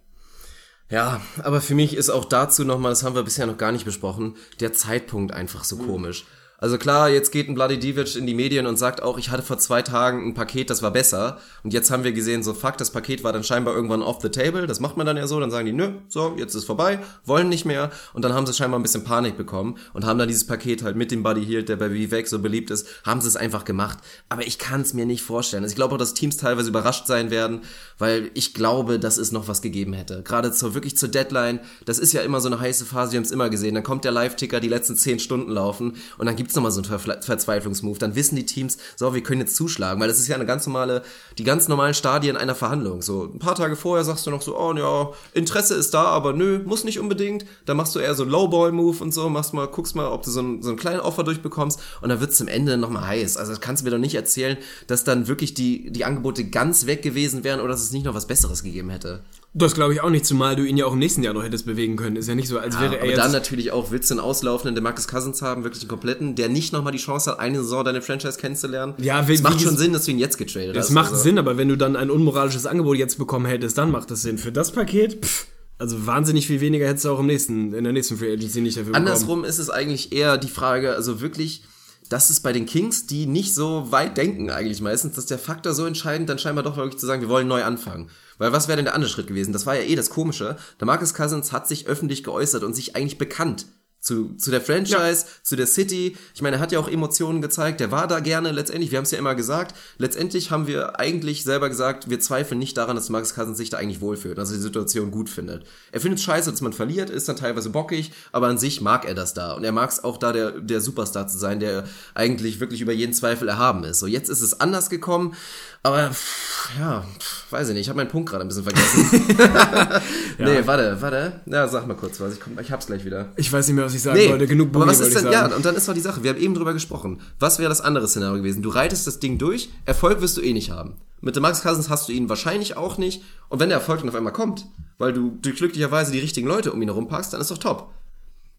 Ja, 0.94 1.22
aber 1.42 1.60
für 1.60 1.74
mich 1.74 1.96
ist 1.96 2.12
auch 2.12 2.24
dazu 2.24 2.64
nochmal, 2.64 2.92
das 2.92 3.02
haben 3.02 3.16
wir 3.16 3.24
bisher 3.24 3.48
noch 3.48 3.58
gar 3.58 3.72
nicht 3.72 3.84
besprochen, 3.84 4.36
der 4.60 4.74
Zeitpunkt 4.74 5.34
einfach 5.34 5.64
so 5.64 5.78
komisch. 5.78 6.26
Also 6.64 6.78
klar, 6.78 7.10
jetzt 7.10 7.34
geht 7.34 7.50
ein 7.50 7.56
Bloody 7.56 7.78
Divic 7.78 8.16
in 8.16 8.26
die 8.26 8.34
Medien 8.34 8.68
und 8.68 8.78
sagt 8.78 9.04
auch, 9.04 9.18
ich 9.18 9.32
hatte 9.32 9.44
vor 9.44 9.58
zwei 9.58 9.82
Tagen 9.82 10.30
ein 10.30 10.34
Paket, 10.34 10.70
das 10.70 10.82
war 10.82 10.92
besser. 10.92 11.40
Und 11.62 11.74
jetzt 11.74 11.92
haben 11.92 12.06
wir 12.06 12.14
gesehen, 12.14 12.42
so 12.42 12.54
fuck, 12.54 12.78
das 12.78 12.90
Paket 12.90 13.22
war 13.22 13.34
dann 13.34 13.44
scheinbar 13.44 13.76
irgendwann 13.76 14.02
off 14.02 14.22
the 14.22 14.30
table. 14.30 14.66
Das 14.66 14.80
macht 14.80 14.96
man 14.96 15.06
dann 15.06 15.18
ja 15.18 15.28
so. 15.28 15.42
Dann 15.42 15.52
sagen 15.52 15.66
die, 15.66 15.74
nö, 15.74 15.90
so, 16.08 16.36
jetzt 16.38 16.56
ist 16.56 16.64
vorbei, 16.64 17.00
wollen 17.26 17.50
nicht 17.50 17.66
mehr. 17.66 17.92
Und 18.14 18.24
dann 18.24 18.32
haben 18.32 18.46
sie 18.46 18.54
scheinbar 18.54 18.80
ein 18.80 18.82
bisschen 18.82 19.04
Panik 19.04 19.36
bekommen 19.36 19.76
und 19.92 20.06
haben 20.06 20.18
dann 20.18 20.30
dieses 20.30 20.48
Paket 20.48 20.84
halt 20.84 20.96
mit 20.96 21.12
dem 21.12 21.22
Buddy 21.22 21.44
Hield, 21.44 21.68
der 21.68 21.76
bei 21.76 21.92
Vivek 21.92 22.30
so 22.30 22.40
beliebt 22.40 22.72
ist, 22.72 22.88
haben 23.06 23.20
sie 23.20 23.28
es 23.28 23.36
einfach 23.36 23.66
gemacht. 23.66 23.98
Aber 24.30 24.48
ich 24.48 24.58
kann 24.58 24.80
es 24.80 24.94
mir 24.94 25.06
nicht 25.06 25.22
vorstellen. 25.22 25.64
Also 25.64 25.74
ich 25.74 25.76
glaube 25.76 25.96
auch, 25.96 26.00
dass 26.00 26.14
Teams 26.14 26.38
teilweise 26.38 26.70
überrascht 26.70 27.08
sein 27.08 27.30
werden, 27.30 27.60
weil 27.98 28.32
ich 28.36 28.54
glaube, 28.54 29.00
dass 29.00 29.18
es 29.18 29.34
noch 29.34 29.50
was 29.50 29.62
gegeben 29.62 29.92
hätte. 29.92 30.24
Gerade 30.24 30.54
zur, 30.54 30.74
wirklich 30.74 30.96
zur 30.96 31.10
Deadline. 31.10 31.60
Das 31.84 32.00
ist 32.00 32.14
ja 32.14 32.22
immer 32.22 32.40
so 32.40 32.48
eine 32.48 32.62
heiße 32.62 32.86
Phase, 32.86 33.12
wir 33.12 33.18
haben 33.18 33.26
es 33.26 33.32
immer 33.32 33.50
gesehen. 33.50 33.76
Dann 33.76 33.84
kommt 33.84 34.06
der 34.06 34.14
Live-Ticker, 34.14 34.62
die 34.62 34.70
letzten 34.70 34.96
zehn 34.96 35.20
Stunden 35.20 35.52
laufen 35.52 35.98
und 36.18 36.26
dann 36.26 36.38
gibt's 36.38 36.53
nochmal 36.56 36.72
so 36.72 36.82
einen 36.82 37.00
Ver 37.00 37.22
Verzweiflungsmove. 37.22 37.98
Dann 37.98 38.16
wissen 38.16 38.36
die 38.36 38.46
Teams, 38.46 38.78
so, 38.96 39.14
wir 39.14 39.24
können 39.24 39.42
jetzt 39.42 39.56
zuschlagen, 39.56 40.00
weil 40.00 40.08
das 40.08 40.20
ist 40.20 40.28
ja 40.28 40.36
eine 40.36 40.46
ganz 40.46 40.66
normale, 40.66 41.04
die 41.38 41.44
ganz 41.44 41.68
normalen 41.68 41.94
Stadien 41.94 42.38
einer 42.38 42.56
Verhandlung. 42.56 43.02
So, 43.02 43.26
ein 43.26 43.40
paar 43.40 43.56
Tage 43.56 43.76
vorher 43.76 44.04
sagst 44.04 44.26
du 44.26 44.32
noch 44.32 44.42
so, 44.42 44.58
oh 44.58 44.74
ja, 44.74 45.12
Interesse 45.34 45.76
ist 45.76 45.94
da, 45.94 46.04
aber 46.04 46.34
nö, 46.34 46.60
muss 46.66 46.84
nicht 46.84 47.00
unbedingt. 47.00 47.46
Dann 47.66 47.78
machst 47.78 47.96
du 47.96 48.00
eher 48.00 48.16
so 48.16 48.24
Lowball-Move 48.24 49.04
und 49.04 49.14
so, 49.14 49.30
machst 49.30 49.54
mal, 49.54 49.68
guckst 49.68 49.96
mal, 49.96 50.08
ob 50.08 50.24
du 50.24 50.32
so 50.32 50.40
einen, 50.40 50.62
so 50.62 50.70
einen 50.70 50.78
kleinen 50.78 51.00
Offer 51.00 51.24
durchbekommst 51.24 51.80
und 52.02 52.10
dann 52.10 52.20
wird's 52.20 52.38
zum 52.38 52.48
Ende 52.48 52.78
nochmal 52.78 53.08
heiß. 53.08 53.38
Also 53.38 53.52
das 53.52 53.62
kannst 53.62 53.82
du 53.82 53.86
mir 53.86 53.92
doch 53.92 53.98
nicht 53.98 54.16
erzählen, 54.16 54.58
dass 54.88 55.04
dann 55.04 55.28
wirklich 55.28 55.54
die, 55.54 55.92
die 55.92 56.06
Angebote 56.06 56.46
ganz 56.46 56.86
weg 56.86 57.02
gewesen 57.02 57.44
wären 57.44 57.60
oder 57.60 57.70
dass 57.70 57.84
es 57.84 57.92
nicht 57.92 58.06
noch 58.06 58.14
was 58.14 58.28
Besseres 58.28 58.64
gegeben 58.64 58.90
hätte. 58.90 59.22
Das 59.56 59.76
glaube 59.76 59.94
ich 59.94 60.02
auch 60.02 60.10
nicht, 60.10 60.26
zumal 60.26 60.56
du 60.56 60.64
ihn 60.64 60.78
ja 60.78 60.86
auch 60.88 60.94
im 60.94 61.00
nächsten 61.00 61.22
Jahr 61.22 61.34
noch 61.36 61.44
hättest 61.44 61.68
bewegen 61.68 61.96
können. 61.96 62.16
Ist 62.16 62.28
ja 62.28 62.34
nicht 62.34 62.48
so, 62.48 62.58
als 62.58 62.74
wäre 62.80 62.86
Ja, 62.86 62.92
er 62.94 63.00
aber 63.02 63.10
jetzt. 63.12 63.18
dann 63.20 63.32
natürlich 63.32 63.72
auch, 63.72 63.92
willst 63.92 64.10
du 64.10 64.16
einen 64.16 64.20
auslaufenden 64.22 64.74
Demarcus 64.74 65.08
Cousins 65.08 65.44
haben, 65.44 65.64
wirklich 65.64 65.84
einen 65.84 65.90
kompletten, 65.90 66.34
der 66.36 66.50
nicht 66.50 66.74
nochmal 66.74 66.92
die 66.92 66.98
Chance 66.98 67.30
hat, 67.32 67.40
eine 67.40 67.60
Saison 67.60 67.86
deine 67.86 68.02
Franchise 68.02 68.40
kennenzulernen? 68.40 68.96
Ja, 68.98 69.28
wie- 69.28 69.34
es 69.34 69.44
macht 69.44 69.62
schon 69.62 69.78
Sinn, 69.78 69.94
dass 69.94 70.06
du 70.06 70.12
ihn 70.12 70.18
jetzt 70.18 70.40
getradet 70.40 70.76
Es 70.76 70.86
hast. 70.88 70.92
macht 70.92 71.12
also. 71.12 71.22
Sinn, 71.24 71.38
aber 71.38 71.56
wenn 71.58 71.70
du 71.70 71.76
dann 71.78 71.96
ein 71.96 72.10
unmoralisches 72.10 72.66
Angebot 72.66 72.98
jetzt 72.98 73.20
bekommen 73.20 73.46
hättest, 73.46 73.78
dann 73.78 73.92
macht 73.92 74.10
das 74.10 74.24
Sinn. 74.24 74.40
Für 74.40 74.52
das 74.52 74.72
Paket, 74.72 75.24
pff, 75.24 75.46
also 75.78 76.08
wahnsinnig 76.08 76.48
viel 76.48 76.60
weniger 76.60 76.88
hättest 76.88 77.06
du 77.06 77.10
auch 77.12 77.20
im 77.20 77.28
nächsten, 77.28 77.74
in 77.76 77.84
der 77.84 77.94
nächsten 77.94 78.18
Free 78.18 78.34
Agency 78.34 78.60
nicht 78.62 78.76
dafür 78.78 78.94
bekommen. 78.94 79.06
Andersrum 79.08 79.44
ist 79.46 79.60
es 79.60 79.70
eigentlich 79.70 80.14
eher 80.14 80.38
die 80.40 80.48
Frage, 80.48 80.96
also 80.96 81.22
wirklich, 81.22 81.64
das 82.10 82.32
ist 82.32 82.40
bei 82.42 82.54
den 82.54 82.66
Kings, 82.66 83.06
die 83.06 83.28
nicht 83.28 83.54
so 83.54 83.92
weit 83.92 84.18
denken 84.18 84.50
eigentlich 84.50 84.82
meistens, 84.82 85.14
dass 85.16 85.28
der 85.28 85.38
Faktor 85.38 85.74
so 85.76 85.86
entscheidend 85.86 86.28
dann 86.30 86.40
scheinbar 86.40 86.64
doch 86.64 86.76
wirklich 86.76 86.98
zu 87.00 87.06
sagen, 87.06 87.22
wir 87.22 87.30
wollen 87.30 87.48
neu 87.48 87.64
anfangen. 87.64 88.10
Weil 88.38 88.52
was 88.52 88.68
wäre 88.68 88.78
denn 88.78 88.86
der 88.86 88.96
andere 88.96 89.10
Schritt 89.10 89.28
gewesen? 89.28 89.54
Das 89.54 89.66
war 89.66 89.76
ja 89.76 89.84
eh 89.84 89.96
das 89.96 90.10
Komische. 90.10 90.58
Der 90.80 90.88
Marcus 90.88 91.14
Cousins 91.14 91.52
hat 91.52 91.68
sich 91.68 91.88
öffentlich 91.88 92.24
geäußert 92.24 92.64
und 92.64 92.74
sich 92.76 92.96
eigentlich 92.96 93.18
bekannt 93.18 93.68
zu, 94.04 94.36
zu 94.36 94.52
der 94.52 94.60
Franchise, 94.60 95.26
zu 95.44 95.56
der 95.56 95.66
City. 95.66 96.18
Ich 96.36 96.42
meine, 96.42 96.58
er 96.58 96.60
hat 96.60 96.74
ja 96.74 96.80
auch 96.80 96.90
Emotionen 96.90 97.42
gezeigt, 97.42 97.80
der 97.80 97.90
war 97.90 98.06
da 98.06 98.20
gerne 98.20 98.52
letztendlich, 98.52 98.92
wir 98.92 98.98
haben 98.98 99.06
es 99.06 99.12
ja 99.12 99.18
immer 99.18 99.34
gesagt, 99.34 99.76
letztendlich 99.98 100.52
haben 100.52 100.68
wir 100.68 101.00
eigentlich 101.00 101.46
selber 101.46 101.70
gesagt, 101.70 102.10
wir 102.10 102.20
zweifeln 102.20 102.60
nicht 102.60 102.76
daran, 102.76 102.98
dass 102.98 103.10
Marcus 103.10 103.34
Cousins 103.34 103.58
sich 103.58 103.70
da 103.70 103.78
eigentlich 103.78 104.02
wohlfühlt, 104.02 104.38
dass 104.38 104.52
er 104.52 104.58
die 104.58 104.62
Situation 104.62 105.10
gut 105.10 105.30
findet. 105.30 105.66
Er 105.94 106.02
findet 106.02 106.20
es 106.20 106.26
scheiße, 106.26 106.52
dass 106.52 106.60
man 106.60 106.74
verliert, 106.74 107.10
ist 107.10 107.30
dann 107.30 107.38
teilweise 107.38 107.70
bockig, 107.70 108.12
aber 108.34 108.48
an 108.48 108.58
sich 108.58 108.82
mag 108.82 109.06
er 109.06 109.16
das 109.16 109.34
da 109.34 109.54
und 109.54 109.64
er 109.64 109.72
mag 109.72 109.90
es 109.90 110.04
auch 110.04 110.18
da 110.18 110.34
der, 110.34 110.52
der 110.52 110.82
Superstar 110.82 111.30
zu 111.30 111.38
sein, 111.38 111.62
der 111.62 111.86
eigentlich 112.14 112.60
wirklich 112.60 112.82
über 112.82 112.92
jeden 112.92 113.14
Zweifel 113.14 113.48
erhaben 113.48 113.86
ist. 113.86 114.00
So, 114.00 114.08
jetzt 114.08 114.30
ist 114.30 114.42
es 114.42 114.60
anders 114.60 114.90
gekommen, 114.90 115.34
aber 115.82 116.12
pff, 116.12 116.72
ja, 116.78 117.06
pff, 117.20 117.52
weiß 117.52 117.70
ich 117.70 117.74
nicht, 117.74 117.84
ich 117.84 117.90
habe 117.90 117.98
meinen 117.98 118.10
Punkt 118.10 118.30
gerade 118.30 118.44
ein 118.44 118.50
bisschen 118.50 118.66
vergessen. 118.66 119.28
Nee, 120.40 120.62
warte, 120.66 121.02
warte. 121.02 121.42
Ja, 121.46 121.68
sag 121.68 121.88
mal 121.88 121.96
kurz 121.96 122.20
was, 122.20 122.34
ich, 122.34 122.40
komm, 122.40 122.58
ich 122.60 122.72
hab's 122.72 122.88
gleich 122.88 123.06
wieder. 123.06 123.28
Ich 123.36 123.52
weiß 123.52 123.68
nicht 123.68 123.76
mehr, 123.76 123.86
was 123.94 123.98
ich 123.98 124.04
sagen 124.04 124.18
Nee, 124.18 124.30
wollte. 124.30 124.48
Genug 124.48 124.70
aber 124.70 124.86
Boogie, 124.86 124.92
was 124.92 125.00
ist 125.00 125.16
denn, 125.16 125.32
ja, 125.32 125.46
und 125.48 125.64
dann 125.66 125.76
ist 125.76 125.88
doch 125.88 125.94
die 125.94 126.00
Sache, 126.00 126.24
wir 126.24 126.32
haben 126.32 126.40
eben 126.40 126.54
drüber 126.54 126.74
gesprochen. 126.74 127.22
Was 127.40 127.60
wäre 127.60 127.70
das 127.70 127.82
andere 127.82 128.08
Szenario 128.08 128.38
gewesen? 128.38 128.62
Du 128.62 128.70
reitest 128.70 129.08
das 129.08 129.20
Ding 129.20 129.38
durch, 129.38 129.70
Erfolg 129.86 130.22
wirst 130.22 130.38
du 130.38 130.42
eh 130.42 130.54
nicht 130.54 130.72
haben. 130.72 130.96
Mit 131.22 131.36
dem 131.36 131.44
Max 131.44 131.62
Cousins 131.62 131.90
hast 131.90 132.10
du 132.10 132.12
ihn 132.12 132.28
wahrscheinlich 132.28 132.76
auch 132.76 132.98
nicht. 132.98 133.24
Und 133.48 133.60
wenn 133.60 133.70
der 133.70 133.78
Erfolg 133.78 134.00
dann 134.00 134.10
auf 134.10 134.16
einmal 134.16 134.34
kommt, 134.34 134.66
weil 134.98 135.14
du 135.14 135.38
glücklicherweise 135.42 136.12
die 136.12 136.20
richtigen 136.20 136.48
Leute 136.48 136.74
um 136.74 136.82
ihn 136.82 136.90
herum 136.90 137.08
packst, 137.08 137.32
dann 137.32 137.40
ist 137.40 137.50
doch 137.50 137.58
top. 137.58 137.94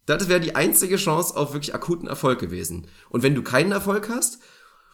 Das 0.07 0.29
wäre 0.29 0.39
die 0.39 0.55
einzige 0.55 0.97
Chance 0.97 1.35
auf 1.35 1.53
wirklich 1.53 1.75
akuten 1.75 2.07
Erfolg 2.07 2.39
gewesen. 2.39 2.87
Und 3.09 3.23
wenn 3.23 3.35
du 3.35 3.43
keinen 3.43 3.71
Erfolg 3.71 4.09
hast, 4.09 4.39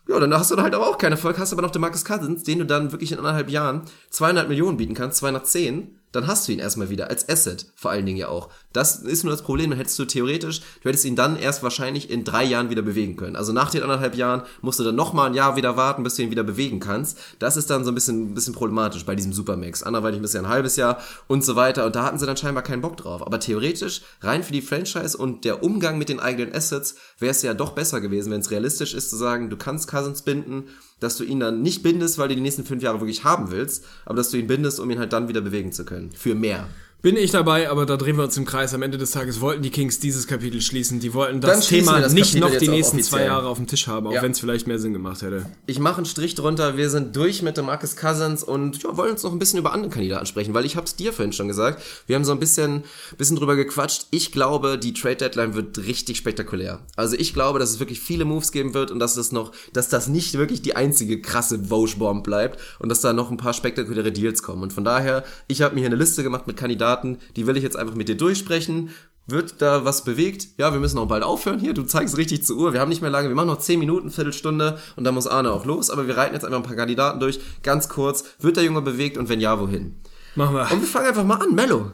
ja, 0.07 0.19
dann 0.19 0.33
hast 0.33 0.51
du 0.51 0.57
halt 0.57 0.73
aber 0.73 0.87
auch 0.87 0.97
keinen 0.97 1.13
Erfolg, 1.13 1.37
hast 1.37 1.53
aber 1.53 1.61
noch 1.61 1.71
den 1.71 1.81
Marcus 1.81 2.05
Cousins, 2.05 2.43
den 2.43 2.59
du 2.59 2.65
dann 2.65 2.91
wirklich 2.91 3.11
in 3.11 3.19
anderthalb 3.19 3.49
Jahren 3.49 3.83
200 4.09 4.49
Millionen 4.49 4.77
bieten 4.77 4.93
kannst, 4.93 5.17
210, 5.17 5.95
dann 6.11 6.27
hast 6.27 6.47
du 6.47 6.51
ihn 6.51 6.59
erstmal 6.59 6.89
wieder 6.89 7.09
als 7.09 7.29
Asset, 7.29 7.71
vor 7.75 7.91
allen 7.91 8.05
Dingen 8.05 8.17
ja 8.17 8.27
auch. 8.27 8.49
Das 8.73 8.97
ist 8.97 9.23
nur 9.23 9.31
das 9.31 9.41
Problem, 9.41 9.69
dann 9.69 9.77
hättest 9.77 9.99
du 9.99 10.05
theoretisch, 10.05 10.61
du 10.81 10.89
hättest 10.89 11.05
ihn 11.05 11.15
dann 11.15 11.35
erst 11.35 11.61
wahrscheinlich 11.63 12.09
in 12.09 12.23
drei 12.23 12.43
Jahren 12.43 12.69
wieder 12.69 12.81
bewegen 12.81 13.17
können. 13.17 13.35
Also 13.35 13.51
nach 13.51 13.69
den 13.69 13.83
anderthalb 13.83 14.15
Jahren 14.15 14.43
musst 14.61 14.79
du 14.79 14.83
dann 14.83 14.95
nochmal 14.95 15.29
ein 15.29 15.33
Jahr 15.33 15.55
wieder 15.55 15.77
warten, 15.77 16.03
bis 16.03 16.15
du 16.15 16.23
ihn 16.23 16.31
wieder 16.31 16.43
bewegen 16.43 16.79
kannst. 16.79 17.17
Das 17.39 17.57
ist 17.57 17.69
dann 17.69 17.83
so 17.83 17.91
ein 17.91 17.95
bisschen, 17.95 18.31
ein 18.31 18.33
bisschen 18.33 18.53
problematisch 18.53 19.05
bei 19.05 19.15
diesem 19.15 19.33
Supermax. 19.33 19.83
Anderweitig 19.83 20.19
ein 20.19 20.21
bisschen 20.21 20.45
ein 20.45 20.51
halbes 20.51 20.75
Jahr 20.75 20.99
und 21.27 21.43
so 21.43 21.55
weiter. 21.55 21.85
Und 21.85 21.95
da 21.95 22.03
hatten 22.03 22.17
sie 22.17 22.25
dann 22.25 22.37
scheinbar 22.37 22.63
keinen 22.63 22.81
Bock 22.81 22.97
drauf. 22.97 23.25
Aber 23.25 23.39
theoretisch, 23.39 24.01
rein 24.21 24.43
für 24.43 24.53
die 24.53 24.61
Franchise 24.61 25.17
und 25.17 25.43
der 25.43 25.63
Umgang 25.63 25.97
mit 25.97 26.09
den 26.09 26.19
eigenen 26.19 26.53
Assets, 26.53 26.95
wäre 27.19 27.31
es 27.31 27.41
ja 27.41 27.53
doch 27.53 27.73
besser 27.73 27.99
gewesen, 28.01 28.31
wenn 28.31 28.41
es 28.41 28.51
realistisch 28.51 28.93
ist 28.93 29.09
zu 29.09 29.17
sagen, 29.17 29.49
du 29.49 29.57
kannst 29.57 29.89
Cousins 29.89 30.21
binden, 30.21 30.65
dass 31.01 31.17
du 31.17 31.23
ihn 31.23 31.39
dann 31.39 31.61
nicht 31.61 31.83
bindest, 31.83 32.17
weil 32.17 32.29
du 32.29 32.35
die 32.35 32.41
nächsten 32.41 32.63
fünf 32.63 32.83
Jahre 32.83 33.01
wirklich 33.01 33.23
haben 33.23 33.51
willst, 33.51 33.83
aber 34.05 34.15
dass 34.15 34.29
du 34.29 34.37
ihn 34.37 34.47
bindest, 34.47 34.79
um 34.79 34.89
ihn 34.89 34.99
halt 34.99 35.11
dann 35.11 35.27
wieder 35.27 35.41
bewegen 35.41 35.71
zu 35.71 35.83
können. 35.83 36.11
Für 36.11 36.35
mehr. 36.35 36.67
Bin 37.01 37.17
ich 37.17 37.31
dabei, 37.31 37.67
aber 37.71 37.87
da 37.87 37.97
drehen 37.97 38.15
wir 38.17 38.23
uns 38.25 38.37
im 38.37 38.45
Kreis. 38.45 38.75
Am 38.75 38.83
Ende 38.83 38.99
des 38.99 39.09
Tages 39.09 39.41
wollten 39.41 39.63
die 39.63 39.71
Kings 39.71 39.97
dieses 39.99 40.27
Kapitel 40.27 40.61
schließen. 40.61 40.99
Die 40.99 41.15
wollten 41.15 41.41
das 41.41 41.67
Thema 41.67 41.99
das 41.99 42.13
nicht 42.13 42.35
noch 42.35 42.55
die 42.55 42.67
nächsten 42.67 43.01
zwei. 43.01 43.23
Jahre 43.25 43.47
auf 43.47 43.57
dem 43.57 43.65
Tisch 43.65 43.87
haben, 43.87 44.05
auch 44.05 44.11
Ja. 44.11 44.21
wenn 44.21 44.33
es 44.33 44.39
vielleicht 44.39 44.67
mehr 44.67 44.77
Sinn 44.77 44.93
gemacht 44.93 45.23
hätte. 45.23 45.47
Ich 45.65 45.79
mache 45.79 45.97
einen 45.97 46.05
Strich 46.05 46.35
drunter, 46.35 46.77
wir 46.77 46.91
sind 46.91 47.15
durch 47.15 47.41
mit 47.41 47.57
dem 47.57 47.65
Marcus 47.65 47.95
Cousins 47.95 48.43
und 48.43 48.83
ja, 48.83 48.95
wollen 48.97 49.13
uns 49.13 49.23
noch 49.23 49.31
ein 49.31 49.39
bisschen 49.39 49.57
über 49.57 49.73
andere 49.73 49.89
Kandidaten 49.91 50.27
sprechen, 50.27 50.53
weil 50.53 50.63
ich 50.63 50.75
hab's 50.75 50.95
dir 50.95 51.11
vorhin 51.11 51.33
schon 51.33 51.47
gesagt, 51.47 51.81
wir 52.05 52.15
haben 52.15 52.23
so 52.23 52.33
ein 52.33 52.39
bisschen, 52.39 52.83
bisschen 53.17 53.35
drüber 53.35 53.55
gequatscht. 53.55 54.05
Ich 54.11 54.31
glaube, 54.31 54.77
die 54.77 54.93
Trade 54.93 55.15
Deadline 55.15 55.55
wird 55.55 55.79
richtig 55.79 56.17
spektakulär. 56.17 56.81
Also 56.97 57.15
ich 57.17 57.33
glaube, 57.33 57.57
dass 57.57 57.71
es 57.71 57.79
wirklich 57.79 57.99
viele 57.99 58.25
Moves 58.25 58.51
geben 58.51 58.75
wird 58.75 58.91
und 58.91 58.99
dass 58.99 59.17
es 59.17 59.31
noch, 59.31 59.53
dass 59.73 59.89
das 59.89 60.07
nicht 60.07 60.37
wirklich 60.37 60.61
die 60.61 60.75
einzige 60.75 61.19
krasse 61.19 61.63
Vogue-Bomb 61.65 62.23
bleibt 62.23 62.59
und 62.77 62.89
dass 62.89 63.01
da 63.01 63.11
noch 63.11 63.31
ein 63.31 63.37
paar 63.37 63.53
spektakuläre 63.53 64.11
Deals 64.11 64.43
kommen. 64.43 64.61
Und 64.61 64.71
von 64.71 64.83
daher, 64.83 65.23
ich 65.47 65.63
habe 65.63 65.73
mir 65.73 65.81
hier 65.81 65.87
eine 65.89 65.95
Liste 65.95 66.21
gemacht 66.21 66.45
mit 66.45 66.57
Kandidaten, 66.57 66.90
die 66.95 67.47
will 67.47 67.57
ich 67.57 67.63
jetzt 67.63 67.77
einfach 67.77 67.95
mit 67.95 68.09
dir 68.09 68.15
durchsprechen. 68.17 68.89
Wird 69.27 69.61
da 69.61 69.85
was 69.85 70.03
bewegt? 70.03 70.47
Ja, 70.57 70.73
wir 70.73 70.79
müssen 70.79 70.97
auch 70.97 71.07
bald 71.07 71.23
aufhören 71.23 71.59
hier. 71.59 71.73
Du 71.73 71.83
zeigst 71.83 72.17
richtig 72.17 72.43
zur 72.45 72.57
Uhr. 72.57 72.73
Wir 72.73 72.79
haben 72.81 72.89
nicht 72.89 73.01
mehr 73.01 73.11
lange. 73.11 73.27
Wir 73.29 73.35
machen 73.35 73.47
noch 73.47 73.59
10 73.59 73.79
Minuten, 73.79 74.09
Viertelstunde 74.09 74.79
und 74.95 75.03
dann 75.03 75.13
muss 75.13 75.27
Arne 75.27 75.51
auch 75.51 75.65
los. 75.65 75.89
Aber 75.89 76.07
wir 76.07 76.17
reiten 76.17 76.33
jetzt 76.33 76.43
einfach 76.43 76.57
ein 76.57 76.63
paar 76.63 76.75
Kandidaten 76.75 77.19
durch. 77.19 77.39
Ganz 77.63 77.87
kurz. 77.87 78.25
Wird 78.39 78.57
der 78.57 78.63
Junge 78.63 78.81
bewegt 78.81 79.17
und 79.17 79.29
wenn 79.29 79.39
ja, 79.39 79.59
wohin? 79.59 79.95
Machen 80.35 80.55
wir. 80.55 80.71
Und 80.71 80.81
wir 80.81 80.87
fangen 80.87 81.07
einfach 81.07 81.23
mal 81.23 81.35
an. 81.35 81.53
Mello. 81.53 81.91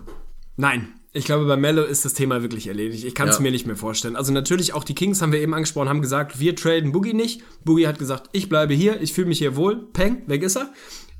Nein. 0.56 0.94
Ich 1.14 1.26
glaube, 1.26 1.46
bei 1.46 1.58
Mello 1.58 1.84
ist 1.84 2.06
das 2.06 2.14
Thema 2.14 2.42
wirklich 2.44 2.68
erledigt. 2.68 3.04
Ich 3.04 3.16
kann 3.16 3.28
es 3.28 3.38
Ja. 3.38 3.42
mir 3.42 3.52
nicht 3.52 3.66
mehr 3.66 3.76
vorstellen. 3.76 4.16
Also 4.16 4.32
natürlich 4.32 4.74
auch 4.74 4.84
die 4.84 4.94
Kings 4.96 5.22
haben 5.22 5.32
wir 5.32 5.40
eben 5.40 5.54
angesprochen, 5.54 5.90
haben 5.90 6.02
gesagt, 6.02 6.40
wir 6.40 6.56
traden 6.56 6.92
Boogie 6.92 7.14
nicht. 7.14 7.42
Boogie 7.66 7.88
hat 7.88 7.98
gesagt, 7.98 8.30
ich 8.34 8.50
bleibe 8.50 8.74
hier, 8.74 9.02
ich 9.02 9.14
fühle 9.14 9.28
mich 9.28 9.40
hier 9.40 9.56
wohl. 9.56 9.78
Peng, 9.94 10.22
weg 10.28 10.44
ist 10.44 10.58
er. 10.58 10.70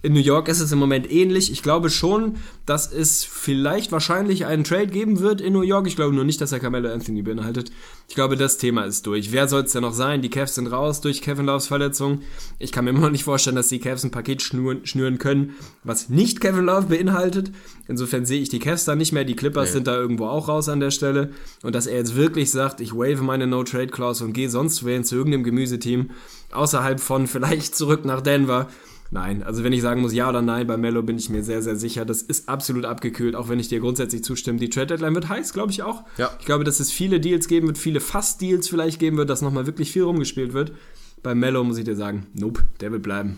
In 0.04 0.14
New 0.14 0.20
York 0.20 0.48
ist 0.48 0.60
es 0.60 0.72
im 0.72 0.78
Moment 0.78 1.12
ähnlich. 1.12 1.52
Ich 1.52 1.64
glaube 1.64 1.90
schon, 1.90 2.36
dass 2.68 2.92
es 2.92 3.24
vielleicht 3.24 3.92
wahrscheinlich 3.92 4.46
einen 4.46 4.64
Trade 4.64 4.88
geben 4.88 5.22
wird 5.22 5.42
in 5.42 5.54
New 5.54 5.64
York. 5.64 5.88
Ich 5.88 5.96
glaube 5.96 6.14
nur 6.14 6.24
nicht, 6.24 6.40
dass 6.40 6.52
er 6.52 6.60
Carmelo 6.60 6.94
Anthony 6.94 7.24
beinhaltet. 7.24 7.72
Ich 8.08 8.14
glaube, 8.14 8.38
das 8.38 8.60
Thema 8.60 8.84
ist 8.84 9.08
durch. 9.08 9.32
Wer 9.32 9.48
soll 9.48 9.64
es 9.64 9.72
denn 9.72 9.82
noch 9.82 9.96
sein? 9.96 10.22
Die 10.22 10.30
Cavs 10.30 10.54
sind 10.54 10.68
raus 10.68 11.02
durch 11.02 11.24
Kevin 11.24 11.48
Loves 11.48 11.66
Verletzung. 11.66 12.22
Ich 12.60 12.72
kann 12.72 12.86
mir 12.86 12.92
immer 12.92 13.02
noch 13.02 13.10
nicht 13.10 13.24
vorstellen, 13.24 13.56
dass 13.56 13.70
die 13.70 13.80
Cavs 13.80 14.04
ein 14.04 14.12
Paket 14.12 14.44
schnüren, 14.44 14.86
schnüren 14.86 15.18
können, 15.18 15.56
was 15.84 16.10
nicht 16.10 16.42
Kevin 16.42 16.66
Love 16.66 16.88
beinhaltet. 16.88 17.52
Insofern 17.88 18.28
sehe 18.28 18.40
ich 18.40 18.50
die 18.50 18.60
Cavs 18.60 18.86
da 18.86 18.96
nicht 18.96 19.14
mehr. 19.14 19.26
Die 19.26 19.36
Clippers 19.36 19.72
sind 19.72 19.88
da 19.88 19.96
irgendwo 19.96 20.28
auch 20.28 20.48
raus 20.48 20.70
an 20.70 20.80
der 20.80 20.92
Stelle. 20.92 21.32
Und 21.64 21.74
dass 21.74 21.88
er 21.88 21.98
jetzt 21.98 22.16
wirklich 22.16 22.52
sagt, 22.52 22.82
ich 22.82 22.94
wave 22.94 23.24
meine 23.24 23.48
No-Trade-Clause 23.48 24.24
und 24.24 24.34
gehe 24.34 24.52
sonst 24.52 24.84
wohin 24.84 25.04
zu 25.04 25.16
irgendeinem 25.16 25.44
Gemüseteam 25.44 26.12
außerhalb 26.52 27.00
von 27.00 27.26
vielleicht 27.26 27.76
zurück 27.76 28.06
nach 28.06 28.22
Denver 28.22 28.68
Nein, 29.10 29.44
also 29.44 29.64
wenn 29.64 29.74
ich 29.74 29.82
sagen 29.82 30.02
muss 30.02 30.14
ja 30.14 30.30
oder 30.30 30.42
nein, 30.42 30.68
bei 30.68 30.78
Mello 30.78 31.02
bin 31.02 31.18
ich 31.18 31.30
mir 31.30 31.44
sehr, 31.44 31.62
sehr 31.62 31.76
sicher. 31.76 32.06
Das 32.06 32.22
ist 32.22 32.50
absolut 32.50 32.86
abgekühlt, 32.86 33.36
auch 33.36 33.50
wenn 33.50 33.60
ich 33.60 33.70
dir 33.70 33.80
grundsätzlich 33.80 34.24
zustimme. 34.24 34.60
Die 34.60 34.70
Trade 34.70 34.88
Deadline 34.88 35.16
wird 35.16 35.30
heiß, 35.30 35.54
glaube 35.54 35.72
ich 35.72 35.84
auch. 35.84 36.04
Ja. 36.18 36.32
Ich 36.40 36.46
glaube, 36.46 36.64
dass 36.64 36.80
es 36.80 36.92
viele 36.92 37.20
Deals 37.20 37.48
geben 37.48 37.68
wird, 37.68 37.78
viele 37.78 38.00
Fast-Deals 38.00 38.68
vielleicht 38.68 39.00
geben 39.00 39.18
wird, 39.18 39.30
dass 39.30 39.42
nochmal 39.42 39.66
wirklich 39.66 39.92
viel 39.92 40.04
rumgespielt 40.04 40.54
wird. 40.54 40.74
Bei 41.24 41.36
Mello 41.36 41.64
muss 41.64 41.78
ich 41.78 41.86
dir 41.86 41.96
sagen, 41.96 42.28
nope, 42.34 42.64
der 42.82 42.92
wird 42.92 43.04
bleiben. 43.04 43.38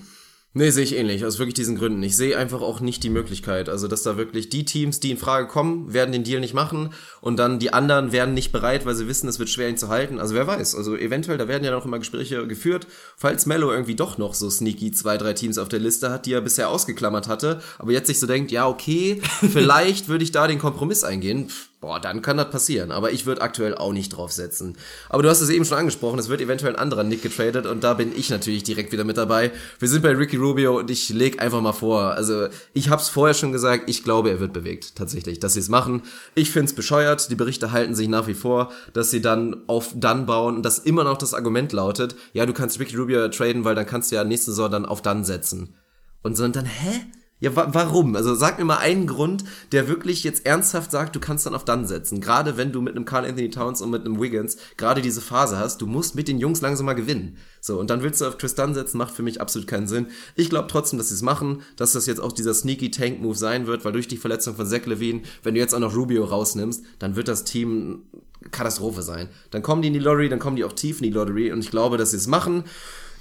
Nee, 0.53 0.71
sehe 0.71 0.83
ich 0.83 0.95
ähnlich, 0.95 1.23
aus 1.25 1.37
wirklich 1.37 1.53
diesen 1.53 1.77
Gründen. 1.77 2.01
Ich 2.01 2.17
sehe 2.17 2.35
einfach 2.35 2.61
auch 2.61 2.79
nicht 2.79 3.03
die 3.03 3.11
Möglichkeit. 3.11 3.69
Also, 3.69 3.87
dass 3.87 4.01
da 4.01 4.17
wirklich 4.17 4.49
die 4.49 4.65
Teams, 4.65 4.99
die 4.99 5.11
in 5.11 5.17
Frage 5.17 5.47
kommen, 5.47 5.93
werden 5.93 6.11
den 6.11 6.23
Deal 6.23 6.39
nicht 6.39 6.55
machen 6.55 6.89
und 7.21 7.37
dann 7.37 7.59
die 7.59 7.71
anderen 7.71 8.11
werden 8.11 8.33
nicht 8.33 8.51
bereit, 8.51 8.83
weil 8.83 8.95
sie 8.95 9.07
wissen, 9.07 9.29
es 9.29 9.37
wird 9.37 9.49
schwer, 9.49 9.69
ihn 9.69 9.77
zu 9.77 9.89
halten. 9.89 10.17
Also, 10.19 10.33
wer 10.33 10.47
weiß. 10.47 10.73
Also, 10.73 10.97
eventuell, 10.97 11.37
da 11.37 11.47
werden 11.47 11.63
ja 11.63 11.69
noch 11.69 11.85
immer 11.85 11.99
Gespräche 11.99 12.47
geführt, 12.47 12.87
falls 13.15 13.45
Mello 13.45 13.71
irgendwie 13.71 13.93
doch 13.93 14.17
noch 14.17 14.33
so 14.33 14.49
sneaky 14.49 14.91
zwei, 14.91 15.17
drei 15.17 15.33
Teams 15.33 15.59
auf 15.59 15.69
der 15.69 15.79
Liste 15.79 16.09
hat, 16.09 16.25
die 16.25 16.33
er 16.33 16.41
bisher 16.41 16.69
ausgeklammert 16.69 17.27
hatte, 17.27 17.61
aber 17.77 17.91
jetzt 17.91 18.07
sich 18.07 18.19
so 18.19 18.25
denkt, 18.25 18.49
ja, 18.49 18.67
okay, 18.67 19.21
vielleicht 19.53 20.07
würde 20.07 20.23
ich 20.23 20.31
da 20.31 20.47
den 20.47 20.57
Kompromiss 20.57 21.03
eingehen. 21.03 21.49
Pff, 21.49 21.68
Boah, 21.81 22.01
dann 22.01 22.21
kann 22.21 22.35
das 22.35 22.49
passieren. 22.49 22.91
Aber 22.91 23.13
ich 23.13 23.25
würde 23.25 23.41
aktuell 23.41 23.73
auch 23.73 23.93
nicht 23.93 24.09
drauf 24.09 24.33
setzen. 24.33 24.77
Aber 25.07 25.23
du 25.23 25.29
hast 25.29 25.39
es 25.39 25.49
eben 25.49 25.63
schon 25.63 25.77
angesprochen, 25.77 26.19
es 26.19 26.27
wird 26.27 26.41
eventuell 26.41 26.75
ein 26.75 26.79
anderer 26.79 27.05
Nick 27.05 27.21
getradet 27.21 27.65
und 27.65 27.85
da 27.85 27.93
bin 27.93 28.11
ich 28.13 28.29
natürlich 28.29 28.63
direkt 28.63 28.91
wieder 28.91 29.05
mit 29.05 29.15
dabei. 29.15 29.51
Wir 29.79 29.87
sind 29.87 30.01
bei 30.01 30.11
Ricky 30.11 30.35
Rubio 30.35 30.77
und 30.77 30.91
ich 30.91 31.07
leg 31.07 31.41
einfach 31.41 31.61
mal 31.61 31.71
vor. 31.71 32.11
Also 32.11 32.49
ich 32.73 32.89
hab's 32.89 33.07
vorher 33.07 33.33
schon 33.33 33.53
gesagt, 33.53 33.89
ich 33.89 34.03
glaube, 34.03 34.29
er 34.29 34.41
wird 34.41 34.51
bewegt. 34.51 34.97
Tatsächlich, 34.97 35.39
dass 35.39 35.53
sie 35.53 35.61
es 35.61 35.69
machen. 35.69 36.01
Ich 36.35 36.51
find's 36.51 36.73
bescheuert. 36.73 37.31
Die 37.31 37.35
Berichte 37.35 37.71
halten 37.71 37.95
sich 37.95 38.09
nach 38.09 38.27
wie 38.27 38.33
vor, 38.33 38.73
dass 38.91 39.09
sie 39.09 39.21
dann 39.21 39.63
auf 39.67 39.93
dann 39.95 40.25
bauen 40.25 40.57
und 40.57 40.63
dass 40.63 40.79
immer 40.79 41.05
noch 41.05 41.17
das 41.17 41.33
Argument 41.33 41.71
lautet, 41.71 42.15
ja, 42.33 42.45
du 42.45 42.51
kannst 42.51 42.79
Ricky 42.81 42.97
Rubio 42.97 43.25
traden, 43.29 43.63
weil 43.63 43.75
dann 43.75 43.85
kannst 43.85 44.11
du 44.11 44.15
ja 44.15 44.25
nächste 44.25 44.51
Saison 44.51 44.69
dann 44.69 44.85
auf 44.85 45.01
dann 45.01 45.23
setzen. 45.23 45.75
Und 46.23 46.35
so 46.35 46.43
und 46.43 46.57
dann, 46.57 46.65
hä? 46.65 47.05
Ja, 47.41 47.55
wa 47.55 47.69
warum? 47.71 48.17
Also 48.17 48.35
sag 48.35 48.59
mir 48.59 48.65
mal 48.65 48.79
einen 48.79 49.07
Grund, 49.07 49.45
der 49.71 49.87
wirklich 49.87 50.25
jetzt 50.25 50.45
ernsthaft 50.45 50.91
sagt, 50.91 51.15
du 51.15 51.21
kannst 51.21 51.45
dann 51.45 51.55
auf 51.55 51.63
dann 51.63 51.87
setzen. 51.87 52.19
Gerade 52.19 52.57
wenn 52.57 52.73
du 52.73 52.81
mit 52.81 52.95
einem 52.95 53.05
Carl 53.05 53.25
Anthony 53.25 53.49
Towns 53.49 53.81
und 53.81 53.91
mit 53.91 54.05
einem 54.05 54.19
Wiggins 54.19 54.57
gerade 54.75 55.01
diese 55.01 55.21
Phase 55.21 55.57
hast, 55.57 55.81
du 55.81 55.87
musst 55.87 56.15
mit 56.15 56.27
den 56.27 56.39
Jungs 56.39 56.59
langsam 56.59 56.85
mal 56.85 56.93
gewinnen. 56.93 57.37
So, 57.61 57.79
und 57.79 57.89
dann 57.89 58.03
willst 58.03 58.19
du 58.19 58.25
auf 58.25 58.37
Chris 58.37 58.55
Dunn 58.55 58.73
setzen, 58.73 58.97
macht 58.97 59.13
für 59.13 59.23
mich 59.23 59.39
absolut 59.39 59.67
keinen 59.67 59.87
Sinn. 59.87 60.07
Ich 60.35 60.49
glaube 60.49 60.67
trotzdem, 60.69 60.99
dass 60.99 61.09
sie 61.09 61.15
es 61.15 61.21
machen, 61.21 61.61
dass 61.77 61.93
das 61.93 62.07
jetzt 62.07 62.19
auch 62.19 62.33
dieser 62.33 62.53
sneaky 62.53 62.91
Tank-Move 62.91 63.35
sein 63.35 63.67
wird, 63.67 63.85
weil 63.85 63.93
durch 63.93 64.09
die 64.09 64.17
Verletzung 64.17 64.55
von 64.55 64.65
Zach 64.65 64.85
Levine, 64.85 65.21
wenn 65.43 65.53
du 65.53 65.61
jetzt 65.61 65.73
auch 65.73 65.79
noch 65.79 65.95
Rubio 65.95 66.25
rausnimmst, 66.25 66.83
dann 66.99 67.15
wird 67.15 67.29
das 67.29 67.45
Team 67.45 68.03
Katastrophe 68.51 69.01
sein. 69.01 69.29
Dann 69.51 69.61
kommen 69.61 69.81
die 69.81 69.89
in 69.89 69.93
die 69.93 69.99
Lottery, 69.99 70.29
dann 70.29 70.39
kommen 70.39 70.55
die 70.55 70.63
auch 70.63 70.73
tief 70.73 70.99
in 70.99 71.03
die 71.03 71.13
Lottery 71.13 71.51
und 71.51 71.59
ich 71.59 71.71
glaube, 71.71 71.97
dass 71.97 72.11
sie 72.11 72.17
es 72.17 72.27
machen. 72.27 72.63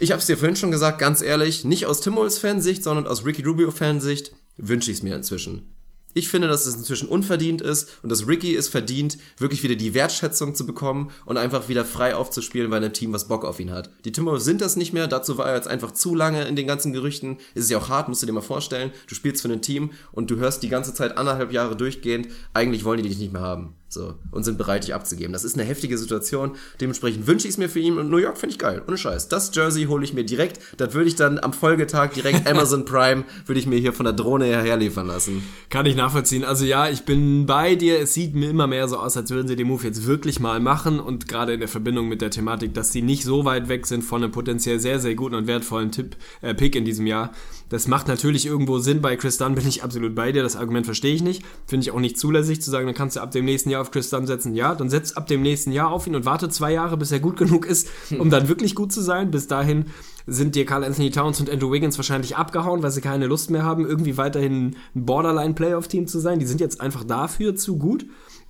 Ich 0.00 0.12
habe 0.12 0.20
es 0.20 0.26
dir 0.26 0.38
vorhin 0.38 0.54
schon 0.54 0.70
gesagt, 0.70 1.00
ganz 1.00 1.22
ehrlich, 1.22 1.64
nicht 1.64 1.86
aus 1.86 2.00
Timmols 2.00 2.38
Fansicht, 2.38 2.84
sondern 2.84 3.08
aus 3.08 3.26
Ricky 3.26 3.42
Rubio 3.42 3.72
Fansicht 3.72 4.30
wünsche 4.56 4.92
ich 4.92 4.98
es 4.98 5.02
mir 5.02 5.16
inzwischen. 5.16 5.74
Ich 6.14 6.28
finde, 6.28 6.46
dass 6.46 6.66
es 6.66 6.76
inzwischen 6.76 7.08
unverdient 7.08 7.60
ist 7.60 7.88
und 8.02 8.08
dass 8.08 8.28
Ricky 8.28 8.54
es 8.54 8.68
verdient, 8.68 9.18
wirklich 9.38 9.64
wieder 9.64 9.74
die 9.74 9.94
Wertschätzung 9.94 10.54
zu 10.54 10.66
bekommen 10.66 11.10
und 11.26 11.36
einfach 11.36 11.68
wieder 11.68 11.84
frei 11.84 12.14
aufzuspielen 12.14 12.70
bei 12.70 12.76
einem 12.76 12.92
Team, 12.92 13.12
was 13.12 13.26
Bock 13.26 13.44
auf 13.44 13.58
ihn 13.58 13.72
hat. 13.72 13.90
Die 14.04 14.12
Timberwolves 14.12 14.44
sind 14.44 14.60
das 14.60 14.76
nicht 14.76 14.92
mehr, 14.92 15.08
dazu 15.08 15.36
war 15.36 15.48
er 15.48 15.56
jetzt 15.56 15.68
einfach 15.68 15.90
zu 15.90 16.14
lange 16.14 16.44
in 16.44 16.54
den 16.54 16.68
ganzen 16.68 16.92
Gerüchten. 16.92 17.38
Ist 17.54 17.64
es 17.64 17.70
ja 17.70 17.78
auch 17.78 17.88
hart, 17.88 18.08
musst 18.08 18.22
du 18.22 18.26
dir 18.26 18.32
mal 18.32 18.40
vorstellen. 18.40 18.92
Du 19.08 19.16
spielst 19.16 19.42
für 19.42 19.48
ein 19.48 19.62
Team 19.62 19.90
und 20.12 20.30
du 20.30 20.36
hörst 20.36 20.62
die 20.62 20.68
ganze 20.68 20.94
Zeit 20.94 21.18
anderthalb 21.18 21.52
Jahre 21.52 21.76
durchgehend, 21.76 22.28
eigentlich 22.54 22.84
wollen 22.84 23.02
die 23.02 23.08
dich 23.08 23.18
nicht 23.18 23.32
mehr 23.32 23.42
haben. 23.42 23.74
So, 23.90 24.16
und 24.32 24.44
sind 24.44 24.58
bereit, 24.58 24.84
dich 24.84 24.94
abzugeben. 24.94 25.32
Das 25.32 25.44
ist 25.44 25.54
eine 25.54 25.66
heftige 25.66 25.96
Situation. 25.96 26.56
Dementsprechend 26.78 27.26
wünsche 27.26 27.48
ich 27.48 27.54
es 27.54 27.58
mir 27.58 27.70
für 27.70 27.80
ihn 27.80 27.96
und 27.96 28.10
New 28.10 28.18
York 28.18 28.36
finde 28.36 28.52
ich 28.52 28.58
geil. 28.58 28.82
Ohne 28.86 28.98
Scheiß. 28.98 29.28
Das 29.28 29.50
Jersey 29.54 29.86
hole 29.86 30.04
ich 30.04 30.12
mir 30.12 30.24
direkt. 30.24 30.60
Das 30.76 30.92
würde 30.92 31.08
ich 31.08 31.16
dann 31.16 31.38
am 31.38 31.54
Folgetag 31.54 32.12
direkt 32.12 32.46
Amazon 32.50 32.84
Prime, 32.84 33.24
würde 33.46 33.58
ich 33.58 33.66
mir 33.66 33.78
hier 33.78 33.94
von 33.94 34.04
der 34.04 34.12
Drohne 34.12 34.44
her 34.44 34.76
liefern 34.76 35.06
lassen. 35.06 35.42
Kann 35.70 35.86
ich 35.86 35.96
nachvollziehen. 35.96 36.44
Also 36.44 36.66
ja, 36.66 36.90
ich 36.90 37.06
bin 37.06 37.46
bei 37.46 37.76
dir. 37.76 37.98
Es 37.98 38.12
sieht 38.12 38.34
mir 38.34 38.50
immer 38.50 38.66
mehr 38.66 38.88
so 38.88 38.98
aus, 38.98 39.16
als 39.16 39.30
würden 39.30 39.48
sie 39.48 39.56
den 39.56 39.68
Move 39.68 39.84
jetzt 39.84 40.06
wirklich 40.06 40.38
mal 40.38 40.60
machen 40.60 41.00
und 41.00 41.26
gerade 41.26 41.54
in 41.54 41.60
der 41.60 41.68
Verbindung 41.68 42.08
mit 42.08 42.20
der 42.20 42.30
Thematik, 42.30 42.74
dass 42.74 42.92
sie 42.92 43.00
nicht 43.00 43.24
so 43.24 43.46
weit 43.46 43.70
weg 43.70 43.86
sind 43.86 44.02
von 44.02 44.22
einem 44.22 44.32
potenziell 44.32 44.80
sehr, 44.80 45.00
sehr 45.00 45.14
guten 45.14 45.34
und 45.34 45.46
wertvollen 45.46 45.92
Tipp, 45.92 46.16
äh, 46.42 46.52
Pick 46.52 46.76
in 46.76 46.84
diesem 46.84 47.06
Jahr. 47.06 47.32
Das 47.70 47.88
macht 47.88 48.08
natürlich 48.08 48.46
irgendwo 48.46 48.78
Sinn. 48.78 49.00
Bei 49.00 49.16
Chris 49.16 49.38
Dunn 49.38 49.54
bin 49.54 49.66
ich 49.66 49.82
absolut 49.82 50.14
bei 50.14 50.32
dir. 50.32 50.42
Das 50.42 50.56
Argument 50.56 50.86
verstehe 50.86 51.14
ich 51.14 51.22
nicht. 51.22 51.42
Finde 51.66 51.84
ich 51.84 51.90
auch 51.90 52.00
nicht 52.00 52.18
zulässig 52.18 52.60
zu 52.60 52.70
sagen, 52.70 52.86
dann 52.86 52.94
kannst 52.94 53.16
du 53.16 53.20
ab 53.20 53.30
dem 53.30 53.44
nächsten 53.44 53.70
Jahr 53.70 53.77
auf 53.80 53.90
Chris 53.90 54.10
Dunn 54.10 54.26
setzen. 54.26 54.54
Ja, 54.54 54.74
dann 54.74 54.90
setz 54.90 55.12
ab 55.12 55.26
dem 55.26 55.42
nächsten 55.42 55.72
Jahr 55.72 55.90
auf 55.90 56.06
ihn 56.06 56.14
und 56.16 56.24
warte 56.24 56.48
zwei 56.48 56.72
Jahre, 56.72 56.96
bis 56.96 57.12
er 57.12 57.20
gut 57.20 57.36
genug 57.36 57.66
ist, 57.66 57.88
um 58.18 58.30
dann 58.30 58.48
wirklich 58.48 58.74
gut 58.74 58.92
zu 58.92 59.00
sein. 59.00 59.30
Bis 59.30 59.46
dahin 59.46 59.86
sind 60.26 60.54
dir 60.54 60.66
Carl 60.66 60.84
Anthony 60.84 61.10
Towns 61.10 61.40
und 61.40 61.50
Andrew 61.50 61.72
Wiggins 61.72 61.96
wahrscheinlich 61.98 62.36
abgehauen, 62.36 62.82
weil 62.82 62.90
sie 62.90 63.00
keine 63.00 63.26
Lust 63.26 63.50
mehr 63.50 63.62
haben, 63.62 63.86
irgendwie 63.86 64.16
weiterhin 64.16 64.76
ein 64.94 65.06
Borderline-Playoff-Team 65.06 66.06
zu 66.06 66.18
sein. 66.18 66.38
Die 66.38 66.46
sind 66.46 66.60
jetzt 66.60 66.80
einfach 66.80 67.04
dafür 67.04 67.56
zu 67.56 67.78
gut. 67.78 68.06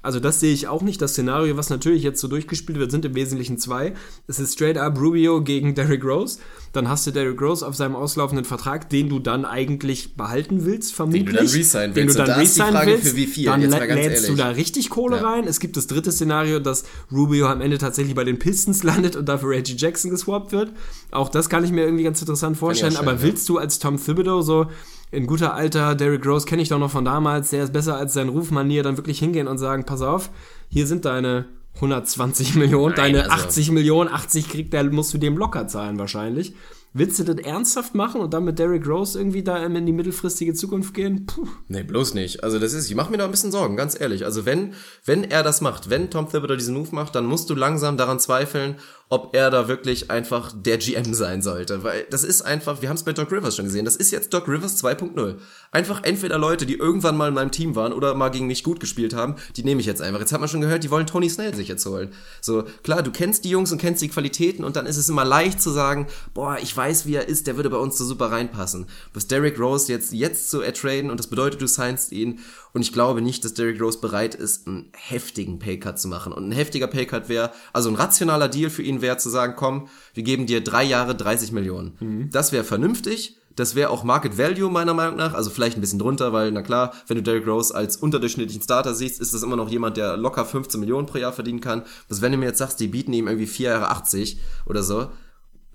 Also 0.09 0.21
das 0.21 0.41
sehe 0.41 0.55
ich 0.55 0.69
auch 0.69 0.81
nicht. 0.81 1.03
Das 1.03 1.13
Szenario, 1.13 1.59
was 1.59 1.69
natürlich 1.69 2.03
jetzt 2.03 2.19
so 2.19 2.29
durchgespielt 2.29 2.79
wird, 2.79 2.91
sind 2.91 3.05
im 3.05 3.15
Wesentlichen 3.15 3.59
zwei. 3.59 3.93
Es 4.27 4.41
ist 4.41 4.55
straight 4.55 4.79
up 4.79 4.99
Rubio 4.99 5.43
gegen 5.43 5.75
Derrick 5.75 6.03
Rose. 6.03 6.39
Dann 6.73 6.89
hast 6.89 7.07
du 7.07 7.11
Derrick 7.11 7.39
Rose 7.43 7.67
auf 7.67 7.75
seinem 7.77 7.95
auslaufenden 7.95 8.47
Vertrag, 8.47 8.89
den 8.89 9.11
du 9.11 9.19
dann 9.19 9.45
eigentlich 9.45 10.17
behalten 10.17 10.65
willst, 10.65 10.95
vermutlich. 10.95 11.25
Den 11.27 11.33
du 11.35 11.39
dann 11.39 11.47
resignen 11.47 11.93
Den 11.95 12.07
du 12.09 12.15
willst. 12.15 12.59
dann 12.59 12.73
da 12.73 12.79
Frage, 12.81 12.93
willst. 12.93 13.09
für 13.09 13.17
wie 13.17 13.27
viel? 13.27 13.45
Dann 13.45 13.61
lä- 13.61 13.67
lädst 13.95 14.25
du 14.25 14.33
ehrlich. 14.33 14.37
da 14.39 14.49
richtig 14.49 14.89
Kohle 14.89 15.17
Ja. 15.19 15.23
rein. 15.31 15.45
Es 15.47 15.61
gibt 15.61 15.77
das 15.77 15.87
dritte 15.87 16.11
Szenario, 16.11 16.59
dass 16.59 16.85
Rubio 17.13 17.47
am 17.49 17.61
Ende 17.61 17.77
tatsächlich 17.77 18.15
bei 18.15 18.25
den 18.25 18.39
Pistons 18.39 18.83
landet 18.85 19.15
und 19.15 19.29
dafür 19.29 19.51
Reggie 19.51 19.77
Jackson 19.77 20.11
geswappt 20.11 20.53
wird. 20.53 20.73
Auch 21.11 21.29
das 21.29 21.51
kann 21.51 21.65
ich 21.65 21.71
mir 21.71 21.85
irgendwie 21.85 22.05
ganz 22.05 22.19
interessant 22.23 22.57
vorstellen. 22.57 22.93
schön, 22.93 23.01
aber 23.01 23.13
ja. 23.17 23.23
willst 23.23 23.47
du 23.51 23.59
als 23.59 23.79
Tom 23.79 24.03
Thibodeau 24.03 24.41
so 24.41 24.69
in 25.11 25.27
guter 25.27 25.55
alter 25.55 25.95
Derrick 25.95 26.25
Rose 26.27 26.47
kenne 26.47 26.63
ich 26.63 26.69
doch 26.69 26.79
noch 26.79 26.91
von 26.91 27.05
damals, 27.05 27.51
der 27.51 27.65
ist 27.65 27.73
besser 27.73 27.97
als 27.97 28.15
sein 28.15 28.29
Rufmanier, 28.29 28.83
dann 28.83 28.97
wirklich 28.97 29.19
hingehen 29.19 29.49
und 29.49 29.59
sagen, 29.59 29.85
pass 29.85 30.03
auf, 30.03 30.31
hier 30.69 30.87
sind 30.87 31.05
deine 31.05 31.47
120 31.77 32.55
Millionen, 32.57 32.95
Nein, 32.97 33.15
deine 33.15 33.31
also- 33.31 33.45
80 33.47 33.71
Millionen, 33.71 34.11
80 34.11 34.49
kriegt 34.49 34.73
der, 34.73 34.85
musst 34.85 35.15
du 35.15 35.19
dem 35.19 35.37
locker 35.37 35.69
zahlen 35.69 35.99
wahrscheinlich. 35.99 36.55
Willst 36.95 37.19
du 37.19 37.25
das 37.25 37.37
ernsthaft 37.37 37.95
machen 37.95 38.23
und 38.23 38.33
dann 38.33 38.45
mit 38.45 38.59
Derrick 38.59 38.87
Rose 38.89 39.19
irgendwie 39.19 39.43
da 39.43 39.59
in 39.65 39.85
die 39.87 39.93
mittelfristige 39.93 40.55
Zukunft 40.55 40.95
gehen? 40.95 41.27
Puh. 41.27 41.47
Nee, 41.69 41.83
bloß 41.83 42.15
nicht. 42.15 42.43
Also 42.43 42.59
das 42.59 42.73
ist, 42.73 42.89
ich 42.89 42.97
mache 42.97 43.11
mir 43.11 43.19
da 43.19 43.27
ein 43.27 43.31
bisschen 43.31 43.53
Sorgen, 43.53 43.77
ganz 43.77 44.01
ehrlich. 44.01 44.25
Also 44.25 44.47
wenn, 44.47 44.73
wenn 45.05 45.23
er 45.23 45.43
das 45.43 45.61
macht, 45.61 45.91
wenn 45.91 46.11
Tom 46.11 46.31
Thibodeau 46.31 46.57
diesen 46.57 46.75
Move 46.75 46.89
macht, 46.93 47.15
dann 47.15 47.27
musst 47.27 47.51
du 47.51 47.55
langsam 47.55 47.99
daran 47.99 48.19
zweifeln, 48.19 48.77
ob 49.11 49.35
er 49.35 49.51
da 49.51 49.69
wirklich 49.69 50.11
einfach 50.11 50.53
der 50.55 50.79
GM 50.79 51.15
sein 51.15 51.41
sollte. 51.41 51.83
Weil 51.83 52.07
das 52.11 52.25
ist 52.25 52.43
einfach, 52.43 52.83
wir 52.83 52.89
haben 52.89 52.97
es 52.97 53.05
bei 53.05 53.13
Doc 53.13 53.33
Rivers 53.33 53.57
schon 53.57 53.65
gesehen, 53.65 53.85
das 53.85 53.97
ist 53.97 54.11
jetzt 54.11 54.33
Doc 54.35 54.49
Rivers 54.49 54.83
2.0. 54.83 55.37
Einfach 55.71 56.03
entweder 56.05 56.39
Leute, 56.39 56.67
die 56.67 56.75
irgendwann 56.75 57.17
mal 57.17 57.29
in 57.29 57.35
meinem 57.35 57.51
Team 57.51 57.75
waren 57.75 57.93
oder 57.93 58.15
mal 58.15 58.29
gegen 58.31 58.47
mich 58.47 58.63
gut 58.63 58.81
gespielt 58.81 59.15
haben, 59.15 59.37
die 59.57 59.65
nehme 59.65 59.81
ich 59.81 59.87
jetzt 59.87 60.03
einfach. 60.03 60.21
Jetzt 60.21 60.33
hat 60.33 60.41
man 60.41 60.49
schon 60.49 60.61
gehört, 60.61 60.85
die 60.85 60.91
wollen 60.91 61.07
Tony 61.07 61.29
Snell 61.31 61.55
sich 61.55 61.69
jetzt 61.69 61.87
holen. 61.87 62.13
So, 62.41 62.65
klar, 62.83 63.03
du 63.03 63.11
kennst 63.11 63.45
die 63.45 63.51
Jungs 63.51 63.73
und 63.73 63.79
kennst 63.79 64.03
die 64.03 64.09
Qualitäten 64.09 64.65
und 64.65 64.77
dann 64.77 64.87
ist 64.87 64.97
es 64.97 65.09
immer 65.09 65.25
leicht 65.25 65.61
zu 65.61 65.71
sagen, 65.71 66.07
boah, 66.35 66.59
ich 66.63 66.77
weiß, 66.77 67.07
wie 67.07 67.15
er 67.15 67.29
ist, 67.29 67.47
der 67.47 67.57
würde 67.57 67.71
bei 67.71 67.79
uns 67.79 67.97
so 67.97 68.05
super 68.05 68.31
reinpassen. 68.31 68.87
Bis 69.13 69.27
Derrick 69.27 69.59
Rose 69.59 69.91
jetzt, 69.91 70.13
jetzt 70.13 70.51
zu 70.51 70.61
ertraden 70.61 71.11
und 71.11 71.19
das 71.19 71.29
bedeutet, 71.29 71.63
du 71.63 71.67
signst 71.67 72.13
ihn 72.13 72.41
und 72.73 72.83
ich 72.83 72.93
glaube 72.93 73.23
nicht, 73.23 73.45
dass 73.45 73.55
Derrick 73.55 73.81
Rose 73.81 73.99
bereit 73.99 74.35
ist, 74.35 74.67
einen 74.67 74.93
heftigen 74.95 75.59
Paycut 75.59 75.99
zu 75.99 76.09
machen. 76.09 76.33
Und 76.33 76.49
ein 76.49 76.53
heftiger 76.53 76.87
Paycut 76.87 77.29
wäre, 77.29 77.51
also 77.73 77.89
ein 77.89 77.97
rationaler 77.97 78.49
Deal 78.49 78.71
für 78.71 78.83
ihn 78.83 78.98
wäre 79.01 79.17
zu 79.17 79.29
sagen, 79.29 79.55
komm, 79.57 79.89
wir 80.15 80.23
geben 80.23 80.47
dir 80.47 80.63
drei 80.63 80.85
Jahre 80.85 81.15
30 81.15 81.53
Millionen. 81.53 81.97
Das 82.31 82.53
wäre 82.53 82.65
vernünftig. 82.65 83.37
Das 83.57 83.75
wäre 83.75 83.91
auch 83.91 84.05
Market 84.05 84.39
Value 84.39 84.71
meiner 84.71 84.95
Meinung 84.95 85.17
nach, 85.17 85.35
also 85.35 85.51
vielleicht 85.51 85.77
ein 85.77 85.81
bisschen 85.81 85.99
drunter, 85.99 86.33
weil 86.33 86.53
na 86.53 86.63
klar, 86.63 86.93
wenn 87.09 87.17
du 87.17 87.25
Derrick 87.25 87.45
Rose 87.45 87.75
als 87.75 87.97
unterdurchschnittlichen 87.97 88.63
Starter 88.63 88.95
siehst, 88.95 89.21
ist 89.21 89.35
das 89.35 89.43
immer 89.43 89.57
noch 89.57 89.69
jemand, 89.69 89.97
der 89.97 90.17
locker 90.17 90.45
15 90.45 90.79
Millionen 90.79 91.07
pro 91.07 91.19
Jahr 91.19 91.33
verdienen 91.33 91.61
kann. 91.61 91.83
Was 92.09 92.23
wenn 92.23 92.31
du 92.31 92.39
mir 92.39 92.47
jetzt 92.47 92.59
sagst, 92.59 92.79
die 92.79 92.87
bieten 92.87 93.13
ihm 93.13 93.27
irgendwie 93.27 93.49
4 93.49 93.71
Jahre 93.71 93.91
80 93.91 94.39
oder 94.65 94.85
so, 94.85 95.09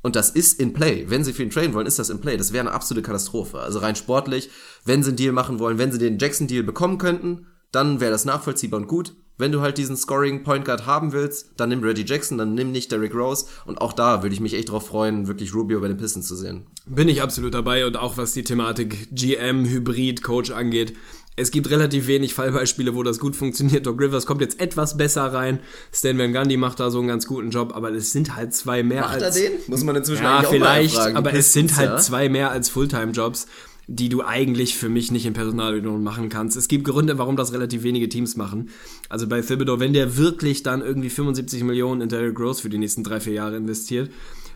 und 0.01 0.15
das 0.15 0.29
ist 0.29 0.59
in 0.59 0.73
Play. 0.73 1.05
Wenn 1.09 1.23
sie 1.23 1.33
für 1.33 1.43
ihn 1.43 1.49
traden 1.49 1.73
wollen, 1.73 1.87
ist 1.87 1.97
das 1.97 2.09
in 2.09 2.19
Play. 2.19 2.37
Das 2.37 2.53
wäre 2.53 2.67
eine 2.67 2.75
absolute 2.75 3.05
Katastrophe. 3.05 3.59
Also 3.59 3.79
rein 3.79 3.95
sportlich, 3.95 4.49
wenn 4.85 5.01
sie 5.01 5.09
einen 5.09 5.17
Deal 5.17 5.33
machen 5.33 5.59
wollen, 5.59 5.77
wenn 5.77 5.91
sie 5.91 5.97
den 5.97 6.19
Jackson-Deal 6.19 6.63
bekommen 6.63 6.97
könnten, 6.97 7.47
dann 7.71 8.01
wäre 8.01 8.11
das 8.11 8.25
nachvollziehbar 8.25 8.81
und 8.81 8.87
gut. 8.87 9.15
Wenn 9.37 9.51
du 9.51 9.61
halt 9.61 9.77
diesen 9.77 9.97
Scoring 9.97 10.43
Point 10.43 10.65
Guard 10.65 10.85
haben 10.85 11.11
willst, 11.11 11.51
dann 11.57 11.69
nimm 11.69 11.83
Reggie 11.83 12.05
Jackson, 12.05 12.37
dann 12.37 12.53
nimm 12.53 12.71
nicht 12.71 12.91
Derrick 12.91 13.15
Rose. 13.15 13.47
Und 13.65 13.81
auch 13.81 13.93
da 13.93 14.21
würde 14.21 14.33
ich 14.33 14.41
mich 14.41 14.53
echt 14.53 14.69
drauf 14.69 14.87
freuen, 14.87 15.27
wirklich 15.27 15.55
Rubio 15.55 15.79
bei 15.79 15.87
den 15.87 15.97
Pistons 15.97 16.27
zu 16.27 16.35
sehen. 16.35 16.67
Bin 16.85 17.09
ich 17.09 17.21
absolut 17.21 17.53
dabei 17.53 17.85
und 17.87 17.97
auch 17.97 18.17
was 18.17 18.33
die 18.33 18.43
Thematik 18.43 19.07
GM, 19.11 19.65
Hybrid, 19.65 20.21
Coach 20.21 20.51
angeht. 20.51 20.93
Es 21.35 21.49
gibt 21.49 21.71
relativ 21.71 22.05
wenig 22.05 22.35
Fallbeispiele, 22.35 22.93
wo 22.93 23.01
das 23.01 23.17
gut 23.17 23.35
funktioniert. 23.35 23.87
Doc 23.87 23.99
Rivers 23.99 24.27
kommt 24.27 24.41
jetzt 24.41 24.59
etwas 24.59 24.97
besser 24.97 25.33
rein. 25.33 25.59
Stan 25.91 26.17
Van 26.17 26.31
Gundy 26.31 26.57
macht 26.57 26.79
da 26.79 26.91
so 26.91 26.99
einen 26.99 27.07
ganz 27.07 27.25
guten 27.25 27.49
Job, 27.49 27.75
aber 27.75 27.91
es 27.91 28.11
sind 28.11 28.35
halt 28.35 28.53
zwei 28.53 28.83
mehr 28.83 29.01
Macht 29.01 29.23
als... 29.23 29.37
er 29.37 29.49
den? 29.49 29.59
Muss 29.65 29.83
man 29.83 29.95
inzwischen 29.95 30.23
Ja, 30.23 30.39
eigentlich 30.39 30.47
auch 30.47 30.59
mal 30.59 30.87
vielleicht, 30.87 31.15
aber 31.15 31.33
es 31.33 31.53
sind 31.53 31.75
halt 31.75 31.89
ja? 31.89 31.97
zwei 31.97 32.29
mehr 32.29 32.51
als 32.51 32.69
Fulltime-Jobs. 32.69 33.47
Die 33.87 34.09
du 34.09 34.23
eigentlich 34.23 34.77
für 34.77 34.89
mich 34.89 35.11
nicht 35.11 35.25
in 35.25 35.33
Personalunion 35.33 36.03
machen 36.03 36.29
kannst. 36.29 36.55
Es 36.55 36.67
gibt 36.67 36.85
Gründe, 36.85 37.17
warum 37.17 37.35
das 37.35 37.53
relativ 37.53 37.83
wenige 37.83 38.07
Teams 38.09 38.37
machen. 38.37 38.69
Also 39.09 39.27
bei 39.27 39.41
Thibodeau, 39.41 39.79
wenn 39.79 39.93
der 39.93 40.17
wirklich 40.17 40.63
dann 40.63 40.81
irgendwie 40.81 41.09
75 41.09 41.63
Millionen 41.63 42.01
in 42.01 42.09
Derrick 42.09 42.39
Rose 42.39 42.61
für 42.61 42.69
die 42.69 42.77
nächsten 42.77 43.03
drei, 43.03 43.19
vier 43.19 43.33
Jahre 43.33 43.57
investiert, 43.57 44.09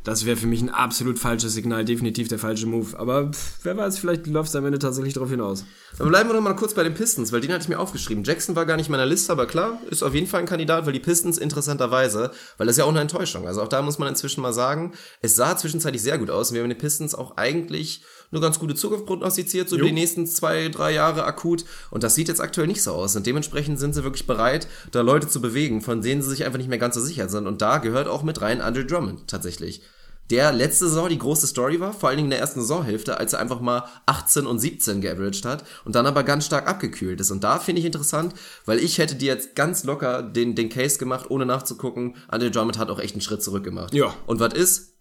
das 0.07 0.25
wäre 0.25 0.38
für 0.38 0.47
mich 0.47 0.61
ein 0.61 0.69
absolut 0.69 1.19
falsches 1.19 1.53
Signal, 1.53 1.84
definitiv 1.84 2.30
der 2.30 2.39
falsche 2.39 2.65
Move. 2.65 2.97
Aber 2.97 3.34
pff, 3.34 3.59
wer 3.63 3.75
weiß, 3.75 3.99
vielleicht 3.99 4.25
läuft 4.28 4.47
es 4.47 4.55
am 4.55 4.65
Ende 4.65 4.80
tatsächlich 4.80 5.13
darauf 5.13 5.30
hinaus. 5.30 5.65
Dann 5.97 6.07
bleiben 6.07 6.30
wir 6.30 6.34
noch 6.34 6.41
mal 6.41 6.53
kurz 6.53 6.73
bei 6.73 6.84
den 6.84 6.93
Pistons, 6.93 7.34
weil 7.34 7.41
den 7.41 7.51
hatte 7.51 7.63
ich 7.63 7.67
mir 7.67 7.78
aufgeschrieben. 7.78 8.23
Jackson 8.23 8.55
war 8.55 8.65
gar 8.65 8.78
nicht 8.78 8.86
in 8.88 8.93
meiner 8.93 9.05
Liste, 9.05 9.34
aber 9.34 9.47
klar, 9.47 9.82
ist 9.89 10.03
auf 10.03 10.13
jeden 10.13 10.28
Fall 10.28 10.39
ein 10.39 10.45
Kandidat, 10.45 10.86
weil 10.86 10.93
die 10.93 11.01
Pistons 11.01 11.38
interessanterweise, 11.38 12.32
weil 12.57 12.67
das 12.67 12.75
ist 12.75 12.80
ja 12.80 12.86
auch 12.86 12.89
eine 12.89 13.01
Enttäuschung. 13.01 13.47
Also 13.47 13.61
auch 13.61 13.67
da 13.67 13.82
muss 13.82 13.99
man 13.99 14.07
inzwischen 14.07 14.39
mal 14.39 14.53
sagen, 14.53 14.93
es 15.21 15.36
sah 15.36 15.57
zwischenzeitlich 15.57 16.01
sehr 16.01 16.17
gut 16.17 16.30
aus 16.30 16.51
und 16.51 16.55
wir 16.55 16.61
haben 16.61 16.69
den 16.69 16.78
Pistons 16.78 17.13
auch 17.13 17.36
eigentlich 17.36 18.01
eine 18.32 18.41
ganz 18.41 18.59
gute 18.59 18.75
Zukunft 18.75 19.05
prognostiziert, 19.05 19.69
so 19.69 19.78
über 19.78 19.86
die 19.86 19.91
nächsten 19.91 20.28
zwei, 20.28 20.69
drei 20.69 20.93
Jahre 20.93 21.23
akut. 21.23 21.65
Und 21.91 22.03
das 22.03 22.15
sieht 22.15 22.28
jetzt 22.28 22.41
aktuell 22.41 22.67
nicht 22.67 22.84
so 22.84 22.91
aus. 22.91 23.15
Und 23.15 23.25
dementsprechend 23.25 23.80
sind 23.80 23.93
sie 23.93 24.03
wirklich 24.03 24.28
bereit, 24.28 24.67
da 24.91 25.01
Leute 25.01 25.28
zu 25.28 25.41
bewegen, 25.41 25.82
von 25.82 26.01
denen 26.01 26.21
sie 26.21 26.30
sich 26.30 26.45
einfach 26.45 26.57
nicht 26.57 26.69
mehr 26.69 26.78
ganz 26.78 26.95
so 26.95 27.01
sicher 27.01 27.30
sind. 27.30 27.47
Und 27.47 27.61
da 27.61 27.78
gehört 27.78 28.07
auch 28.07 28.23
mit 28.23 28.41
rein 28.41 28.61
Andre 28.61 28.86
Drummond 28.86 29.28
tatsächlich 29.28 29.82
der 30.30 30.51
letzte 30.51 30.88
Saison 30.88 31.09
die 31.09 31.17
große 31.17 31.47
Story 31.47 31.80
war, 31.80 31.93
vor 31.93 32.09
allen 32.09 32.17
Dingen 32.17 32.28
in 32.28 32.32
der 32.32 32.39
ersten 32.39 32.61
Saisonhälfte, 32.61 33.17
als 33.17 33.34
er 33.34 33.39
einfach 33.39 33.61
mal 33.61 33.86
18 34.05 34.45
und 34.45 34.59
17 34.59 35.01
geaveraged 35.01 35.45
hat 35.45 35.63
und 35.86 35.95
dann 35.95 36.05
aber 36.05 36.23
ganz 36.23 36.45
stark 36.45 36.67
abgekühlt 36.67 37.19
ist. 37.21 37.32
Und 37.32 37.43
da 37.43 37.59
finde 37.59 37.80
ich 37.80 37.86
interessant, 37.86 38.34
weil 38.65 38.80
ich 38.80 38.97
hätte 38.97 39.15
dir 39.15 39.34
jetzt 39.34 39.55
ganz 39.55 39.84
locker 39.84 40.21
den, 40.23 40.55
den 40.55 40.69
Case 40.69 40.97
gemacht, 40.97 41.30
ohne 41.30 41.45
nachzugucken. 41.45 42.15
Andre 42.28 42.51
Drummond 42.51 42.78
hat 42.78 42.89
auch 42.89 42.99
echt 42.99 43.13
einen 43.13 43.21
Schritt 43.21 43.41
zurück 43.41 43.63
gemacht. 43.63 43.93
Ja. 43.93 44.13
Und 44.25 44.39
was 44.39 44.53
ist? 44.53 44.96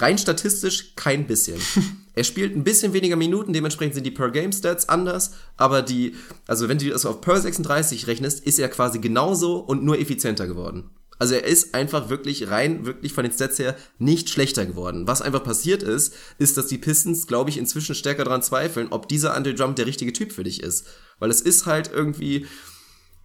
Rein 0.00 0.18
statistisch 0.18 0.94
kein 0.96 1.26
bisschen. 1.26 1.60
er 2.14 2.24
spielt 2.24 2.54
ein 2.56 2.64
bisschen 2.64 2.92
weniger 2.92 3.16
Minuten, 3.16 3.52
dementsprechend 3.52 3.94
sind 3.94 4.04
die 4.04 4.10
Per-Game-Stats 4.10 4.88
anders, 4.88 5.32
aber 5.56 5.82
die, 5.82 6.14
also 6.46 6.68
wenn 6.68 6.78
du 6.78 6.88
das 6.88 7.06
auf 7.06 7.20
Per 7.20 7.40
36 7.40 8.06
rechnest, 8.06 8.44
ist 8.44 8.58
er 8.58 8.68
quasi 8.68 8.98
genauso 8.98 9.58
und 9.58 9.84
nur 9.84 9.98
effizienter 9.98 10.46
geworden. 10.46 10.90
Also 11.18 11.34
er 11.34 11.44
ist 11.44 11.74
einfach 11.74 12.10
wirklich 12.10 12.48
rein, 12.48 12.86
wirklich 12.86 13.12
von 13.12 13.24
den 13.24 13.32
Stats 13.32 13.58
her 13.58 13.76
nicht 13.98 14.30
schlechter 14.30 14.66
geworden. 14.66 15.08
Was 15.08 15.20
einfach 15.20 15.42
passiert 15.42 15.82
ist, 15.82 16.14
ist, 16.38 16.56
dass 16.56 16.68
die 16.68 16.78
Pistons, 16.78 17.26
glaube 17.26 17.50
ich, 17.50 17.58
inzwischen 17.58 17.94
stärker 17.94 18.24
daran 18.24 18.42
zweifeln, 18.42 18.88
ob 18.90 19.08
dieser 19.08 19.34
Andre 19.34 19.54
Drummond 19.54 19.78
der 19.78 19.86
richtige 19.86 20.12
Typ 20.12 20.32
für 20.32 20.44
dich 20.44 20.62
ist. 20.62 20.86
Weil 21.18 21.30
es 21.30 21.40
ist 21.40 21.66
halt 21.66 21.90
irgendwie 21.92 22.46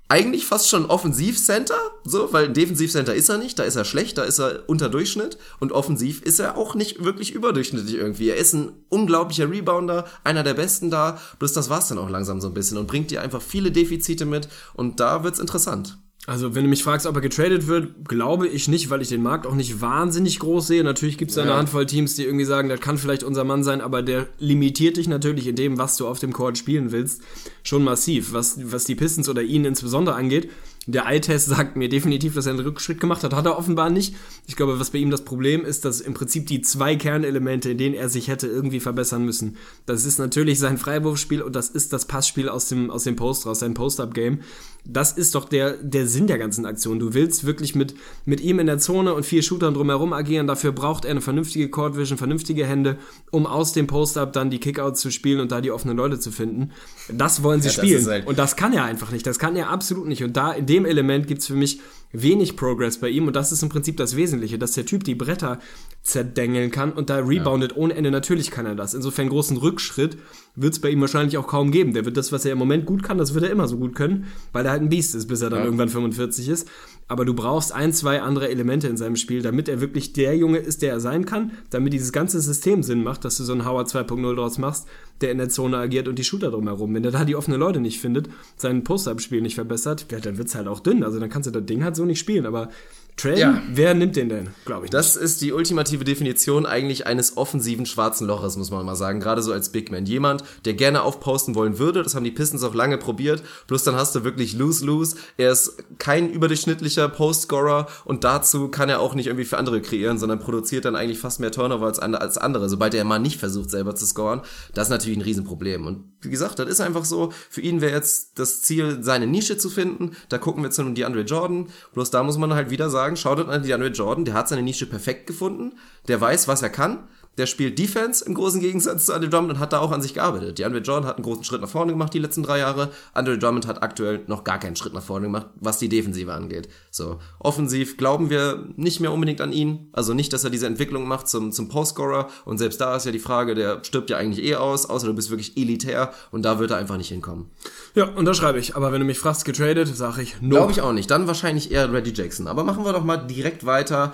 eigentlich 0.09 0.45
fast 0.45 0.69
schon 0.69 0.85
Offensivcenter, 0.85 1.77
so, 2.03 2.31
weil 2.31 2.49
Defensivcenter 2.49 3.15
ist 3.15 3.29
er 3.29 3.37
nicht, 3.37 3.57
da 3.57 3.63
ist 3.63 3.75
er 3.75 3.85
schlecht, 3.85 4.17
da 4.17 4.23
ist 4.23 4.39
er 4.39 4.63
unter 4.67 4.89
Durchschnitt 4.89 5.37
und 5.59 5.71
offensiv 5.71 6.21
ist 6.21 6.39
er 6.39 6.57
auch 6.57 6.75
nicht 6.75 7.03
wirklich 7.03 7.33
überdurchschnittlich 7.33 7.95
irgendwie. 7.95 8.29
Er 8.29 8.37
ist 8.37 8.53
ein 8.53 8.73
unglaublicher 8.89 9.49
Rebounder, 9.49 10.05
einer 10.23 10.43
der 10.43 10.53
besten 10.53 10.91
da, 10.91 11.19
bloß 11.39 11.53
das 11.53 11.69
war's 11.69 11.87
dann 11.87 11.97
auch 11.97 12.09
langsam 12.09 12.41
so 12.41 12.47
ein 12.47 12.53
bisschen 12.53 12.77
und 12.77 12.87
bringt 12.87 13.11
dir 13.11 13.21
einfach 13.21 13.41
viele 13.41 13.71
Defizite 13.71 14.25
mit 14.25 14.49
und 14.73 14.99
da 14.99 15.23
wird's 15.23 15.39
interessant. 15.39 15.97
Also, 16.25 16.55
wenn 16.55 16.63
du 16.63 16.69
mich 16.69 16.83
fragst, 16.83 17.05
ob 17.05 17.15
er 17.15 17.21
getradet 17.21 17.67
wird, 17.67 18.07
glaube 18.07 18.47
ich 18.47 18.69
nicht, 18.69 18.89
weil 18.89 19.01
ich 19.01 19.09
den 19.09 19.21
Markt 19.21 19.45
auch 19.45 19.55
nicht 19.55 19.81
wahnsinnig 19.81 20.39
groß 20.39 20.67
sehe. 20.67 20.83
Natürlich 20.83 21.17
gibt 21.17 21.31
es 21.31 21.35
da 21.35 21.41
eine 21.41 21.55
Handvoll 21.55 21.85
Teams, 21.85 22.15
die 22.15 22.23
irgendwie 22.23 22.45
sagen, 22.45 22.69
das 22.69 22.79
kann 22.79 22.97
vielleicht 22.97 23.23
unser 23.23 23.43
Mann 23.43 23.65
sein, 23.65 23.81
aber 23.81 24.01
der 24.01 24.27
limitiert 24.39 24.95
dich 24.95 25.09
natürlich 25.09 25.47
in 25.47 25.57
dem, 25.57 25.77
was 25.77 25.97
du 25.97 26.07
auf 26.07 26.19
dem 26.19 26.31
Court 26.31 26.57
spielen 26.57 26.93
willst, 26.93 27.21
schon 27.61 27.83
massiv. 27.83 28.31
Was, 28.31 28.57
was 28.71 28.85
die 28.85 28.95
Pistons 28.95 29.27
oder 29.27 29.41
ihn 29.41 29.65
insbesondere 29.65 30.15
angeht, 30.15 30.49
der 30.85 31.05
Eye-Test 31.05 31.47
sagt 31.47 31.77
mir 31.77 31.87
definitiv, 31.87 32.35
dass 32.35 32.45
er 32.45 32.51
einen 32.51 32.59
Rückschritt 32.59 32.99
gemacht 32.99 33.23
hat. 33.23 33.33
Hat 33.33 33.45
er 33.45 33.57
offenbar 33.57 33.89
nicht. 33.89 34.15
Ich 34.47 34.55
glaube, 34.55 34.79
was 34.79 34.89
bei 34.89 34.97
ihm 34.99 35.11
das 35.11 35.23
Problem 35.23 35.63
ist, 35.63 35.85
dass 35.85 36.01
im 36.01 36.13
Prinzip 36.13 36.47
die 36.47 36.61
zwei 36.61 36.95
Kernelemente, 36.95 37.71
in 37.71 37.77
denen 37.77 37.95
er 37.95 38.09
sich 38.09 38.27
hätte 38.27 38.47
irgendwie 38.47 38.81
verbessern 38.81 39.23
müssen. 39.23 39.55
Das 39.85 40.03
ist 40.05 40.19
natürlich 40.19 40.59
sein 40.59 40.77
Freiwurfspiel 40.77 41.41
und 41.41 41.55
das 41.55 41.69
ist 41.69 41.93
das 41.93 42.05
Passspiel 42.05 42.49
aus 42.49 42.67
dem, 42.67 42.91
aus 42.91 43.03
dem 43.03 43.15
Post 43.15 43.45
raus, 43.45 43.59
sein 43.59 43.73
Post-Up-Game. 43.73 44.39
Das 44.85 45.13
ist 45.13 45.33
doch 45.35 45.45
der, 45.47 45.77
der 45.77 46.07
Sinn 46.07 46.27
der 46.27 46.37
ganzen 46.37 46.65
Aktion. 46.65 46.99
Du 46.99 47.13
willst 47.13 47.45
wirklich 47.45 47.73
mit, 47.73 47.95
mit 48.25 48.41
ihm 48.41 48.59
in 48.59 48.65
der 48.67 48.79
Zone 48.79 49.13
und 49.13 49.25
vier 49.25 49.41
Shootern 49.41 49.73
drumherum 49.73 50.11
agieren. 50.11 50.45
Dafür 50.45 50.73
braucht 50.73 51.05
er 51.05 51.11
eine 51.11 51.21
vernünftige 51.21 51.69
Court 51.69 51.95
Vision, 51.95 52.17
vernünftige 52.17 52.65
Hände, 52.65 52.97
um 53.31 53.45
aus 53.45 53.71
dem 53.71 53.87
Post-Up 53.87 54.33
dann 54.33 54.49
die 54.49 54.59
Kickouts 54.59 54.99
zu 54.99 55.09
spielen 55.09 55.39
und 55.39 55.53
da 55.53 55.61
die 55.61 55.71
offenen 55.71 55.95
Leute 55.95 56.19
zu 56.19 56.31
finden. 56.31 56.71
Das 57.09 57.43
wollen 57.43 57.61
sie 57.61 57.69
Ja, 57.69 57.75
das 57.75 57.85
spielen. 57.85 58.01
ist 58.01 58.07
halt- 58.07 58.27
und 58.27 58.37
das 58.37 58.57
kann 58.57 58.73
er 58.73 58.83
einfach 58.83 59.11
nicht. 59.11 59.25
Das 59.25 59.39
kann 59.39 59.55
er 59.55 59.69
absolut 59.69 60.05
nicht. 60.07 60.23
Und 60.23 60.35
da, 60.35 60.51
in 60.51 60.65
dem 60.65 60.85
Element 60.85 61.27
gibt's 61.27 61.47
für 61.47 61.55
mich 61.55 61.79
wenig 62.11 62.57
Progress 62.57 62.97
bei 62.99 63.07
ihm. 63.09 63.25
Und 63.27 63.35
das 63.37 63.51
ist 63.53 63.63
im 63.63 63.69
Prinzip 63.69 63.95
das 63.97 64.17
Wesentliche, 64.17 64.59
dass 64.59 64.73
der 64.73 64.85
Typ 64.85 65.05
die 65.05 65.15
Bretter 65.15 65.59
zerdengeln 66.03 66.69
kann 66.71 66.91
und 66.91 67.09
da 67.09 67.17
reboundet 67.17 67.75
ohne 67.77 67.93
Ende. 67.95 68.11
Natürlich 68.11 68.51
kann 68.51 68.65
er 68.65 68.75
das. 68.75 68.93
Insofern 68.93 69.29
großen 69.29 69.57
Rückschritt 69.57 70.17
wird's 70.55 70.79
bei 70.79 70.89
ihm 70.89 71.01
wahrscheinlich 71.01 71.37
auch 71.37 71.47
kaum 71.47 71.71
geben. 71.71 71.93
Der 71.93 72.05
wird 72.05 72.15
das, 72.15 72.31
was 72.31 72.45
er 72.45 72.51
im 72.51 72.59
Moment 72.59 72.85
gut 72.85 73.01
kann, 73.03 73.17
das 73.17 73.33
wird 73.33 73.43
er 73.43 73.49
immer 73.51 73.67
so 73.67 73.77
gut 73.77 73.95
können, 73.95 74.25
weil 74.51 74.65
er 74.65 74.71
halt 74.71 74.81
ein 74.83 74.89
Biest 74.89 75.15
ist, 75.15 75.27
bis 75.27 75.41
er 75.41 75.49
dann 75.49 75.59
Ja. 75.59 75.65
irgendwann 75.65 75.89
45 75.89 76.47
ist. 76.49 76.67
Aber 77.07 77.25
du 77.25 77.33
brauchst 77.33 77.71
ein, 77.73 77.91
zwei 77.91 78.21
andere 78.21 78.49
Elemente 78.49 78.87
in 78.87 78.95
seinem 78.95 79.15
Spiel, 79.15 79.41
damit 79.41 79.67
er 79.67 79.81
wirklich 79.81 80.13
der 80.13 80.37
Junge 80.37 80.59
ist, 80.59 80.81
der 80.81 80.91
er 80.93 80.99
sein 80.99 81.25
kann, 81.25 81.51
damit 81.69 81.91
dieses 81.93 82.11
ganze 82.11 82.39
System 82.39 82.81
Sinn 82.83 83.03
macht, 83.03 83.25
dass 83.25 83.37
du 83.37 83.43
so 83.43 83.51
einen 83.51 83.65
Howard 83.65 83.89
2.0 83.89 84.35
draus 84.35 84.57
machst, 84.57 84.87
der 85.21 85.31
in 85.31 85.37
der 85.37 85.49
Zone 85.49 85.77
agiert 85.77 86.07
und 86.07 86.17
die 86.17 86.23
Shooter 86.23 86.51
drumherum. 86.51 86.93
Wenn 86.93 87.03
er 87.03 87.11
da 87.11 87.25
die 87.25 87.35
offenen 87.35 87.59
Leute 87.59 87.79
nicht 87.81 87.99
findet, 87.99 88.29
sein 88.55 88.83
Post-Up-Spiel 88.83 89.41
nicht 89.41 89.55
verbessert, 89.55 90.05
ja, 90.11 90.19
dann 90.19 90.37
wird's 90.37 90.55
halt 90.55 90.67
auch 90.67 90.79
dünn. 90.79 91.03
Also 91.03 91.19
dann 91.19 91.29
kannst 91.29 91.47
du 91.47 91.51
das 91.51 91.65
Ding 91.65 91.83
halt 91.83 91.95
so 91.95 92.05
nicht 92.05 92.19
spielen. 92.19 92.45
Aber 92.45 92.69
Traden, 93.15 93.37
Ja. 93.37 93.61
wer 93.71 93.93
nimmt 93.93 94.15
den 94.15 94.29
denn? 94.29 94.49
Glaube 94.65 94.85
ich 94.85 94.91
nicht. 94.91 94.93
Das 94.93 95.15
ist 95.15 95.41
die 95.41 95.53
ultimative 95.53 96.03
Definition 96.03 96.65
eigentlich 96.65 97.05
eines 97.05 97.37
offensiven 97.37 97.85
schwarzen 97.85 98.25
Loches, 98.27 98.57
muss 98.57 98.71
man 98.71 98.85
mal 98.85 98.95
sagen. 98.95 99.19
Gerade 99.19 99.41
so 99.43 99.53
als 99.53 99.69
Big 99.69 99.91
Man. 99.91 100.05
Jemand, 100.05 100.43
der 100.65 100.73
gerne 100.73 101.03
aufposten 101.03 101.53
wollen 101.55 101.77
würde. 101.77 102.01
Das 102.01 102.15
haben 102.15 102.23
die 102.23 102.31
Pistons 102.31 102.63
auch 102.63 102.73
lange 102.73 102.97
probiert. 102.97 103.43
Bloß 103.67 103.83
dann 103.83 103.95
hast 103.95 104.15
du 104.15 104.23
wirklich 104.23 104.53
lose-lose. 104.53 105.15
Er 105.37 105.51
ist 105.51 105.77
kein 105.99 106.31
überdurchschnittlicher 106.31 107.07
Postscorer 107.07 107.87
und 108.05 108.23
dazu 108.23 108.67
kann 108.69 108.89
er 108.89 108.99
auch 108.99 109.13
nicht 109.13 109.27
irgendwie 109.27 109.45
für 109.45 109.57
andere 109.57 109.81
kreieren, 109.81 110.17
sondern 110.17 110.39
produziert 110.39 110.85
dann 110.85 110.95
eigentlich 110.95 111.19
fast 111.19 111.39
mehr 111.39 111.51
Turnover 111.51 111.85
als, 111.85 111.99
als 111.99 112.37
andere, 112.39 112.67
sobald 112.67 112.93
er 112.95 113.03
mal 113.03 113.19
nicht 113.19 113.39
versucht, 113.39 113.69
selber 113.69 113.95
zu 113.95 114.05
scoren. 114.07 114.41
Das 114.73 114.87
ist 114.87 114.91
natürlich 114.91 115.17
ein 115.19 115.21
Riesenproblem. 115.21 115.85
Und 115.85 116.03
wie 116.21 116.29
gesagt, 116.29 116.57
das 116.57 116.67
ist 116.67 116.81
einfach 116.81 117.05
so. 117.05 117.31
Für 117.49 117.61
ihn 117.61 117.79
wäre 117.81 117.93
jetzt 117.93 118.39
das 118.39 118.61
Ziel, 118.63 118.99
seine 119.01 119.27
Nische 119.27 119.57
zu 119.57 119.69
finden. 119.69 120.11
Da 120.29 120.39
gucken 120.39 120.63
wir 120.63 120.71
zu 120.71 120.81
einem 120.81 120.95
DeAndre 120.95 121.21
Jordan. 121.21 121.67
Bloß 121.93 122.09
da 122.09 122.23
muss 122.23 122.37
man 122.37 122.53
halt 122.53 122.69
wieder 122.71 122.89
sagen, 122.89 123.02
schaut 123.15 123.47
an 123.47 123.63
DeAndre 123.63 123.89
Jordan, 123.89 124.25
der 124.25 124.33
hat 124.33 124.49
seine 124.49 124.61
Nische 124.61 124.85
perfekt 124.85 125.27
gefunden. 125.27 125.73
Der 126.07 126.19
weiß, 126.19 126.47
was 126.47 126.61
er 126.61 126.69
kann. 126.69 127.07
Der 127.37 127.47
spielt 127.47 127.79
Defense 127.79 128.23
im 128.23 128.35
großen 128.35 128.61
Gegensatz 128.61 129.07
zu 129.07 129.13
Andre 129.13 129.27
Drummond 129.29 129.53
und 129.53 129.59
hat 129.59 129.73
da 129.73 129.79
auch 129.79 129.91
an 129.91 130.01
sich 130.03 130.13
gearbeitet. 130.13 130.59
DeAndre 130.59 130.81
Jordan 130.81 131.07
hat 131.07 131.17
einen 131.17 131.23
großen 131.23 131.43
Schritt 131.43 131.61
nach 131.61 131.69
vorne 131.69 131.91
gemacht 131.91 132.13
die 132.13 132.19
letzten 132.19 132.43
drei 132.43 132.59
Jahre. 132.59 132.91
Andre 133.13 133.39
Drummond 133.39 133.65
hat 133.65 133.81
aktuell 133.81 134.21
noch 134.27 134.43
gar 134.43 134.59
keinen 134.59 134.75
Schritt 134.75 134.93
nach 134.93 135.01
vorne 135.01 135.25
gemacht, 135.25 135.47
was 135.55 135.79
die 135.79 135.89
Defensive 135.89 136.31
angeht. 136.31 136.69
So, 136.91 137.19
offensiv 137.39 137.97
glauben 137.97 138.29
wir 138.29 138.67
nicht 138.75 138.99
mehr 138.99 139.11
unbedingt 139.11 139.41
an 139.41 139.51
ihn. 139.51 139.89
Also 139.93 140.13
nicht, 140.13 140.31
dass 140.31 140.43
er 140.43 140.51
diese 140.51 140.67
Entwicklung 140.67 141.07
macht 141.07 141.27
zum, 141.27 141.51
zum 141.51 141.69
Postscorer. 141.69 142.27
Und 142.45 142.59
selbst 142.59 142.79
da 142.79 142.95
ist 142.95 143.05
ja 143.07 143.11
die 143.11 143.19
Frage, 143.19 143.55
der 143.55 143.83
stirbt 143.83 144.11
ja 144.11 144.17
eigentlich 144.17 144.45
eh 144.45 144.55
aus, 144.55 144.85
außer 144.85 145.07
du 145.07 145.13
bist 145.13 145.31
wirklich 145.31 145.57
elitär 145.57 146.13
und 146.29 146.43
da 146.43 146.59
wird 146.59 146.69
er 146.69 146.77
einfach 146.77 146.97
nicht 146.97 147.09
hinkommen. 147.09 147.49
ja, 147.95 148.05
und 148.05 148.25
da 148.25 148.35
schreibe 148.35 148.59
ich. 148.59 148.75
Aber 148.75 148.91
wenn 148.91 148.99
du 148.99 149.05
mich 149.05 149.17
fragst, 149.17 149.43
getradet, 149.43 149.87
sage 149.95 150.21
ich 150.21 150.39
no. 150.41 150.57
Glaube 150.57 150.71
ich 150.71 150.81
auch 150.81 150.93
nicht. 150.93 151.09
Dann 151.09 151.25
wahrscheinlich 151.25 151.71
eher 151.71 151.91
Reggie 151.91 152.13
Jackson. 152.13 152.47
Aber 152.47 152.63
machen 152.63 152.85
wir 152.85 152.93
doch 152.93 153.03
mal 153.03 153.17
direkt 153.17 153.65
weiter 153.65 154.13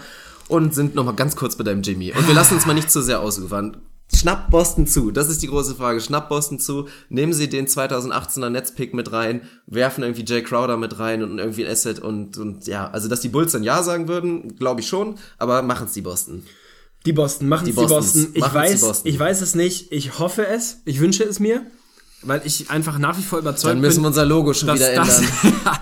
und 0.50 0.76
sind 0.76 0.96
noch 0.96 1.06
mal 1.06 1.14
ganz 1.16 1.38
kurz 1.38 1.56
bei 1.56 1.64
deinem 1.64 1.82
Jimmy. 1.82 2.12
Und 2.12 2.28
wir 2.28 2.34
lassen 2.36 2.56
uns 2.56 2.66
mal 2.66 2.74
nicht 2.74 2.92
zu 2.92 3.02
sehr 3.02 3.22
ausufern. 3.22 3.78
Schnapp 4.14 4.50
Boston 4.50 4.88
zu? 4.88 5.12
Das 5.12 5.30
ist 5.30 5.42
die 5.44 5.48
große 5.48 5.76
Frage. 5.76 6.02
Schnapp 6.02 6.30
Boston 6.30 6.60
zu? 6.60 6.88
Nehmen 7.10 7.32
Sie 7.32 7.48
den 7.48 7.68
2018er 7.68 8.50
Netzpick 8.50 8.94
mit 8.94 9.12
rein, 9.12 9.42
werfen 9.68 10.04
irgendwie 10.04 10.26
Jay 10.26 10.42
Crowder 10.42 10.78
mit 10.78 10.98
rein 10.98 11.24
und 11.24 11.38
irgendwie 11.38 11.64
ein 11.66 11.72
Asset 11.72 12.00
und, 12.00 12.38
und 12.38 12.66
ja, 12.66 12.90
also 12.90 13.08
dass 13.08 13.22
die 13.22 13.30
Bulls 13.30 13.52
dann 13.52 13.64
Ja 13.64 13.84
sagen 13.84 14.08
würden, 14.08 14.56
glaube 14.56 14.82
ich 14.82 14.88
schon, 14.88 15.16
aber 15.38 15.62
machen 15.62 15.86
es 15.86 15.94
die 15.94 16.02
Boston. 16.02 16.44
Die 17.06 17.14
Boston, 17.14 17.48
machen 17.48 17.66
Die 17.66 17.72
die 17.72 17.78
Boston. 17.78 18.28
Ich 18.34 18.42
machen's 18.42 18.56
weiß, 18.56 18.82
Boston. 18.82 19.12
ich 19.12 19.20
weiß 19.20 19.42
es 19.42 19.56
nicht. 19.56 19.92
Ich 19.92 20.20
hoffe 20.20 20.48
es. 20.48 20.82
Ich 20.86 21.00
wünsche 21.00 21.24
es 21.24 21.40
mir. 21.40 21.66
Weil 22.22 22.42
ich 22.44 22.70
einfach 22.70 23.00
nach 23.00 23.18
wie 23.18 23.22
vor 23.22 23.40
überzeugt 23.40 23.72
Dann 23.72 23.82
müssen 23.82 23.98
bin. 23.98 24.04
wir 24.04 24.08
unser 24.08 24.26
Logo 24.26 24.54
schon 24.54 24.74
wieder 24.74 24.94
das, 24.94 25.22
ändern. 25.22 25.32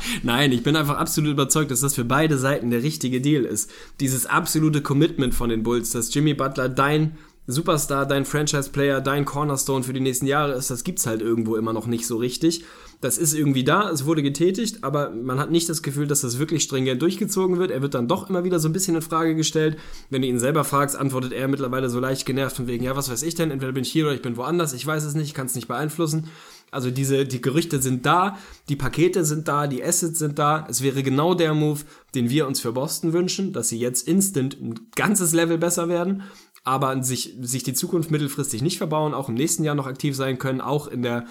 Nein, 0.23 0.51
ich 0.51 0.61
bin 0.61 0.75
einfach 0.75 0.97
absolut 0.97 1.31
überzeugt, 1.31 1.71
dass 1.71 1.81
das 1.81 1.95
für 1.95 2.05
beide 2.05 2.37
Seiten 2.37 2.69
der 2.69 2.83
richtige 2.83 3.21
Deal 3.21 3.43
ist. 3.43 3.71
Dieses 3.99 4.27
absolute 4.27 4.81
Commitment 4.81 5.33
von 5.33 5.49
den 5.49 5.63
Bulls, 5.63 5.91
dass 5.91 6.13
Jimmy 6.13 6.35
Butler 6.35 6.69
dein 6.69 7.17
Superstar, 7.47 8.05
dein 8.05 8.25
Franchise-Player, 8.25 8.99
dein 8.99 9.23
Cornerstone 9.23 9.83
für 9.83 9.93
die 9.93 10.01
nächsten 10.01 10.27
Jahre 10.27 10.53
ist, 10.53 10.69
das 10.69 10.83
gibt's 10.83 11.07
halt 11.07 11.21
irgendwo 11.21 11.55
immer 11.55 11.71
noch 11.71 11.87
nicht 11.87 12.05
so 12.05 12.17
richtig. 12.17 12.65
Das 12.99 13.17
ist 13.17 13.33
irgendwie 13.33 13.63
da, 13.63 13.89
es 13.91 14.05
wurde 14.05 14.23
getätigt, 14.23 14.83
aber 14.83 15.11
man 15.11 15.39
hat 15.39 15.51
nicht 15.51 15.69
das 15.69 15.83
Gefühl, 15.83 16.07
dass 16.07 16.21
das 16.21 16.39
wirklich 16.39 16.63
stringent 16.63 17.01
durchgezogen 17.01 17.59
wird. 17.59 17.69
Er 17.69 17.81
wird 17.81 17.93
dann 17.93 18.07
doch 18.07 18.29
immer 18.29 18.43
wieder 18.43 18.59
so 18.59 18.67
ein 18.67 18.73
bisschen 18.73 18.95
in 18.95 19.01
Frage 19.01 19.35
gestellt. 19.35 19.77
Wenn 20.09 20.23
du 20.23 20.27
ihn 20.27 20.39
selber 20.39 20.63
fragst, 20.63 20.95
antwortet 20.95 21.31
er 21.31 21.47
mittlerweile 21.47 21.89
so 21.89 21.99
leicht 21.99 22.25
genervt 22.25 22.55
von 22.55 22.67
wegen, 22.67 22.83
ja, 22.83 22.95
was 22.95 23.09
weiß 23.09 23.21
ich 23.21 23.35
denn, 23.35 23.51
entweder 23.51 23.71
bin 23.71 23.83
ich 23.83 23.91
hier 23.91 24.05
oder 24.05 24.15
ich 24.15 24.21
bin 24.21 24.35
woanders, 24.35 24.73
ich 24.73 24.85
weiß 24.85 25.03
es 25.03 25.13
nicht, 25.13 25.27
ich 25.27 25.33
kann 25.35 25.45
es 25.45 25.55
nicht 25.55 25.67
beeinflussen. 25.67 26.27
Also 26.69 26.91
diese, 26.91 27.25
die 27.25 27.41
Gerüchte 27.41 27.81
sind 27.81 28.05
da, 28.05 28.37
die 28.67 28.75
Pakete 28.75 29.23
sind 29.23 29.47
da, 29.47 29.67
die 29.67 29.81
Assets 29.81 30.19
sind 30.19 30.37
da. 30.37 30.67
Es 30.69 30.81
wäre 30.81 31.01
genau 31.01 31.33
der 31.33 31.53
Move, 31.53 31.79
den 32.13 32.29
wir 32.29 32.45
uns 32.45 32.59
für 32.59 32.73
Boston 32.73 33.13
wünschen, 33.13 33.53
dass 33.53 33.69
sie 33.69 33.79
jetzt 33.79 34.05
instant 34.05 34.57
ein 34.61 34.75
ganzes 34.95 35.33
Level 35.33 35.57
besser 35.57 35.87
werden. 35.87 36.23
Aber 36.67 37.01
sich, 37.01 37.33
sich 37.41 37.63
die 37.63 37.73
Zukunft 37.73 38.11
mittelfristig 38.11 38.61
nicht 38.61 38.77
verbauen, 38.77 39.13
auch 39.13 39.29
im 39.29 39.35
nächsten 39.35 39.63
Jahr 39.63 39.73
noch 39.73 39.87
aktiv 39.87 40.17
sein 40.17 40.37
können, 40.37 40.59
auch 40.59 40.87
in 40.87 41.01
der 41.01 41.25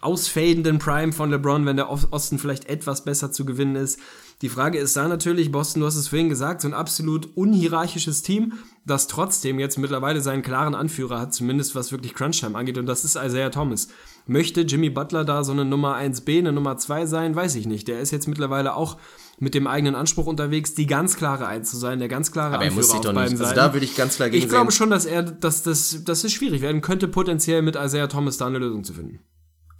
ausfadenden 0.00 0.78
Prime 0.78 1.12
von 1.12 1.30
LeBron, 1.30 1.66
wenn 1.66 1.76
der 1.76 1.90
Osten 1.90 2.38
vielleicht 2.38 2.70
etwas 2.70 3.04
besser 3.04 3.30
zu 3.30 3.44
gewinnen 3.44 3.76
ist. 3.76 3.98
Die 4.40 4.48
Frage 4.48 4.78
ist 4.78 4.96
da 4.96 5.06
natürlich, 5.06 5.52
Boston, 5.52 5.80
du 5.80 5.86
hast 5.86 5.96
es 5.96 6.08
vorhin 6.08 6.30
gesagt, 6.30 6.62
so 6.62 6.68
ein 6.68 6.74
absolut 6.74 7.28
unhierarchisches 7.36 8.22
Team, 8.22 8.54
das 8.86 9.08
trotzdem 9.08 9.58
jetzt 9.58 9.76
mittlerweile 9.76 10.22
seinen 10.22 10.42
klaren 10.42 10.74
Anführer 10.74 11.20
hat, 11.20 11.34
zumindest 11.34 11.74
was 11.74 11.92
wirklich 11.92 12.14
Crunchtime 12.14 12.56
angeht, 12.56 12.78
und 12.78 12.86
das 12.86 13.04
ist 13.04 13.16
Isaiah 13.16 13.50
Thomas. 13.50 13.88
Möchte 14.26 14.62
Jimmy 14.62 14.88
Butler 14.88 15.24
da 15.24 15.44
so 15.44 15.52
eine 15.52 15.66
Nummer 15.66 15.96
1b, 15.96 16.38
eine 16.38 16.52
Nummer 16.52 16.78
2 16.78 17.04
sein? 17.04 17.34
Weiß 17.34 17.56
ich 17.56 17.66
nicht. 17.66 17.88
Der 17.88 18.00
ist 18.00 18.10
jetzt 18.10 18.28
mittlerweile 18.28 18.74
auch 18.74 18.96
mit 19.40 19.54
dem 19.54 19.66
eigenen 19.66 19.94
Anspruch 19.94 20.26
unterwegs, 20.26 20.74
die 20.74 20.86
ganz 20.86 21.16
klare 21.16 21.46
Eins 21.46 21.70
zu 21.70 21.76
sein, 21.76 21.98
der 21.98 22.08
ganz 22.08 22.32
klare 22.32 22.56
Aber 22.56 22.64
er 22.64 22.72
muss 22.72 22.90
sich 22.90 23.00
doch 23.00 23.12
nicht. 23.12 23.40
Also 23.40 23.54
da 23.54 23.72
würde 23.72 23.84
ich 23.84 23.96
ganz 23.96 24.16
klar 24.16 24.30
gegen 24.30 24.42
Ich 24.42 24.48
glaube 24.48 24.70
sehen. 24.70 24.76
schon, 24.78 24.90
dass 24.90 25.04
er, 25.04 25.22
dass 25.22 25.62
das, 25.62 26.04
dass 26.04 26.24
es 26.24 26.32
schwierig 26.32 26.62
werden 26.62 26.80
könnte, 26.80 27.08
potenziell 27.08 27.62
mit 27.62 27.76
Isaiah 27.76 28.08
Thomas 28.08 28.36
da 28.36 28.46
eine 28.46 28.58
Lösung 28.58 28.84
zu 28.84 28.94
finden. 28.94 29.20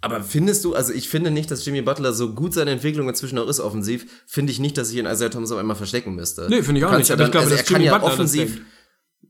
Aber 0.01 0.23
findest 0.23 0.63
du, 0.63 0.75
also 0.75 0.93
ich 0.93 1.09
finde 1.09 1.29
nicht, 1.29 1.51
dass 1.51 1.65
Jimmy 1.65 1.81
Butler 1.81 2.13
so 2.13 2.33
gut 2.33 2.53
seine 2.53 2.71
Entwicklung 2.71 3.09
inzwischen 3.09 3.37
auch 3.37 3.47
ist 3.47 3.59
offensiv, 3.59 4.05
finde 4.27 4.51
ich 4.53 4.59
nicht, 4.59 4.77
dass 4.77 4.91
ich 4.91 4.97
ihn 4.97 5.05
Isaiah 5.05 5.29
Thomas 5.29 5.51
auf 5.51 5.57
einmal 5.59 5.75
verstecken 5.75 6.15
müsste. 6.15 6.47
Nee, 6.49 6.63
finde 6.63 6.79
ich 6.79 6.85
auch 6.85 6.97
nicht, 6.97 7.09
Ja 7.09 7.15
aber 7.15 7.23
dann, 7.23 7.27
ich 7.27 7.31
glaube, 7.31 7.45
also 7.45 7.49
dass 7.57 7.59
er 7.59 7.65
kann 7.65 7.81
Jimmy 7.81 7.85
ja 7.87 7.97
Butler 7.97 8.13
offensiv, 8.13 8.61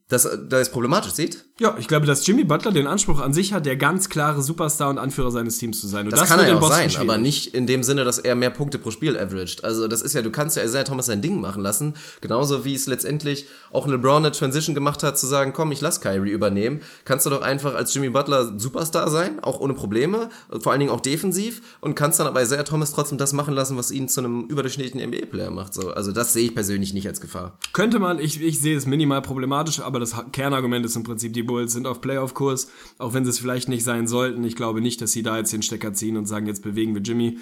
denkt. 0.09 0.23
dass 0.23 0.27
da 0.49 0.59
es 0.59 0.69
problematisch 0.69 1.13
sieht. 1.13 1.45
Ja, 1.59 1.75
ich 1.77 1.87
glaube, 1.87 2.05
dass 2.05 2.25
Jimmy 2.25 2.45
Butler 2.45 2.71
den 2.71 2.87
Anspruch 2.87 3.19
an 3.19 3.33
sich 3.33 3.51
hat, 3.51 3.65
der 3.65 3.75
ganz 3.75 4.07
klare 4.07 4.41
Superstar 4.41 4.89
und 4.89 4.97
Anführer 4.97 5.29
seines 5.29 5.57
Teams 5.57 5.81
zu 5.81 5.87
sein. 5.87 6.05
Und 6.05 6.13
Das, 6.13 6.29
kann 6.29 6.39
wird 6.39 6.47
er 6.47 6.57
in 6.57 6.63
auch 6.63 6.69
sein, 6.69 6.95
aber 6.97 7.17
nicht 7.17 7.53
in 7.53 7.67
dem 7.67 7.83
Sinne, 7.83 8.05
dass 8.05 8.17
er 8.17 8.35
mehr 8.35 8.49
Punkte 8.49 8.79
pro 8.79 8.91
Spiel 8.91 9.17
averaged. 9.17 9.63
Also 9.65 9.87
das 9.89 10.01
ist 10.01 10.13
ja, 10.13 10.21
du 10.21 10.31
kannst 10.31 10.55
ja 10.55 10.63
Isaiah 10.63 10.85
Thomas 10.85 11.07
sein 11.07 11.21
Ding 11.21 11.41
machen 11.41 11.61
lassen, 11.61 11.95
genauso 12.21 12.63
wie 12.63 12.73
es 12.73 12.87
letztendlich 12.87 13.47
auch 13.71 13.87
LeBron 13.87 14.23
eine 14.23 14.31
Transition 14.31 14.73
gemacht 14.73 15.03
hat, 15.03 15.19
zu 15.19 15.27
sagen, 15.27 15.51
komm, 15.51 15.71
ich 15.73 15.81
lass 15.81 15.99
Kyrie 15.99 16.31
übernehmen. 16.31 16.81
Kannst 17.03 17.25
du 17.25 17.29
doch 17.29 17.41
einfach 17.41 17.75
als 17.75 17.93
Jimmy 17.93 18.09
Butler 18.09 18.57
Superstar 18.57 19.09
sein, 19.09 19.41
auch 19.41 19.59
ohne 19.59 19.73
Probleme, 19.73 20.29
vor 20.61 20.71
allen 20.71 20.79
Dingen 20.79 20.91
auch 20.91 21.01
defensiv 21.01 21.61
und 21.81 21.95
kannst 21.95 22.19
dann 22.21 22.27
aber 22.27 22.41
Isaiah 22.41 22.63
Thomas 22.63 22.93
trotzdem 22.93 23.17
das 23.17 23.33
machen 23.33 23.53
lassen, 23.53 23.75
was 23.75 23.91
ihn 23.91 24.07
zu 24.07 24.21
einem 24.21 24.45
überdurchschnittlichen 24.45 25.09
NBA-Player 25.09 25.51
macht. 25.51 25.73
So, 25.73 25.91
also 25.91 26.13
das 26.13 26.31
sehe 26.31 26.45
ich 26.45 26.55
persönlich 26.55 26.93
nicht 26.93 27.07
als 27.07 27.19
Gefahr. 27.19 27.57
Könnte 27.73 27.99
man, 27.99 28.19
ich, 28.19 28.41
ich 28.41 28.61
sehe 28.61 28.77
es 28.77 28.85
minimal 28.85 29.21
problematisch, 29.21 29.81
aber 29.81 29.98
das 29.99 30.15
Kernargument 30.31 30.85
ist 30.85 30.95
im 30.95 31.03
Prinzip, 31.03 31.33
die 31.33 31.43
Bulls 31.43 31.73
sind 31.73 31.87
auf 31.87 32.01
Playoff-Kurs, 32.01 32.69
auch 32.97 33.13
wenn 33.13 33.23
sie 33.25 33.31
es 33.31 33.39
vielleicht 33.39 33.69
nicht 33.69 33.83
sein 33.83 34.07
sollten. 34.07 34.43
Ich 34.43 34.55
glaube 34.55 34.81
nicht, 34.81 35.01
dass 35.01 35.11
sie 35.11 35.23
da 35.23 35.37
jetzt 35.37 35.53
den 35.53 35.61
Stecker 35.61 35.93
ziehen 35.93 36.17
und 36.17 36.25
sagen, 36.25 36.47
jetzt 36.47 36.63
bewegen 36.63 36.93
wir 36.93 37.01
Jimmy. 37.01 37.37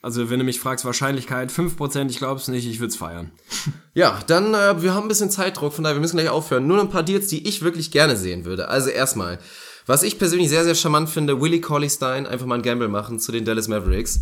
Also 0.00 0.30
wenn 0.30 0.38
du 0.38 0.44
mich 0.44 0.60
fragst, 0.60 0.84
Wahrscheinlichkeit 0.84 1.50
5%, 1.50 2.08
ich 2.08 2.18
glaube 2.18 2.40
es 2.40 2.48
nicht, 2.48 2.68
ich 2.68 2.78
würde 2.78 2.90
es 2.90 2.96
feiern. 2.96 3.32
Ja, 3.94 4.20
dann, 4.28 4.54
äh, 4.54 4.80
wir 4.80 4.94
haben 4.94 5.06
ein 5.06 5.08
bisschen 5.08 5.30
Zeitdruck, 5.30 5.72
von 5.72 5.82
daher, 5.82 5.96
wir 5.96 6.00
müssen 6.00 6.16
gleich 6.16 6.28
aufhören. 6.28 6.68
Nur 6.68 6.80
ein 6.80 6.88
paar 6.88 7.02
Deals, 7.02 7.26
die 7.26 7.48
ich 7.48 7.62
wirklich 7.62 7.90
gerne 7.90 8.16
sehen 8.16 8.44
würde. 8.44 8.68
Also 8.68 8.90
erstmal, 8.90 9.40
was 9.86 10.04
ich 10.04 10.18
persönlich 10.18 10.50
sehr, 10.50 10.62
sehr 10.62 10.76
charmant 10.76 11.10
finde, 11.10 11.40
Willie 11.40 11.60
Cauley 11.60 11.90
Stein 11.90 12.26
einfach 12.26 12.46
mal 12.46 12.56
ein 12.56 12.62
Gamble 12.62 12.86
machen 12.88 13.18
zu 13.18 13.32
den 13.32 13.44
Dallas 13.44 13.66
Mavericks. 13.66 14.20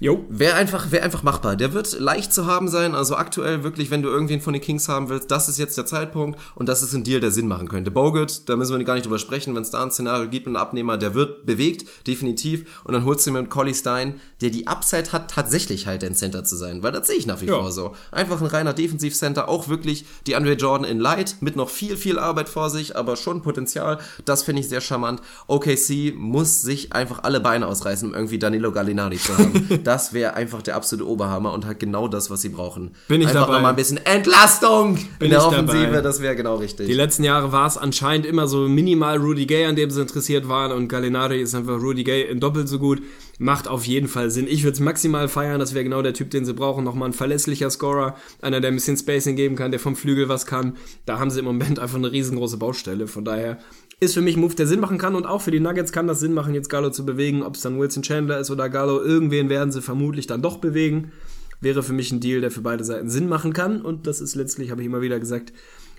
Jo. 0.00 0.24
Wäre 0.28 0.54
einfach, 0.54 0.90
wäre 0.90 1.04
einfach 1.04 1.22
machbar. 1.22 1.56
Der 1.56 1.72
wird 1.72 1.98
leicht 2.00 2.32
zu 2.32 2.46
haben 2.46 2.68
sein. 2.68 2.94
Also 2.94 3.16
aktuell 3.16 3.62
wirklich, 3.62 3.90
wenn 3.90 4.02
du 4.02 4.08
irgendwen 4.08 4.40
von 4.40 4.52
den 4.52 4.60
Kings 4.60 4.88
haben 4.88 5.08
willst, 5.08 5.30
das 5.30 5.48
ist 5.48 5.58
jetzt 5.58 5.78
der 5.78 5.86
Zeitpunkt 5.86 6.38
und 6.56 6.68
das 6.68 6.82
ist 6.82 6.92
ein 6.94 7.04
Deal, 7.04 7.20
der 7.20 7.30
Sinn 7.30 7.46
machen 7.46 7.68
könnte. 7.68 7.90
Bogut, 7.90 8.48
da 8.48 8.56
müssen 8.56 8.76
wir 8.76 8.84
gar 8.84 8.94
nicht 8.94 9.06
drüber 9.06 9.18
sprechen, 9.20 9.54
wenn 9.54 9.62
es 9.62 9.70
da 9.70 9.82
ein 9.82 9.90
Szenario 9.92 10.28
gibt, 10.28 10.46
einen 10.46 10.56
Abnehmer, 10.56 10.98
der 10.98 11.14
wird 11.14 11.46
bewegt, 11.46 11.86
definitiv. 12.06 12.82
Und 12.84 12.92
dann 12.94 13.04
holst 13.04 13.26
du 13.26 13.30
mit 13.30 13.48
Collie 13.50 13.74
Stein, 13.74 14.20
der 14.40 14.50
die 14.50 14.66
Upside 14.66 15.12
hat, 15.12 15.30
tatsächlich 15.30 15.86
halt 15.86 16.02
ein 16.02 16.14
Center 16.14 16.44
zu 16.44 16.56
sein, 16.56 16.82
weil 16.82 16.92
das 16.92 17.06
sehe 17.06 17.16
ich 17.16 17.26
nach 17.26 17.40
wie 17.40 17.46
Ja. 17.46 17.54
vor 17.60 17.70
so. 17.70 17.94
Einfach 18.10 18.40
ein 18.40 18.46
reiner 18.48 18.72
Defensivcenter, 18.72 19.48
auch 19.48 19.68
wirklich 19.68 20.04
die 20.26 20.34
Andre 20.36 20.54
Jordan 20.54 20.86
in 20.88 20.98
Light, 20.98 21.36
mit 21.40 21.54
noch 21.56 21.70
viel, 21.70 21.96
viel 21.96 22.18
Arbeit 22.18 22.48
vor 22.48 22.68
sich, 22.68 22.96
aber 22.96 23.16
schon 23.16 23.42
Potenzial. 23.42 23.98
Das 24.24 24.42
finde 24.42 24.60
ich 24.60 24.68
sehr 24.68 24.80
charmant. 24.80 25.20
OKC 25.46 26.14
muss 26.16 26.62
sich 26.62 26.92
einfach 26.92 27.22
alle 27.22 27.40
Beine 27.40 27.66
ausreißen, 27.68 28.08
um 28.08 28.14
irgendwie 28.14 28.38
Danilo 28.38 28.72
Gallinari 28.72 29.18
zu 29.18 29.36
haben. 29.38 29.80
das 29.86 30.12
wäre 30.12 30.34
einfach 30.34 30.62
der 30.62 30.76
absolute 30.76 31.08
Oberhammer 31.08 31.52
und 31.52 31.66
hat 31.66 31.78
genau 31.78 32.08
das, 32.08 32.30
was 32.30 32.40
sie 32.40 32.48
brauchen. 32.48 32.94
Bin 33.08 33.20
ich 33.20 33.28
einfach 33.28 33.42
dabei. 33.42 33.54
nochmal 33.54 33.70
ein 33.70 33.76
bisschen 33.76 33.98
Entlastung 34.04 34.94
Bin 35.18 35.26
in 35.26 35.30
der 35.30 35.46
Offensive, 35.46 35.84
dabei. 35.84 36.00
das 36.00 36.20
wäre 36.20 36.36
genau 36.36 36.56
richtig. 36.56 36.86
Die 36.86 36.94
letzten 36.94 37.24
Jahre 37.24 37.52
war 37.52 37.66
es 37.66 37.76
anscheinend 37.76 38.26
immer 38.26 38.48
so 38.48 38.68
minimal 38.68 39.18
Rudy 39.18 39.46
Gay, 39.46 39.66
an 39.66 39.76
dem 39.76 39.90
sie 39.90 40.00
interessiert 40.00 40.48
waren 40.48 40.72
und 40.72 40.88
Gallinari 40.88 41.40
ist 41.40 41.54
einfach 41.54 41.80
Rudy 41.80 42.04
Gay 42.04 42.22
in 42.28 42.40
doppelt 42.40 42.68
so 42.68 42.78
gut. 42.78 43.02
Macht 43.38 43.66
auf 43.66 43.84
jeden 43.84 44.06
Fall 44.06 44.30
Sinn. 44.30 44.46
Ich 44.48 44.62
würde 44.62 44.74
es 44.74 44.80
maximal 44.80 45.26
feiern, 45.28 45.58
das 45.58 45.74
wäre 45.74 45.82
genau 45.82 46.02
der 46.02 46.14
Typ, 46.14 46.30
den 46.30 46.44
sie 46.44 46.54
brauchen. 46.54 46.84
Nochmal 46.84 47.08
ein 47.08 47.12
verlässlicher 47.12 47.68
Scorer, 47.68 48.14
einer, 48.40 48.60
der 48.60 48.70
ein 48.70 48.74
bisschen 48.74 48.96
Spacing 48.96 49.34
geben 49.34 49.56
kann, 49.56 49.72
der 49.72 49.80
vom 49.80 49.96
Flügel 49.96 50.28
was 50.28 50.46
kann. 50.46 50.76
Da 51.04 51.18
haben 51.18 51.30
sie 51.30 51.40
im 51.40 51.44
Moment 51.44 51.80
einfach 51.80 51.98
eine 51.98 52.12
riesengroße 52.12 52.58
Baustelle. 52.58 53.08
Von 53.08 53.24
daher 53.24 53.58
ist 54.04 54.14
für 54.14 54.20
mich 54.20 54.36
ein 54.36 54.40
Move, 54.40 54.54
der 54.54 54.66
Sinn 54.66 54.80
machen 54.80 54.98
kann 54.98 55.14
und 55.14 55.26
auch 55.26 55.40
für 55.42 55.50
die 55.50 55.60
Nuggets 55.60 55.92
kann 55.92 56.06
das 56.06 56.20
Sinn 56.20 56.32
machen, 56.34 56.54
jetzt 56.54 56.68
Gallo 56.68 56.90
zu 56.90 57.04
bewegen. 57.04 57.42
Ob 57.42 57.54
es 57.56 57.62
dann 57.62 57.78
Wilson 57.78 58.02
Chandler 58.02 58.38
ist 58.38 58.50
oder 58.50 58.68
Gallo, 58.68 59.00
irgendwen 59.02 59.48
werden 59.48 59.72
sie 59.72 59.82
vermutlich 59.82 60.26
dann 60.26 60.42
doch 60.42 60.58
bewegen. 60.58 61.12
Wäre 61.60 61.82
für 61.82 61.92
mich 61.92 62.12
ein 62.12 62.20
Deal, 62.20 62.40
der 62.40 62.50
für 62.50 62.60
beide 62.60 62.84
Seiten 62.84 63.08
Sinn 63.10 63.28
machen 63.28 63.52
kann 63.52 63.80
und 63.80 64.06
das 64.06 64.20
ist 64.20 64.34
letztlich, 64.34 64.70
habe 64.70 64.82
ich 64.82 64.86
immer 64.86 65.00
wieder 65.00 65.18
gesagt, 65.18 65.52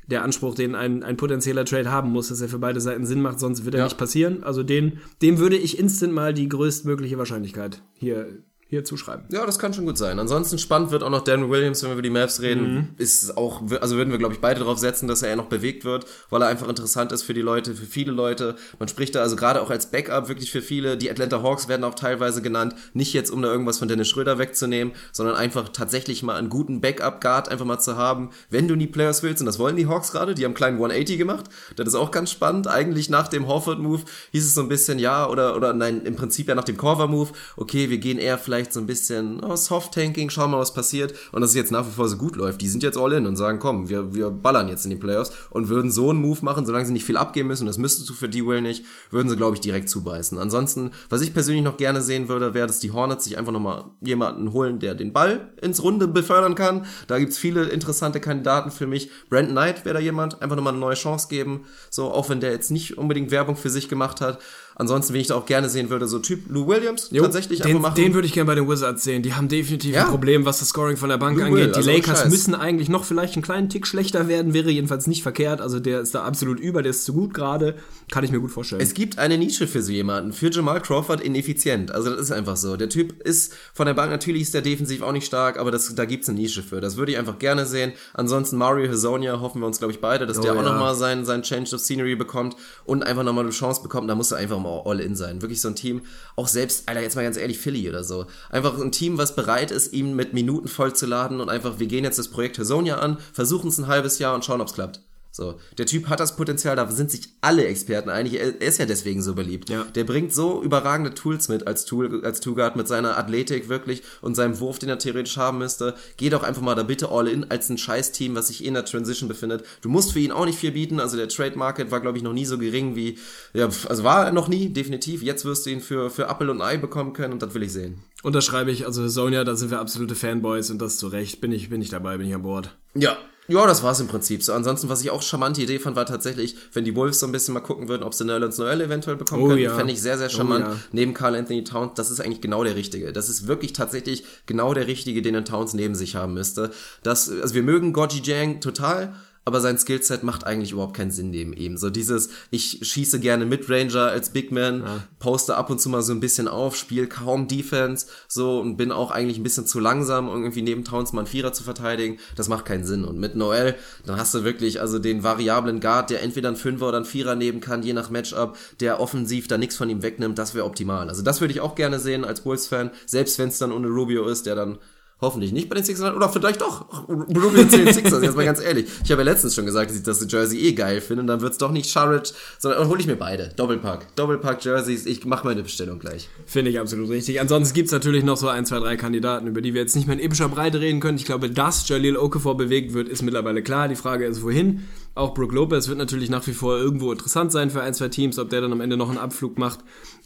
der 0.07 0.23
Anspruch, 0.23 0.53
den 0.53 0.75
ein, 0.75 1.01
ein 1.01 1.17
potenzieller 1.17 1.65
Trade 1.65 1.89
haben 1.91 2.11
muss, 2.11 2.27
dass 2.27 2.39
er 2.39 2.47
für 2.49 2.59
beide 2.59 2.79
Seiten 2.79 3.07
Sinn 3.07 3.21
macht, 3.23 3.39
sonst 3.39 3.65
wird 3.65 3.73
er 3.73 3.79
Ja. 3.79 3.85
nicht 3.85 3.97
passieren. 3.97 4.43
Also 4.43 4.61
den, 4.61 4.99
dem 5.23 5.39
würde 5.39 5.57
ich 5.57 5.79
instant 5.79 6.13
mal 6.13 6.33
die 6.33 6.47
größtmögliche 6.47 7.17
Wahrscheinlichkeit 7.17 7.81
hier, 7.95 8.27
hier 8.67 8.83
zuschreiben. 8.83 9.25
Ja, 9.31 9.45
das 9.45 9.59
kann 9.59 9.75
schon 9.75 9.85
gut 9.85 9.97
sein. 9.97 10.17
Ansonsten 10.17 10.57
spannend 10.57 10.89
wird 10.89 11.03
auch 11.03 11.11
noch 11.11 11.23
Dan 11.23 11.51
Williams, 11.51 11.83
wenn 11.83 11.91
wir 11.91 11.93
über 11.93 12.01
die 12.01 12.09
Maps 12.09 12.41
reden. 12.41 12.95
Ist 12.97 13.37
auch, 13.37 13.61
also 13.79 13.95
würden 13.95 14.09
wir, 14.09 14.17
glaube 14.17 14.33
ich, 14.33 14.41
beide 14.41 14.61
darauf 14.61 14.79
setzen, 14.79 15.07
dass 15.07 15.21
er 15.21 15.29
eher 15.29 15.35
noch 15.35 15.49
bewegt 15.49 15.85
wird, 15.85 16.07
weil 16.31 16.41
er 16.41 16.47
einfach 16.47 16.67
interessant 16.67 17.11
ist 17.11 17.21
für 17.21 17.35
die 17.35 17.41
Leute, 17.41 17.75
für 17.75 17.85
viele 17.85 18.11
Leute. 18.11 18.55
Man 18.79 18.87
spricht 18.87 19.13
da 19.13 19.21
also 19.21 19.35
gerade 19.35 19.61
auch 19.61 19.69
als 19.69 19.91
Backup 19.91 20.29
wirklich 20.29 20.51
für 20.51 20.63
viele. 20.63 20.97
Die 20.97 21.11
Atlanta 21.11 21.43
Hawks 21.43 21.67
werden 21.67 21.83
auch 21.83 21.93
teilweise 21.93 22.41
genannt. 22.41 22.73
Nicht 22.93 23.13
jetzt, 23.13 23.29
um 23.29 23.43
da 23.43 23.51
irgendwas 23.51 23.77
von 23.77 23.87
Dennis 23.87 24.07
Schröder 24.07 24.39
wegzunehmen, 24.39 24.95
sondern 25.11 25.35
einfach 25.35 25.69
tatsächlich 25.69 26.23
mal 26.23 26.35
einen 26.35 26.49
guten 26.49 26.81
Backup-Guard 26.81 27.49
einfach 27.49 27.65
mal 27.65 27.79
zu 27.79 27.97
haben, 27.97 28.31
wenn 28.49 28.67
du 28.67 28.73
in 28.73 28.79
die 28.79 28.87
Playoffs 28.87 29.21
willst. 29.21 29.43
Und 29.43 29.45
das 29.45 29.59
wollen 29.59 29.75
die 29.75 29.85
Hawks 29.85 30.11
gerade. 30.11 30.33
Die 30.33 30.43
haben 30.43 30.51
einen 30.51 30.55
kleinen 30.55 30.77
180 30.77 31.19
gemacht. 31.19 31.45
Das 31.75 31.87
ist 31.87 31.95
auch 31.95 32.09
ganz 32.09 32.31
spannend. 32.31 32.67
Eigentlich 32.67 33.11
nach 33.11 33.27
dem 33.27 33.45
Horford-Move 33.45 34.01
hieß 34.31 34.43
es 34.43 34.55
so 34.55 34.61
ein 34.61 34.69
bisschen, 34.69 34.97
ja, 34.97 35.29
oder, 35.29 35.55
oder 35.55 35.73
nein, 35.73 36.01
im 36.03 36.15
Prinzip 36.15 36.47
ja 36.47 36.55
nach 36.55 36.63
dem 36.63 36.77
Corver-Move. 36.77 37.29
Okay, 37.57 37.91
wir 37.91 37.99
gehen 37.99 38.17
eher 38.17 38.39
vielleicht 38.39 38.54
so 38.71 38.79
ein 38.79 38.85
bisschen 38.85 39.43
oh, 39.43 39.55
Soft-Tanking, 39.55 40.29
schauen 40.29 40.51
mal, 40.51 40.59
was 40.59 40.73
passiert. 40.73 41.13
Und 41.31 41.41
dass 41.41 41.51
es 41.51 41.55
jetzt 41.55 41.71
nach 41.71 41.85
wie 41.85 41.91
vor 41.91 42.07
so 42.07 42.17
gut 42.17 42.35
läuft. 42.35 42.61
Die 42.61 42.67
sind 42.67 42.83
jetzt 42.83 42.97
all 42.97 43.13
in 43.13 43.25
und 43.25 43.35
sagen, 43.35 43.59
komm, 43.59 43.89
wir, 43.89 44.13
wir 44.13 44.29
ballern 44.29 44.69
jetzt 44.69 44.85
in 44.85 44.91
die 44.91 44.97
Playoffs 44.97 45.31
und 45.49 45.69
würden 45.69 45.91
so 45.91 46.09
einen 46.09 46.21
Move 46.21 46.39
machen, 46.41 46.65
solange 46.65 46.85
sie 46.85 46.93
nicht 46.93 47.05
viel 47.05 47.17
abgeben 47.17 47.47
müssen. 47.47 47.65
Das 47.65 47.77
müsstest 47.77 48.09
du 48.09 48.13
für 48.13 48.29
D-Will 48.29 48.61
nicht, 48.61 48.85
würden 49.11 49.29
sie, 49.29 49.35
glaube 49.35 49.55
ich, 49.55 49.61
direkt 49.61 49.89
zubeißen. 49.89 50.37
Ansonsten, 50.37 50.91
was 51.09 51.21
ich 51.21 51.33
persönlich 51.33 51.63
noch 51.63 51.77
gerne 51.77 52.01
sehen 52.01 52.29
würde, 52.29 52.53
wäre, 52.53 52.67
dass 52.67 52.79
die 52.79 52.91
Hornets 52.91 53.25
sich 53.25 53.37
einfach 53.37 53.51
nochmal 53.51 53.85
jemanden 54.01 54.53
holen, 54.53 54.79
der 54.79 54.95
den 54.95 55.13
Ball 55.13 55.51
ins 55.61 55.83
Runde 55.83 56.07
befördern 56.07 56.55
kann. 56.55 56.85
Da 57.07 57.19
gibt's 57.19 57.37
viele 57.37 57.65
interessante 57.65 58.19
Kandidaten 58.19 58.71
für 58.71 58.87
mich. 58.87 59.09
Brandon 59.29 59.51
Knight 59.51 59.85
wäre 59.85 59.95
da 59.95 59.99
jemand, 59.99 60.41
einfach 60.41 60.55
nochmal 60.55 60.73
eine 60.73 60.79
neue 60.79 60.95
Chance 60.95 61.27
geben. 61.29 61.65
So, 61.89 62.11
auch 62.11 62.29
wenn 62.29 62.39
der 62.39 62.51
jetzt 62.51 62.71
nicht 62.71 62.97
unbedingt 62.97 63.31
Werbung 63.31 63.55
für 63.55 63.69
sich 63.69 63.89
gemacht 63.89 64.21
hat. 64.21 64.39
Ansonsten, 64.77 65.13
wenn 65.13 65.21
ich 65.21 65.27
da 65.27 65.35
auch 65.35 65.45
gerne 65.45 65.69
sehen 65.69 65.89
würde, 65.89 66.05
so 66.07 66.19
Typ 66.19 66.49
Lou 66.49 66.67
Williams, 66.67 67.09
tatsächlich 67.09 67.59
den, 67.61 67.67
einfach 67.77 67.81
machen. 67.91 67.95
Den 67.95 68.13
würde 68.13 68.27
ich 68.27 68.33
gerne 68.33 68.47
bei 68.47 68.55
den 68.55 68.67
Wizards 68.67 69.03
sehen. 69.05 69.23
Die 69.23 69.33
haben 69.33 69.47
definitiv 69.47 69.95
Ja. 69.95 70.03
ein 70.03 70.09
Problem, 70.09 70.45
was 70.45 70.59
das 70.59 70.69
Scoring 70.69 70.97
von 70.97 71.07
der 71.09 71.17
Bank 71.17 71.37
Lou 71.37 71.45
angeht. 71.45 71.57
Will, 71.57 71.67
die 71.71 71.75
also 71.77 71.89
Lakers 71.91 72.25
müssen 72.29 72.53
eigentlich 72.55 72.89
noch 72.89 73.05
vielleicht 73.05 73.35
einen 73.35 73.43
kleinen 73.43 73.69
Tick 73.69 73.87
schlechter 73.87 74.27
werden, 74.27 74.53
wäre 74.53 74.69
jedenfalls 74.69 75.07
nicht 75.07 75.23
verkehrt. 75.23 75.61
Also 75.61 75.79
der 75.79 76.01
ist 76.01 76.13
da 76.13 76.23
absolut 76.23 76.59
über, 76.59 76.81
der 76.83 76.89
ist 76.91 77.05
zu 77.05 77.13
gut 77.13 77.33
gerade. 77.33 77.75
Kann 78.11 78.23
ich 78.25 78.31
mir 78.31 78.39
gut 78.39 78.51
vorstellen. 78.51 78.81
Es 78.81 78.93
gibt 78.93 79.17
eine 79.17 79.37
Nische 79.37 79.65
für 79.67 79.81
so 79.81 79.91
jemanden. 79.91 80.33
Für 80.33 80.51
Jamal 80.51 80.81
Crawford 80.81 81.21
ineffizient. 81.21 81.91
Also 81.91 82.09
das 82.09 82.19
ist 82.19 82.31
einfach 82.31 82.57
so. 82.57 82.75
Der 82.75 82.89
Typ 82.89 83.21
ist 83.21 83.53
von 83.73 83.85
der 83.85 83.93
Bank, 83.93 84.11
natürlich 84.11 84.41
ist 84.41 84.53
der 84.53 84.61
defensiv 84.61 85.01
auch 85.01 85.13
nicht 85.13 85.25
stark, 85.25 85.57
aber 85.57 85.71
das, 85.71 85.95
da 85.95 86.03
gibt's 86.05 86.27
eine 86.27 86.37
Nische 86.39 86.63
für. 86.63 86.81
Das 86.81 86.97
würde 86.97 87.13
ich 87.13 87.17
einfach 87.17 87.39
gerne 87.39 87.65
sehen. 87.65 87.93
Ansonsten 88.13 88.57
Mario 88.57 88.91
Hazonia 88.91 89.39
hoffen 89.39 89.61
wir 89.61 89.67
uns, 89.67 89.79
glaube 89.79 89.93
ich, 89.93 90.01
beide, 90.01 90.25
dass 90.27 90.39
der 90.41 90.51
Oh 90.51 90.55
ja. 90.55 90.61
auch 90.61 90.65
nochmal 90.65 90.95
seinen, 90.95 91.23
seinen 91.25 91.43
Change 91.43 91.75
of 91.75 91.81
Scenery 91.81 92.15
bekommt 92.15 92.55
und 92.83 93.03
einfach 93.03 93.23
nochmal 93.23 93.45
eine 93.45 93.53
Chance 93.53 93.81
bekommt. 93.81 94.09
Da 94.09 94.15
muss 94.15 94.31
er 94.31 94.37
einfach 94.37 94.59
mal 94.65 94.81
all 94.85 94.99
in 94.99 95.15
sein. 95.15 95.41
Wirklich 95.41 95.61
so 95.61 95.69
ein 95.69 95.75
Team, 95.75 96.01
auch 96.35 96.47
selbst, 96.47 96.89
Alter, 96.89 97.01
jetzt 97.01 97.15
mal 97.15 97.23
ganz 97.23 97.37
ehrlich, 97.37 97.57
Philly 97.57 97.87
oder 97.89 98.03
so. 98.03 98.25
Einfach 98.49 98.77
ein 98.79 98.91
Team, 98.91 99.17
was 99.17 99.35
bereit 99.35 99.71
ist, 99.71 99.93
ihn 99.93 100.15
mit 100.15 100.33
Minuten 100.33 100.67
vollzuladen 100.67 101.39
und 101.39 101.49
einfach, 101.49 101.79
wir 101.79 101.87
gehen 101.87 102.03
jetzt 102.03 102.19
das 102.19 102.29
Projekt 102.29 102.59
Hazonia 102.59 102.97
an, 102.97 103.17
versuchen 103.33 103.69
es 103.69 103.77
ein 103.77 103.87
halbes 103.87 104.19
Jahr 104.19 104.35
und 104.35 104.43
schauen, 104.43 104.61
ob's 104.61 104.73
klappt. 104.73 105.01
So, 105.35 105.59
der 105.77 105.85
Typ 105.85 106.07
hat 106.07 106.21
das 106.21 106.37
Potenzial, 106.37 106.77
da 106.77 106.89
sind 106.89 107.11
sich 107.11 107.27
alle 107.41 107.65
Experten 107.65 108.09
einig. 108.09 108.39
Er 108.39 108.61
ist 108.61 108.79
ja 108.79 108.85
deswegen 108.85 109.21
so 109.21 109.35
beliebt. 109.35 109.69
Ja. 109.69 109.83
Der 109.83 110.05
bringt 110.05 110.33
so 110.33 110.63
überragende 110.63 111.13
Tools 111.13 111.49
mit 111.49 111.67
als 111.67 111.83
Tool, 111.83 112.23
als 112.23 112.39
Two-Guard 112.39 112.77
mit 112.77 112.87
seiner 112.87 113.17
Athletik 113.17 113.67
wirklich 113.67 114.01
und 114.21 114.35
seinem 114.35 114.57
Wurf, 114.61 114.79
den 114.79 114.87
er 114.87 114.97
theoretisch 114.97 115.35
haben 115.35 115.57
müsste. 115.57 115.95
Geh 116.15 116.29
doch 116.29 116.43
einfach 116.43 116.61
mal 116.61 116.73
da 116.73 116.83
bitte 116.83 117.09
all 117.09 117.27
in 117.27 117.51
als 117.51 117.67
ein 117.67 117.77
Scheiß-Team, 117.77 118.33
was 118.33 118.47
sich 118.47 118.63
in 118.63 118.75
der 118.75 118.85
Transition 118.85 119.27
befindet. 119.27 119.65
Du 119.81 119.89
musst 119.89 120.13
für 120.13 120.19
ihn 120.19 120.31
auch 120.31 120.45
nicht 120.45 120.57
viel 120.57 120.71
bieten. 120.71 121.01
Also 121.01 121.17
der 121.17 121.27
Trade 121.27 121.57
Market 121.57 121.91
war, 121.91 121.99
glaube 121.99 122.17
ich, 122.17 122.23
noch 122.23 122.31
nie 122.31 122.45
so 122.45 122.57
gering 122.57 122.95
wie, 122.95 123.17
ja, 123.53 123.65
also 123.65 124.05
war 124.05 124.27
er 124.27 124.31
noch 124.31 124.47
nie, 124.47 124.69
definitiv. 124.69 125.21
Jetzt 125.21 125.43
wirst 125.43 125.65
du 125.65 125.69
ihn 125.69 125.81
für, 125.81 126.09
für 126.09 126.29
Apple 126.29 126.49
und 126.49 126.61
Ei 126.61 126.77
bekommen 126.77 127.11
können 127.11 127.33
und 127.33 127.41
das 127.41 127.53
will 127.53 127.63
ich 127.63 127.73
sehen. 127.73 127.99
Unterschreibe 128.23 128.71
ich, 128.71 128.85
also 128.85 129.05
Sonja, 129.09 129.43
da 129.43 129.57
sind 129.57 129.69
wir 129.69 129.81
absolute 129.81 130.15
Fanboys 130.15 130.69
und 130.69 130.81
das 130.81 130.97
zu 130.97 131.07
Recht. 131.07 131.41
Bin 131.41 131.51
ich, 131.51 131.69
bin 131.69 131.81
ich 131.81 131.89
dabei, 131.89 132.17
bin 132.17 132.25
ich 132.25 132.33
an 132.33 132.43
Bord. 132.43 132.73
Ja. 132.93 133.17
Ja, 133.47 133.67
das 133.67 133.83
war's 133.83 133.99
im 133.99 134.07
Prinzip. 134.07 134.41
So, 134.43 134.53
ansonsten, 134.53 134.89
was 134.89 135.01
ich 135.01 135.11
auch 135.11 135.21
charmante 135.21 135.61
Idee 135.61 135.79
fand, 135.79 135.95
war 135.95 136.05
tatsächlich, 136.05 136.55
wenn 136.73 136.83
die 136.83 136.95
Wolves 136.95 137.19
so 137.19 137.27
ein 137.27 137.31
bisschen 137.31 137.53
mal 137.53 137.59
gucken 137.59 137.87
würden, 137.87 138.03
ob 138.03 138.13
sie 138.13 138.25
Nerlens 138.25 138.57
Noel 138.57 138.81
eventuell 138.81 139.15
bekommen 139.15 139.43
Oh 139.43 139.47
könnten, 139.47 139.63
ja. 139.63 139.75
fände 139.75 139.93
ich 139.93 140.01
sehr, 140.01 140.17
sehr 140.17 140.29
charmant. 140.29 140.65
Oh 140.67 140.71
ja. 140.71 140.79
Neben 140.91 141.13
Carl 141.13 141.35
Anthony 141.35 141.63
Towns, 141.63 141.91
das 141.95 142.09
ist 142.09 142.19
eigentlich 142.21 142.41
genau 142.41 142.63
der 142.63 142.75
Richtige. 142.75 143.13
Das 143.13 143.29
ist 143.29 143.47
wirklich 143.47 143.73
tatsächlich 143.73 144.23
genau 144.45 144.73
der 144.73 144.87
Richtige, 144.87 145.21
den 145.21 145.35
ein 145.35 145.45
Towns 145.45 145.73
neben 145.73 145.95
sich 145.95 146.15
haben 146.15 146.33
müsste. 146.33 146.71
Das, 147.03 147.29
also 147.29 147.53
wir 147.53 147.63
mögen 147.63 147.93
Gorgie 147.93 148.21
Jang 148.23 148.61
total, 148.61 149.15
aber 149.45 149.61
sein 149.61 149.77
Skillset 149.77 150.23
macht 150.23 150.43
eigentlich 150.43 150.71
überhaupt 150.71 150.95
keinen 150.95 151.11
Sinn 151.11 151.29
neben 151.29 151.53
ihm. 151.53 151.77
So 151.77 151.91
dieses, 151.91 152.29
ich 152.49 152.79
schieße 152.81 153.19
gerne 153.19 153.45
Midranger 153.45 154.07
als 154.07 154.31
Big 154.31 154.51
Man, 154.51 154.83
poste 155.19 155.55
ab 155.55 155.69
und 155.69 155.79
zu 155.79 155.87
mal 155.89 156.01
so 156.01 156.13
ein 156.13 156.19
bisschen 156.19 156.47
auf, 156.47 156.75
spiele 156.75 157.05
kaum 157.05 157.47
Defense, 157.47 158.07
so 158.27 158.59
und 158.59 158.75
bin 158.75 158.91
auch 158.91 159.11
eigentlich 159.11 159.37
ein 159.37 159.43
bisschen 159.43 159.67
zu 159.67 159.79
langsam, 159.79 160.27
um 160.27 160.41
irgendwie 160.41 160.63
neben 160.63 160.83
Towns 160.83 161.13
mal 161.13 161.21
einen 161.21 161.27
Vierer 161.27 161.53
zu 161.53 161.63
verteidigen. 161.63 162.17
Das 162.35 162.49
macht 162.49 162.65
keinen 162.65 162.85
Sinn. 162.85 163.05
Und 163.05 163.19
mit 163.19 163.35
Noel, 163.35 163.75
dann 164.05 164.17
hast 164.17 164.33
du 164.33 164.43
wirklich 164.43 164.81
also 164.81 164.97
den 164.97 165.23
variablen 165.23 165.79
Guard, 165.79 166.09
der 166.09 166.23
entweder 166.23 166.47
einen 166.47 166.57
Fünfer 166.57 166.87
oder 166.87 166.97
einen 166.97 167.05
Vierer 167.05 167.35
nehmen 167.35 167.61
kann, 167.61 167.83
je 167.83 167.93
nach 167.93 168.09
Matchup, 168.09 168.57
der 168.79 168.99
offensiv 168.99 169.47
da 169.47 169.59
nichts 169.59 169.75
von 169.75 169.91
ihm 169.91 170.01
wegnimmt, 170.01 170.39
das 170.39 170.55
wäre 170.55 170.65
optimal. 170.65 171.07
Also 171.07 171.21
das 171.21 171.39
würde 171.39 171.53
ich 171.53 171.61
auch 171.61 171.75
gerne 171.75 171.99
sehen 171.99 172.25
als 172.25 172.41
Bulls-Fan, 172.41 172.89
selbst 173.05 173.37
wenn 173.37 173.49
es 173.49 173.59
dann 173.59 173.71
ohne 173.71 173.89
Rubio 173.89 174.27
ist, 174.27 174.47
der 174.47 174.55
dann 174.55 174.79
Hoffentlich 175.21 175.53
nicht 175.53 175.69
bei 175.69 175.75
den 175.75 175.85
Sixers 175.85 176.13
oder 176.13 176.27
vielleicht 176.27 176.59
doch. 176.59 177.07
Rubio 177.07 177.65
zu 177.69 177.77
den 177.77 177.93
Sixers, 177.93 178.21
jetzt 178.21 178.35
mal 178.35 178.43
ganz 178.43 178.59
ehrlich. 178.63 178.87
Ich 179.01 179.11
habe 179.11 179.21
ja 179.21 179.31
letztens 179.31 179.55
schon 179.55 179.65
gesagt, 179.65 179.89
dass 179.89 179.97
ich 179.97 180.03
das 180.03 180.25
Jersey 180.29 180.59
eh 180.59 180.73
geil 180.73 180.99
finde 180.99 181.21
und 181.21 181.27
dann 181.27 181.39
wird's 181.39 181.57
doch 181.57 181.71
nicht 181.71 181.89
Sharridge, 181.89 182.31
sondern 182.59 182.81
dann 182.81 182.89
hole 182.89 182.99
ich 182.99 183.07
mir 183.07 183.15
beide. 183.15 183.49
Doppelpack. 183.55 184.13
Doppelpack 184.17 184.63
Jerseys. 184.65 185.05
Ich 185.05 185.23
mache 185.23 185.47
meine 185.47 185.63
Bestellung 185.63 185.99
gleich. 185.99 186.27
Finde 186.45 186.69
ich 186.69 186.81
absolut 186.81 187.09
richtig. 187.09 187.39
Ansonsten 187.39 187.73
gibt's 187.73 187.93
natürlich 187.93 188.25
noch 188.25 188.35
so 188.35 188.49
ein, 188.49 188.65
zwei, 188.65 188.79
drei 188.79 188.97
Kandidaten, 188.97 189.47
über 189.47 189.61
die 189.61 189.73
wir 189.73 189.81
jetzt 189.81 189.95
nicht 189.95 190.05
mehr 190.05 190.17
in 190.17 190.23
epischer 190.23 190.49
Breite 190.49 190.81
reden 190.81 190.99
können. 190.99 191.17
Ich 191.17 191.25
glaube, 191.25 191.49
dass 191.49 191.87
Jalil 191.87 192.17
Okafor 192.17 192.57
bewegt 192.57 192.93
wird, 192.93 193.07
ist 193.07 193.21
mittlerweile 193.21 193.63
klar. 193.63 193.87
Die 193.87 193.95
Frage 193.95 194.25
ist, 194.25 194.43
wohin? 194.43 194.83
Auch 195.15 195.33
Brook 195.33 195.53
Lopez 195.53 195.87
wird 195.87 195.97
natürlich 195.97 196.29
nach 196.29 196.45
wie 196.45 196.53
vor 196.53 196.77
irgendwo 196.77 197.13
interessant 197.13 197.53
sein 197.53 197.69
für 197.69 197.81
ein, 197.81 197.93
zwei 197.93 198.09
Teams. 198.09 198.37
Ob 198.37 198.49
der 198.49 198.59
dann 198.59 198.73
am 198.73 198.81
Ende 198.81 198.97
noch 198.97 199.07
einen 199.07 199.17
Abflug 199.17 199.57
macht, 199.57 199.79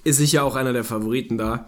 ist 0.03 0.18
sicher 0.18 0.44
auch 0.44 0.56
einer 0.56 0.74
der 0.74 0.84
Favoriten 0.84 1.38
da. 1.38 1.68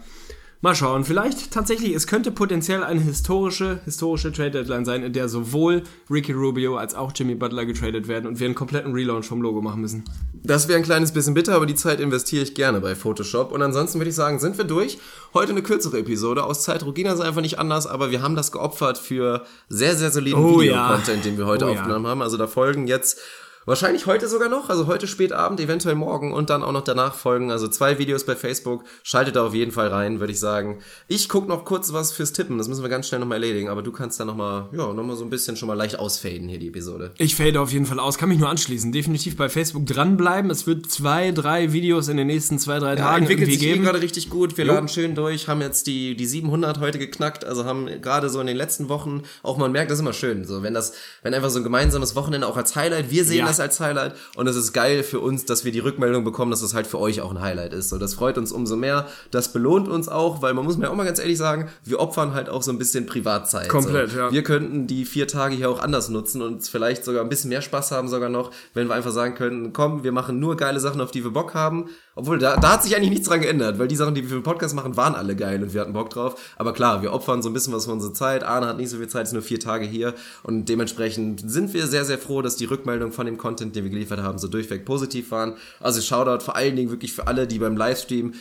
Mal 0.64 0.76
schauen, 0.76 1.04
vielleicht 1.04 1.50
tatsächlich, 1.50 1.92
es 1.92 2.06
könnte 2.06 2.30
potenziell 2.30 2.84
eine 2.84 3.00
historische, 3.00 3.80
historische 3.84 4.30
Trade-Deadline 4.30 4.84
sein, 4.84 5.02
in 5.02 5.12
der 5.12 5.28
sowohl 5.28 5.82
Ricky 6.08 6.30
Rubio 6.30 6.76
als 6.76 6.94
auch 6.94 7.10
Jimmy 7.12 7.34
Butler 7.34 7.66
getradet 7.66 8.06
werden 8.06 8.28
und 8.28 8.38
wir 8.38 8.46
einen 8.46 8.54
kompletten 8.54 8.92
Relaunch 8.92 9.26
vom 9.26 9.42
Logo 9.42 9.60
machen 9.60 9.80
müssen. 9.80 10.04
Das 10.44 10.68
wäre 10.68 10.78
ein 10.78 10.84
kleines 10.84 11.10
bisschen 11.10 11.34
bitter, 11.34 11.56
aber 11.56 11.66
die 11.66 11.74
Zeit 11.74 11.98
investiere 11.98 12.44
ich 12.44 12.54
gerne 12.54 12.80
bei 12.80 12.94
Photoshop. 12.94 13.50
Und 13.50 13.60
ansonsten 13.60 13.98
würde 13.98 14.10
ich 14.10 14.14
sagen, 14.14 14.38
sind 14.38 14.56
wir 14.56 14.64
durch. 14.64 14.98
Heute 15.34 15.50
eine 15.50 15.62
kürzere 15.62 15.98
Episode. 15.98 16.44
Aus 16.44 16.62
Zeitdruck 16.62 16.96
ist 16.96 17.20
einfach 17.20 17.40
nicht 17.40 17.58
anders, 17.58 17.88
aber 17.88 18.12
wir 18.12 18.22
haben 18.22 18.36
das 18.36 18.52
geopfert 18.52 18.98
für 18.98 19.44
sehr, 19.68 19.96
sehr 19.96 20.12
soliden 20.12 20.38
Oh 20.38 20.60
Videocontent, 20.60 21.24
ja. 21.24 21.30
den 21.30 21.38
wir 21.38 21.46
heute 21.46 21.64
Oh 21.64 21.68
ja. 21.70 21.74
aufgenommen 21.74 22.06
haben. 22.06 22.22
Also 22.22 22.36
da 22.36 22.46
folgen 22.46 22.86
jetzt 22.86 23.18
wahrscheinlich 23.66 24.06
heute 24.06 24.28
sogar 24.28 24.48
noch, 24.48 24.70
also 24.70 24.86
heute 24.86 25.06
spät 25.06 25.32
Abend, 25.32 25.60
eventuell 25.60 25.94
morgen 25.94 26.32
und 26.32 26.50
dann 26.50 26.62
auch 26.62 26.72
noch 26.72 26.84
danach 26.84 27.14
folgen. 27.14 27.50
Also 27.50 27.68
zwei 27.68 27.98
Videos 27.98 28.24
bei 28.26 28.36
Facebook. 28.36 28.84
Schaltet 29.02 29.36
da 29.36 29.46
auf 29.46 29.54
jeden 29.54 29.72
Fall 29.72 29.88
rein, 29.88 30.20
würde 30.20 30.32
ich 30.32 30.40
sagen. 30.40 30.80
Ich 31.08 31.28
gucke 31.28 31.48
noch 31.48 31.64
kurz 31.64 31.92
was 31.92 32.12
fürs 32.12 32.32
Tippen. 32.32 32.58
Das 32.58 32.68
müssen 32.68 32.82
wir 32.82 32.88
ganz 32.88 33.08
schnell 33.08 33.20
nochmal 33.20 33.42
erledigen. 33.42 33.68
Aber 33.68 33.82
du 33.82 33.92
kannst 33.92 34.18
da 34.20 34.24
nochmal, 34.24 34.68
ja, 34.72 34.92
nochmal 34.92 35.16
so 35.16 35.24
ein 35.24 35.30
bisschen 35.30 35.56
schon 35.56 35.68
mal 35.68 35.74
leicht 35.74 35.98
ausfaden 35.98 36.48
hier, 36.48 36.58
die 36.58 36.68
Episode. 36.68 37.12
Ich 37.18 37.36
fade 37.36 37.60
auf 37.60 37.72
jeden 37.72 37.86
Fall 37.86 38.00
aus, 38.00 38.18
kann 38.18 38.28
mich 38.28 38.38
nur 38.38 38.48
anschließen. 38.48 38.92
Definitiv 38.92 39.36
bei 39.36 39.48
Facebook 39.48 39.86
dranbleiben. 39.86 40.50
Es 40.50 40.66
wird 40.66 40.90
zwei, 40.90 41.30
drei 41.32 41.72
Videos 41.72 42.08
in 42.08 42.16
den 42.16 42.26
nächsten 42.26 42.58
zwei, 42.58 42.78
drei 42.78 42.90
Ja, 42.90 42.96
Tagen 42.96 43.22
entwickelt 43.22 43.48
irgendwie 43.48 43.58
sich 43.60 43.68
eh 43.68 43.72
geben. 43.74 43.84
gerade 43.84 44.00
richtig 44.00 44.30
gut. 44.30 44.56
Wir 44.56 44.64
Jo. 44.66 44.74
laden 44.74 44.88
schön 44.88 45.14
durch, 45.14 45.48
haben 45.48 45.60
jetzt 45.60 45.86
die, 45.86 46.16
die 46.16 46.26
700 46.26 46.80
heute 46.80 46.98
geknackt, 46.98 47.44
also 47.44 47.64
haben 47.64 47.86
gerade 48.00 48.28
so 48.30 48.40
in 48.40 48.46
den 48.46 48.56
letzten 48.56 48.88
Wochen 48.88 49.22
auch 49.42 49.56
man 49.56 49.72
merkt, 49.72 49.90
das 49.90 49.98
ist 49.98 50.02
immer 50.02 50.12
schön, 50.12 50.44
so 50.44 50.62
wenn 50.62 50.74
das, 50.74 50.94
wenn 51.22 51.34
einfach 51.34 51.50
so 51.50 51.58
ein 51.58 51.64
gemeinsames 51.64 52.14
Wochenende 52.16 52.46
auch 52.46 52.56
als 52.56 52.74
Highlight, 52.76 53.10
wir 53.10 53.24
sehen 53.24 53.38
Ja. 53.40 53.46
Das 53.52 53.60
als 53.60 53.80
Highlight 53.80 54.14
und 54.36 54.46
es 54.46 54.56
ist 54.56 54.72
geil 54.72 55.02
für 55.02 55.20
uns, 55.20 55.44
dass 55.44 55.64
wir 55.64 55.72
die 55.72 55.78
Rückmeldung 55.78 56.24
bekommen, 56.24 56.50
dass 56.50 56.60
das 56.60 56.74
halt 56.74 56.86
für 56.86 56.98
euch 56.98 57.20
auch 57.20 57.30
ein 57.30 57.40
Highlight 57.40 57.72
ist. 57.72 57.90
So, 57.90 57.98
das 57.98 58.14
freut 58.14 58.38
uns 58.38 58.52
umso 58.52 58.76
mehr. 58.76 59.06
Das 59.30 59.52
belohnt 59.52 59.88
uns 59.88 60.08
auch, 60.08 60.42
weil 60.42 60.54
man 60.54 60.64
muss 60.64 60.78
mir 60.78 60.90
auch 60.90 60.94
mal 60.94 61.04
ganz 61.04 61.18
ehrlich 61.18 61.38
sagen, 61.38 61.68
wir 61.84 62.00
opfern 62.00 62.34
halt 62.34 62.48
auch 62.48 62.62
so 62.62 62.70
ein 62.70 62.78
bisschen 62.78 63.06
Privatzeit. 63.06 63.68
Komplett, 63.68 64.10
so. 64.10 64.18
ja. 64.18 64.32
Wir 64.32 64.42
könnten 64.42 64.86
die 64.86 65.04
vier 65.04 65.28
Tage 65.28 65.54
hier 65.54 65.70
auch 65.70 65.80
anders 65.80 66.08
nutzen 66.08 66.42
und 66.42 66.66
vielleicht 66.66 67.04
sogar 67.04 67.22
ein 67.22 67.28
bisschen 67.28 67.50
mehr 67.50 67.62
Spaß 67.62 67.92
haben 67.92 68.08
sogar 68.08 68.28
noch, 68.28 68.50
wenn 68.74 68.88
wir 68.88 68.94
einfach 68.94 69.12
sagen 69.12 69.34
könnten, 69.34 69.72
komm, 69.72 70.04
wir 70.04 70.12
machen 70.12 70.40
nur 70.40 70.56
geile 70.56 70.80
Sachen, 70.80 71.00
auf 71.00 71.10
die 71.10 71.24
wir 71.24 71.32
Bock 71.32 71.54
haben. 71.54 71.90
Obwohl, 72.14 72.38
da, 72.38 72.56
da 72.56 72.72
hat 72.72 72.82
sich 72.82 72.94
eigentlich 72.94 73.10
nichts 73.10 73.28
dran 73.28 73.40
geändert, 73.40 73.78
weil 73.78 73.88
die 73.88 73.96
Sachen, 73.96 74.14
die 74.14 74.22
wir 74.22 74.28
für 74.28 74.34
den 74.34 74.42
Podcast 74.42 74.74
machen, 74.74 74.96
waren 74.96 75.14
alle 75.14 75.34
geil 75.34 75.62
und 75.62 75.72
wir 75.72 75.80
hatten 75.80 75.94
Bock 75.94 76.10
drauf. 76.10 76.54
Aber 76.56 76.72
klar, 76.74 77.02
wir 77.02 77.12
opfern 77.12 77.42
so 77.42 77.48
ein 77.48 77.54
bisschen 77.54 77.72
was 77.72 77.86
von 77.86 77.94
unserer 77.94 78.12
Zeit. 78.12 78.44
Arne 78.44 78.66
hat 78.66 78.76
nicht 78.76 78.90
so 78.90 78.98
viel 78.98 79.08
Zeit, 79.08 79.26
ist 79.26 79.32
nur 79.32 79.42
vier 79.42 79.60
Tage 79.60 79.86
hier. 79.86 80.14
Und 80.42 80.68
dementsprechend 80.68 81.42
sind 81.50 81.72
wir 81.72 81.86
sehr, 81.86 82.04
sehr 82.04 82.18
froh, 82.18 82.42
dass 82.42 82.56
die 82.56 82.66
Rückmeldungen 82.66 83.12
von 83.12 83.26
dem 83.26 83.38
Content, 83.38 83.74
den 83.74 83.84
wir 83.84 83.90
geliefert 83.90 84.20
haben, 84.20 84.38
so 84.38 84.48
durchweg 84.48 84.84
positiv 84.84 85.30
waren. 85.30 85.54
Also 85.80 86.00
Shoutout 86.02 86.44
vor 86.44 86.56
allen 86.56 86.76
Dingen 86.76 86.90
wirklich 86.90 87.12
für 87.14 87.26
alle, 87.26 87.46
die 87.46 87.58
beim 87.58 87.76
Livestream 87.76 88.34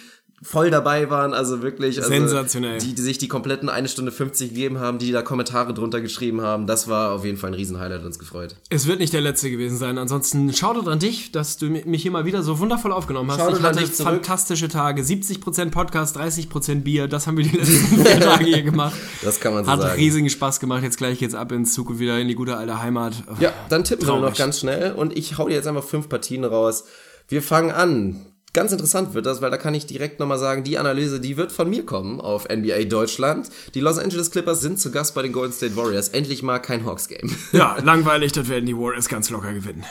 voll 0.44 0.72
dabei 0.72 1.10
waren, 1.12 1.34
also 1.36 1.62
wirklich 1.62 1.98
also 2.00 2.10
Sensationell. 2.10 2.80
Die, 2.80 2.96
die 2.96 3.02
sich 3.04 3.20
die 3.20 3.28
kompletten 3.28 3.70
eine 3.70 3.88
Stunde 3.88 4.12
50 4.12 4.50
gegeben 4.50 4.80
haben, 4.80 4.98
die 4.98 5.12
da 5.12 5.22
Kommentare 5.22 5.74
drunter 5.74 6.02
geschrieben 6.02 6.42
haben, 6.42 6.66
das 6.66 6.88
war 6.88 7.12
auf 7.12 7.24
jeden 7.24 7.38
Fall 7.38 7.52
ein 7.52 7.54
Riesenhighlight, 7.54 8.00
hat 8.00 8.06
uns 8.06 8.18
gefreut. 8.18 8.56
Es 8.70 8.88
wird 8.88 9.00
nicht 9.00 9.14
der 9.14 9.22
letzte 9.22 9.52
gewesen 9.52 9.78
sein. 9.78 10.00
Ansonsten 10.00 10.52
Shoutout 10.52 10.90
an 10.90 10.98
dich, 10.98 11.32
dass 11.32 11.58
du 11.58 11.68
mi- 11.68 11.84
mich 11.86 12.02
hier 12.02 12.10
mal 12.12 12.26
wieder 12.26 12.42
so 12.42 12.58
wundervoll 12.58 12.92
aufgenommen 12.92 13.30
hast. 13.30 13.38
Shoutout 13.40 13.58
ich 13.58 13.64
hatte 13.64 14.04
fantastische 14.04 14.68
Tage. 14.68 15.04
70% 15.04 15.70
Podcast, 15.70 16.18
30% 16.18 16.82
Bier. 16.82 17.08
Das 17.08 17.28
haben 17.28 17.38
wir 17.38 17.44
die 17.44 17.56
letzten 17.58 18.04
vier 18.04 18.20
Tage 18.20 18.46
hier 18.46 18.64
gemacht. 18.64 18.96
Das 19.24 19.40
kann 19.40 19.54
man 19.54 19.64
so 19.66 19.70
Hat 19.72 19.82
sagen. 19.82 19.96
riesigen 19.96 20.30
Spaß 20.32 20.60
gemacht. 20.60 20.82
Jetzt 20.82 20.98
gleich 20.98 21.20
geht's 21.20 21.36
ab 21.36 21.52
ins 21.52 21.74
Zug 21.76 21.92
und 21.92 22.00
wieder 22.00 22.20
in 22.20 22.28
die 22.28 22.36
gute 22.36 22.58
alte 22.58 22.82
Heimat. 22.82 23.14
Ja, 23.40 23.54
dann 23.70 23.84
tippen 23.84 24.08
wir 24.08 24.14
noch 24.16 24.22
Traurig. 24.22 24.38
ganz 24.40 24.60
schnell 24.60 24.94
und 24.94 25.16
ich 25.16 25.38
hau 25.38 25.48
dir 25.48 25.54
jetzt 25.54 25.68
einfach 25.68 25.84
fünf 25.84 26.10
Partien 26.10 26.44
raus. 26.46 26.86
Wir 27.28 27.44
fangen 27.44 27.72
an. 27.72 28.26
Ganz 28.54 28.74
interessant 28.74 29.14
wird 29.14 29.26
das, 29.26 29.42
weil 29.42 29.50
da 29.50 29.56
kann 29.56 29.74
ich 29.74 29.86
direkt 29.86 30.20
nochmal 30.20 30.38
sagen, 30.38 30.66
die 30.66 30.78
Analyse, 30.78 31.22
die 31.22 31.38
wird 31.38 31.54
von 31.54 31.70
mir 31.70 31.86
kommen 31.86 32.20
auf 32.20 32.50
NBA 32.50 32.84
Deutschland. 32.84 33.50
Die 33.76 33.80
Los 33.80 33.98
Angeles 33.98 34.30
Clippers 34.30 34.60
sind 34.60 34.78
zu 34.78 34.92
Gast 34.92 35.16
bei 35.16 35.22
den 35.22 35.32
Golden 35.32 35.54
State 35.54 35.78
Warriors. 35.78 36.10
Endlich 36.10 36.44
mal 36.44 36.60
kein 36.60 36.86
Hawks-Game. 36.86 37.30
Ja, 37.54 37.78
langweilig, 37.84 38.32
das 38.34 38.50
werden 38.50 38.66
die 38.66 38.76
Warriors 38.76 39.08
ganz 39.08 39.30
locker 39.30 39.54
gewinnen. 39.54 39.86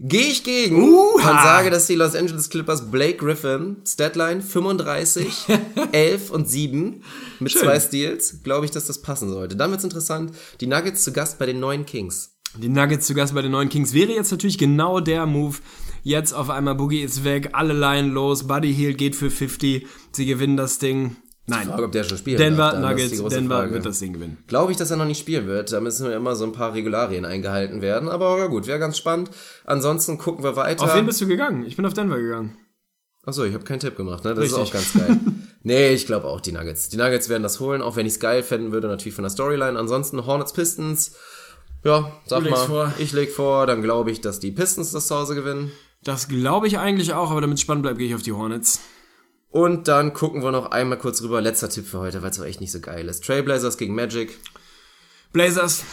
Gehe 0.00 0.26
ich 0.26 0.42
gegen 0.42 0.82
und 0.82 1.22
sage, 1.22 1.70
dass 1.70 1.86
die 1.86 1.94
Los 1.94 2.14
Angeles 2.14 2.50
Clippers 2.50 2.90
Blake 2.90 3.16
Griffin, 3.16 3.76
Statline 3.86 4.42
35, 4.42 5.46
11 5.92 6.30
und 6.30 6.48
7 6.48 7.02
mit 7.38 7.52
Schön. 7.52 7.62
zwei 7.62 7.78
Steals, 7.78 8.42
glaube 8.42 8.66
ich, 8.66 8.72
dass 8.72 8.86
das 8.86 9.02
passen 9.02 9.30
sollte. 9.30 9.56
Dann 9.56 9.70
wird's 9.70 9.84
interessant. 9.84 10.32
Die 10.60 10.66
Nuggets 10.66 11.04
zu 11.04 11.12
Gast 11.12 11.38
bei 11.38 11.46
den 11.46 11.60
neuen 11.60 11.86
Kings. 11.86 12.34
Die 12.56 12.68
Nuggets 12.68 13.06
zu 13.06 13.14
Gast 13.14 13.34
bei 13.34 13.42
den 13.42 13.52
neuen 13.52 13.68
Kings 13.68 13.94
wäre 13.94 14.12
jetzt 14.12 14.30
natürlich 14.30 14.58
genau 14.58 15.00
der 15.00 15.26
Move. 15.26 15.56
Jetzt 16.04 16.34
auf 16.34 16.50
einmal 16.50 16.74
Boogie 16.74 17.00
ist 17.00 17.24
weg, 17.24 17.50
alle 17.54 17.72
Line 17.72 18.08
los, 18.08 18.46
Buddy 18.46 18.74
Hield 18.74 18.98
geht 18.98 19.16
für 19.16 19.30
50, 19.30 19.86
sie 20.12 20.26
gewinnen 20.26 20.58
das 20.58 20.78
Ding. 20.78 21.16
Nein, 21.46 21.66
Frage, 21.66 21.84
ob 21.84 21.92
der 21.92 22.04
schon 22.04 22.18
spielt. 22.18 22.38
Denver 22.38 22.72
darf, 22.72 22.98
ist 22.98 23.12
die 23.12 23.16
Nuggets, 23.16 23.34
Denver 23.34 23.56
Frage. 23.56 23.72
wird 23.72 23.86
das 23.86 23.98
Ding 23.98 24.12
gewinnen. 24.12 24.38
Glaube 24.46 24.72
ich, 24.72 24.78
dass 24.78 24.90
er 24.90 24.98
noch 24.98 25.06
nicht 25.06 25.18
spielen 25.18 25.46
wird. 25.46 25.72
Da 25.72 25.80
müssen 25.80 26.06
wir 26.06 26.14
immer 26.14 26.36
so 26.36 26.44
ein 26.44 26.52
paar 26.52 26.74
Regularien 26.74 27.24
eingehalten 27.24 27.80
werden. 27.80 28.08
Aber 28.10 28.38
ja 28.38 28.46
gut, 28.46 28.66
wäre 28.66 28.78
ganz 28.78 28.96
spannend. 28.98 29.30
Ansonsten 29.64 30.16
gucken 30.18 30.44
wir 30.44 30.56
weiter. 30.56 30.84
Auf 30.84 30.94
wen 30.94 31.06
bist 31.06 31.20
du 31.20 31.26
gegangen? 31.26 31.64
Ich 31.66 31.76
bin 31.76 31.84
auf 31.84 31.94
Denver 31.94 32.18
gegangen. 32.18 32.56
Achso, 33.26 33.44
ich 33.44 33.54
habe 33.54 33.64
keinen 33.64 33.80
Tipp 33.80 33.96
gemacht, 33.96 34.24
ne? 34.24 34.34
Das 34.34 34.44
ist 34.44 34.58
Richtig. 34.58 34.68
auch 34.68 34.72
ganz 34.72 34.92
geil. 34.94 35.20
nee, 35.62 35.90
ich 35.90 36.06
glaube 36.06 36.26
auch 36.28 36.40
die 36.42 36.52
Nuggets. 36.52 36.90
Die 36.90 36.98
Nuggets 36.98 37.30
werden 37.30 37.42
das 37.42 37.60
holen, 37.60 37.80
auch 37.80 37.96
wenn 37.96 38.06
ich 38.06 38.14
es 38.14 38.20
geil 38.20 38.42
fänden 38.42 38.72
würde, 38.72 38.88
natürlich 38.88 39.14
von 39.14 39.24
der 39.24 39.30
Storyline. 39.30 39.78
Ansonsten 39.78 40.26
Hornets 40.26 40.52
Pistons. 40.52 41.14
Ja, 41.84 42.12
sag 42.26 42.48
mal, 42.48 42.56
vor. 42.56 42.94
ich 42.98 43.12
leg 43.12 43.30
vor, 43.30 43.66
dann 43.66 43.82
glaube 43.82 44.10
ich, 44.10 44.22
dass 44.22 44.40
die 44.40 44.50
Pistons 44.50 44.92
das 44.92 45.06
zu 45.06 45.14
Hause 45.14 45.34
gewinnen. 45.34 45.70
Das 46.04 46.28
glaube 46.28 46.66
ich 46.66 46.78
eigentlich 46.78 47.14
auch, 47.14 47.30
aber 47.30 47.40
damit 47.40 47.56
es 47.56 47.62
spannend 47.62 47.82
bleibt, 47.82 47.98
gehe 47.98 48.08
ich 48.08 48.14
auf 48.14 48.22
die 48.22 48.32
Hornets. 48.32 48.80
Und 49.50 49.88
dann 49.88 50.12
gucken 50.12 50.42
wir 50.42 50.50
noch 50.50 50.72
einmal 50.72 50.98
kurz 50.98 51.22
rüber. 51.22 51.40
Letzter 51.40 51.68
Tipp 51.68 51.86
für 51.86 52.00
heute, 52.00 52.22
weil 52.22 52.30
es 52.30 52.40
auch 52.40 52.44
echt 52.44 52.60
nicht 52.60 52.72
so 52.72 52.80
geil 52.80 53.08
ist. 53.08 53.24
Trailblazers 53.24 53.78
gegen 53.78 53.94
Magic. 53.94 54.38
Blazers. 55.32 55.84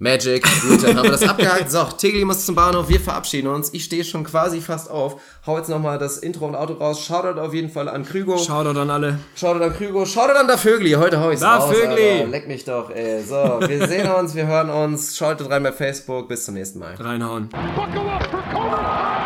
Magic. 0.00 0.44
Gut, 0.62 0.82
dann 0.84 0.96
haben 0.96 1.04
wir 1.04 1.12
das 1.12 1.28
abgehakt. 1.28 1.70
So, 1.70 1.82
Tegli 1.84 2.24
muss 2.24 2.46
zum 2.46 2.54
Bahnhof. 2.54 2.88
Wir 2.88 3.00
verabschieden 3.00 3.48
uns. 3.48 3.72
Ich 3.72 3.84
stehe 3.84 4.04
schon 4.04 4.22
quasi 4.22 4.60
fast 4.60 4.90
auf. 4.90 5.20
Hau 5.46 5.58
jetzt 5.58 5.68
nochmal 5.68 5.98
das 5.98 6.18
Intro 6.18 6.46
und 6.46 6.54
Auto 6.54 6.74
raus. 6.74 7.04
Shoutout 7.04 7.40
auf 7.40 7.52
jeden 7.52 7.70
Fall 7.70 7.88
an 7.88 8.04
Krügo. 8.04 8.38
Shoutout 8.38 8.78
an 8.78 8.90
alle. 8.90 9.18
Shoutout 9.34 9.64
an 9.64 9.74
Krügo. 9.74 10.04
Shoutout 10.04 10.38
an 10.38 10.46
da 10.46 10.56
Vögli. 10.56 10.92
Heute 10.92 11.20
hau 11.20 11.30
ich's 11.30 11.40
Da 11.40 11.56
raus. 11.56 11.74
Vögli. 11.74 12.10
Alter. 12.10 12.26
Leck 12.28 12.46
mich 12.46 12.64
doch, 12.64 12.90
ey. 12.90 13.22
So, 13.22 13.60
wir 13.60 13.88
sehen 13.88 14.08
uns, 14.08 14.34
wir 14.34 14.46
hören 14.46 14.70
uns. 14.70 15.16
Schaltet 15.16 15.50
rein 15.50 15.62
bei 15.62 15.72
Facebook. 15.72 16.28
Bis 16.28 16.44
zum 16.44 16.54
nächsten 16.54 16.78
Mal. 16.78 16.94
Reinhauen. 16.94 17.48
Buckle 17.48 18.12
up 18.12 18.28
for 18.52 19.17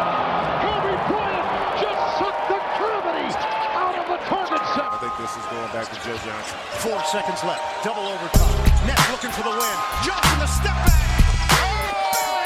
back 5.82 5.90
to 5.90 6.08
Joe 6.08 6.16
Johnson. 6.24 6.58
Four 6.78 7.02
seconds 7.04 7.42
left. 7.44 7.84
Double 7.84 8.06
overtime. 8.06 8.86
Nets 8.86 9.10
looking 9.10 9.30
for 9.30 9.42
the 9.42 9.50
win. 9.50 9.76
Johnson 10.04 10.38
the 10.38 10.46
step 10.46 10.74
back. 10.74 11.02
Oh, 11.50 11.58
oh, 12.14 12.38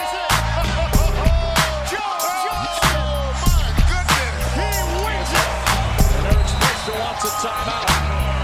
Timeout. 7.42 7.88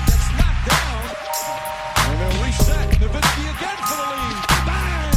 Gets 0.06 0.28
knocked 0.36 0.66
down. 0.69 1.02
And 2.10 2.35
reset. 2.44 2.89
Again 2.97 3.78
for 3.89 3.97
the 3.97 4.09
lead. 4.12 4.36
Bang! 4.66 5.16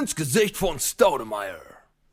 Ins 0.00 0.14
Gesicht 0.14 0.56
von 0.56 0.78
Staudemeyer. 0.78 1.75